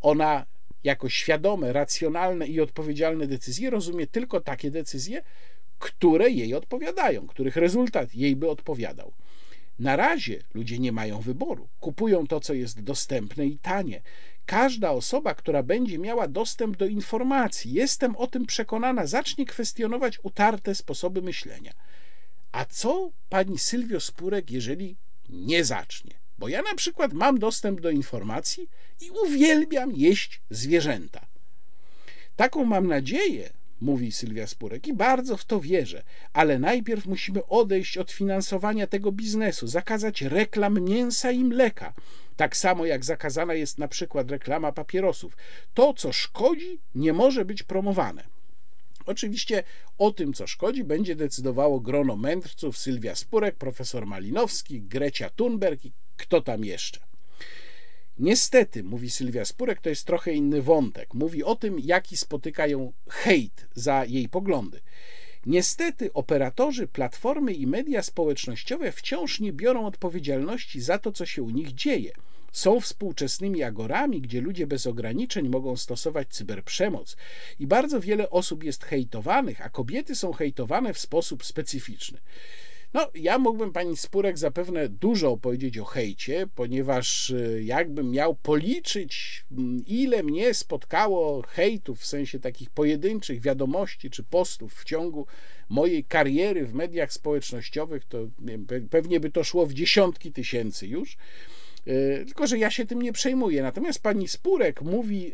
ona 0.00 0.46
jako 0.84 1.08
świadome, 1.08 1.72
racjonalne 1.72 2.46
i 2.46 2.60
odpowiedzialne 2.60 3.26
decyzje 3.26 3.70
rozumie 3.70 4.06
tylko 4.06 4.40
takie 4.40 4.70
decyzje, 4.70 5.22
które 5.78 6.30
jej 6.30 6.54
odpowiadają, 6.54 7.26
których 7.26 7.56
rezultat 7.56 8.14
jej 8.14 8.36
by 8.36 8.50
odpowiadał. 8.50 9.12
Na 9.78 9.96
razie 9.96 10.42
ludzie 10.54 10.78
nie 10.78 10.92
mają 10.92 11.20
wyboru. 11.20 11.68
Kupują 11.80 12.26
to, 12.26 12.40
co 12.40 12.54
jest 12.54 12.80
dostępne 12.80 13.46
i 13.46 13.58
tanie. 13.58 14.02
Każda 14.46 14.90
osoba, 14.90 15.34
która 15.34 15.62
będzie 15.62 15.98
miała 15.98 16.28
dostęp 16.28 16.76
do 16.76 16.86
informacji, 16.86 17.72
jestem 17.72 18.16
o 18.16 18.26
tym 18.26 18.46
przekonana, 18.46 19.06
zacznie 19.06 19.46
kwestionować 19.46 20.18
utarte 20.22 20.74
sposoby 20.74 21.22
myślenia. 21.22 21.72
A 22.52 22.64
co 22.64 23.10
pani 23.28 23.58
Sylwio 23.58 24.00
Spurek, 24.00 24.50
jeżeli 24.50 24.96
nie 25.28 25.64
zacznie? 25.64 26.14
Bo 26.38 26.48
ja 26.48 26.62
na 26.62 26.74
przykład 26.74 27.12
mam 27.12 27.38
dostęp 27.38 27.80
do 27.80 27.90
informacji 27.90 28.68
i 29.00 29.10
uwielbiam 29.10 29.92
jeść 29.92 30.42
zwierzęta. 30.50 31.26
Taką 32.36 32.64
mam 32.64 32.86
nadzieję, 32.86 33.52
mówi 33.80 34.12
Sylwia 34.12 34.46
Spurek, 34.46 34.86
i 34.86 34.92
bardzo 34.92 35.36
w 35.36 35.44
to 35.44 35.60
wierzę, 35.60 36.02
ale 36.32 36.58
najpierw 36.58 37.06
musimy 37.06 37.46
odejść 37.46 37.98
od 37.98 38.12
finansowania 38.12 38.86
tego 38.86 39.12
biznesu, 39.12 39.66
zakazać 39.66 40.22
reklam 40.22 40.80
mięsa 40.80 41.30
i 41.30 41.44
mleka, 41.44 41.92
tak 42.36 42.56
samo 42.56 42.86
jak 42.86 43.04
zakazana 43.04 43.54
jest 43.54 43.78
na 43.78 43.88
przykład 43.88 44.30
reklama 44.30 44.72
papierosów. 44.72 45.36
To, 45.74 45.94
co 45.94 46.12
szkodzi, 46.12 46.78
nie 46.94 47.12
może 47.12 47.44
być 47.44 47.62
promowane. 47.62 48.31
Oczywiście 49.06 49.62
o 49.98 50.10
tym, 50.10 50.32
co 50.32 50.46
szkodzi, 50.46 50.84
będzie 50.84 51.16
decydowało 51.16 51.80
grono 51.80 52.16
mędrców 52.16 52.78
Sylwia 52.78 53.14
Spurek, 53.14 53.56
profesor 53.56 54.06
Malinowski, 54.06 54.82
Grecia 54.82 55.30
Thunberg 55.30 55.84
i 55.84 55.92
kto 56.16 56.40
tam 56.40 56.64
jeszcze. 56.64 57.00
Niestety, 58.18 58.84
mówi 58.84 59.10
Sylwia 59.10 59.44
Spurek, 59.44 59.80
to 59.80 59.88
jest 59.88 60.06
trochę 60.06 60.32
inny 60.32 60.62
wątek. 60.62 61.14
Mówi 61.14 61.44
o 61.44 61.56
tym, 61.56 61.80
jaki 61.80 62.16
spotyka 62.16 62.66
ją 62.66 62.92
hejt 63.08 63.66
za 63.74 64.04
jej 64.04 64.28
poglądy. 64.28 64.80
Niestety, 65.46 66.12
operatorzy, 66.12 66.86
platformy 66.86 67.52
i 67.52 67.66
media 67.66 68.02
społecznościowe 68.02 68.92
wciąż 68.92 69.40
nie 69.40 69.52
biorą 69.52 69.86
odpowiedzialności 69.86 70.80
za 70.80 70.98
to, 70.98 71.12
co 71.12 71.26
się 71.26 71.42
u 71.42 71.50
nich 71.50 71.74
dzieje. 71.74 72.12
Są 72.52 72.80
współczesnymi 72.80 73.62
agorami, 73.62 74.20
gdzie 74.20 74.40
ludzie 74.40 74.66
bez 74.66 74.86
ograniczeń 74.86 75.48
mogą 75.48 75.76
stosować 75.76 76.28
cyberprzemoc 76.28 77.16
i 77.58 77.66
bardzo 77.66 78.00
wiele 78.00 78.30
osób 78.30 78.64
jest 78.64 78.84
hejtowanych, 78.84 79.66
a 79.66 79.68
kobiety 79.68 80.14
są 80.14 80.32
hejtowane 80.32 80.94
w 80.94 80.98
sposób 80.98 81.44
specyficzny. 81.44 82.18
No, 82.94 83.10
ja 83.14 83.38
mógłbym 83.38 83.72
pani 83.72 83.96
Spurek 83.96 84.38
zapewne 84.38 84.88
dużo 84.88 85.30
opowiedzieć 85.30 85.78
o 85.78 85.84
hejcie, 85.84 86.46
ponieważ 86.54 87.30
y, 87.30 87.62
jakbym 87.64 88.10
miał 88.10 88.34
policzyć, 88.34 89.44
mm, 89.52 89.84
ile 89.86 90.22
mnie 90.22 90.54
spotkało 90.54 91.42
hejtów, 91.42 92.00
w 92.00 92.06
sensie 92.06 92.40
takich 92.40 92.70
pojedynczych 92.70 93.40
wiadomości 93.40 94.10
czy 94.10 94.24
postów 94.24 94.74
w 94.74 94.84
ciągu 94.84 95.26
mojej 95.68 96.04
kariery 96.04 96.66
w 96.66 96.74
mediach 96.74 97.12
społecznościowych, 97.12 98.04
to 98.04 98.18
pewnie 98.90 99.20
by 99.20 99.30
to 99.30 99.44
szło 99.44 99.66
w 99.66 99.72
dziesiątki 99.72 100.32
tysięcy 100.32 100.86
już. 100.86 101.16
E, 101.86 102.24
tylko, 102.24 102.46
że 102.46 102.58
ja 102.58 102.70
się 102.70 102.86
tym 102.86 103.02
nie 103.02 103.12
przejmuję. 103.12 103.62
Natomiast 103.62 104.02
pani 104.02 104.28
Spurek 104.28 104.82
mówi 104.82 105.26
e, 105.26 105.32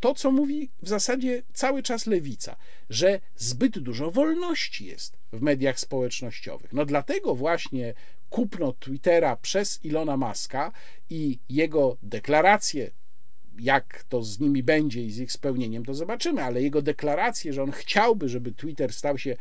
to, 0.00 0.14
co 0.14 0.30
mówi 0.30 0.70
w 0.82 0.88
zasadzie 0.88 1.42
cały 1.52 1.82
czas 1.82 2.06
lewica, 2.06 2.56
że 2.90 3.20
zbyt 3.36 3.78
dużo 3.78 4.10
wolności 4.10 4.86
jest 4.86 5.18
w 5.32 5.42
mediach 5.42 5.80
społecznościowych. 5.80 6.72
No 6.72 6.84
dlatego 6.84 7.34
właśnie 7.34 7.94
kupno 8.30 8.72
Twittera 8.72 9.36
przez 9.36 9.84
Ilona 9.84 10.16
Maska 10.16 10.72
i 11.10 11.38
jego 11.48 11.96
deklaracje 12.02 12.90
jak 13.60 14.04
to 14.08 14.22
z 14.22 14.40
nimi 14.40 14.62
będzie 14.62 15.04
i 15.04 15.10
z 15.10 15.18
ich 15.18 15.32
spełnieniem, 15.32 15.84
to 15.84 15.94
zobaczymy, 15.94 16.42
ale 16.42 16.62
jego 16.62 16.82
deklaracje, 16.82 17.52
że 17.52 17.62
on 17.62 17.72
chciałby, 17.72 18.28
żeby 18.28 18.52
Twitter 18.52 18.92
stał 18.92 19.18
się 19.18 19.36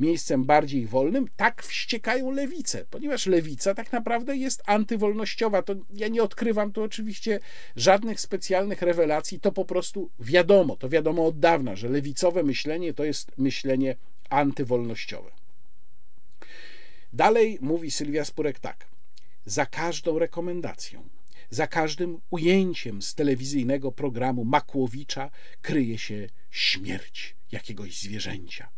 miejscem 0.00 0.44
bardziej 0.44 0.86
wolnym, 0.86 1.26
tak 1.36 1.62
wściekają 1.62 2.30
lewicę, 2.30 2.84
ponieważ 2.90 3.26
lewica 3.26 3.74
tak 3.74 3.92
naprawdę 3.92 4.36
jest 4.36 4.62
antywolnościowa. 4.66 5.62
To 5.62 5.74
ja 5.90 6.08
nie 6.08 6.22
odkrywam 6.22 6.72
tu 6.72 6.82
oczywiście 6.82 7.40
żadnych 7.76 8.20
specjalnych 8.20 8.82
rewelacji, 8.82 9.40
to 9.40 9.52
po 9.52 9.64
prostu 9.64 10.10
wiadomo, 10.20 10.76
to 10.76 10.88
wiadomo 10.88 11.26
od 11.26 11.38
dawna, 11.38 11.76
że 11.76 11.88
lewicowe 11.88 12.42
myślenie 12.42 12.94
to 12.94 13.04
jest 13.04 13.38
myślenie 13.38 13.96
antywolnościowe. 14.30 15.30
Dalej 17.12 17.58
mówi 17.60 17.90
Sylwia 17.90 18.24
Spurek 18.24 18.58
tak. 18.58 18.86
Za 19.46 19.66
każdą 19.66 20.18
rekomendacją, 20.18 21.08
za 21.52 21.66
każdym 21.66 22.20
ujęciem 22.30 23.02
z 23.02 23.14
telewizyjnego 23.14 23.92
programu 23.92 24.44
Makłowicza 24.44 25.30
kryje 25.62 25.98
się 25.98 26.28
śmierć 26.50 27.36
jakiegoś 27.52 28.00
zwierzęcia. 28.00 28.68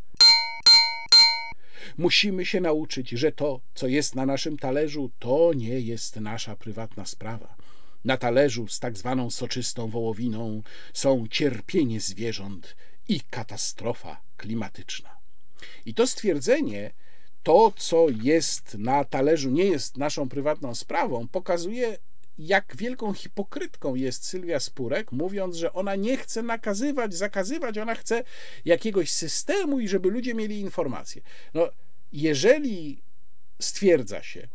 Musimy 1.99 2.47
się 2.47 2.61
nauczyć, 2.61 3.11
że 3.11 3.33
to, 3.33 3.61
co 3.75 3.87
jest 3.87 4.15
na 4.15 4.27
naszym 4.27 4.59
talerzu, 4.59 5.11
to 5.19 5.53
nie 5.57 5.81
jest 5.81 6.17
nasza 6.17 6.57
prywatna 6.57 7.07
sprawa. 7.07 7.57
Na 8.05 8.17
talerzu 8.17 8.69
z 8.69 8.79
tak 8.79 8.99
zwaną 8.99 9.31
soczystą 9.31 9.89
wołowiną 9.89 10.63
są 10.93 11.27
cierpienie 11.31 12.01
zwierząt 12.01 12.77
i 13.09 13.21
katastrofa 13.21 14.21
klimatyczna. 14.37 15.17
I 15.87 15.95
to 15.95 16.07
stwierdzenie, 16.07 16.93
to 17.43 17.73
co 17.77 18.07
jest 18.23 18.75
na 18.79 19.05
talerzu, 19.05 19.51
nie 19.51 19.65
jest 19.65 19.97
naszą 19.97 20.29
prywatną 20.29 20.75
sprawą, 20.75 21.29
pokazuje 21.29 21.99
jak 22.39 22.77
wielką 22.77 23.13
hipokrytką 23.13 23.95
jest 23.95 24.27
Sylwia 24.27 24.61
Spurek, 24.61 25.13
mówiąc, 25.13 25.57
że 25.57 25.73
ona 25.73 25.97
nie 25.97 26.17
chce 26.17 26.43
nakazywać, 26.43 27.15
zakazywać, 27.15 27.79
ona 27.79 27.95
chce 27.95 28.25
jakiegoś 28.65 29.11
systemu 29.11 29.81
i 29.81 29.89
żeby 29.89 30.11
ludzie 30.11 30.35
mieli 30.35 30.61
informacje. 30.61 31.23
No, 31.55 31.69
jeżeli 32.13 33.03
stwierdza 33.61 34.23
się, 34.23 34.49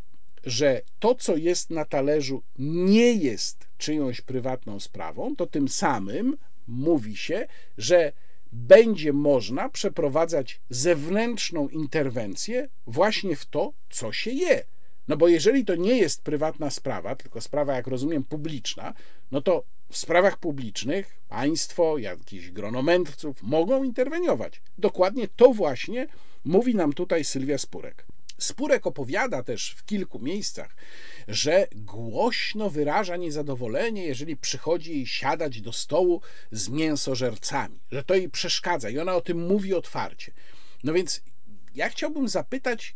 że 0.44 0.82
to, 1.00 1.16
co 1.16 1.36
jest 1.36 1.70
na 1.70 1.86
talerzu, 1.86 2.44
nie 2.58 3.14
jest 3.14 3.68
czyjąś 3.78 4.22
prywatną 4.22 4.80
sprawą, 4.80 5.36
to 5.36 5.48
tym 5.48 5.68
samym 5.68 6.38
mówi 6.68 7.18
się, 7.18 7.48
że 7.78 8.12
będzie 8.52 9.14
można 9.14 9.70
przeprowadzać 9.70 10.62
zewnętrzną 10.70 11.68
interwencję 11.68 12.70
właśnie 12.88 13.36
w 13.36 13.46
to, 13.46 13.74
co 13.90 14.12
się 14.12 14.32
je. 14.32 14.64
No 15.10 15.18
bo 15.18 15.28
jeżeli 15.28 15.66
to 15.66 15.76
nie 15.76 15.98
jest 15.98 16.22
prywatna 16.22 16.70
sprawa, 16.70 17.16
tylko 17.16 17.42
sprawa, 17.42 17.76
jak 17.76 17.88
rozumiem, 17.88 18.24
publiczna, 18.24 18.94
no 19.32 19.42
to 19.42 19.64
w 19.92 19.98
sprawach 19.98 20.38
publicznych 20.38 21.20
państwo, 21.30 21.98
jakiś 21.98 22.52
gronomędrców 22.52 23.44
mogą 23.44 23.84
interweniować. 23.84 24.62
Dokładnie 24.78 25.28
to 25.28 25.54
właśnie 25.54 26.08
mówi 26.46 26.76
nam 26.76 26.94
tutaj 26.94 27.24
Sylwia 27.24 27.58
Spurek. 27.58 28.06
Spurek 28.38 28.88
opowiada 28.88 29.44
też 29.44 29.72
w 29.78 29.86
kilku 29.86 30.20
miejscach, 30.20 30.76
że 31.28 31.68
głośno 31.76 32.70
wyraża 32.70 33.18
niezadowolenie, 33.18 34.06
jeżeli 34.06 34.38
przychodzi 34.38 34.92
jej 34.92 35.08
siadać 35.08 35.62
do 35.62 35.74
stołu 35.74 36.22
z 36.52 36.70
mięsożercami, 36.70 37.80
że 37.92 38.04
to 38.04 38.16
jej 38.16 38.30
przeszkadza 38.30 38.90
i 38.90 39.00
ona 39.00 39.16
o 39.16 39.22
tym 39.22 39.48
mówi 39.48 39.74
otwarcie. 39.74 40.32
No 40.84 40.94
więc 40.94 41.22
ja 41.76 41.90
chciałbym 41.90 42.28
zapytać, 42.28 42.96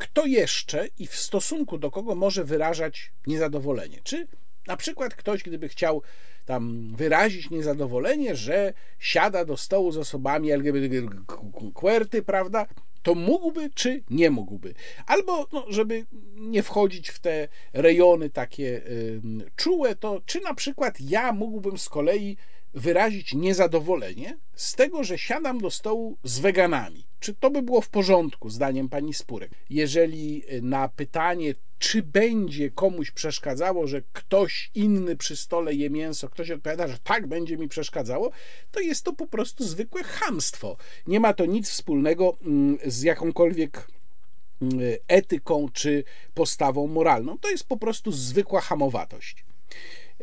kto 0.00 0.26
jeszcze 0.26 0.88
i 0.98 1.06
w 1.06 1.16
stosunku 1.16 1.78
do 1.78 1.90
kogo 1.90 2.14
może 2.14 2.44
wyrażać 2.44 3.12
niezadowolenie? 3.26 3.98
Czy 4.02 4.26
na 4.66 4.76
przykład 4.76 5.14
ktoś, 5.14 5.42
gdyby 5.42 5.68
chciał 5.68 6.02
tam 6.44 6.92
wyrazić 6.96 7.50
niezadowolenie, 7.50 8.36
że 8.36 8.72
siada 8.98 9.44
do 9.44 9.56
stołu 9.56 9.92
z 9.92 9.96
osobami 9.96 10.52
LGBTQ, 10.52 12.22
prawda? 12.26 12.66
To 13.02 13.14
mógłby, 13.14 13.70
czy 13.74 14.02
nie 14.10 14.30
mógłby? 14.30 14.74
Albo, 15.06 15.46
no, 15.52 15.64
żeby 15.68 16.06
nie 16.34 16.62
wchodzić 16.62 17.08
w 17.08 17.18
te 17.18 17.48
rejony 17.72 18.30
takie 18.30 18.86
y, 18.86 19.20
czułe, 19.56 19.94
to 19.94 20.20
czy 20.26 20.40
na 20.40 20.54
przykład 20.54 21.00
ja 21.00 21.32
mógłbym 21.32 21.78
z 21.78 21.88
kolei 21.88 22.36
wyrazić 22.74 23.34
niezadowolenie 23.34 24.38
z 24.54 24.74
tego, 24.74 25.04
że 25.04 25.18
siadam 25.18 25.58
do 25.58 25.70
stołu 25.70 26.18
z 26.24 26.38
weganami. 26.38 27.06
Czy 27.20 27.34
to 27.34 27.50
by 27.50 27.62
było 27.62 27.80
w 27.80 27.88
porządku, 27.88 28.50
zdaniem 28.50 28.88
pani 28.88 29.14
Spurek? 29.14 29.50
Jeżeli 29.70 30.42
na 30.62 30.88
pytanie, 30.88 31.54
czy 31.78 32.02
będzie 32.02 32.70
komuś 32.70 33.10
przeszkadzało, 33.10 33.86
że 33.86 34.02
ktoś 34.12 34.70
inny 34.74 35.16
przy 35.16 35.36
stole 35.36 35.74
je 35.74 35.90
mięso, 35.90 36.28
ktoś 36.28 36.50
odpowiada, 36.50 36.88
że 36.88 36.98
tak 36.98 37.26
będzie 37.26 37.56
mi 37.56 37.68
przeszkadzało, 37.68 38.30
to 38.70 38.80
jest 38.80 39.04
to 39.04 39.12
po 39.12 39.26
prostu 39.26 39.64
zwykłe 39.64 40.02
chamstwo. 40.02 40.76
Nie 41.06 41.20
ma 41.20 41.34
to 41.34 41.46
nic 41.46 41.68
wspólnego 41.68 42.36
mm, 42.42 42.78
z 42.86 43.02
jakąkolwiek 43.02 43.88
mm, 44.62 44.78
etyką 45.08 45.68
czy 45.72 46.04
postawą 46.34 46.86
moralną. 46.86 47.38
To 47.38 47.50
jest 47.50 47.64
po 47.64 47.76
prostu 47.76 48.12
zwykła 48.12 48.60
hamowatość. 48.60 49.44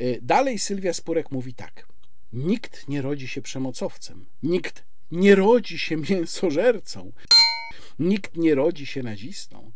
Y, 0.02 0.20
dalej 0.22 0.60
Sylwia 0.60 0.94
Spurek 0.94 1.32
mówi 1.32 1.54
tak. 1.54 1.88
Nikt 2.34 2.88
nie 2.88 3.02
rodzi 3.02 3.28
się 3.28 3.42
przemocowcem. 3.42 4.26
Nikt 4.44 4.84
nie 5.12 5.36
rodzi 5.36 5.80
się 5.80 5.98
mięsożercą. 6.10 7.12
Nikt 8.00 8.38
nie 8.38 8.56
rodzi 8.56 8.86
się 8.86 9.04
nazistą. 9.04 9.72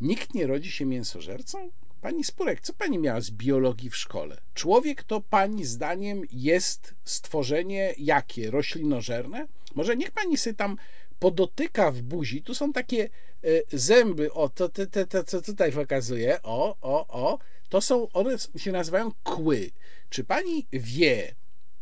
Nikt 0.00 0.34
nie 0.34 0.46
rodzi 0.46 0.72
się 0.72 0.84
mięsożercą? 0.84 1.70
Pani 2.00 2.24
Spurek, 2.24 2.60
co 2.60 2.72
pani 2.72 2.98
miała 2.98 3.20
z 3.20 3.30
biologii 3.30 3.90
w 3.90 3.96
szkole? 3.96 4.40
Człowiek 4.54 5.02
to 5.02 5.20
pani 5.20 5.64
zdaniem 5.64 6.22
jest 6.32 6.94
stworzenie 7.04 7.94
jakie? 7.98 8.50
Roślinożerne? 8.50 9.46
Może 9.74 9.96
niech 9.96 10.10
pani 10.10 10.36
sobie 10.36 10.54
tam 10.54 10.76
podotyka 11.18 11.90
w 11.90 12.02
buzi. 12.02 12.42
Tu 12.42 12.54
są 12.54 12.72
takie 12.72 13.08
y, 13.44 13.64
zęby, 13.72 14.32
o, 14.32 14.48
to, 14.48 14.68
to, 14.68 14.86
to, 14.86 15.06
to 15.06 15.24
co 15.24 15.42
tutaj 15.42 15.72
pokazuje, 15.72 16.42
o, 16.42 16.76
o, 16.80 17.06
o. 17.08 17.38
To 17.68 17.80
są, 17.80 18.08
one 18.12 18.36
się 18.56 18.72
nazywają 18.72 19.12
kły. 19.22 19.70
Czy 20.10 20.24
pani 20.24 20.66
wie, 20.72 21.34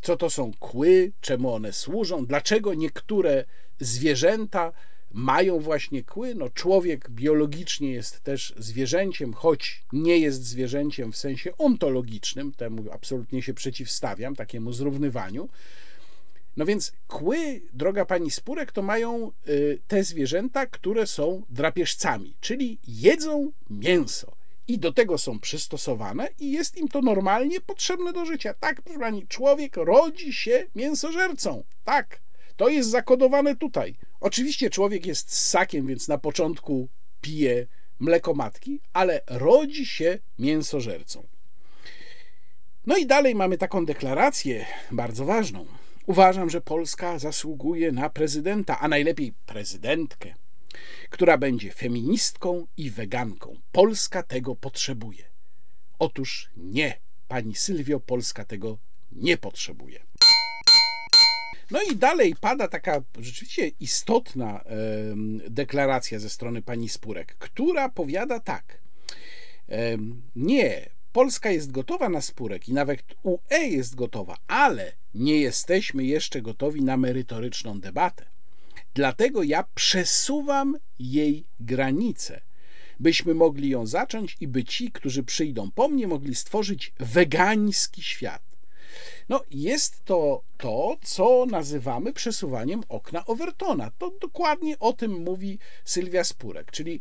co 0.02 0.16
to 0.16 0.30
są 0.30 0.52
kły, 0.58 1.12
czemu 1.20 1.54
one 1.54 1.72
służą, 1.72 2.26
dlaczego 2.26 2.74
niektóre 2.74 3.44
zwierzęta 3.80 4.72
mają 5.12 5.58
właśnie 5.58 6.04
kły. 6.04 6.34
No, 6.34 6.50
człowiek 6.50 7.10
biologicznie 7.10 7.92
jest 7.92 8.20
też 8.20 8.54
zwierzęciem, 8.58 9.32
choć 9.32 9.82
nie 9.92 10.18
jest 10.18 10.44
zwierzęciem 10.44 11.12
w 11.12 11.16
sensie 11.16 11.56
ontologicznym, 11.56 12.52
temu 12.52 12.84
absolutnie 12.92 13.42
się 13.42 13.54
przeciwstawiam, 13.54 14.36
takiemu 14.36 14.72
zrównywaniu. 14.72 15.48
No 16.56 16.66
więc 16.66 16.92
kły, 17.08 17.62
droga 17.72 18.04
pani 18.04 18.30
Spurek, 18.30 18.72
to 18.72 18.82
mają 18.82 19.32
y, 19.48 19.78
te 19.88 20.04
zwierzęta, 20.04 20.66
które 20.66 21.06
są 21.06 21.42
drapieżcami, 21.50 22.34
czyli 22.40 22.78
jedzą 22.88 23.52
mięso. 23.70 24.39
I 24.70 24.78
do 24.78 24.92
tego 24.92 25.18
są 25.18 25.40
przystosowane, 25.40 26.28
i 26.38 26.52
jest 26.52 26.76
im 26.76 26.88
to 26.88 27.00
normalnie 27.00 27.60
potrzebne 27.60 28.12
do 28.12 28.24
życia. 28.24 28.54
Tak, 28.54 28.82
proszę 28.82 29.00
pani, 29.00 29.26
człowiek 29.26 29.76
rodzi 29.76 30.32
się 30.32 30.66
mięsożercą. 30.74 31.64
Tak, 31.84 32.20
to 32.56 32.68
jest 32.68 32.90
zakodowane 32.90 33.56
tutaj. 33.56 33.94
Oczywiście 34.20 34.70
człowiek 34.70 35.06
jest 35.06 35.34
ssakiem, 35.34 35.86
więc 35.86 36.08
na 36.08 36.18
początku 36.18 36.88
pije 37.20 37.66
mleko 37.98 38.34
matki, 38.34 38.80
ale 38.92 39.20
rodzi 39.26 39.86
się 39.86 40.18
mięsożercą. 40.38 41.26
No 42.86 42.96
i 42.96 43.06
dalej 43.06 43.34
mamy 43.34 43.58
taką 43.58 43.86
deklarację 43.86 44.66
bardzo 44.90 45.24
ważną. 45.24 45.66
Uważam, 46.06 46.50
że 46.50 46.60
Polska 46.60 47.18
zasługuje 47.18 47.92
na 47.92 48.10
prezydenta, 48.10 48.78
a 48.80 48.88
najlepiej 48.88 49.32
prezydentkę, 49.46 50.34
która 51.10 51.38
będzie 51.38 51.72
feministką 51.72 52.66
i 52.76 52.90
weganką. 52.90 53.56
Polska 53.72 54.22
tego 54.22 54.56
potrzebuje. 54.56 55.24
Otóż 55.98 56.50
nie, 56.56 57.00
pani 57.28 57.54
Sylwio, 57.54 58.00
Polska 58.00 58.44
tego 58.44 58.78
nie 59.12 59.36
potrzebuje. 59.36 60.00
No 61.70 61.82
i 61.82 61.96
dalej 61.96 62.34
pada 62.40 62.68
taka 62.68 63.02
rzeczywiście 63.18 63.68
istotna 63.68 64.64
deklaracja 65.48 66.18
ze 66.18 66.30
strony 66.30 66.62
pani 66.62 66.88
Spurek, 66.88 67.34
która 67.38 67.88
powiada 67.88 68.40
tak. 68.40 68.80
Nie, 70.36 70.90
Polska 71.12 71.50
jest 71.50 71.70
gotowa 71.70 72.08
na 72.08 72.20
spórek 72.20 72.68
i 72.68 72.72
nawet 72.72 73.02
UE 73.22 73.58
jest 73.58 73.94
gotowa, 73.94 74.36
ale 74.46 74.92
nie 75.14 75.40
jesteśmy 75.40 76.04
jeszcze 76.04 76.42
gotowi 76.42 76.82
na 76.82 76.96
merytoryczną 76.96 77.80
debatę. 77.80 78.26
Dlatego 78.94 79.42
ja 79.42 79.64
przesuwam 79.74 80.76
jej 80.98 81.44
granice, 81.60 82.40
byśmy 83.00 83.34
mogli 83.34 83.68
ją 83.68 83.86
zacząć 83.86 84.36
i 84.40 84.48
by 84.48 84.64
ci, 84.64 84.92
którzy 84.92 85.22
przyjdą 85.22 85.70
po 85.70 85.88
mnie, 85.88 86.06
mogli 86.06 86.34
stworzyć 86.34 86.92
wegański 87.00 88.02
świat. 88.02 88.42
No, 89.28 89.42
jest 89.50 90.04
to 90.04 90.42
to, 90.56 90.96
co 91.02 91.46
nazywamy 91.50 92.12
przesuwaniem 92.12 92.82
okna 92.88 93.24
Overtona. 93.26 93.90
To 93.98 94.10
dokładnie 94.20 94.78
o 94.78 94.92
tym 94.92 95.22
mówi 95.22 95.58
Sylwia 95.84 96.24
Spurek, 96.24 96.70
czyli 96.70 97.00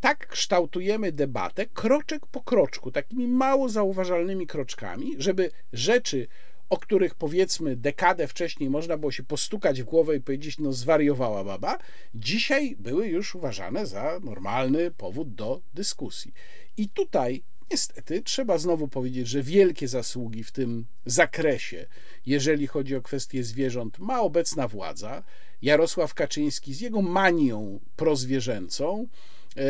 tak 0.00 0.26
kształtujemy 0.26 1.12
debatę 1.12 1.66
kroczek 1.66 2.26
po 2.26 2.40
kroczku, 2.40 2.90
takimi 2.90 3.28
mało 3.28 3.68
zauważalnymi 3.68 4.46
kroczkami, 4.46 5.14
żeby 5.18 5.50
rzeczy, 5.72 6.28
o 6.70 6.76
których 6.76 7.14
powiedzmy 7.14 7.76
dekadę 7.76 8.28
wcześniej 8.28 8.70
można 8.70 8.96
było 8.96 9.12
się 9.12 9.22
postukać 9.22 9.82
w 9.82 9.84
głowę 9.84 10.16
i 10.16 10.20
powiedzieć, 10.20 10.58
no 10.58 10.72
zwariowała 10.72 11.44
baba, 11.44 11.78
dzisiaj 12.14 12.76
były 12.78 13.08
już 13.08 13.34
uważane 13.34 13.86
za 13.86 14.20
normalny 14.22 14.90
powód 14.90 15.34
do 15.34 15.60
dyskusji. 15.74 16.32
I 16.76 16.88
tutaj 16.88 17.42
Niestety, 17.70 18.22
trzeba 18.22 18.58
znowu 18.58 18.88
powiedzieć, 18.88 19.28
że 19.28 19.42
wielkie 19.42 19.88
zasługi 19.88 20.44
w 20.44 20.52
tym 20.52 20.86
zakresie, 21.06 21.86
jeżeli 22.26 22.66
chodzi 22.66 22.96
o 22.96 23.02
kwestie 23.02 23.44
zwierząt, 23.44 23.98
ma 23.98 24.20
obecna 24.20 24.68
władza. 24.68 25.22
Jarosław 25.62 26.14
Kaczyński 26.14 26.74
z 26.74 26.80
jego 26.80 27.02
manią 27.02 27.80
prozwierzęcą, 27.96 29.08
e, 29.56 29.62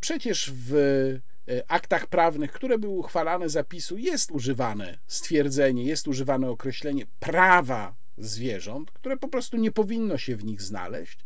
przecież 0.00 0.52
w 0.54 0.74
aktach 1.68 2.06
prawnych, 2.06 2.52
które 2.52 2.78
były 2.78 2.98
uchwalane 2.98 3.48
zapisu, 3.48 3.98
jest 3.98 4.30
używane 4.30 4.98
stwierdzenie, 5.06 5.84
jest 5.84 6.08
używane 6.08 6.50
określenie 6.50 7.06
prawa 7.20 7.94
zwierząt, 8.18 8.90
które 8.90 9.16
po 9.16 9.28
prostu 9.28 9.56
nie 9.56 9.72
powinno 9.72 10.18
się 10.18 10.36
w 10.36 10.44
nich 10.44 10.62
znaleźć, 10.62 11.18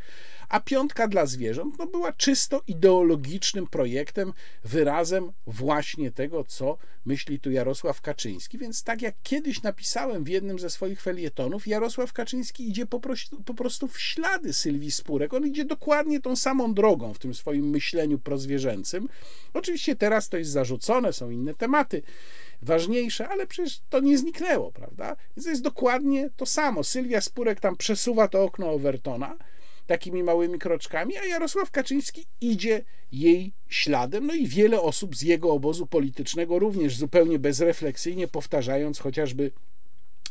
a 0.50 0.60
piątka 0.60 1.08
dla 1.08 1.26
zwierząt 1.26 1.78
no, 1.78 1.86
była 1.86 2.12
czysto 2.12 2.62
ideologicznym 2.66 3.66
projektem, 3.66 4.32
wyrazem 4.64 5.32
właśnie 5.46 6.10
tego, 6.10 6.44
co 6.44 6.78
myśli 7.04 7.40
tu 7.40 7.50
Jarosław 7.50 8.00
Kaczyński. 8.00 8.58
Więc 8.58 8.82
tak 8.82 9.02
jak 9.02 9.14
kiedyś 9.22 9.62
napisałem 9.62 10.24
w 10.24 10.28
jednym 10.28 10.58
ze 10.58 10.70
swoich 10.70 11.02
felietonów, 11.02 11.66
Jarosław 11.66 12.12
Kaczyński 12.12 12.68
idzie 12.68 12.86
po 12.86 13.00
prostu, 13.00 13.42
po 13.42 13.54
prostu 13.54 13.88
w 13.88 14.00
ślady 14.00 14.52
Sylwii 14.52 14.90
Spurek. 14.90 15.34
On 15.34 15.46
idzie 15.46 15.64
dokładnie 15.64 16.20
tą 16.20 16.36
samą 16.36 16.74
drogą 16.74 17.14
w 17.14 17.18
tym 17.18 17.34
swoim 17.34 17.70
myśleniu 17.70 18.18
prozwierzęcym. 18.18 19.08
Oczywiście 19.54 19.96
teraz 19.96 20.28
to 20.28 20.36
jest 20.36 20.50
zarzucone, 20.50 21.12
są 21.12 21.30
inne 21.30 21.54
tematy 21.54 22.02
ważniejsze, 22.62 23.28
ale 23.28 23.46
przecież 23.46 23.80
to 23.90 24.00
nie 24.00 24.18
zniknęło, 24.18 24.72
prawda? 24.72 25.16
Więc 25.36 25.44
to 25.44 25.50
jest 25.50 25.62
dokładnie 25.62 26.30
to 26.36 26.46
samo. 26.46 26.84
Sylwia 26.84 27.20
Spurek 27.20 27.60
tam 27.60 27.76
przesuwa 27.76 28.28
to 28.28 28.42
okno 28.42 28.70
Overtona, 28.70 29.36
takimi 29.90 30.22
małymi 30.22 30.58
kroczkami, 30.58 31.16
a 31.16 31.24
Jarosław 31.24 31.70
Kaczyński 31.70 32.26
idzie 32.40 32.84
jej 33.12 33.52
śladem. 33.68 34.26
No 34.26 34.34
i 34.34 34.46
wiele 34.46 34.80
osób 34.80 35.16
z 35.16 35.22
jego 35.22 35.52
obozu 35.52 35.86
politycznego 35.86 36.58
również 36.58 36.96
zupełnie 36.96 37.38
bezrefleksyjnie 37.38 38.28
powtarzając 38.28 38.98
chociażby 38.98 39.50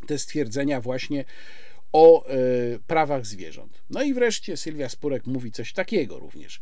te 0.08 0.20
stwierdzenia 0.20 0.82
właśnie 0.82 1.26
o 1.92 2.26
e, 2.26 2.36
prawach 2.88 3.26
zwierząt. 3.26 3.84
No 3.90 4.04
i 4.04 4.14
wreszcie 4.14 4.58
Sylwia 4.58 4.90
Spurek 4.90 5.28
mówi 5.28 5.52
coś 5.52 5.74
takiego 5.74 6.20
również. 6.20 6.62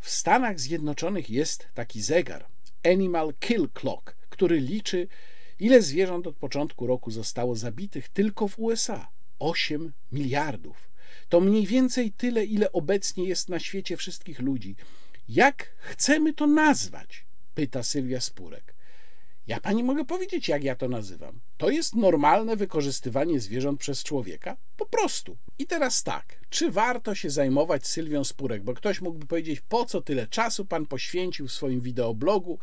W 0.00 0.10
Stanach 0.10 0.60
Zjednoczonych 0.60 1.30
jest 1.30 1.68
taki 1.74 2.02
zegar 2.02 2.46
Animal 2.84 3.34
Kill 3.40 3.68
Clock, 3.74 4.16
który 4.28 4.60
liczy, 4.60 5.08
ile 5.58 5.82
zwierząt 5.82 6.26
od 6.26 6.36
początku 6.36 6.86
roku 6.86 7.10
zostało 7.10 7.56
zabitych 7.56 8.08
tylko 8.08 8.48
w 8.48 8.58
USA. 8.58 9.08
8 9.38 9.92
miliardów. 10.12 10.91
To 11.32 11.40
mniej 11.40 11.66
więcej 11.66 12.12
tyle, 12.12 12.44
ile 12.44 12.72
obecnie 12.72 13.24
jest 13.24 13.48
na 13.48 13.58
świecie 13.58 13.96
wszystkich 13.96 14.40
ludzi. 14.40 14.76
Jak 15.28 15.74
chcemy 15.78 16.32
to 16.32 16.46
nazwać? 16.46 17.26
pyta 17.54 17.82
Sylwia 17.82 18.20
Spurek. 18.20 18.74
Ja 19.46 19.60
pani 19.60 19.84
mogę 19.84 20.04
powiedzieć, 20.04 20.48
jak 20.48 20.64
ja 20.64 20.76
to 20.76 20.88
nazywam. 20.88 21.40
To 21.56 21.70
jest 21.70 21.94
normalne 21.94 22.56
wykorzystywanie 22.56 23.40
zwierząt 23.40 23.80
przez 23.80 24.02
człowieka? 24.02 24.56
Po 24.76 24.86
prostu. 24.86 25.36
I 25.58 25.66
teraz 25.66 26.02
tak, 26.02 26.40
czy 26.50 26.70
warto 26.70 27.14
się 27.14 27.30
zajmować 27.30 27.86
Sylwią 27.86 28.24
Spurek? 28.24 28.62
Bo 28.62 28.74
ktoś 28.74 29.00
mógłby 29.00 29.26
powiedzieć, 29.26 29.60
po 29.60 29.84
co 29.84 30.00
tyle 30.00 30.26
czasu 30.26 30.64
pan 30.64 30.86
poświęcił 30.86 31.48
w 31.48 31.52
swoim 31.52 31.80
wideoblogu 31.80 32.58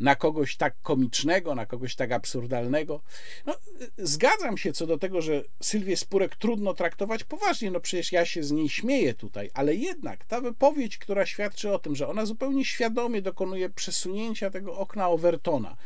na 0.00 0.16
kogoś 0.16 0.56
tak 0.56 0.74
komicznego, 0.82 1.54
na 1.54 1.66
kogoś 1.66 1.94
tak 1.94 2.12
absurdalnego. 2.12 3.02
No, 3.46 3.54
zgadzam 3.98 4.58
się 4.58 4.72
co 4.72 4.86
do 4.86 4.98
tego, 4.98 5.22
że 5.22 5.42
Sylwię 5.62 5.96
Spurek 5.96 6.36
trudno 6.36 6.74
traktować 6.74 7.24
poważnie, 7.24 7.70
no 7.70 7.80
przecież 7.80 8.12
ja 8.12 8.24
się 8.24 8.42
z 8.42 8.50
niej 8.50 8.68
śmieję 8.68 9.14
tutaj, 9.14 9.50
ale 9.54 9.74
jednak 9.74 10.24
ta 10.24 10.40
wypowiedź, 10.40 10.98
która 10.98 11.26
świadczy 11.26 11.72
o 11.72 11.78
tym, 11.78 11.96
że 11.96 12.08
ona 12.08 12.26
zupełnie 12.26 12.64
świadomie 12.64 13.22
dokonuje 13.22 13.70
przesunięcia 13.70 14.50
tego 14.50 14.78
okna 14.78 15.08
Overtona, 15.08 15.76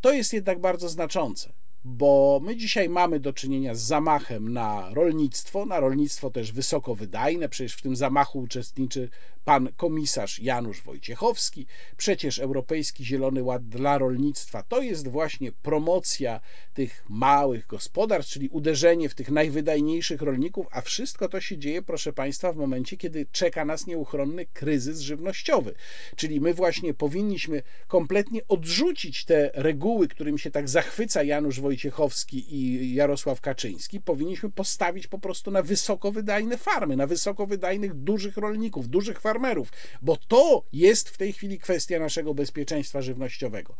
to 0.00 0.12
jest 0.12 0.32
jednak 0.32 0.60
bardzo 0.60 0.88
znaczące 0.88 1.52
bo 1.84 2.40
my 2.42 2.56
dzisiaj 2.56 2.88
mamy 2.88 3.20
do 3.20 3.32
czynienia 3.32 3.74
z 3.74 3.80
zamachem 3.80 4.52
na 4.52 4.90
rolnictwo, 4.94 5.66
na 5.66 5.80
rolnictwo 5.80 6.30
też 6.30 6.52
wysoko 6.52 6.94
wydajne, 6.94 7.48
przecież 7.48 7.74
w 7.74 7.82
tym 7.82 7.96
zamachu 7.96 8.38
uczestniczy 8.38 9.08
pan 9.44 9.68
komisarz 9.76 10.38
Janusz 10.38 10.82
Wojciechowski. 10.82 11.66
Przecież 11.96 12.38
Europejski 12.38 13.04
Zielony 13.04 13.42
Ład 13.42 13.68
dla 13.68 13.98
rolnictwa 13.98 14.62
to 14.62 14.82
jest 14.82 15.08
właśnie 15.08 15.52
promocja 15.52 16.40
tych 16.74 17.04
małych 17.08 17.66
gospodarstw, 17.66 18.32
czyli 18.32 18.48
uderzenie 18.48 19.08
w 19.08 19.14
tych 19.14 19.30
najwydajniejszych 19.30 20.22
rolników, 20.22 20.66
a 20.70 20.80
wszystko 20.80 21.28
to 21.28 21.40
się 21.40 21.58
dzieje, 21.58 21.82
proszę 21.82 22.12
państwa, 22.12 22.52
w 22.52 22.56
momencie, 22.56 22.96
kiedy 22.96 23.26
czeka 23.32 23.64
nas 23.64 23.86
nieuchronny 23.86 24.46
kryzys 24.46 25.00
żywnościowy. 25.00 25.74
Czyli 26.16 26.40
my 26.40 26.54
właśnie 26.54 26.94
powinniśmy 26.94 27.62
kompletnie 27.88 28.40
odrzucić 28.48 29.24
te 29.24 29.50
reguły, 29.54 30.08
którym 30.08 30.38
się 30.38 30.50
tak 30.50 30.68
zachwyca 30.68 31.22
Janusz 31.22 31.60
Wojciechowski, 31.60 31.69
Wojciechowski 31.70 32.56
i 32.56 32.94
Jarosław 32.94 33.40
Kaczyński, 33.40 34.00
powinniśmy 34.00 34.50
postawić 34.50 35.06
po 35.06 35.18
prostu 35.18 35.50
na 35.50 35.62
wysokowydajne 35.62 36.58
farmy, 36.58 36.96
na 36.96 37.06
wysokowydajnych 37.06 37.94
dużych 37.94 38.36
rolników, 38.36 38.88
dużych 38.88 39.20
farmerów, 39.20 39.72
bo 40.02 40.16
to 40.16 40.64
jest 40.72 41.08
w 41.08 41.16
tej 41.16 41.32
chwili 41.32 41.58
kwestia 41.58 41.98
naszego 41.98 42.34
bezpieczeństwa 42.34 43.02
żywnościowego. 43.02 43.74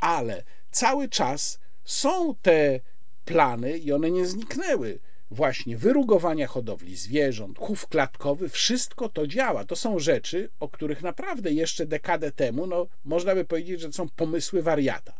Ale 0.00 0.44
cały 0.70 1.08
czas 1.08 1.58
są 1.84 2.34
te 2.34 2.80
plany 3.24 3.78
i 3.78 3.92
one 3.92 4.10
nie 4.10 4.26
zniknęły 4.26 4.98
właśnie 5.30 5.76
wyrugowania 5.76 6.46
hodowli 6.46 6.96
zwierząt, 6.96 7.58
chów 7.58 7.86
klatkowy, 7.86 8.48
wszystko 8.48 9.08
to 9.08 9.26
działa. 9.26 9.64
To 9.64 9.76
są 9.76 9.98
rzeczy, 9.98 10.50
o 10.60 10.68
których 10.68 11.02
naprawdę 11.02 11.52
jeszcze 11.52 11.86
dekadę 11.86 12.32
temu, 12.32 12.66
no, 12.66 12.86
można 13.04 13.34
by 13.34 13.44
powiedzieć, 13.44 13.80
że 13.80 13.86
to 13.86 13.92
są 13.92 14.08
pomysły 14.08 14.62
wariata. 14.62 15.12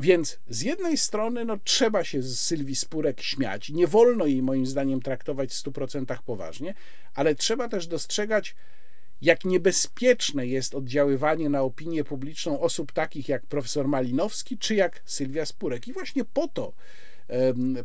Więc 0.00 0.38
z 0.48 0.62
jednej 0.62 0.98
strony 0.98 1.44
no, 1.44 1.58
trzeba 1.64 2.04
się 2.04 2.22
z 2.22 2.40
Sylwii 2.40 2.76
Spurek 2.76 3.20
śmiać, 3.20 3.70
nie 3.70 3.86
wolno 3.86 4.26
jej 4.26 4.42
moim 4.42 4.66
zdaniem 4.66 5.02
traktować 5.02 5.50
w 5.50 5.64
100% 5.64 6.18
poważnie, 6.24 6.74
ale 7.14 7.34
trzeba 7.34 7.68
też 7.68 7.86
dostrzegać, 7.86 8.54
jak 9.22 9.44
niebezpieczne 9.44 10.46
jest 10.46 10.74
oddziaływanie 10.74 11.48
na 11.48 11.62
opinię 11.62 12.04
publiczną 12.04 12.60
osób 12.60 12.92
takich 12.92 13.28
jak 13.28 13.46
profesor 13.46 13.88
Malinowski 13.88 14.58
czy 14.58 14.74
jak 14.74 15.02
Sylwia 15.04 15.46
Spurek. 15.46 15.88
I 15.88 15.92
właśnie 15.92 16.24
po 16.24 16.48
to 16.48 16.72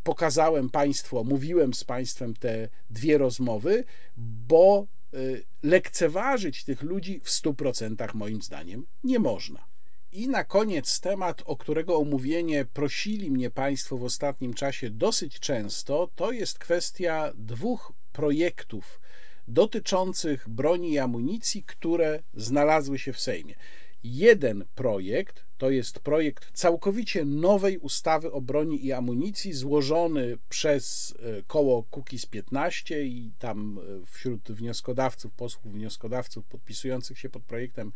pokazałem 0.03 0.69
Państwu, 0.69 1.23
mówiłem 1.23 1.73
z 1.73 1.83
Państwem 1.83 2.33
te 2.33 2.69
dwie 2.89 3.17
rozmowy, 3.17 3.83
bo 4.17 4.87
y, 5.13 5.43
lekceważyć 5.63 6.63
tych 6.63 6.81
ludzi 6.81 7.19
w 7.23 7.29
100% 7.29 8.15
moim 8.15 8.41
zdaniem 8.41 8.85
nie 9.03 9.19
można. 9.19 9.74
I 10.15 10.27
na 10.27 10.43
koniec 10.43 10.99
temat, 10.99 11.41
o 11.45 11.57
którego 11.57 11.97
omówienie 11.97 12.65
prosili 12.65 13.31
mnie 13.31 13.49
Państwo 13.51 13.97
w 13.97 14.03
ostatnim 14.03 14.53
czasie 14.53 14.89
dosyć 14.89 15.39
często, 15.39 16.09
to 16.15 16.31
jest 16.31 16.59
kwestia 16.59 17.33
dwóch 17.35 17.93
projektów 18.13 18.99
dotyczących 19.47 20.49
broni 20.49 20.91
i 20.91 20.99
amunicji, 20.99 21.63
które 21.63 22.23
znalazły 22.33 22.99
się 22.99 23.13
w 23.13 23.19
Sejmie. 23.19 23.55
Jeden 24.03 24.65
projekt 24.75 25.43
to 25.57 25.69
jest 25.69 25.99
projekt 25.99 26.51
całkowicie 26.53 27.25
nowej 27.25 27.77
ustawy 27.77 28.31
o 28.31 28.41
broni 28.41 28.85
i 28.85 28.93
amunicji, 28.93 29.53
złożony 29.53 30.37
przez 30.49 31.13
e, 31.19 31.43
koło 31.43 31.83
Kukiz 31.83 32.25
15 32.25 33.03
i 33.03 33.31
tam 33.39 33.79
e, 33.79 34.05
wśród 34.05 34.51
wnioskodawców, 34.51 35.33
posłów 35.33 35.73
wnioskodawców 35.73 36.45
podpisujących 36.45 37.19
się 37.19 37.29
pod 37.29 37.43
projektem 37.43 37.91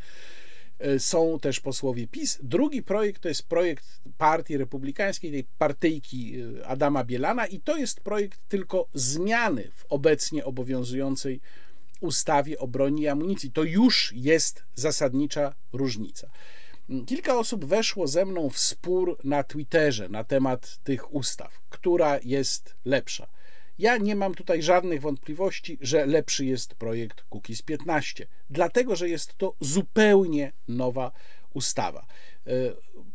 są 0.97 1.39
też 1.39 1.60
posłowie 1.60 2.07
PiS. 2.07 2.39
Drugi 2.43 2.84
projekt 2.84 3.22
to 3.22 3.30
jest 3.30 3.47
projekt 3.47 4.01
Partii 4.18 4.57
Republikańskiej, 4.57 5.31
tej 5.31 5.43
partyjki 5.57 6.35
Adama 6.65 7.03
Bielana 7.03 7.47
i 7.47 7.60
to 7.60 7.77
jest 7.77 7.99
projekt 8.01 8.39
tylko 8.47 8.88
zmiany 8.93 9.72
w 9.73 9.85
obecnie 9.89 10.45
obowiązującej 10.45 11.41
ustawie 11.99 12.60
o 12.60 12.68
broni 12.68 13.01
i 13.01 13.07
amunicji. 13.07 13.51
To 13.51 13.64
już 13.64 14.14
jest 14.15 14.64
zasadnicza 14.76 15.56
różnica. 15.73 16.30
Kilka 17.06 17.38
osób 17.38 17.65
weszło 17.65 18.07
ze 18.07 18.26
mną 18.26 18.49
w 18.49 18.60
spór 18.60 19.18
na 19.23 19.43
Twitterze 19.43 20.10
na 20.10 20.23
temat 20.23 20.80
tych 20.84 21.14
ustaw, 21.14 21.61
która 21.69 22.19
jest 22.23 22.76
lepsza. 22.85 23.27
Ja 23.80 23.97
nie 23.97 24.15
mam 24.15 24.35
tutaj 24.35 24.61
żadnych 24.61 25.01
wątpliwości, 25.01 25.77
że 25.81 26.06
lepszy 26.06 26.45
jest 26.45 26.76
projekt 26.76 27.23
Cookies 27.30 27.61
15, 27.61 28.27
dlatego 28.49 28.95
że 28.95 29.10
jest 29.10 29.38
to 29.38 29.56
zupełnie 29.60 30.51
nowa 30.68 31.11
ustawa. 31.53 32.06
E, 32.47 32.51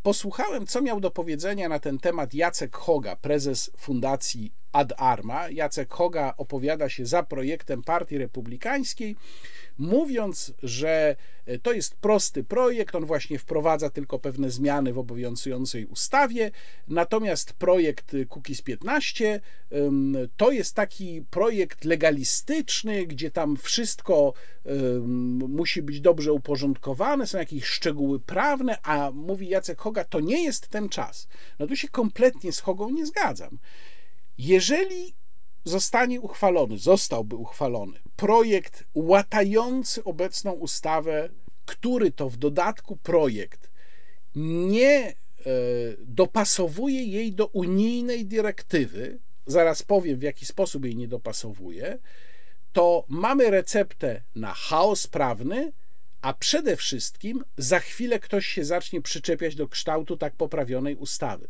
posłuchałem, 0.02 0.66
co 0.66 0.82
miał 0.82 1.00
do 1.00 1.10
powiedzenia 1.10 1.68
na 1.68 1.78
ten 1.78 1.98
temat 1.98 2.34
Jacek 2.34 2.76
Hoga, 2.76 3.16
prezes 3.16 3.70
Fundacji 3.76 4.54
Ad 4.74 4.92
Arma. 4.96 5.48
Jacek 5.48 5.94
Hoga 5.94 6.34
opowiada 6.36 6.88
się 6.88 7.06
za 7.06 7.22
projektem 7.22 7.82
Partii 7.82 8.18
Republikańskiej, 8.18 9.16
mówiąc, 9.78 10.54
że 10.62 11.16
e, 11.46 11.58
to 11.58 11.72
jest 11.72 11.94
prosty 11.94 12.44
projekt, 12.44 12.94
on 12.94 13.04
właśnie 13.04 13.38
wprowadza 13.38 13.90
tylko 13.90 14.18
pewne 14.18 14.50
zmiany 14.50 14.92
w 14.92 14.98
obowiązującej 14.98 15.86
ustawie, 15.86 16.50
natomiast 16.88 17.52
projekt 17.52 18.16
Cookies 18.28 18.62
15 18.62 19.40
to 20.36 20.50
jest 20.50 20.74
taki 20.74 21.22
projekt 21.30 21.84
legalistyczny, 21.84 23.06
gdzie 23.06 23.30
tam 23.30 23.56
wszystko 23.56 24.32
musi 25.48 25.82
być 25.82 26.00
dobrze 26.00 26.32
uporządkowane, 26.32 27.26
są 27.26 27.38
jakieś 27.38 27.64
szczegóły 27.64 28.20
prawne, 28.20 28.78
a 28.82 29.10
mówi 29.10 29.48
Jacek 29.48 29.78
Hoga, 29.78 30.04
to 30.04 30.20
nie 30.20 30.44
jest 30.44 30.68
ten 30.68 30.88
czas. 30.88 31.28
No 31.58 31.66
tu 31.66 31.76
się 31.76 31.88
kompletnie 31.88 32.52
z 32.52 32.60
Hogą 32.60 32.90
nie 32.90 33.06
zgadzam. 33.06 33.58
Jeżeli 34.38 35.14
zostanie 35.64 36.20
uchwalony, 36.20 36.78
zostałby 36.78 37.36
uchwalony 37.36 37.98
projekt 38.16 38.84
łatający 38.94 40.04
obecną 40.04 40.52
ustawę, 40.52 41.28
który 41.66 42.10
to 42.10 42.28
w 42.28 42.36
dodatku 42.36 42.96
projekt 42.96 43.70
nie 44.34 44.98
e, 44.98 45.14
dopasowuje 45.98 47.04
jej 47.04 47.32
do 47.32 47.46
unijnej 47.46 48.26
dyrektywy, 48.26 49.18
zaraz 49.46 49.82
powiem 49.82 50.18
w 50.18 50.22
jaki 50.22 50.46
sposób 50.46 50.84
jej 50.84 50.96
nie 50.96 51.08
dopasowuje, 51.08 51.98
to 52.72 53.04
mamy 53.08 53.50
receptę 53.50 54.22
na 54.34 54.54
chaos 54.54 55.06
prawny, 55.06 55.72
a 56.22 56.32
przede 56.32 56.76
wszystkim 56.76 57.44
za 57.56 57.80
chwilę 57.80 58.18
ktoś 58.18 58.46
się 58.46 58.64
zacznie 58.64 59.00
przyczepiać 59.00 59.54
do 59.54 59.68
kształtu 59.68 60.16
tak 60.16 60.36
poprawionej 60.36 60.96
ustawy. 60.96 61.48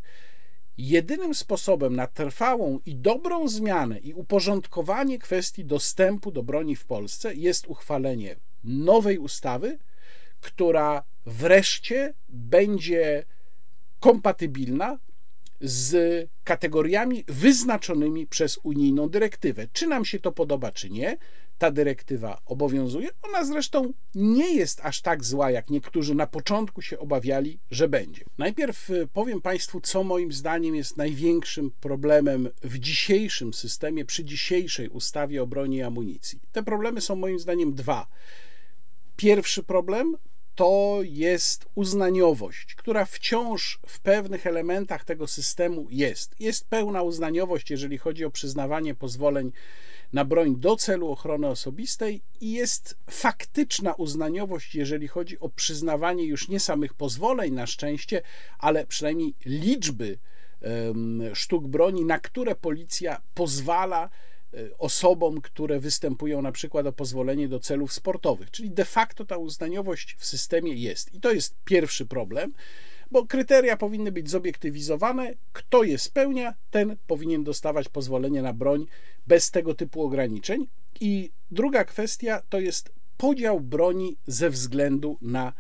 Jedynym 0.79 1.35
sposobem 1.35 1.97
na 1.97 2.07
trwałą 2.07 2.81
i 2.87 2.97
dobrą 2.97 3.49
zmianę 3.49 3.99
i 3.99 4.15
uporządkowanie 4.15 5.19
kwestii 5.19 5.65
dostępu 5.65 6.31
do 6.31 6.43
broni 6.43 6.77
w 6.77 6.85
Polsce 6.85 7.35
jest 7.35 7.67
uchwalenie 7.67 8.37
nowej 8.65 9.19
ustawy, 9.19 9.79
która 10.41 11.05
wreszcie 11.27 12.15
będzie 12.29 13.25
kompatybilna 14.01 14.99
z 15.61 16.29
kategoriami 16.45 17.25
wyznaczonymi 17.29 18.27
przez 18.27 18.59
unijną 18.63 19.09
dyrektywę. 19.09 19.67
Czy 19.73 19.87
nam 19.87 20.05
się 20.05 20.21
to 20.21 20.33
podoba, 20.33 20.73
czy 20.73 20.91
nie, 20.91 21.17
ta 21.65 21.71
dyrektywa 21.71 22.41
obowiązuje. 22.47 23.09
Ona 23.23 23.45
zresztą 23.45 23.93
nie 24.15 24.55
jest 24.55 24.81
aż 24.83 25.01
tak 25.01 25.25
zła, 25.25 25.51
jak 25.51 25.71
niektórzy 25.71 26.15
na 26.15 26.27
początku 26.27 26.83
się 26.83 26.99
obawiali, 26.99 27.61
że 27.71 27.89
będzie. 27.89 28.25
Najpierw 28.39 28.91
y, 28.91 29.09
powiem 29.13 29.41
Państwu, 29.41 29.81
co 29.81 30.05
moim 30.05 30.33
zdaniem 30.33 30.75
jest 30.75 30.97
największym 30.97 31.71
problemem 31.81 32.49
w 32.63 32.79
dzisiejszym 32.79 33.55
systemie, 33.55 34.05
przy 34.05 34.25
dzisiejszej 34.25 34.89
ustawie 34.89 35.43
o 35.43 35.47
broni 35.47 35.77
i 35.77 35.83
amunicji. 35.83 36.41
Te 36.53 36.63
problemy 36.63 37.01
są 37.01 37.17
moim 37.17 37.39
zdaniem 37.39 37.75
dwa. 37.75 38.07
Pierwszy 39.17 39.63
problem 39.63 40.17
to 40.55 41.01
jest 41.03 41.67
uznaniowość, 41.75 42.75
która 42.75 43.05
wciąż 43.05 43.79
w 43.87 44.01
pewnych 44.01 44.47
elementach 44.47 45.05
tego 45.05 45.27
systemu 45.27 45.87
jest. 45.91 46.41
Jest 46.41 46.69
pełna 46.69 47.03
uznaniowość, 47.03 47.71
jeżeli 47.71 47.99
chodzi 47.99 48.25
o 48.25 48.31
przyznawanie 48.31 48.95
pozwoleń 48.95 49.53
na 50.15 50.25
broń 50.25 50.57
do 50.57 50.77
celu 50.77 51.11
ochrony 51.11 51.47
osobistej 51.47 52.23
i 52.41 52.53
jest 52.53 52.99
faktyczna 53.11 53.95
uznaniowość, 53.95 54.75
jeżeli 54.75 55.09
chodzi 55.09 55.39
o 55.39 55.49
przyznawanie 55.49 56.25
już 56.25 56.49
nie 56.49 56.61
samych 56.61 56.95
pozwoleń 56.95 57.55
na 57.55 57.67
szczęście, 57.67 58.23
ale 58.59 58.87
przynajmniej 58.87 59.35
liczby 59.47 60.19
sztuk 61.35 61.67
broni, 61.67 62.05
na 62.05 62.19
które 62.19 62.55
policja 62.55 63.21
pozwala 63.35 64.11
e, 64.55 64.79
osobom, 64.79 65.41
które 65.41 65.81
występują 65.81 66.43
na 66.43 66.53
przykład 66.53 66.87
o 66.87 66.93
pozwolenie 66.93 67.49
do 67.49 67.61
celów 67.61 67.93
sportowych. 67.93 68.51
Czyli 68.51 68.71
de 68.71 68.85
facto 68.85 69.25
ta 69.25 69.37
uznaniowość 69.37 70.17
w 70.19 70.27
systemie 70.27 70.75
jest. 70.75 71.15
I 71.15 71.21
to 71.21 71.33
jest 71.33 71.57
pierwszy 71.65 72.07
problem 72.07 72.53
bo 73.11 73.27
kryteria 73.27 73.77
powinny 73.77 74.13
być 74.13 74.31
zobiektywizowane. 74.31 75.35
Kto 75.53 75.83
je 75.83 75.99
spełnia, 75.99 76.55
ten 76.71 76.97
powinien 77.07 77.45
dostawać 77.45 77.89
pozwolenie 77.89 78.43
na 78.43 78.53
broń 78.53 78.87
bez 79.27 79.51
tego 79.51 79.75
typu 79.75 80.03
ograniczeń. 80.03 80.67
I 81.01 81.31
druga 81.51 81.85
kwestia 81.85 82.43
to 82.49 82.61
jest 82.61 82.93
podział 83.17 83.61
broni 83.61 84.17
ze 84.27 84.51
względu 84.51 85.19
na 85.21 85.53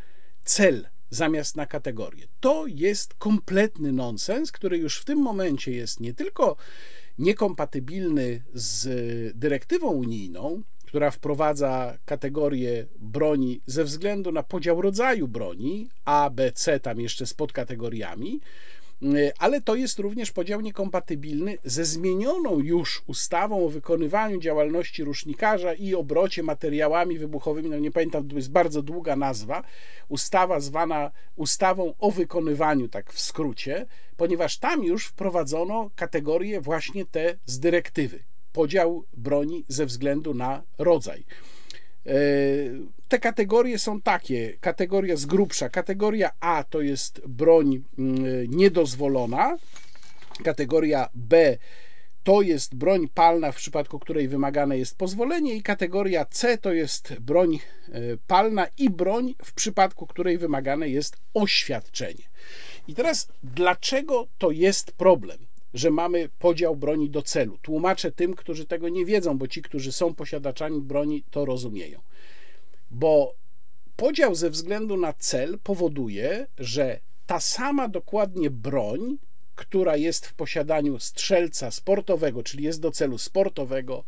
cel 0.44 0.86
zamiast 1.10 1.56
na 1.56 1.66
kategorię. 1.66 2.26
To 2.40 2.66
jest 2.66 3.14
kompletny 3.14 3.92
nonsens, 3.92 4.52
który 4.52 4.78
już 4.78 4.98
w 4.98 5.04
tym 5.04 5.18
momencie 5.18 5.72
jest 5.72 6.00
nie 6.00 6.14
tylko 6.14 6.56
niekompatybilny 7.18 8.44
z 8.54 8.88
dyrektywą 9.38 9.86
unijną, 9.86 10.62
która 10.94 11.10
wprowadza 11.10 11.98
kategorię 12.04 12.86
broni 13.00 13.60
ze 13.66 13.84
względu 13.84 14.32
na 14.32 14.42
podział 14.42 14.82
rodzaju 14.82 15.28
broni, 15.28 15.88
A, 16.04 16.30
B, 16.30 16.52
C, 16.52 16.80
tam 16.80 17.00
jeszcze 17.00 17.26
z 17.26 17.34
podkategoriami, 17.34 18.40
y, 19.02 19.32
ale 19.38 19.60
to 19.60 19.74
jest 19.74 19.98
również 19.98 20.32
podział 20.32 20.60
niekompatybilny 20.60 21.58
ze 21.64 21.84
zmienioną 21.84 22.58
już 22.58 23.02
ustawą 23.06 23.66
o 23.66 23.68
wykonywaniu 23.68 24.40
działalności 24.40 25.04
rusznikarza 25.04 25.74
i 25.74 25.94
obrocie 25.94 26.42
materiałami 26.42 27.18
wybuchowymi. 27.18 27.70
No 27.70 27.78
nie 27.78 27.90
pamiętam, 27.90 28.28
to 28.28 28.36
jest 28.36 28.50
bardzo 28.50 28.82
długa 28.82 29.16
nazwa. 29.16 29.62
Ustawa 30.08 30.60
zwana 30.60 31.10
ustawą 31.36 31.94
o 31.98 32.10
wykonywaniu, 32.10 32.88
tak 32.88 33.12
w 33.12 33.20
skrócie, 33.20 33.86
ponieważ 34.16 34.58
tam 34.58 34.84
już 34.84 35.06
wprowadzono 35.06 35.90
kategorie 35.96 36.60
właśnie 36.60 37.06
te 37.06 37.36
z 37.46 37.60
dyrektywy 37.60 38.33
podział 38.54 39.04
broni 39.12 39.64
ze 39.68 39.86
względu 39.86 40.34
na 40.34 40.62
rodzaj. 40.78 41.24
E, 42.06 42.14
te 43.08 43.18
kategorie 43.18 43.78
są 43.78 44.00
takie: 44.00 44.56
kategoria 44.60 45.16
z 45.16 45.26
grubsza. 45.26 45.68
Kategoria 45.68 46.30
A 46.40 46.64
to 46.70 46.80
jest 46.80 47.20
broń 47.26 47.82
mm, 47.98 48.24
niedozwolona, 48.48 49.56
kategoria 50.44 51.08
B 51.14 51.58
to 52.24 52.42
jest 52.42 52.74
broń 52.74 53.08
palna, 53.14 53.52
w 53.52 53.56
przypadku 53.56 53.98
której 53.98 54.28
wymagane 54.28 54.78
jest 54.78 54.98
pozwolenie, 54.98 55.54
i 55.54 55.62
kategoria 55.62 56.24
C 56.24 56.58
to 56.58 56.72
jest 56.72 57.14
broń 57.20 57.58
e, 57.88 58.00
palna 58.26 58.66
i 58.78 58.90
broń, 58.90 59.34
w 59.44 59.52
przypadku 59.52 60.06
której 60.06 60.38
wymagane 60.38 60.88
jest 60.88 61.16
oświadczenie. 61.34 62.24
I 62.88 62.94
teraz, 62.94 63.28
dlaczego 63.42 64.26
to 64.38 64.50
jest 64.50 64.92
problem? 64.92 65.38
Że 65.74 65.90
mamy 65.90 66.28
podział 66.38 66.76
broni 66.76 67.10
do 67.10 67.22
celu. 67.22 67.58
Tłumaczę 67.62 68.12
tym, 68.12 68.34
którzy 68.34 68.66
tego 68.66 68.88
nie 68.88 69.04
wiedzą, 69.04 69.38
bo 69.38 69.48
ci, 69.48 69.62
którzy 69.62 69.92
są 69.92 70.14
posiadaczami 70.14 70.80
broni, 70.80 71.24
to 71.30 71.44
rozumieją. 71.44 72.00
Bo 72.90 73.34
podział 73.96 74.34
ze 74.34 74.50
względu 74.50 74.96
na 74.96 75.12
cel 75.12 75.58
powoduje, 75.58 76.46
że 76.58 77.00
ta 77.26 77.40
sama 77.40 77.88
dokładnie 77.88 78.50
broń, 78.50 79.18
która 79.54 79.96
jest 79.96 80.26
w 80.26 80.34
posiadaniu 80.34 80.98
strzelca 80.98 81.70
sportowego, 81.70 82.42
czyli 82.42 82.64
jest 82.64 82.80
do 82.80 82.90
celu 82.90 83.18
sportowego, 83.18 84.04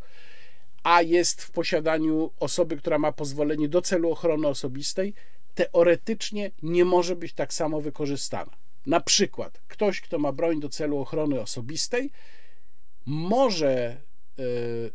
a 0.82 1.02
jest 1.02 1.42
w 1.42 1.50
posiadaniu 1.50 2.30
osoby, 2.40 2.76
która 2.76 2.98
ma 2.98 3.12
pozwolenie 3.12 3.68
do 3.68 3.82
celu 3.82 4.10
ochrony 4.10 4.48
osobistej, 4.48 5.14
teoretycznie 5.54 6.50
nie 6.62 6.84
może 6.84 7.16
być 7.16 7.32
tak 7.32 7.54
samo 7.54 7.80
wykorzystana. 7.80 8.52
Na 8.86 9.00
przykład 9.00 9.60
ktoś, 9.76 10.00
kto 10.00 10.18
ma 10.18 10.32
broń 10.32 10.60
do 10.60 10.68
celu 10.68 10.98
ochrony 10.98 11.40
osobistej, 11.40 12.10
może 13.06 14.00
y, 14.38 14.90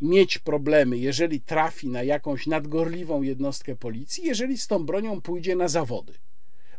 mieć 0.00 0.38
problemy, 0.38 0.98
jeżeli 0.98 1.40
trafi 1.40 1.88
na 1.88 2.02
jakąś 2.02 2.46
nadgorliwą 2.46 3.22
jednostkę 3.22 3.76
policji, 3.76 4.24
jeżeli 4.24 4.58
z 4.58 4.66
tą 4.66 4.86
bronią 4.86 5.20
pójdzie 5.20 5.56
na 5.56 5.68
zawody. 5.68 6.12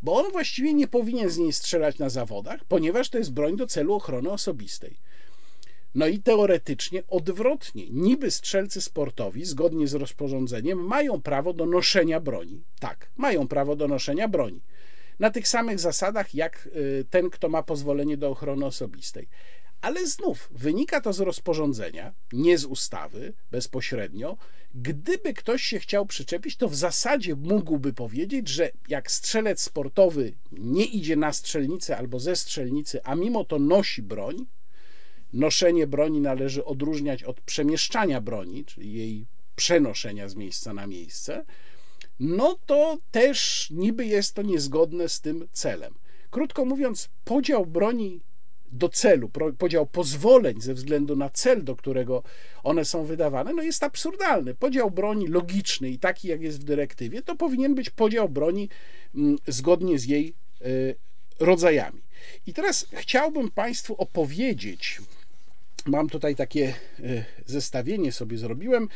Bo 0.02 0.14
on 0.14 0.32
właściwie 0.32 0.74
nie 0.74 0.88
powinien 0.88 1.30
z 1.30 1.38
niej 1.38 1.54
strzelać 1.54 2.00
na 2.00 2.10
zawodach, 2.10 2.66
ponieważ 2.66 3.10
to 3.10 3.18
jest 3.18 3.34
broń 3.34 3.56
do 3.58 3.68
celu 3.68 3.94
ochrony 3.94 4.32
osobistej. 4.32 4.98
No 5.96 6.08
i 6.08 6.20
teoretycznie 6.20 7.04
odwrotnie, 7.08 7.90
niby 7.90 8.32
strzelcy 8.32 8.82
sportowi, 8.82 9.46
zgodnie 9.46 9.88
z 9.88 9.94
rozporządzeniem, 9.94 10.88
mają 10.88 11.22
prawo 11.22 11.54
do 11.54 11.66
noszenia 11.66 12.20
broni. 12.20 12.64
Tak, 12.80 13.12
mają 13.18 13.48
prawo 13.48 13.76
do 13.76 13.88
noszenia 13.88 14.28
broni 14.28 14.62
na 15.22 15.32
tych 15.32 15.48
samych 15.48 15.80
zasadach 15.80 16.36
jak 16.36 16.70
y, 16.76 17.06
ten, 17.10 17.30
kto 17.30 17.50
ma 17.50 17.64
pozwolenie 17.64 18.18
do 18.18 18.30
ochrony 18.30 18.66
osobistej. 18.66 19.28
Ale 19.82 20.08
znów 20.08 20.50
wynika 20.52 21.02
to 21.02 21.14
z 21.14 21.20
rozporządzenia, 21.20 22.14
nie 22.34 22.58
z 22.58 22.66
ustawy 22.66 23.34
bezpośrednio. 23.52 24.38
Gdyby 24.76 25.34
ktoś 25.34 25.62
się 25.62 25.80
chciał 25.80 26.06
przyczepić, 26.06 26.56
to 26.58 26.70
w 26.70 26.76
zasadzie 26.76 27.36
mógłby 27.36 27.94
powiedzieć, 27.94 28.48
że 28.48 28.72
jak 28.88 29.12
strzelec 29.12 29.62
sportowy 29.62 30.34
nie 30.52 30.86
idzie 30.86 31.16
na 31.16 31.34
strzelnicę 31.34 31.98
albo 31.98 32.20
ze 32.20 32.36
strzelnicy, 32.36 33.04
a 33.04 33.16
mimo 33.16 33.44
to 33.44 33.60
nosi 33.60 34.02
broń, 34.02 34.46
noszenie 35.34 35.88
broni 35.88 36.22
należy 36.22 36.66
odróżniać 36.66 37.24
od 37.24 37.42
przemieszczania 37.42 38.22
broni, 38.22 38.66
czyli 38.66 38.94
jej 38.94 39.28
przenoszenia 39.56 40.30
z 40.30 40.36
miejsca 40.36 40.74
na 40.74 40.88
miejsce 40.88 41.46
no 42.22 42.60
to 42.66 42.98
też 43.12 43.68
niby 43.72 44.06
jest 44.06 44.34
to 44.34 44.42
niezgodne 44.42 45.10
z 45.10 45.22
tym 45.22 45.48
celem. 45.52 45.94
Krótko 46.30 46.66
mówiąc, 46.66 47.10
podział 47.24 47.66
broni 47.66 48.22
do 48.72 48.90
celu, 48.90 49.30
podział 49.58 49.86
pozwoleń 49.86 50.62
ze 50.62 50.74
względu 50.74 51.16
na 51.16 51.30
cel, 51.30 51.64
do 51.64 51.76
którego 51.76 52.24
one 52.64 52.86
są 52.86 53.06
wydawane, 53.06 53.54
no 53.54 53.64
jest 53.64 53.84
absurdalny. 53.84 54.56
Podział 54.56 54.92
broni 54.92 55.28
logiczny 55.28 55.90
i 55.90 56.00
taki, 56.00 56.28
jak 56.28 56.42
jest 56.42 56.62
w 56.62 56.64
dyrektywie, 56.64 57.22
to 57.22 57.36
powinien 57.36 57.76
być 57.76 57.90
podział 57.90 58.30
broni 58.30 58.70
mm, 59.16 59.38
zgodnie 59.48 60.00
z 60.00 60.06
jej 60.06 60.34
y, 60.62 60.96
rodzajami. 61.40 62.02
I 62.48 62.54
teraz 62.54 62.88
chciałbym 62.92 63.52
Państwu 63.52 63.96
opowiedzieć, 63.98 65.02
mam 65.86 66.10
tutaj 66.10 66.36
takie 66.36 66.74
y, 67.00 67.26
zestawienie 67.46 68.12
sobie 68.12 68.38
zrobiłem, 68.38 68.90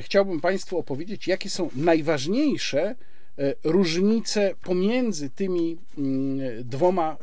chciałbym 0.00 0.40
Państwu 0.40 0.78
opowiedzieć, 0.78 1.28
jakie 1.28 1.50
są 1.50 1.70
najważniejsze 1.76 2.80
e, 2.80 3.54
różnice 3.64 4.54
pomiędzy 4.62 5.30
tymi 5.30 5.76
mm, 5.98 6.40
dwoma 6.64 7.16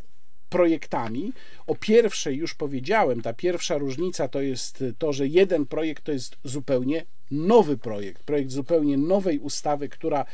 projektami. 0.50 1.34
O 1.68 1.76
pierwszej 1.76 2.36
już 2.36 2.54
powiedziałem, 2.54 3.22
ta 3.22 3.34
pierwsza 3.34 3.78
różnica 3.78 4.28
to 4.28 4.42
jest 4.42 4.84
to, 4.98 5.14
że 5.14 5.28
jeden 5.28 5.66
projekt 5.66 6.04
to 6.04 6.12
jest 6.12 6.38
zupełnie 6.44 7.06
nowy 7.32 7.78
projekt, 7.78 8.24
projekt 8.24 8.52
zupełnie 8.52 8.98
nowej 8.98 9.40
ustawy, 9.40 9.90
która 9.90 10.26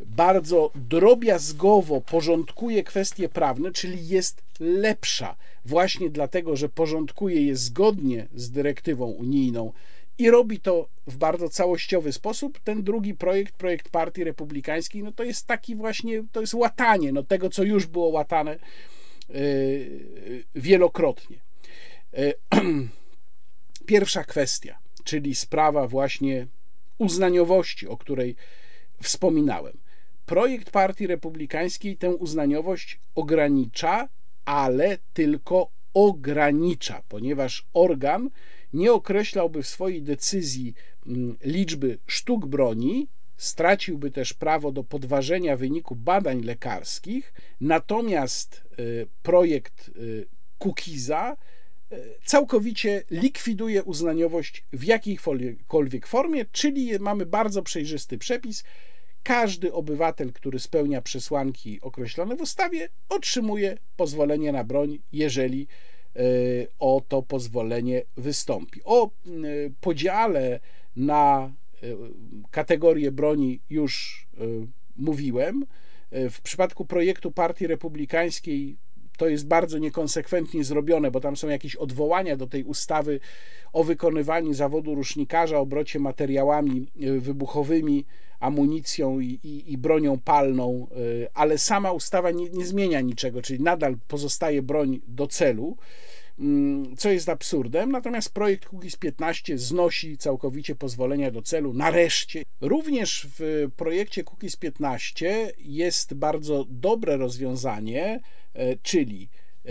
bardzo 0.00 0.70
drobiazgowo 0.74 2.00
porządkuje 2.00 2.84
kwestie 2.84 3.28
prawne, 3.28 3.72
czyli 3.72 4.08
jest 4.08 4.42
lepsza, 4.60 5.36
właśnie 5.64 6.10
dlatego, 6.10 6.56
że 6.56 6.68
porządkuje 6.68 7.46
je 7.46 7.56
zgodnie 7.56 8.26
z 8.34 8.50
dyrektywą 8.50 9.06
unijną 9.06 9.72
i 10.18 10.30
robi 10.30 10.60
to 10.60 10.88
w 11.06 11.16
bardzo 11.16 11.48
całościowy 11.48 12.12
sposób. 12.12 12.58
Ten 12.58 12.82
drugi 12.82 13.14
projekt, 13.14 13.54
projekt 13.54 13.88
Partii 13.88 14.24
Republikańskiej, 14.24 15.02
no 15.02 15.12
to 15.12 15.24
jest 15.24 15.46
taki 15.46 15.76
właśnie, 15.76 16.24
to 16.32 16.40
jest 16.40 16.54
łatanie 16.54 17.12
no 17.12 17.22
tego, 17.22 17.50
co 17.50 17.62
już 17.62 17.86
było 17.86 18.08
łatane 18.08 18.58
yy, 19.28 20.44
wielokrotnie. 20.54 21.36
Yy, 22.12 22.34
pierwsza 23.86 24.24
kwestia, 24.24 24.78
czyli 25.04 25.34
sprawa 25.34 25.88
właśnie 25.88 26.46
uznaniowości, 26.98 27.88
o 27.88 27.96
której 27.96 28.36
wspominałem. 29.02 29.78
Projekt 30.26 30.70
Partii 30.70 31.06
Republikańskiej 31.06 31.96
tę 31.96 32.10
uznaniowość 32.10 33.00
ogranicza, 33.14 34.08
ale 34.44 34.98
tylko 35.12 35.70
ogranicza, 35.94 37.02
ponieważ 37.08 37.66
organ 37.72 38.30
nie 38.74 38.92
określałby 38.92 39.62
w 39.62 39.68
swojej 39.68 40.02
decyzji 40.02 40.74
mm, 41.06 41.36
liczby 41.44 41.98
sztuk 42.06 42.46
broni, 42.46 43.08
straciłby 43.36 44.10
też 44.10 44.32
prawo 44.32 44.72
do 44.72 44.84
podważenia 44.84 45.56
wyniku 45.56 45.96
badań 45.96 46.42
lekarskich, 46.42 47.32
natomiast 47.60 48.62
y, 48.78 49.06
projekt 49.22 49.90
Kukiza 50.58 51.36
y, 51.92 51.96
całkowicie 52.24 53.02
likwiduje 53.10 53.82
uznaniowość 53.82 54.64
w 54.72 54.84
jakiejkolwiek 54.84 56.06
formie, 56.06 56.44
czyli 56.52 56.98
mamy 56.98 57.26
bardzo 57.26 57.62
przejrzysty 57.62 58.18
przepis. 58.18 58.64
Każdy 59.22 59.72
obywatel, 59.72 60.32
który 60.32 60.58
spełnia 60.58 61.02
przesłanki 61.02 61.80
określone 61.80 62.36
w 62.36 62.40
ustawie, 62.40 62.88
otrzymuje 63.08 63.78
pozwolenie 63.96 64.52
na 64.52 64.64
broń, 64.64 64.98
jeżeli 65.12 65.62
Y, 65.62 65.93
o 66.78 67.02
to 67.08 67.22
pozwolenie 67.22 68.02
wystąpi. 68.16 68.80
O 68.84 69.10
y, 69.26 69.72
podziale 69.80 70.60
na 70.96 71.52
y, 71.82 71.96
kategorie 72.50 73.12
broni 73.12 73.60
już 73.70 74.24
mówiłem. 74.96 75.66
W 76.30 76.40
przypadku 76.42 76.84
projektu 76.84 77.32
Partii 77.32 77.66
Republikańskiej 77.66 78.76
to 79.18 79.28
jest 79.28 79.46
bardzo 79.46 79.78
niekonsekwentnie 79.78 80.64
zrobione, 80.64 81.10
bo 81.10 81.20
tam 81.20 81.36
są 81.36 81.48
jakieś 81.48 81.76
odwołania 81.76 82.36
do 82.36 82.46
tej 82.46 82.64
ustawy 82.64 83.20
o 83.72 83.84
wykonywaniu 83.84 84.54
zawodu 84.54 84.94
rusznikarza, 84.94 85.58
obrocie 85.58 85.98
materiałami 85.98 86.86
wybuchowymi, 87.18 88.04
amunicją 88.40 89.20
i, 89.20 89.26
i, 89.26 89.72
i 89.72 89.78
bronią 89.78 90.18
palną, 90.18 90.86
ale 91.34 91.58
sama 91.58 91.92
ustawa 91.92 92.30
nie, 92.30 92.50
nie 92.50 92.66
zmienia 92.66 93.00
niczego, 93.00 93.42
czyli 93.42 93.62
nadal 93.62 93.96
pozostaje 94.08 94.62
broń 94.62 95.00
do 95.06 95.26
celu. 95.26 95.76
Mm, 96.38 96.96
co 96.96 97.10
jest 97.10 97.28
absurdem. 97.28 97.92
Natomiast 97.92 98.30
projekt 98.32 98.68
Kukiz 98.68 98.96
15 98.96 99.58
znosi 99.58 100.18
całkowicie 100.18 100.74
pozwolenia 100.74 101.30
do 101.30 101.42
celu 101.42 101.72
nareszcie. 101.72 102.42
Również 102.60 103.26
w 103.38 103.68
projekcie 103.76 104.24
Kukiz 104.24 104.56
15 104.56 105.52
jest 105.58 106.14
bardzo 106.14 106.66
dobre 106.68 107.16
rozwiązanie, 107.16 108.20
e, 108.54 108.76
czyli 108.76 109.28
e, 109.64 109.70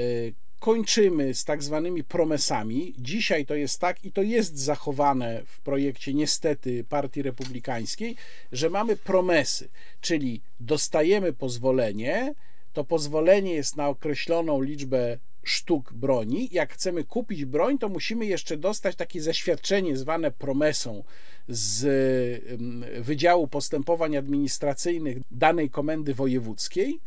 kończymy 0.60 1.34
z 1.34 1.46
tak 1.46 1.64
zwanymi 1.64 2.04
promesami. 2.04 2.94
Dzisiaj 2.98 3.46
to 3.46 3.56
jest 3.56 3.80
tak 3.80 4.06
i 4.06 4.12
to 4.12 4.22
jest 4.22 4.58
zachowane 4.58 5.42
w 5.46 5.62
projekcie 5.62 6.14
niestety 6.14 6.84
Partii 6.84 7.22
Republikańskiej, 7.22 8.16
że 8.52 8.70
mamy 8.70 8.96
promesy, 8.96 9.70
czyli 10.02 10.42
dostajemy 10.60 11.34
pozwolenie, 11.34 12.34
to 12.74 12.84
pozwolenie 12.84 13.54
jest 13.54 13.76
na 13.76 13.90
określoną 13.90 14.62
liczbę 14.62 15.18
sztuk 15.44 15.94
broni. 15.94 16.50
Jak 16.52 16.74
chcemy 16.74 17.04
kupić 17.04 17.46
broń, 17.46 17.78
to 17.78 17.90
musimy 17.90 18.26
jeszcze 18.26 18.58
dostać 18.58 18.96
takie 18.96 19.22
zaświadczenie 19.22 19.98
zwane 19.98 20.32
promesą 20.32 21.04
z 21.48 21.86
Wydziału 23.06 23.48
Postępowań 23.48 24.18
Administracyjnych 24.18 25.18
danej 25.32 25.70
komendy 25.70 26.14
wojewódzkiej 26.14 27.00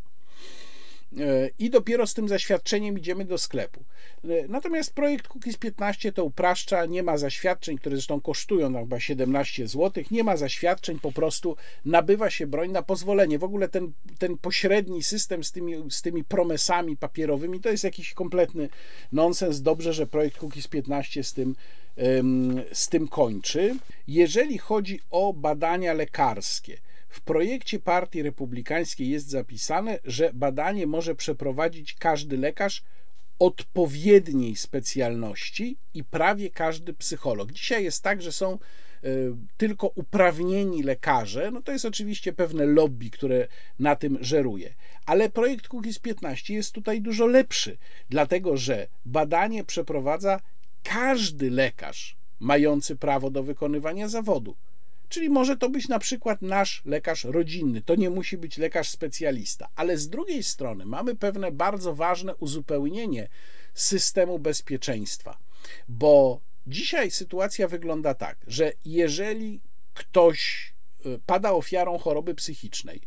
i 1.58 1.70
dopiero 1.70 2.06
z 2.06 2.14
tym 2.14 2.28
zaświadczeniem 2.28 2.98
idziemy 2.98 3.24
do 3.24 3.38
sklepu. 3.38 3.84
E, 4.24 4.48
natomiast 4.48 4.94
projekt 4.94 5.28
Cookies 5.28 5.56
15 5.56 6.12
to 6.12 6.24
upraszcza, 6.24 6.86
nie 6.86 7.02
ma 7.02 7.18
zaświadczeń, 7.18 7.78
które 7.78 7.96
zresztą 7.96 8.20
kosztują 8.20 8.70
no, 8.70 8.80
chyba 8.80 9.00
17 9.00 9.68
zł, 9.68 10.04
nie 10.10 10.24
ma 10.24 10.36
zaświadczeń, 10.36 10.98
po 10.98 11.12
prostu 11.12 11.56
nabywa 11.84 12.30
się 12.30 12.46
broń 12.46 12.70
na 12.70 12.82
pozwolenie. 12.82 13.38
W 13.38 13.44
ogóle 13.44 13.68
ten, 13.68 13.92
ten 14.18 14.38
pośredni 14.38 15.02
system 15.02 15.44
z 15.44 15.52
tymi, 15.52 15.90
z 15.90 16.02
tymi 16.02 16.24
promesami 16.24 16.96
papierowymi 16.96 17.60
to 17.60 17.68
jest 17.68 17.84
jakiś 17.84 18.14
kompletny 18.14 18.68
nonsens. 19.12 19.62
Dobrze, 19.62 19.92
że 19.92 20.06
projekt 20.06 20.38
Cookies 20.38 20.68
15 20.68 21.24
z 21.24 21.32
tym 21.32 21.54
z 22.72 22.88
tym 22.88 23.08
kończy. 23.08 23.76
Jeżeli 24.08 24.58
chodzi 24.58 25.00
o 25.10 25.32
badania 25.32 25.94
lekarskie, 25.94 26.78
w 27.16 27.20
projekcie 27.20 27.78
Partii 27.78 28.22
Republikańskiej 28.22 29.08
jest 29.08 29.30
zapisane, 29.30 29.98
że 30.04 30.30
badanie 30.34 30.86
może 30.86 31.14
przeprowadzić 31.14 31.94
każdy 31.94 32.36
lekarz 32.36 32.82
odpowiedniej 33.38 34.56
specjalności 34.56 35.76
i 35.94 36.04
prawie 36.04 36.50
każdy 36.50 36.94
psycholog. 36.94 37.52
Dzisiaj 37.52 37.84
jest 37.84 38.02
tak, 38.02 38.22
że 38.22 38.32
są 38.32 38.52
e, 38.52 38.58
tylko 39.56 39.86
uprawnieni 39.94 40.82
lekarze, 40.82 41.50
no 41.50 41.62
to 41.62 41.72
jest 41.72 41.84
oczywiście 41.84 42.32
pewne 42.32 42.66
lobby, 42.66 43.10
które 43.10 43.48
na 43.78 43.96
tym 43.96 44.18
żeruje. 44.20 44.74
Ale 45.06 45.30
projekt 45.30 45.68
Kukiz 45.68 45.98
15 45.98 46.54
jest 46.54 46.72
tutaj 46.72 47.00
dużo 47.00 47.26
lepszy, 47.26 47.78
dlatego 48.08 48.56
że 48.56 48.88
badanie 49.04 49.64
przeprowadza 49.64 50.40
każdy 50.82 51.50
lekarz 51.50 52.16
mający 52.40 52.96
prawo 52.96 53.30
do 53.30 53.42
wykonywania 53.42 54.08
zawodu. 54.08 54.56
Czyli 55.08 55.30
może 55.30 55.56
to 55.56 55.70
być 55.70 55.88
na 55.88 55.98
przykład 55.98 56.42
nasz 56.42 56.82
lekarz 56.84 57.24
rodzinny, 57.24 57.82
to 57.82 57.94
nie 57.94 58.10
musi 58.10 58.38
być 58.38 58.58
lekarz 58.58 58.88
specjalista, 58.88 59.68
ale 59.74 59.98
z 59.98 60.08
drugiej 60.08 60.42
strony 60.42 60.86
mamy 60.86 61.14
pewne 61.14 61.52
bardzo 61.52 61.94
ważne 61.94 62.36
uzupełnienie 62.36 63.28
systemu 63.74 64.38
bezpieczeństwa, 64.38 65.38
bo 65.88 66.40
dzisiaj 66.66 67.10
sytuacja 67.10 67.68
wygląda 67.68 68.14
tak, 68.14 68.38
że 68.46 68.72
jeżeli 68.84 69.60
ktoś 69.94 70.72
y, 71.06 71.20
pada 71.26 71.52
ofiarą 71.52 71.98
choroby 71.98 72.34
psychicznej, 72.34 73.00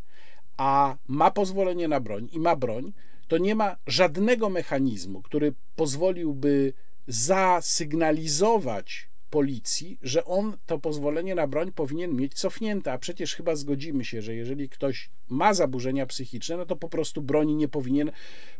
a 0.57 0.97
ma 1.07 1.31
pozwolenie 1.31 1.87
na 1.87 1.99
broń 1.99 2.29
i 2.31 2.39
ma 2.39 2.55
broń, 2.55 2.93
to 3.27 3.37
nie 3.37 3.55
ma 3.55 3.75
żadnego 3.87 4.49
mechanizmu, 4.49 5.21
który 5.21 5.53
pozwoliłby 5.75 6.73
zasygnalizować 7.07 9.08
policji, 9.29 9.97
że 10.01 10.25
on 10.25 10.57
to 10.65 10.79
pozwolenie 10.79 11.35
na 11.35 11.47
broń 11.47 11.71
powinien 11.71 12.15
mieć 12.15 12.33
cofnięte, 12.33 12.91
a 12.93 12.97
przecież 12.97 13.35
chyba 13.35 13.55
zgodzimy 13.55 14.05
się, 14.05 14.21
że 14.21 14.35
jeżeli 14.35 14.69
ktoś 14.69 15.09
ma 15.27 15.53
zaburzenia 15.53 16.05
psychiczne, 16.05 16.57
no 16.57 16.65
to 16.65 16.75
po 16.75 16.89
prostu 16.89 17.21
broni 17.21 17.55
nie 17.55 17.67
powinien 17.67 18.11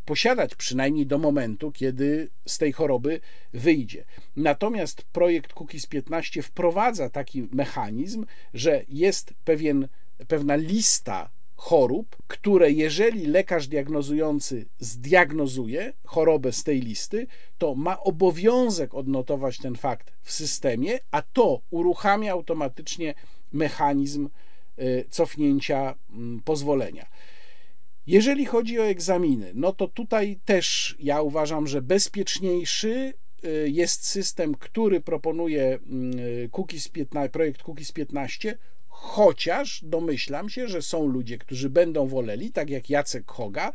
posiadać, 0.04 0.54
przynajmniej 0.54 1.06
do 1.06 1.18
momentu, 1.18 1.72
kiedy 1.72 2.30
z 2.46 2.58
tej 2.58 2.72
choroby 2.72 3.20
wyjdzie. 3.52 4.04
Natomiast 4.36 5.02
projekt 5.02 5.52
Cookies 5.52 5.86
15 5.86 6.42
wprowadza 6.42 7.10
taki 7.10 7.48
mechanizm, 7.52 8.26
że 8.54 8.84
jest 8.88 9.34
pewien, 9.44 9.88
pewna 10.28 10.56
lista 10.56 11.30
chorób, 11.60 12.16
które 12.26 12.70
jeżeli 12.70 13.26
lekarz 13.26 13.68
diagnozujący 13.68 14.66
zdiagnozuje 14.78 15.92
chorobę 16.04 16.52
z 16.52 16.64
tej 16.64 16.80
listy, 16.80 17.26
to 17.58 17.74
ma 17.74 18.00
obowiązek 18.00 18.94
odnotować 18.94 19.58
ten 19.58 19.76
fakt 19.76 20.12
w 20.22 20.32
systemie, 20.32 20.98
a 21.10 21.22
to 21.22 21.60
uruchamia 21.70 22.32
automatycznie 22.32 23.14
mechanizm 23.52 24.28
y, 24.78 25.04
cofnięcia 25.10 25.94
mm, 26.10 26.40
pozwolenia. 26.44 27.06
Jeżeli 28.06 28.46
chodzi 28.46 28.80
o 28.80 28.86
egzaminy, 28.86 29.52
no 29.54 29.72
to 29.72 29.88
tutaj 29.88 30.40
też 30.44 30.96
ja 30.98 31.22
uważam, 31.22 31.66
że 31.66 31.82
bezpieczniejszy 31.82 33.14
y, 33.44 33.70
jest 33.70 34.06
system, 34.06 34.54
który 34.54 35.00
proponuje 35.00 35.78
mm, 35.86 36.18
Cookies 36.50 36.88
15, 36.88 37.30
projekt 37.30 37.62
Cookies 37.62 37.92
15, 37.92 38.58
chociaż 39.02 39.80
domyślam 39.82 40.48
się, 40.48 40.68
że 40.68 40.82
są 40.82 41.06
ludzie, 41.06 41.38
którzy 41.38 41.70
będą 41.70 42.06
woleli, 42.06 42.52
tak 42.52 42.70
jak 42.70 42.90
Jacek 42.90 43.30
Hoga, 43.30 43.72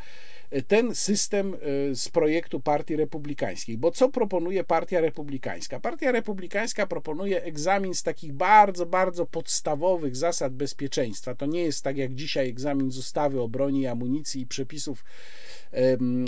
ten 0.61 0.95
system 0.95 1.53
e, 1.53 1.95
z 1.95 2.09
projektu 2.09 2.59
Partii 2.59 2.95
Republikańskiej. 2.95 3.77
Bo 3.77 3.91
co 3.91 4.09
proponuje 4.09 4.63
Partia 4.63 5.01
Republikańska? 5.01 5.79
Partia 5.79 6.11
Republikańska 6.11 6.87
proponuje 6.87 7.43
egzamin 7.43 7.93
z 7.93 8.03
takich 8.03 8.33
bardzo, 8.33 8.85
bardzo 8.85 9.25
podstawowych 9.25 10.15
zasad 10.15 10.53
bezpieczeństwa. 10.53 11.35
To 11.35 11.45
nie 11.45 11.61
jest 11.61 11.83
tak 11.83 11.97
jak 11.97 12.15
dzisiaj 12.15 12.49
egzamin 12.49 12.91
z 12.91 12.97
ustawy 12.97 13.41
o 13.41 13.47
broni 13.47 13.81
i 13.81 13.87
amunicji 13.87 14.41
i 14.41 14.47
przepisów, 14.47 15.03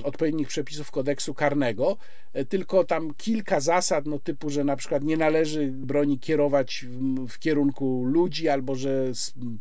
odpowiednich 0.03 0.47
przepisów 0.47 0.91
kodeksu 0.91 1.33
karnego, 1.33 1.97
e, 2.33 2.45
tylko 2.45 2.83
tam 2.83 3.13
kilka 3.13 3.59
zasad, 3.59 4.05
no 4.05 4.19
typu, 4.19 4.49
że 4.49 4.63
na 4.63 4.75
przykład 4.75 5.03
nie 5.03 5.17
należy 5.17 5.71
broni 5.71 6.19
kierować 6.19 6.85
w, 6.89 7.27
w 7.27 7.39
kierunku 7.39 8.03
ludzi, 8.05 8.49
albo 8.49 8.75
że 8.75 9.11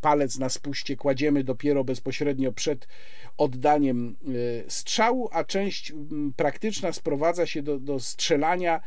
palec 0.00 0.38
na 0.38 0.48
spuście 0.48 0.96
kładziemy 0.96 1.44
dopiero 1.44 1.84
bezpośrednio 1.84 2.52
przed 2.52 2.88
oddaniem 3.38 4.16
e, 4.66 4.70
strzału, 4.70 5.28
a 5.32 5.44
część 5.44 5.92
praktyczna 6.36 6.92
sprowadza 6.92 7.46
się 7.46 7.62
do, 7.62 7.78
do 7.78 8.00
strzelania 8.00 8.80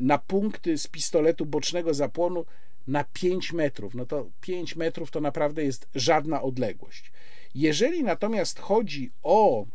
na 0.00 0.18
punkty 0.18 0.78
z 0.78 0.86
pistoletu 0.86 1.46
bocznego 1.46 1.94
zapłonu 1.94 2.44
na 2.86 3.04
5 3.04 3.52
metrów. 3.52 3.94
No 3.94 4.06
to 4.06 4.30
5 4.40 4.76
metrów 4.76 5.10
to 5.10 5.20
naprawdę 5.20 5.64
jest 5.64 5.88
żadna 5.94 6.42
odległość. 6.42 7.12
Jeżeli 7.54 8.04
natomiast 8.04 8.58
chodzi 8.58 9.10
o 9.22 9.66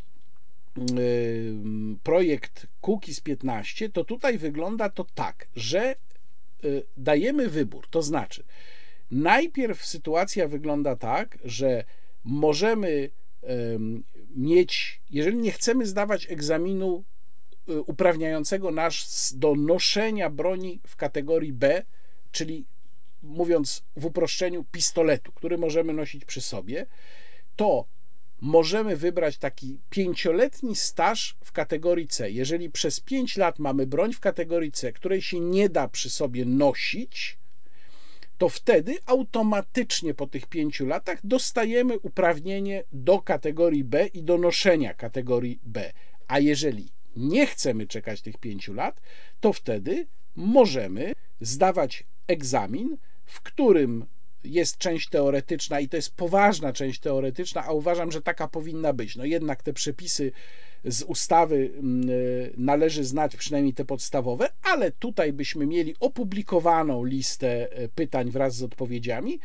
projekt 2.02 2.66
Cookies 2.80 3.20
15, 3.20 3.88
to 3.88 4.04
tutaj 4.04 4.38
wygląda 4.38 4.88
to 4.88 5.06
tak, 5.14 5.48
że 5.56 5.96
y, 6.64 6.82
dajemy 6.96 7.48
wybór, 7.48 7.86
to 7.90 8.02
znaczy 8.02 8.44
najpierw 9.10 9.84
sytuacja 9.84 10.48
wygląda 10.48 10.96
tak, 10.96 11.38
że 11.44 11.84
możemy 12.24 13.10
mieć, 14.36 15.00
jeżeli 15.10 15.38
nie 15.38 15.52
chcemy 15.52 15.86
zdawać 15.86 16.30
egzaminu 16.30 17.04
y, 17.68 17.82
uprawniającego 17.82 18.70
nas 18.70 19.32
do 19.36 19.54
noszenia 19.54 20.30
broni 20.30 20.80
w 20.86 20.96
kategorii 20.96 21.52
B, 21.52 21.82
czyli 22.30 22.66
mówiąc 23.22 23.82
w 23.96 24.04
uproszczeniu 24.04 24.64
pistoletu, 24.64 25.32
który 25.32 25.58
możemy 25.58 25.92
nosić 25.92 26.24
przy 26.24 26.40
sobie, 26.40 26.86
to 27.56 27.86
możemy 28.40 28.96
wybrać 28.96 29.38
taki 29.38 29.78
pięcioletni 29.90 30.76
staż 30.76 31.36
w 31.44 31.52
kategorii 31.52 32.08
C. 32.08 32.30
Jeżeli 32.30 32.70
przez 32.70 33.00
pięć 33.00 33.36
lat 33.36 33.58
mamy 33.58 33.86
broń 33.86 34.12
w 34.12 34.20
kategorii 34.20 34.72
C, 34.72 34.92
której 34.92 35.22
się 35.22 35.40
nie 35.40 35.68
da 35.68 35.88
przy 35.88 36.10
sobie 36.10 36.44
nosić, 36.44 37.38
to 38.38 38.48
wtedy 38.48 38.96
automatycznie 39.06 40.14
po 40.14 40.26
tych 40.26 40.46
pięciu 40.46 40.86
latach 40.86 41.18
dostajemy 41.24 41.98
uprawnienie 41.98 42.84
do 42.92 43.22
kategorii 43.22 43.84
B 43.84 44.06
i 44.06 44.22
do 44.22 44.38
noszenia 44.38 44.94
kategorii 44.94 45.60
B. 45.62 45.92
A 46.28 46.38
jeżeli 46.38 46.88
nie 47.16 47.46
chcemy 47.46 47.86
czekać 47.86 48.22
tych 48.22 48.38
pięciu 48.38 48.74
lat, 48.74 49.00
to 49.40 49.52
wtedy 49.52 50.06
możemy 50.36 51.12
zdawać 51.40 52.04
egzamin, 52.26 52.96
w 53.24 53.40
którym 53.40 54.06
jest 54.44 54.78
część 54.78 55.08
teoretyczna 55.08 55.80
i 55.80 55.88
to 55.88 55.96
jest 55.96 56.14
poważna 56.14 56.72
część 56.72 57.00
teoretyczna, 57.00 57.64
a 57.64 57.72
uważam, 57.72 58.12
że 58.12 58.22
taka 58.22 58.48
powinna 58.48 58.92
być. 58.92 59.16
No 59.16 59.24
jednak 59.24 59.62
te 59.62 59.72
przepisy 59.72 60.32
z 60.84 61.02
ustawy 61.02 61.72
mm, 61.76 62.10
y, 62.10 62.52
należy 62.56 63.04
znać 63.04 63.36
przynajmniej 63.36 63.74
te 63.74 63.84
podstawowe, 63.84 64.48
ale 64.62 64.90
tutaj 64.90 65.32
byśmy 65.32 65.66
mieli 65.66 65.94
opublikowaną 66.00 67.04
listę 67.04 67.82
y, 67.82 67.88
pytań 67.88 68.30
wraz 68.30 68.56
z 68.56 68.62
odpowiedziami. 68.62 69.38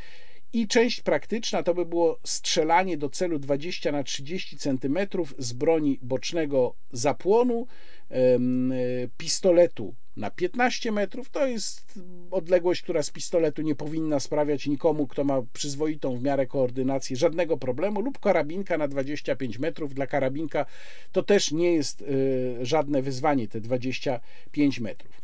I 0.54 0.68
część 0.68 1.02
praktyczna 1.02 1.64
to 1.64 1.74
by 1.74 1.86
było 1.86 2.20
strzelanie 2.24 2.98
do 2.98 3.10
celu 3.10 3.40
20 3.40 3.92
na 3.92 4.04
30 4.04 4.58
cm 4.58 4.98
z 5.38 5.54
broni 5.54 6.00
bocznego 6.02 6.76
zapłonu, 6.92 7.68
y, 8.12 9.10
pistoletu 9.18 9.96
na 10.20 10.32
15 10.32 10.92
metrów. 10.92 11.30
To 11.30 11.48
jest 11.48 12.00
odległość, 12.32 12.82
która 12.82 13.04
z 13.04 13.12
pistoletu 13.12 13.62
nie 13.62 13.76
powinna 13.76 14.20
sprawiać 14.20 14.68
nikomu, 14.68 15.08
kto 15.08 15.24
ma 15.24 15.42
przyzwoitą 15.54 16.18
w 16.18 16.24
miarę 16.24 16.48
koordynację, 16.48 17.18
żadnego 17.18 17.58
problemu, 17.58 18.02
lub 18.02 18.20
karabinka 18.20 18.78
na 18.78 18.88
25 18.88 19.60
metrów. 19.60 19.94
Dla 19.94 20.08
karabinka 20.08 20.66
to 21.12 21.24
też 21.24 21.52
nie 21.52 21.74
jest 21.74 22.02
y, 22.02 22.58
żadne 22.62 23.02
wyzwanie, 23.02 23.48
te 23.48 23.62
25 23.62 24.80
metrów. 24.80 25.22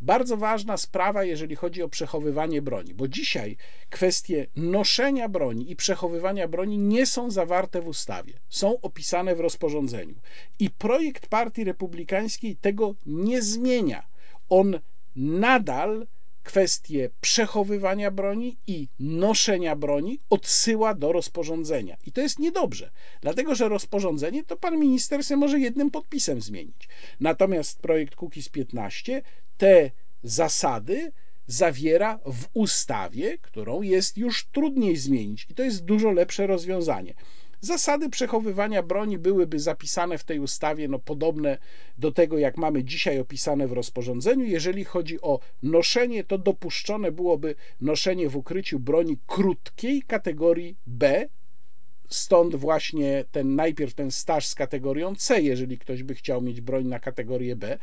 Bardzo 0.00 0.36
ważna 0.36 0.76
sprawa, 0.76 1.24
jeżeli 1.24 1.56
chodzi 1.56 1.82
o 1.82 1.88
przechowywanie 1.88 2.62
broni, 2.62 2.94
bo 2.94 3.08
dzisiaj 3.08 3.56
kwestie 3.90 4.46
noszenia 4.56 5.28
broni 5.28 5.70
i 5.70 5.76
przechowywania 5.76 6.48
broni 6.48 6.78
nie 6.78 7.06
są 7.06 7.30
zawarte 7.30 7.82
w 7.82 7.88
ustawie, 7.88 8.32
są 8.48 8.80
opisane 8.80 9.34
w 9.34 9.40
rozporządzeniu. 9.40 10.14
I 10.58 10.70
projekt 10.70 11.26
Partii 11.26 11.64
Republikańskiej 11.64 12.56
tego 12.56 12.94
nie 13.06 13.42
zmienia. 13.42 14.17
On 14.48 14.80
nadal 15.16 16.06
kwestię 16.42 17.10
przechowywania 17.20 18.10
broni 18.10 18.56
i 18.66 18.88
noszenia 18.98 19.76
broni 19.76 20.20
odsyła 20.30 20.94
do 20.94 21.12
rozporządzenia. 21.12 21.96
I 22.06 22.12
to 22.12 22.20
jest 22.20 22.38
niedobrze, 22.38 22.90
dlatego 23.20 23.54
że 23.54 23.68
rozporządzenie 23.68 24.44
to 24.44 24.56
pan 24.56 24.80
minister 24.80 25.24
sobie 25.24 25.38
może 25.38 25.60
jednym 25.60 25.90
podpisem 25.90 26.40
zmienić. 26.40 26.88
Natomiast 27.20 27.80
projekt 27.80 28.14
Kukiz 28.14 28.48
15 28.48 29.22
te 29.56 29.90
zasady 30.22 31.12
zawiera 31.46 32.18
w 32.26 32.48
ustawie, 32.54 33.38
którą 33.38 33.82
jest 33.82 34.18
już 34.18 34.46
trudniej 34.46 34.96
zmienić 34.96 35.46
i 35.50 35.54
to 35.54 35.62
jest 35.62 35.84
dużo 35.84 36.10
lepsze 36.10 36.46
rozwiązanie. 36.46 37.14
Zasady 37.60 38.10
przechowywania 38.10 38.82
broni 38.82 39.18
byłyby 39.18 39.58
zapisane 39.58 40.18
w 40.18 40.24
tej 40.24 40.38
ustawie, 40.38 40.88
no 40.88 40.98
podobne 40.98 41.58
do 41.98 42.12
tego, 42.12 42.38
jak 42.38 42.56
mamy 42.56 42.84
dzisiaj 42.84 43.18
opisane 43.18 43.68
w 43.68 43.72
rozporządzeniu. 43.72 44.44
Jeżeli 44.44 44.84
chodzi 44.84 45.20
o 45.20 45.40
noszenie, 45.62 46.24
to 46.24 46.38
dopuszczone 46.38 47.12
byłoby 47.12 47.54
noszenie 47.80 48.28
w 48.28 48.36
ukryciu 48.36 48.78
broni 48.78 49.18
krótkiej 49.26 50.02
kategorii 50.02 50.76
B. 50.86 51.28
Stąd 52.08 52.54
właśnie 52.54 53.24
ten 53.30 53.54
najpierw 53.54 53.94
ten 53.94 54.10
staż 54.10 54.46
z 54.46 54.54
kategorią 54.54 55.14
C, 55.14 55.42
jeżeli 55.42 55.78
ktoś 55.78 56.02
by 56.02 56.14
chciał 56.14 56.42
mieć 56.42 56.60
broń 56.60 56.86
na 56.86 57.00
kategorię 57.00 57.56
B, 57.56 57.78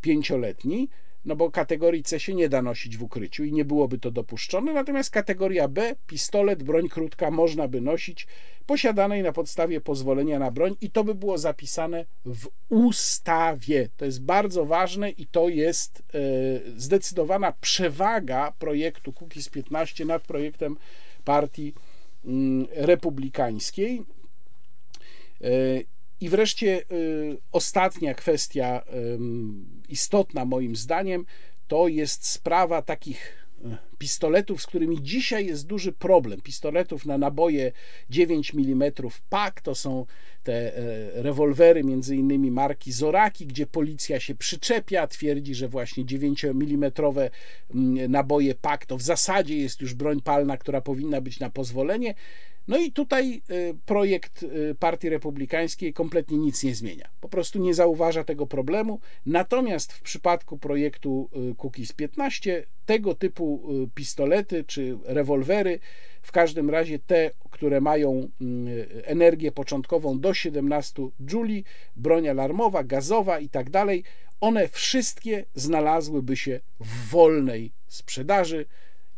pięcioletni 0.00 0.88
no 1.26 1.36
bo 1.36 1.50
kategorii 1.50 2.02
C 2.02 2.20
się 2.20 2.34
nie 2.34 2.48
da 2.48 2.62
nosić 2.62 2.96
w 2.96 3.02
ukryciu 3.02 3.44
i 3.44 3.52
nie 3.52 3.64
byłoby 3.64 3.98
to 3.98 4.10
dopuszczone, 4.10 4.72
natomiast 4.72 5.10
kategoria 5.10 5.68
B, 5.68 5.94
pistolet, 6.06 6.62
broń 6.62 6.88
krótka 6.88 7.30
można 7.30 7.68
by 7.68 7.80
nosić 7.80 8.26
posiadanej 8.66 9.22
na 9.22 9.32
podstawie 9.32 9.80
pozwolenia 9.80 10.38
na 10.38 10.50
broń 10.50 10.76
i 10.80 10.90
to 10.90 11.04
by 11.04 11.14
było 11.14 11.38
zapisane 11.38 12.04
w 12.24 12.48
ustawie. 12.68 13.88
To 13.96 14.04
jest 14.04 14.22
bardzo 14.22 14.64
ważne 14.64 15.10
i 15.10 15.26
to 15.26 15.48
jest 15.48 16.02
e, 16.14 16.20
zdecydowana 16.76 17.52
przewaga 17.60 18.52
projektu 18.58 19.12
Kukiz 19.12 19.48
15 19.48 20.04
nad 20.04 20.22
projektem 20.22 20.76
partii 21.24 21.74
mm, 22.24 22.66
republikańskiej. 22.70 24.02
E, 25.40 25.50
I 26.20 26.28
wreszcie 26.28 26.82
y, 26.92 27.36
ostatnia 27.52 28.14
kwestia 28.14 28.82
istotna 29.88 30.44
moim 30.44 30.76
zdaniem, 30.76 31.26
to 31.68 31.88
jest 31.88 32.26
sprawa 32.26 32.82
takich 32.82 33.46
e, 33.64 33.78
pistoletów, 33.98 34.62
z 34.62 34.66
którymi 34.66 35.02
dzisiaj 35.02 35.46
jest 35.46 35.66
duży 35.66 35.92
problem. 35.92 36.40
Pistoletów 36.40 37.06
na 37.06 37.18
naboje 37.18 37.72
9 38.10 38.52
mm 38.54 38.92
PAK 39.28 39.60
to 39.60 39.74
są 39.74 40.06
te 40.42 40.76
e, 40.76 41.22
rewolwery, 41.22 41.84
między 41.84 42.16
innymi 42.16 42.50
marki 42.50 42.92
Zoraki, 42.92 43.46
gdzie 43.46 43.66
policja 43.66 44.20
się 44.20 44.34
przyczepia, 44.34 45.06
twierdzi, 45.06 45.54
że 45.54 45.68
właśnie 45.68 46.04
9 46.04 46.44
mm 46.44 46.92
naboje 48.08 48.54
PAK 48.54 48.86
to 48.86 48.96
w 48.96 49.02
zasadzie 49.02 49.56
jest 49.56 49.80
już 49.80 49.94
broń 49.94 50.20
palna, 50.20 50.56
która 50.56 50.80
powinna 50.80 51.20
być 51.20 51.40
na 51.40 51.50
pozwolenie. 51.50 52.14
No 52.68 52.78
i 52.78 52.92
tutaj 52.92 53.42
y, 53.50 53.74
projekt 53.86 54.42
y, 54.42 54.74
Partii 54.78 55.08
Republikańskiej 55.08 55.92
kompletnie 55.92 56.38
nic 56.38 56.64
nie 56.64 56.74
zmienia. 56.74 57.08
Po 57.20 57.28
prostu 57.28 57.58
nie 57.58 57.74
zauważa 57.74 58.24
tego 58.24 58.46
problemu. 58.46 59.00
Natomiast 59.26 59.92
w 59.92 60.02
przypadku 60.02 60.58
projektu 60.58 61.30
y, 61.50 61.54
Cookies 61.54 61.92
15 61.92 62.66
tego 62.86 63.14
typu 63.14 63.68
pistolety 63.94 64.64
czy 64.64 64.98
rewolwery, 65.04 65.78
w 66.22 66.32
każdym 66.32 66.70
razie 66.70 66.98
te, 66.98 67.30
które 67.50 67.80
mają 67.80 68.28
energię 69.04 69.52
początkową 69.52 70.20
do 70.20 70.34
17 70.34 71.02
Joule, 71.30 71.62
broń 71.96 72.28
alarmowa, 72.28 72.84
gazowa 72.84 73.38
i 73.38 73.48
tak 73.48 73.70
dalej, 73.70 74.04
one 74.40 74.68
wszystkie 74.68 75.44
znalazłyby 75.54 76.36
się 76.36 76.60
w 76.80 77.10
wolnej 77.10 77.72
sprzedaży. 77.86 78.66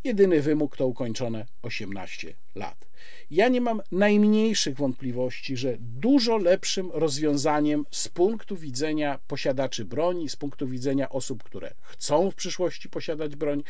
Jedyny 0.05 0.43
wymóg 0.43 0.77
to 0.77 0.87
ukończone 0.87 1.47
18 1.62 2.35
lat. 2.55 2.89
Ja 3.31 3.49
nie 3.49 3.61
mam 3.61 3.83
najmniejszych 3.93 4.77
wątpliwości, 4.77 5.57
że 5.57 5.77
dużo 5.81 6.37
lepszym 6.37 6.91
rozwiązaniem 6.93 7.85
z 7.91 8.09
punktu 8.09 8.57
widzenia 8.57 9.19
posiadaczy 9.27 9.85
broni, 9.85 10.29
z 10.29 10.37
punktu 10.37 10.69
widzenia 10.69 11.09
osób, 11.09 11.43
które 11.43 11.75
chcą 11.83 12.31
w 12.31 12.35
przyszłości 12.35 12.89
posiadać 12.89 13.37
broń, 13.37 13.62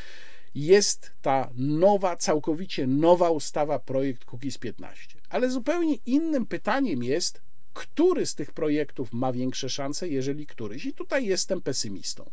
jest 0.54 1.12
ta 1.22 1.50
nowa, 1.54 2.16
całkowicie 2.16 2.86
nowa 2.86 3.30
ustawa, 3.30 3.78
projekt 3.78 4.24
Kukiz 4.24 4.58
15. 4.58 5.18
Ale 5.28 5.50
zupełnie 5.50 5.94
innym 6.06 6.46
pytaniem 6.46 7.02
jest, 7.02 7.42
który 7.72 8.26
z 8.26 8.34
tych 8.34 8.52
projektów 8.52 9.12
ma 9.12 9.32
większe 9.32 9.68
szanse, 9.68 10.08
jeżeli 10.08 10.46
któryś. 10.46 10.86
I 10.86 10.92
tutaj 10.92 11.26
jestem 11.26 11.60
pesymistą. 11.60 12.30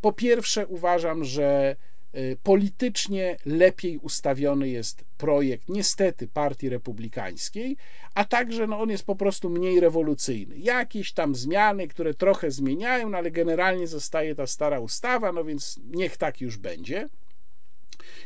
Po 0.00 0.12
pierwsze, 0.12 0.66
uważam, 0.66 1.24
że 1.24 1.76
politycznie 2.42 3.36
lepiej 3.46 3.98
ustawiony 3.98 4.68
jest 4.68 5.04
projekt, 5.18 5.68
niestety, 5.68 6.28
Partii 6.28 6.68
Republikańskiej, 6.68 7.76
a 8.14 8.24
także 8.24 8.66
no, 8.66 8.80
on 8.80 8.90
jest 8.90 9.06
po 9.06 9.16
prostu 9.16 9.50
mniej 9.50 9.80
rewolucyjny. 9.80 10.58
Jakieś 10.58 11.12
tam 11.12 11.34
zmiany, 11.34 11.88
które 11.88 12.14
trochę 12.14 12.50
zmieniają, 12.50 13.08
no, 13.08 13.18
ale 13.18 13.30
generalnie 13.30 13.86
zostaje 13.86 14.34
ta 14.34 14.46
stara 14.46 14.80
ustawa, 14.80 15.32
no 15.32 15.44
więc 15.44 15.80
niech 15.84 16.16
tak 16.16 16.40
już 16.40 16.56
będzie. 16.56 17.08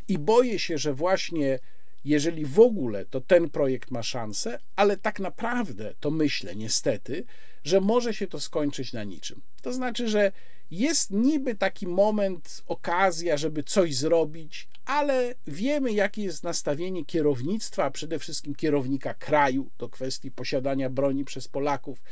I 0.08 0.18
boję 0.18 0.58
się, 0.58 0.78
że 0.78 0.94
właśnie 0.94 1.58
jeżeli 2.04 2.46
w 2.46 2.60
ogóle, 2.60 3.04
to 3.04 3.20
ten 3.20 3.50
projekt 3.50 3.90
ma 3.90 4.02
szansę, 4.02 4.58
ale 4.76 4.96
tak 4.96 5.20
naprawdę 5.20 5.94
to 6.00 6.10
myślę, 6.10 6.56
niestety, 6.56 7.24
że 7.64 7.80
może 7.80 8.14
się 8.14 8.26
to 8.26 8.40
skończyć 8.40 8.92
na 8.92 9.04
niczym. 9.04 9.40
To 9.62 9.72
znaczy, 9.72 10.08
że 10.08 10.32
jest 10.70 11.10
niby 11.10 11.54
taki 11.54 11.86
moment, 11.86 12.62
okazja, 12.66 13.36
żeby 13.36 13.62
coś 13.62 13.96
zrobić, 13.96 14.68
ale 14.84 15.34
wiemy, 15.46 15.92
jakie 15.92 16.22
jest 16.22 16.44
nastawienie 16.44 17.04
kierownictwa, 17.04 17.84
a 17.84 17.90
przede 17.90 18.18
wszystkim 18.18 18.54
kierownika 18.54 19.14
kraju 19.14 19.70
do 19.78 19.88
kwestii 19.88 20.30
posiadania 20.30 20.90
broni 20.90 21.24
przez 21.24 21.48
Polaków. 21.48 22.02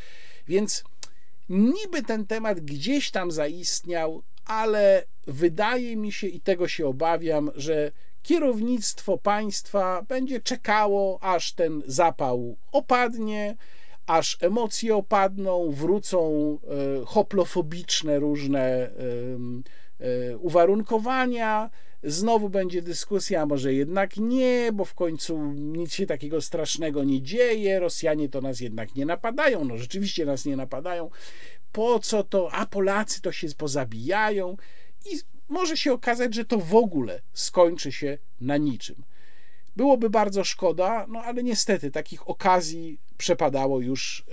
Więc 0.47 0.85
niby 1.49 2.03
ten 2.03 2.27
temat 2.27 2.61
gdzieś 2.61 3.11
tam 3.11 3.31
zaistniał, 3.31 4.23
ale 4.45 5.05
wydaje 5.27 5.97
mi 5.97 6.13
się 6.13 6.27
i 6.27 6.41
tego 6.41 6.69
się 6.69 6.87
obawiam, 6.87 7.51
że 7.55 7.93
kierownictwo 8.23 9.19
państwa 9.19 10.03
będzie 10.03 10.41
czekało, 10.41 11.19
aż 11.23 11.53
ten 11.53 11.83
zapał 11.87 12.57
opadnie 12.73 13.57
aż 14.09 14.39
emocje 14.41 14.97
opadną, 14.97 15.71
wrócą 15.71 16.19
e, 17.03 17.05
hoplofobiczne 17.07 18.19
różne 18.19 18.91
e, 20.01 20.39
uwarunkowania, 20.39 21.71
znowu 22.03 22.49
będzie 22.49 22.83
dyskusja, 22.83 23.47
może 23.47 23.75
jednak 23.75 24.17
nie, 24.17 24.71
bo 24.73 24.85
w 24.85 24.95
końcu 24.95 25.53
nic 25.53 25.95
się 25.95 26.07
takiego 26.07 26.43
strasznego 26.43 27.05
nie 27.05 27.23
dzieje, 27.23 27.81
Rosjanie 27.81 28.29
to 28.29 28.41
nas 28.41 28.61
jednak 28.61 28.95
nie 28.95 29.07
napadają, 29.07 29.65
no 29.65 29.77
rzeczywiście 29.77 30.27
nas 30.27 30.45
nie 30.45 30.57
napadają, 30.57 31.11
po 31.73 31.99
co 31.99 32.25
to, 32.25 32.53
a 32.53 32.67
Polacy 32.67 33.21
to 33.21 33.33
się 33.33 33.49
pozabijają. 33.57 34.57
I 35.07 35.17
może 35.49 35.77
się 35.77 35.93
okazać, 35.93 36.35
że 36.35 36.45
to 36.45 36.59
w 36.59 36.75
ogóle 36.75 37.21
skończy 37.33 37.93
się 37.93 38.19
na 38.41 38.57
niczym. 38.57 39.05
Byłoby 39.77 40.11
bardzo 40.11 40.45
szkoda, 40.45 41.07
no 41.09 41.23
ale 41.23 41.43
niestety 41.43 41.91
takich 41.91 42.29
okazji 42.29 42.99
przepadało 43.19 43.81
już 43.81 44.21
y, 44.21 44.25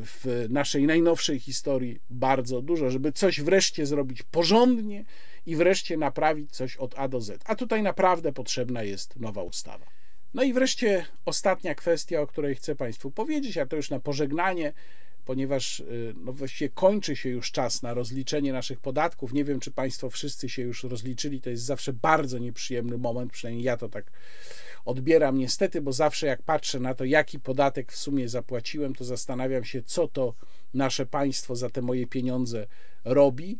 w 0.00 0.46
naszej 0.48 0.86
najnowszej 0.86 1.40
historii 1.40 2.00
bardzo 2.10 2.62
dużo, 2.62 2.90
żeby 2.90 3.12
coś 3.12 3.40
wreszcie 3.40 3.86
zrobić 3.86 4.22
porządnie 4.22 5.04
i 5.46 5.56
wreszcie 5.56 5.96
naprawić 5.96 6.50
coś 6.50 6.76
od 6.76 6.94
A 6.98 7.08
do 7.08 7.20
Z. 7.20 7.42
A 7.46 7.54
tutaj 7.54 7.82
naprawdę 7.82 8.32
potrzebna 8.32 8.82
jest 8.82 9.16
nowa 9.16 9.42
ustawa. 9.42 9.86
No 10.34 10.42
i 10.42 10.52
wreszcie 10.52 11.06
ostatnia 11.24 11.74
kwestia, 11.74 12.20
o 12.20 12.26
której 12.26 12.54
chcę 12.54 12.74
Państwu 12.76 13.10
powiedzieć, 13.10 13.58
a 13.58 13.66
to 13.66 13.76
już 13.76 13.90
na 13.90 14.00
pożegnanie, 14.00 14.72
ponieważ 15.24 15.80
y, 15.80 16.14
no 16.16 16.32
właściwie 16.32 16.68
kończy 16.68 17.16
się 17.16 17.28
już 17.28 17.52
czas 17.52 17.82
na 17.82 17.94
rozliczenie 17.94 18.52
naszych 18.52 18.80
podatków. 18.80 19.32
Nie 19.32 19.44
wiem, 19.44 19.60
czy 19.60 19.70
Państwo 19.70 20.10
wszyscy 20.10 20.48
się 20.48 20.62
już 20.62 20.84
rozliczyli. 20.84 21.40
To 21.40 21.50
jest 21.50 21.64
zawsze 21.64 21.92
bardzo 21.92 22.38
nieprzyjemny 22.38 22.98
moment, 22.98 23.32
przynajmniej 23.32 23.64
ja 23.64 23.76
to 23.76 23.88
tak 23.88 24.10
odbieram 24.84 25.38
niestety, 25.38 25.80
bo 25.80 25.92
zawsze 25.92 26.26
jak 26.26 26.42
patrzę 26.42 26.80
na 26.80 26.94
to, 26.94 27.04
jaki 27.04 27.40
podatek 27.40 27.92
w 27.92 27.96
sumie 27.96 28.28
zapłaciłem, 28.28 28.94
to 28.94 29.04
zastanawiam 29.04 29.64
się, 29.64 29.82
co 29.82 30.08
to 30.08 30.34
nasze 30.74 31.06
państwo 31.06 31.56
za 31.56 31.70
te 31.70 31.82
moje 31.82 32.06
pieniądze 32.06 32.66
robi. 33.04 33.58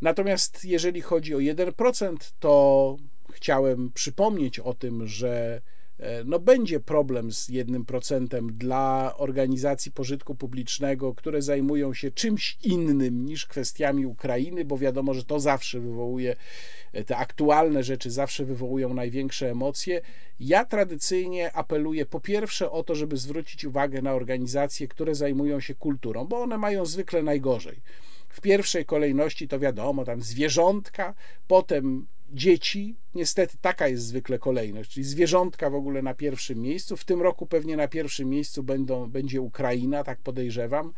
Natomiast 0.00 0.64
jeżeli 0.64 1.00
chodzi 1.00 1.34
o 1.34 1.38
1%, 1.38 2.16
to 2.40 2.96
chciałem 3.32 3.92
przypomnieć 3.92 4.58
o 4.58 4.74
tym, 4.74 5.06
że 5.06 5.62
no 6.24 6.38
będzie 6.38 6.80
problem 6.80 7.32
z 7.32 7.48
jednym 7.48 7.84
procentem 7.84 8.52
dla 8.52 9.14
organizacji 9.16 9.92
pożytku 9.92 10.34
publicznego, 10.34 11.14
które 11.14 11.42
zajmują 11.42 11.94
się 11.94 12.10
czymś 12.10 12.58
innym 12.64 13.24
niż 13.24 13.46
kwestiami 13.46 14.06
Ukrainy, 14.06 14.64
bo 14.64 14.78
wiadomo, 14.78 15.14
że 15.14 15.24
to 15.24 15.40
zawsze 15.40 15.80
wywołuje, 15.80 16.36
e, 16.92 17.04
te 17.04 17.16
aktualne 17.16 17.82
rzeczy 17.82 18.10
zawsze 18.10 18.44
wywołują 18.44 18.94
największe 18.94 19.50
emocje. 19.50 20.00
Ja 20.40 20.64
tradycyjnie 20.64 21.52
apeluję 21.52 22.06
po 22.06 22.20
pierwsze 22.20 22.70
o 22.70 22.82
to, 22.82 22.94
żeby 22.94 23.16
zwrócić 23.16 23.64
uwagę 23.64 24.02
na 24.02 24.14
organizacje, 24.14 24.88
które 24.88 25.14
zajmują 25.14 25.60
się 25.60 25.74
kulturą, 25.74 26.24
bo 26.24 26.42
one 26.42 26.58
mają 26.58 26.86
zwykle 26.86 27.22
najgorzej. 27.22 27.82
W 28.28 28.40
pierwszej 28.40 28.84
kolejności 28.84 29.48
to 29.48 29.58
wiadomo, 29.58 30.04
tam 30.04 30.22
zwierzątka, 30.22 31.14
potem 31.46 32.06
dzieci. 32.32 32.96
Niestety 33.14 33.56
taka 33.60 33.88
jest 33.88 34.04
zwykle 34.04 34.38
kolejność, 34.38 34.90
czyli 34.90 35.04
zwierzątka 35.04 35.70
w 35.70 35.74
ogóle 35.74 36.02
na 36.02 36.14
pierwszym 36.14 36.58
miejscu. 36.58 36.96
W 36.96 37.04
tym 37.04 37.22
roku 37.22 37.46
pewnie 37.46 37.76
na 37.76 37.88
pierwszym 37.88 38.28
miejscu 38.28 38.62
będą, 38.62 39.10
będzie 39.10 39.40
Ukraina, 39.40 40.04
tak 40.04 40.18
podejrzewam. 40.18 40.92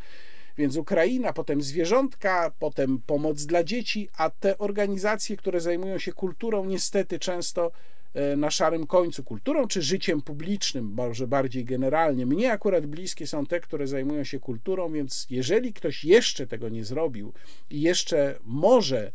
Więc 0.57 0.75
Ukraina, 0.75 1.33
potem 1.33 1.61
zwierzątka, 1.61 2.51
potem 2.59 2.99
pomoc 3.05 3.45
dla 3.45 3.63
dzieci, 3.63 4.09
a 4.17 4.29
te 4.29 4.57
organizacje, 4.57 5.37
które 5.37 5.61
zajmują 5.61 5.99
się 5.99 6.13
kulturą, 6.13 6.65
niestety 6.65 7.19
często 7.19 7.71
e, 8.13 8.35
na 8.35 8.51
szarym 8.51 8.87
końcu 8.87 9.23
kulturą 9.23 9.67
czy 9.67 9.81
życiem 9.81 10.21
publicznym, 10.21 10.85
może 10.85 11.27
bardziej 11.27 11.65
generalnie. 11.65 12.25
Mnie 12.25 12.51
akurat 12.51 12.85
bliskie 12.85 13.27
są 13.27 13.45
te, 13.45 13.59
które 13.59 13.87
zajmują 13.87 14.23
się 14.23 14.39
kulturą, 14.39 14.91
więc 14.91 15.27
jeżeli 15.29 15.73
ktoś 15.73 16.03
jeszcze 16.03 16.47
tego 16.47 16.69
nie 16.69 16.85
zrobił 16.85 17.33
i 17.69 17.81
jeszcze 17.81 18.39
może 18.43 19.11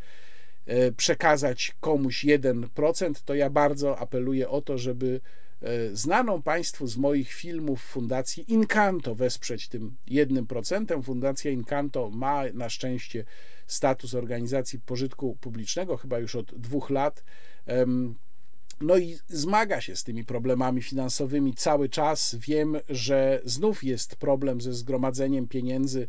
przekazać 0.96 1.74
komuś 1.80 2.24
1%, 2.24 3.12
to 3.24 3.34
ja 3.34 3.50
bardzo 3.50 3.98
apeluję 3.98 4.48
o 4.48 4.62
to, 4.62 4.78
żeby 4.78 5.20
e, 5.62 5.96
znaną 5.96 6.42
Państwu 6.42 6.86
z 6.86 6.96
moich 6.96 7.32
filmów 7.32 7.82
Fundacji 7.82 8.52
Incanto 8.52 9.14
wesprzeć 9.14 9.68
tym 9.68 9.96
1%. 10.08 11.02
Fundacja 11.02 11.50
Incanto 11.50 12.10
ma 12.10 12.42
na 12.54 12.68
szczęście 12.68 13.24
status 13.66 14.14
organizacji 14.14 14.80
pożytku 14.80 15.36
publicznego 15.40 15.96
chyba 15.96 16.18
już 16.18 16.36
od 16.36 16.54
dwóch 16.54 16.90
lat. 16.90 17.24
No 18.80 18.98
i 18.98 19.18
zmaga 19.28 19.80
się 19.80 19.96
z 19.96 20.04
tymi 20.04 20.24
problemami 20.24 20.82
finansowymi 20.82 21.54
cały 21.54 21.88
czas. 21.88 22.34
Wiem, 22.34 22.76
że 22.88 23.40
znów 23.44 23.84
jest 23.84 24.16
problem 24.16 24.60
ze 24.60 24.74
zgromadzeniem 24.74 25.48
pieniędzy 25.48 26.08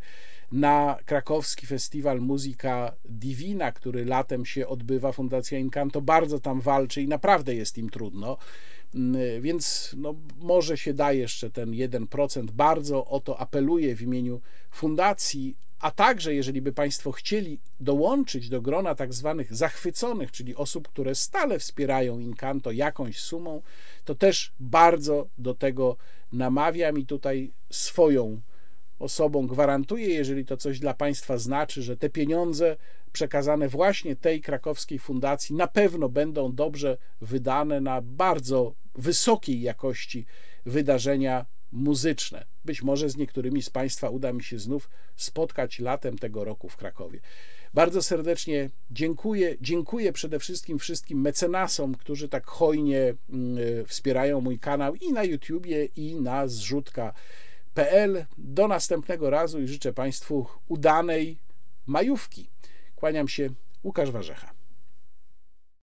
na 0.52 0.98
krakowski 1.04 1.66
festiwal 1.66 2.20
Muzyka 2.20 2.94
Divina, 3.04 3.72
który 3.72 4.04
latem 4.04 4.46
się 4.46 4.66
odbywa. 4.68 5.12
Fundacja 5.12 5.58
Incanto 5.58 6.00
bardzo 6.00 6.38
tam 6.40 6.60
walczy 6.60 7.02
i 7.02 7.08
naprawdę 7.08 7.54
jest 7.54 7.78
im 7.78 7.90
trudno. 7.90 8.38
Mm, 8.94 9.42
więc 9.42 9.94
no, 9.98 10.14
może 10.38 10.78
się 10.78 10.94
da 10.94 11.12
jeszcze 11.12 11.50
ten 11.50 11.70
1%. 11.70 12.50
Bardzo 12.50 13.04
o 13.04 13.20
to 13.20 13.38
apeluję 13.38 13.96
w 13.96 14.02
imieniu 14.02 14.40
fundacji, 14.70 15.56
a 15.82 15.90
także 15.90 16.34
jeżeli 16.34 16.62
by 16.62 16.72
Państwo 16.72 17.12
chcieli 17.12 17.60
dołączyć 17.80 18.48
do 18.48 18.62
grona 18.62 18.94
tak 18.94 19.14
zwanych 19.14 19.54
zachwyconych, 19.54 20.30
czyli 20.30 20.56
osób, 20.56 20.88
które 20.88 21.14
stale 21.14 21.58
wspierają 21.58 22.18
Incanto 22.18 22.72
jakąś 22.72 23.18
sumą, 23.18 23.62
to 24.04 24.14
też 24.14 24.52
bardzo 24.60 25.28
do 25.38 25.54
tego 25.54 25.96
namawiam 26.32 26.98
i 26.98 27.06
tutaj 27.06 27.52
swoją 27.70 28.40
osobą 28.98 29.46
gwarantuję, 29.46 30.08
jeżeli 30.08 30.44
to 30.44 30.56
coś 30.56 30.78
dla 30.78 30.94
Państwa 30.94 31.38
znaczy, 31.38 31.82
że 31.82 31.96
te 31.96 32.10
pieniądze 32.10 32.76
przekazane 33.12 33.68
właśnie 33.68 34.16
tej 34.16 34.40
krakowskiej 34.40 34.98
fundacji 34.98 35.56
na 35.56 35.66
pewno 35.66 36.08
będą 36.08 36.52
dobrze 36.52 36.98
wydane 37.20 37.80
na 37.80 38.00
bardzo 38.02 38.74
wysokiej 38.94 39.60
jakości 39.60 40.26
wydarzenia 40.66 41.46
muzyczne. 41.72 42.44
Być 42.64 42.82
może 42.82 43.10
z 43.10 43.16
niektórymi 43.16 43.62
z 43.62 43.70
Państwa 43.70 44.08
uda 44.08 44.32
mi 44.32 44.42
się 44.42 44.58
znów 44.58 44.90
spotkać 45.16 45.78
latem 45.78 46.18
tego 46.18 46.44
roku 46.44 46.68
w 46.68 46.76
Krakowie. 46.76 47.20
Bardzo 47.74 48.02
serdecznie 48.02 48.70
dziękuję. 48.90 49.56
Dziękuję 49.60 50.12
przede 50.12 50.38
wszystkim 50.38 50.78
wszystkim 50.78 51.20
mecenasom, 51.20 51.94
którzy 51.94 52.28
tak 52.28 52.46
hojnie 52.46 53.14
mm, 53.30 53.86
wspierają 53.86 54.40
mój 54.40 54.58
kanał 54.58 54.94
i 54.94 55.12
na 55.12 55.24
YouTubie, 55.24 55.84
i 55.84 56.14
na 56.14 56.48
zrzutka.pl. 56.48 58.26
Do 58.38 58.68
następnego 58.68 59.30
razu 59.30 59.60
i 59.60 59.68
życzę 59.68 59.92
Państwu 59.92 60.46
udanej 60.68 61.38
majówki. 61.86 62.48
Kłaniam 62.96 63.28
się, 63.28 63.50
Łukasz 63.84 64.10
Warzecha. 64.10 64.51